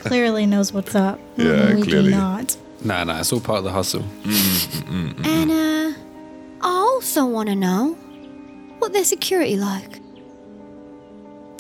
Clearly 0.04 0.46
knows 0.46 0.72
what's 0.72 0.94
up. 0.94 1.20
Yeah, 1.36 1.74
we 1.74 1.82
clearly. 1.82 2.12
do 2.12 2.16
not. 2.16 2.56
Nah, 2.82 3.04
nah, 3.04 3.20
it's 3.20 3.30
all 3.30 3.40
part 3.40 3.58
of 3.58 3.64
the 3.64 3.72
hustle. 3.72 4.00
Mm, 4.22 4.82
mm, 4.84 5.12
mm, 5.12 5.26
and, 5.26 5.50
uh, 5.50 5.98
I 6.62 6.70
also 6.70 7.26
want 7.26 7.50
to 7.50 7.54
know 7.54 7.92
what 8.78 8.94
their 8.94 9.04
security 9.04 9.56
like. 9.58 10.00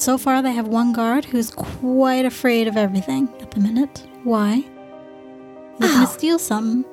So 0.06 0.16
far, 0.16 0.40
they 0.40 0.52
have 0.52 0.68
one 0.68 0.92
guard 0.92 1.24
who's 1.24 1.50
quite 1.50 2.24
afraid 2.24 2.68
of 2.68 2.76
everything 2.76 3.28
at 3.40 3.50
the 3.50 3.58
minute. 3.58 4.06
Why? 4.22 4.64
They're 5.80 5.88
gonna 5.88 6.06
steal 6.06 6.38
something. 6.38 6.84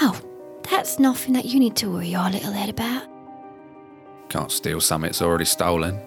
Oh, 0.00 0.20
that's 0.68 0.98
nothing 0.98 1.34
that 1.34 1.44
you 1.44 1.60
need 1.60 1.76
to 1.76 1.92
worry 1.92 2.08
your 2.08 2.28
little 2.28 2.50
head 2.50 2.70
about. 2.70 3.04
Can't 4.30 4.50
steal 4.50 4.80
something 4.80 5.06
that's 5.06 5.22
already 5.22 5.44
stolen. 5.44 6.00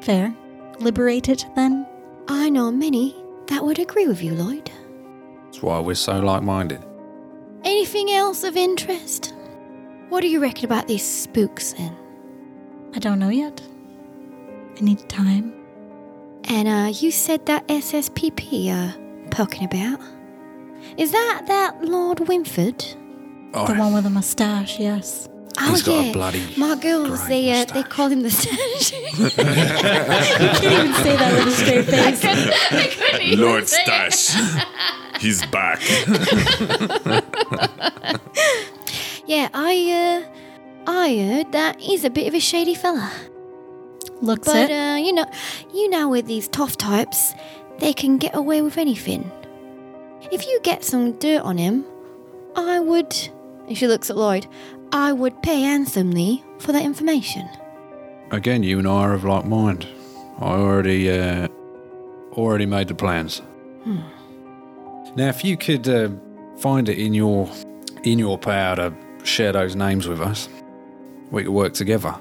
Fair. 0.00 0.34
Liberate 0.78 1.28
it 1.28 1.44
then. 1.54 1.86
I 2.28 2.48
know 2.48 2.72
many 2.72 3.14
that 3.48 3.62
would 3.62 3.78
agree 3.78 4.08
with 4.08 4.22
you, 4.22 4.36
Lloyd. 4.36 4.70
That's 5.44 5.62
why 5.62 5.80
we're 5.80 5.96
so 5.96 6.18
like-minded. 6.18 6.82
Anything 7.62 8.10
else 8.10 8.42
of 8.42 8.56
interest? 8.56 9.34
what 10.08 10.22
do 10.22 10.28
you 10.28 10.40
reckon 10.40 10.64
about 10.64 10.88
these 10.88 11.06
spooks 11.06 11.74
then? 11.74 11.94
I 12.94 13.00
don't 13.00 13.18
know 13.18 13.28
yet. 13.28 13.60
I 14.78 14.80
need 14.80 15.06
time. 15.10 15.57
And 16.50 16.66
uh, 16.68 16.90
you 16.98 17.10
said 17.10 17.44
that 17.46 17.66
SSPP 17.68 18.68
uh, 18.70 18.92
poking 19.30 19.64
about. 19.64 20.00
Is 20.96 21.12
that 21.12 21.42
that 21.46 21.84
Lord 21.84 22.20
Winford? 22.28 22.78
The 23.52 23.74
one 23.74 23.92
with 23.94 24.04
the 24.04 24.10
mustache, 24.10 24.78
yes. 24.78 25.28
Oh 25.60 25.70
He's 25.70 25.82
got 25.82 26.00
a 26.00 26.04
yeah, 26.06 26.12
bloody 26.12 26.54
my 26.56 26.76
girls. 26.76 27.18
great 27.20 27.28
They 27.28 27.50
uh, 27.50 27.64
they 27.64 27.80
moustache. 27.82 27.88
call 27.88 28.08
him 28.08 28.20
the 28.22 28.30
Stash. 28.30 28.90
Can't 29.36 29.38
even 30.64 30.94
say 31.02 31.16
that 31.16 31.32
with 31.34 31.48
a 31.48 31.50
straight 31.50 31.84
face. 31.86 33.38
Lord 33.38 33.66
Stash. 33.68 34.36
He's 35.20 35.44
back. 35.46 35.80
yeah, 39.26 39.48
I 39.52 39.74
uh, 39.90 40.90
I 40.90 41.16
heard 41.18 41.50
that 41.52 41.80
he's 41.80 42.04
a 42.04 42.10
bit 42.10 42.28
of 42.28 42.34
a 42.34 42.40
shady 42.40 42.74
fella. 42.74 43.10
Looks 44.20 44.48
But 44.48 44.70
it. 44.70 44.72
uh, 44.72 44.96
you 44.96 45.12
know, 45.12 45.26
you 45.72 45.88
know, 45.90 46.08
with 46.08 46.26
these 46.26 46.48
tough 46.48 46.76
types, 46.76 47.34
they 47.78 47.92
can 47.92 48.18
get 48.18 48.34
away 48.34 48.62
with 48.62 48.76
anything. 48.78 49.30
If 50.32 50.46
you 50.46 50.60
get 50.62 50.84
some 50.84 51.12
dirt 51.12 51.42
on 51.42 51.58
him, 51.58 51.84
I 52.56 52.80
would. 52.80 53.14
And 53.68 53.76
she 53.78 53.86
looks 53.86 54.10
at 54.10 54.16
Lloyd. 54.16 54.46
I 54.92 55.12
would 55.12 55.42
pay 55.42 55.60
handsomely 55.60 56.42
for 56.58 56.72
that 56.72 56.82
information. 56.82 57.48
Again, 58.30 58.62
you 58.62 58.78
and 58.78 58.88
I 58.88 59.02
are 59.02 59.14
of 59.14 59.24
like 59.24 59.44
mind. 59.44 59.86
I 60.40 60.44
already, 60.52 61.10
uh, 61.10 61.48
already 62.32 62.66
made 62.66 62.88
the 62.88 62.94
plans. 62.94 63.42
Now, 65.16 65.28
if 65.28 65.44
you 65.44 65.56
could 65.56 65.88
uh, 65.88 66.10
find 66.58 66.88
it 66.88 66.98
in 66.98 67.14
your 67.14 67.48
in 68.04 68.18
your 68.18 68.38
power 68.38 68.76
to 68.76 68.94
share 69.24 69.52
those 69.52 69.74
names 69.74 70.06
with 70.06 70.20
us, 70.20 70.48
we 71.30 71.44
could 71.44 71.52
work 71.52 71.72
together. 71.74 72.14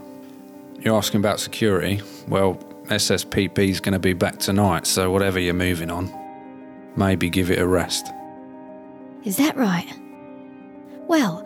You're 0.79 0.95
asking 0.95 1.19
about 1.19 1.39
security. 1.39 2.01
Well, 2.27 2.55
SSPP 2.85 3.59
is 3.69 3.79
going 3.79 3.93
to 3.93 3.99
be 3.99 4.13
back 4.13 4.39
tonight, 4.39 4.87
so 4.87 5.11
whatever 5.11 5.39
you're 5.39 5.53
moving 5.53 5.91
on, 5.91 6.11
maybe 6.95 7.29
give 7.29 7.51
it 7.51 7.59
a 7.59 7.67
rest. 7.67 8.07
Is 9.23 9.37
that 9.37 9.57
right? 9.57 9.91
Well, 11.07 11.45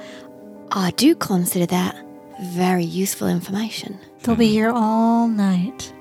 I 0.71 0.91
do 0.91 1.15
consider 1.15 1.65
that 1.67 1.95
very 2.41 2.83
useful 2.83 3.27
information. 3.27 3.99
They'll 4.23 4.35
be 4.35 4.49
here 4.49 4.69
all 4.69 5.27
night. 5.27 5.93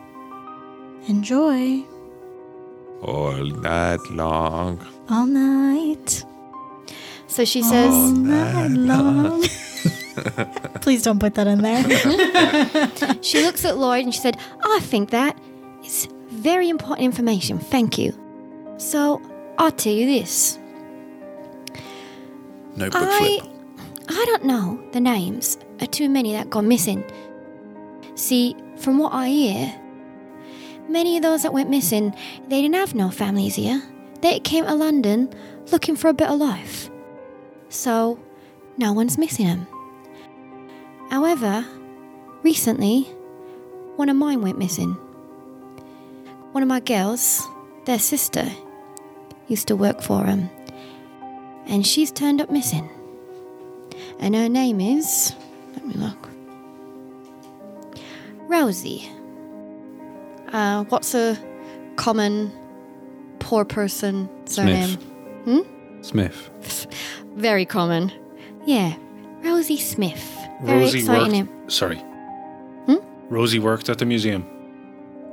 Enjoy. 1.08 1.82
All 3.02 3.44
night 3.44 4.00
long. 4.10 4.86
All 5.08 5.26
night. 5.26 6.24
So 7.26 7.44
she 7.44 7.62
says, 7.62 7.92
All 7.94 8.10
night 8.10 8.70
long. 8.70 9.42
Please 10.80 11.02
don't 11.02 11.18
put 11.18 11.34
that 11.34 11.46
in 11.46 11.62
there. 11.62 11.82
she 13.22 13.42
looks 13.42 13.64
at 13.64 13.78
Lloyd 13.78 14.04
and 14.04 14.14
she 14.14 14.20
said, 14.20 14.36
I 14.64 14.80
think 14.82 15.10
that 15.10 15.38
is 15.84 16.08
very 16.28 16.68
important 16.68 17.04
information. 17.04 17.58
Thank 17.58 17.98
you. 17.98 18.12
So 18.78 19.20
I'll 19.58 19.72
tell 19.72 19.92
you 19.92 20.06
this. 20.06 20.58
Notebook 22.76 23.02
I 23.02 23.38
flip. 23.40 23.52
I 24.08 24.24
don't 24.26 24.44
know 24.44 24.82
the 24.92 25.00
names 25.00 25.58
of 25.80 25.90
too 25.90 26.08
many 26.08 26.32
that 26.32 26.50
gone 26.50 26.66
missing. 26.66 27.04
See, 28.14 28.56
from 28.76 28.98
what 28.98 29.12
I 29.12 29.28
hear, 29.28 29.80
many 30.88 31.16
of 31.16 31.22
those 31.22 31.42
that 31.42 31.52
went 31.52 31.70
missing, 31.70 32.14
they 32.48 32.60
didn't 32.60 32.74
have 32.74 32.94
no 32.94 33.10
families 33.10 33.54
here. 33.54 33.82
They 34.20 34.40
came 34.40 34.64
to 34.64 34.74
London 34.74 35.32
looking 35.70 35.96
for 35.96 36.08
a 36.08 36.14
better 36.14 36.34
life. 36.34 36.90
So, 37.68 38.18
no 38.76 38.92
one's 38.92 39.16
missing 39.16 39.46
them. 39.46 39.66
However, 41.10 41.64
recently, 42.42 43.02
one 43.96 44.08
of 44.08 44.16
mine 44.16 44.42
went 44.42 44.58
missing. 44.58 44.92
One 46.52 46.62
of 46.62 46.68
my 46.68 46.80
girls, 46.80 47.46
their 47.84 47.98
sister, 47.98 48.50
used 49.48 49.68
to 49.68 49.76
work 49.76 50.00
for 50.00 50.24
them 50.24 50.48
and 51.70 51.86
she's 51.86 52.10
turned 52.10 52.40
up 52.40 52.50
missing. 52.50 52.90
And 54.18 54.34
her 54.34 54.48
name 54.48 54.80
is. 54.80 55.32
Let 55.74 55.86
me 55.86 55.94
look. 55.94 56.28
Rosie. 58.48 59.08
Uh, 60.48 60.84
what's 60.84 61.14
a 61.14 61.38
common 61.96 62.52
poor 63.38 63.64
person 63.64 64.28
surname? 64.46 64.96
Hmm? 65.44 65.60
Smith. 66.02 66.86
Very 67.36 67.64
common. 67.64 68.12
Yeah, 68.66 68.96
Rosie 69.42 69.78
Smith. 69.78 70.39
Very 70.62 70.80
Rosie 70.80 70.98
exciting 71.00 71.46
worked. 71.46 71.72
Sorry. 71.72 72.02
Rosie 73.30 73.60
worked 73.60 73.88
at 73.88 73.98
the 73.98 74.04
museum. 74.04 74.44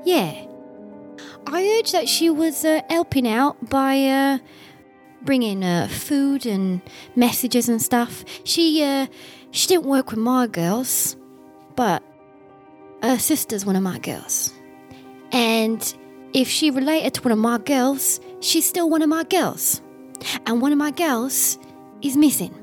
Yeah. 0.05 0.45
I 1.47 1.63
heard 1.63 1.87
that 1.87 2.07
she 2.07 2.29
was 2.29 2.63
uh, 2.63 2.81
helping 2.89 3.27
out 3.27 3.69
by 3.69 4.03
uh, 4.05 4.37
bringing 5.23 5.63
uh, 5.63 5.87
food 5.87 6.45
and 6.45 6.81
messages 7.15 7.67
and 7.67 7.81
stuff. 7.81 8.23
She 8.43 8.83
uh, 8.83 9.07
she 9.51 9.67
didn't 9.67 9.85
work 9.85 10.11
with 10.11 10.19
my 10.19 10.45
girls, 10.45 11.17
but 11.75 12.03
her 13.01 13.17
sister's 13.17 13.65
one 13.65 13.75
of 13.75 13.81
my 13.81 13.97
girls. 13.97 14.53
And 15.31 15.81
if 16.33 16.47
she 16.47 16.69
related 16.69 17.15
to 17.15 17.21
one 17.23 17.31
of 17.31 17.39
my 17.39 17.57
girls, 17.57 18.19
she's 18.41 18.67
still 18.67 18.89
one 18.89 19.01
of 19.01 19.09
my 19.09 19.23
girls. 19.23 19.81
And 20.45 20.61
one 20.61 20.71
of 20.71 20.77
my 20.77 20.91
girls 20.91 21.57
is 22.01 22.15
missing. 22.15 22.53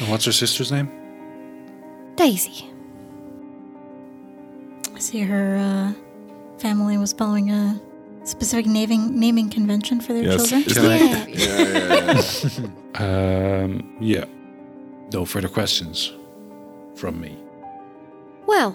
And 0.00 0.08
what's 0.10 0.24
her 0.24 0.32
sister's 0.32 0.70
name? 0.72 0.90
Daisy. 2.16 2.70
I 4.94 4.98
see 4.98 5.20
her 5.20 5.56
uh, 5.56 5.92
family 6.58 6.96
was 6.96 7.12
following 7.12 7.50
a 7.50 7.80
specific 8.24 8.66
naming 8.66 9.18
naming 9.20 9.50
convention 9.50 10.00
for 10.00 10.12
their 10.14 10.24
Yes. 10.24 10.48
children. 10.48 10.62
Is 10.64 10.72
Can 10.74 10.86
I- 10.86 10.98
Yeah. 10.98 11.26
Yeah, 11.28 11.68
yeah, 11.68 12.22
yeah. 12.58 12.68
Um, 13.64 13.96
yeah. 14.00 14.24
No 15.12 15.24
further 15.26 15.48
questions 15.48 16.12
from 16.94 17.20
me. 17.20 17.36
Well, 18.46 18.74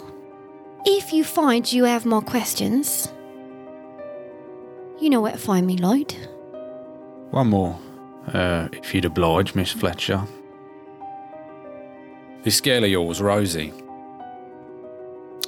if 0.85 1.11
you 1.11 1.23
find 1.23 1.71
you 1.73 1.85
have 1.85 2.05
more 2.05 2.21
questions, 2.21 3.11
you 4.99 5.09
know 5.09 5.21
where 5.21 5.31
to 5.31 5.37
find 5.39 5.65
me, 5.65 5.75
Lloyd. 5.77 6.13
One 7.31 7.47
more, 7.49 7.79
uh, 8.31 8.67
if 8.73 8.93
you'd 8.93 9.05
oblige, 9.05 9.55
Miss 9.55 9.71
Fletcher. 9.71 10.21
This 12.43 12.59
girl 12.61 12.83
of 12.83 12.89
yours, 12.89 13.21
Rosie. 13.21 13.71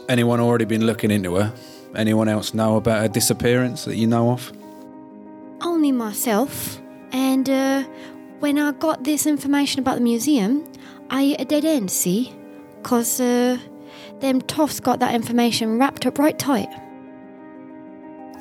Anyone 0.09 0.39
already 0.39 0.65
been 0.65 0.85
looking 0.85 1.11
into 1.11 1.35
her? 1.35 1.53
Anyone 1.95 2.27
else 2.27 2.53
know 2.53 2.77
about 2.77 3.01
her 3.01 3.07
disappearance 3.07 3.85
that 3.85 3.95
you 3.95 4.05
know 4.07 4.31
of? 4.31 4.51
Only 5.61 5.91
myself. 5.91 6.79
And 7.11 7.49
uh, 7.49 7.83
when 8.39 8.59
I 8.59 8.71
got 8.73 9.03
this 9.03 9.25
information 9.25 9.79
about 9.79 9.95
the 9.95 10.01
museum, 10.01 10.69
I 11.09 11.23
hit 11.25 11.41
a 11.41 11.45
dead 11.45 11.65
end, 11.65 11.89
see? 11.89 12.33
Because 12.81 13.19
uh, 13.19 13.57
them 14.19 14.41
toffs 14.41 14.81
got 14.81 14.99
that 14.99 15.15
information 15.15 15.79
wrapped 15.79 16.05
up 16.05 16.19
right 16.19 16.37
tight. 16.37 16.69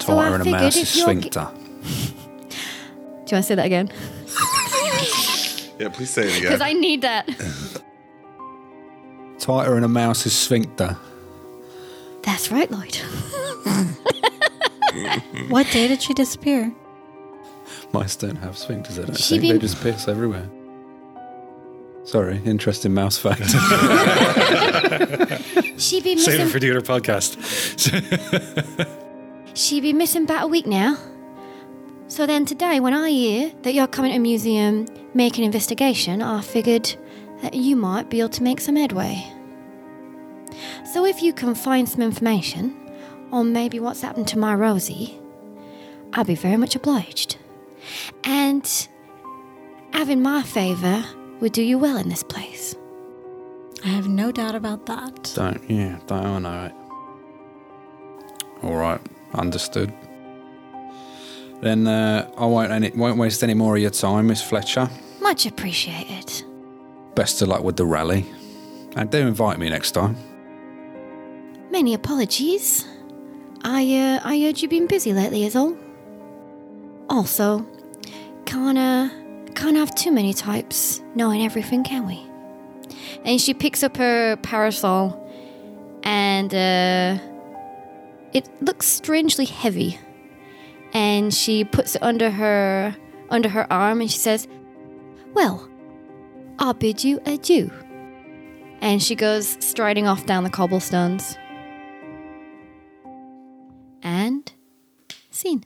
So 0.00 0.18
I 0.18 0.30
Tighter 0.30 0.34
a 0.34 0.38
figured 0.44 0.60
mouse's 0.62 0.82
if 0.82 0.92
g- 0.92 1.00
sphincter. 1.00 1.48
Do 1.52 1.58
you 1.58 1.76
want 3.16 3.28
to 3.28 3.42
say 3.42 3.54
that 3.54 3.66
again? 3.66 3.90
Yeah, 5.78 5.88
please 5.88 6.10
say 6.10 6.28
it 6.28 6.36
again. 6.38 6.42
Because 6.42 6.60
again. 6.60 6.76
I 6.76 6.78
need 6.78 7.00
that. 7.02 7.82
Tighter 9.42 9.74
than 9.74 9.82
a 9.84 9.88
mouse's 9.88 10.32
sphincter. 10.34 10.96
That's 12.22 12.50
right, 12.52 12.70
Lloyd. 12.70 12.94
What 15.48 15.66
day 15.72 15.88
did 15.88 16.00
she 16.00 16.14
disappear? 16.14 16.72
Mice 17.92 18.14
don't 18.16 18.36
have 18.36 18.54
sphincters, 18.54 19.02
I 19.02 19.06
don't 19.06 19.16
She 19.18 19.38
think. 19.38 19.42
They 19.42 19.52
been- 19.52 19.60
just 19.60 19.82
piss 19.82 20.06
everywhere. 20.06 20.48
Sorry, 22.04 22.40
interesting 22.44 22.94
mouse 22.94 23.18
fact. 23.18 23.42
She 25.78 26.00
be 26.00 26.16
Save 26.16 26.34
it 26.34 26.38
missing. 26.38 26.48
for 26.48 26.60
the 26.60 26.70
other 26.70 26.80
podcast. 26.80 27.36
She 29.54 29.80
be 29.82 29.92
missing 29.92 30.22
about 30.24 30.44
a 30.44 30.46
week 30.46 30.66
now. 30.66 30.96
So 32.08 32.24
then 32.26 32.46
today, 32.46 32.80
when 32.80 32.94
I 32.94 33.10
hear 33.10 33.52
that 33.62 33.74
you're 33.74 33.86
coming 33.88 34.12
to 34.12 34.16
a 34.16 34.20
museum, 34.20 34.86
make 35.14 35.36
an 35.38 35.44
investigation, 35.44 36.22
I 36.22 36.40
figured 36.40 36.94
that 37.42 37.54
you 37.54 37.76
might 37.76 38.08
be 38.08 38.20
able 38.20 38.30
to 38.30 38.42
make 38.42 38.60
some 38.60 38.76
headway. 38.76 39.24
So 40.92 41.04
if 41.04 41.22
you 41.22 41.32
can 41.32 41.54
find 41.54 41.88
some 41.88 42.02
information 42.02 42.78
on 43.32 43.52
maybe 43.52 43.80
what's 43.80 44.00
happened 44.00 44.28
to 44.28 44.38
my 44.38 44.54
Rosie, 44.54 45.18
I'd 46.12 46.26
be 46.26 46.34
very 46.34 46.56
much 46.56 46.76
obliged. 46.76 47.36
And 48.24 48.88
having 49.92 50.22
my 50.22 50.42
favour 50.42 51.04
would 51.40 51.52
do 51.52 51.62
you 51.62 51.78
well 51.78 51.96
in 51.96 52.08
this 52.08 52.22
place. 52.22 52.76
I 53.84 53.88
have 53.88 54.06
no 54.06 54.30
doubt 54.30 54.54
about 54.54 54.86
that. 54.86 55.32
don't, 55.34 55.68
yeah, 55.68 55.98
don't 56.06 56.24
I 56.24 56.38
know 56.38 56.64
it. 56.66 56.72
All 58.62 58.76
right, 58.76 59.00
understood. 59.34 59.92
Then 61.60 61.88
uh, 61.88 62.30
I 62.36 62.46
won't 62.46 62.70
any, 62.70 62.90
won't 62.90 63.18
waste 63.18 63.42
any 63.42 63.54
more 63.54 63.74
of 63.74 63.82
your 63.82 63.90
time, 63.90 64.28
Miss 64.28 64.42
Fletcher. 64.42 64.88
Much 65.20 65.46
appreciated. 65.46 66.44
Best 67.14 67.42
of 67.42 67.48
luck 67.48 67.62
with 67.62 67.76
the 67.76 67.86
rally. 67.86 68.26
And 68.96 69.10
do 69.10 69.18
invite 69.18 69.58
me 69.58 69.68
next 69.68 69.92
time. 69.92 70.16
Many 71.70 71.94
apologies. 71.94 72.86
I 73.64 73.82
uh, 73.96 74.20
I 74.28 74.40
heard 74.40 74.60
you've 74.60 74.70
been 74.70 74.86
busy 74.86 75.12
lately, 75.12 75.44
is 75.44 75.56
all. 75.56 75.76
Also, 77.08 77.66
can't 78.44 78.76
uh, 78.76 79.08
can't 79.54 79.76
have 79.76 79.94
too 79.94 80.12
many 80.12 80.34
types 80.34 81.02
knowing 81.14 81.42
everything, 81.42 81.84
can 81.84 82.06
we? 82.06 82.26
And 83.24 83.40
she 83.40 83.54
picks 83.54 83.82
up 83.82 83.96
her 83.96 84.36
parasol, 84.36 85.18
and 86.02 86.52
uh, 86.52 87.22
it 88.32 88.48
looks 88.60 88.86
strangely 88.86 89.44
heavy. 89.44 89.98
And 90.92 91.32
she 91.32 91.64
puts 91.64 91.94
it 91.96 92.02
under 92.02 92.30
her 92.30 92.94
under 93.30 93.48
her 93.48 93.66
arm, 93.72 94.00
and 94.02 94.10
she 94.10 94.18
says, 94.18 94.46
"Well, 95.32 95.66
I'll 96.62 96.74
bid 96.74 97.02
you 97.04 97.20
adieu." 97.26 97.70
And 98.80 99.02
she 99.02 99.14
goes 99.14 99.58
striding 99.60 100.06
off 100.06 100.26
down 100.26 100.44
the 100.44 100.50
cobblestones. 100.50 101.36
And 104.02 104.50
scene. 105.30 105.64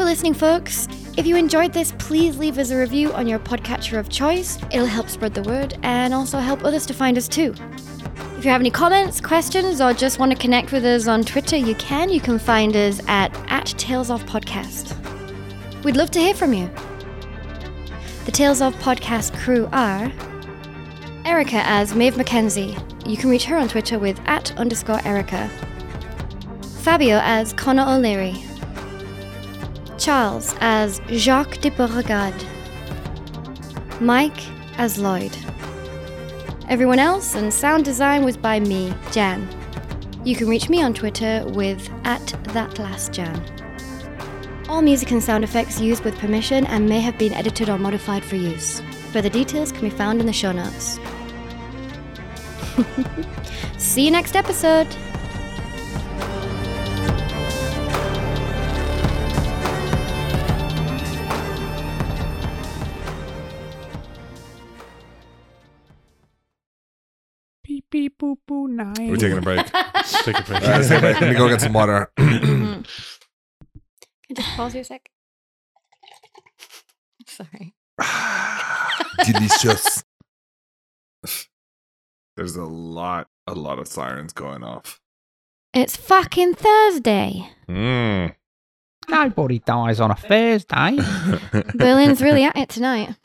For 0.00 0.06
listening, 0.06 0.32
folks. 0.32 0.88
If 1.18 1.26
you 1.26 1.36
enjoyed 1.36 1.74
this, 1.74 1.92
please 1.98 2.38
leave 2.38 2.56
us 2.56 2.70
a 2.70 2.78
review 2.78 3.12
on 3.12 3.28
your 3.28 3.38
podcatcher 3.38 3.98
of 3.98 4.08
choice. 4.08 4.56
It'll 4.72 4.86
help 4.86 5.10
spread 5.10 5.34
the 5.34 5.42
word 5.42 5.76
and 5.82 6.14
also 6.14 6.38
help 6.38 6.64
others 6.64 6.86
to 6.86 6.94
find 6.94 7.18
us 7.18 7.28
too. 7.28 7.52
If 8.38 8.46
you 8.46 8.50
have 8.50 8.62
any 8.62 8.70
comments, 8.70 9.20
questions, 9.20 9.78
or 9.78 9.92
just 9.92 10.18
want 10.18 10.32
to 10.32 10.38
connect 10.38 10.72
with 10.72 10.86
us 10.86 11.06
on 11.06 11.22
Twitter, 11.22 11.56
you 11.56 11.74
can. 11.74 12.08
You 12.08 12.18
can 12.18 12.38
find 12.38 12.74
us 12.76 13.02
at, 13.08 13.30
at 13.50 13.66
Tales 13.66 14.08
of 14.08 14.24
Podcast. 14.24 14.94
We'd 15.84 15.98
love 15.98 16.10
to 16.12 16.18
hear 16.18 16.32
from 16.32 16.54
you. 16.54 16.70
The 18.24 18.32
Tales 18.32 18.62
of 18.62 18.74
Podcast 18.76 19.38
crew 19.38 19.68
are 19.70 20.10
Erica 21.26 21.60
as 21.66 21.94
Maeve 21.94 22.14
McKenzie. 22.14 23.06
You 23.06 23.18
can 23.18 23.28
reach 23.28 23.44
her 23.44 23.58
on 23.58 23.68
Twitter 23.68 23.98
with 23.98 24.18
at 24.24 24.56
underscore 24.58 25.06
Erica. 25.06 25.50
Fabio 26.78 27.20
as 27.22 27.52
Connor 27.52 27.84
O'Leary. 27.86 28.49
Charles 30.00 30.54
as 30.60 30.98
Jacques 31.10 31.60
de 31.60 31.70
Beauregard. 31.70 32.34
Mike 34.00 34.42
as 34.78 34.98
Lloyd. 34.98 35.36
Everyone 36.70 36.98
else 36.98 37.34
and 37.34 37.52
sound 37.52 37.84
design 37.84 38.24
was 38.24 38.38
by 38.38 38.60
me, 38.60 38.94
Jan. 39.12 39.46
You 40.24 40.36
can 40.36 40.48
reach 40.48 40.70
me 40.70 40.82
on 40.82 40.94
Twitter 40.94 41.44
with 41.48 41.90
at 42.04 42.22
thatlastjan. 42.54 43.38
All 44.70 44.80
music 44.80 45.10
and 45.10 45.22
sound 45.22 45.44
effects 45.44 45.78
used 45.78 46.02
with 46.02 46.18
permission 46.18 46.64
and 46.66 46.88
may 46.88 47.00
have 47.00 47.18
been 47.18 47.34
edited 47.34 47.68
or 47.68 47.76
modified 47.76 48.24
for 48.24 48.36
use. 48.36 48.80
Further 49.12 49.28
details 49.28 49.70
can 49.70 49.82
be 49.82 49.90
found 49.90 50.18
in 50.20 50.26
the 50.26 50.32
show 50.32 50.52
notes. 50.52 50.98
See 53.76 54.06
you 54.06 54.10
next 54.10 54.34
episode! 54.34 54.88
Boo 68.20 68.68
nine. 68.68 69.10
We're 69.10 69.16
taking 69.16 69.38
a 69.38 69.42
break. 69.42 69.66
Take 69.66 70.38
a 70.38 70.42
break. 70.42 70.62
Uh, 70.62 70.66
let's 70.66 70.88
take 70.88 70.98
a 70.98 71.00
break. 71.00 71.20
Let 71.20 71.30
me 71.30 71.36
go 71.36 71.48
get 71.48 71.60
some 71.60 71.72
water. 71.72 72.10
Can 72.16 72.84
I 74.30 74.34
just 74.34 74.48
pause 74.56 74.72
here 74.72 74.82
a 74.82 74.84
sec? 74.84 75.10
Sorry. 77.26 77.74
Delicious. 79.24 80.04
There's 82.36 82.56
a 82.56 82.64
lot, 82.64 83.28
a 83.46 83.54
lot 83.54 83.78
of 83.78 83.88
sirens 83.88 84.32
going 84.32 84.62
off. 84.62 85.00
It's 85.74 85.96
fucking 85.96 86.54
Thursday. 86.54 87.50
Mm. 87.68 88.34
Nobody 89.08 89.58
dies 89.58 90.00
on 90.00 90.10
a 90.10 90.14
Thursday. 90.14 90.98
Berlin's 91.74 92.22
really 92.22 92.44
at 92.44 92.56
it 92.56 92.68
tonight. 92.68 93.16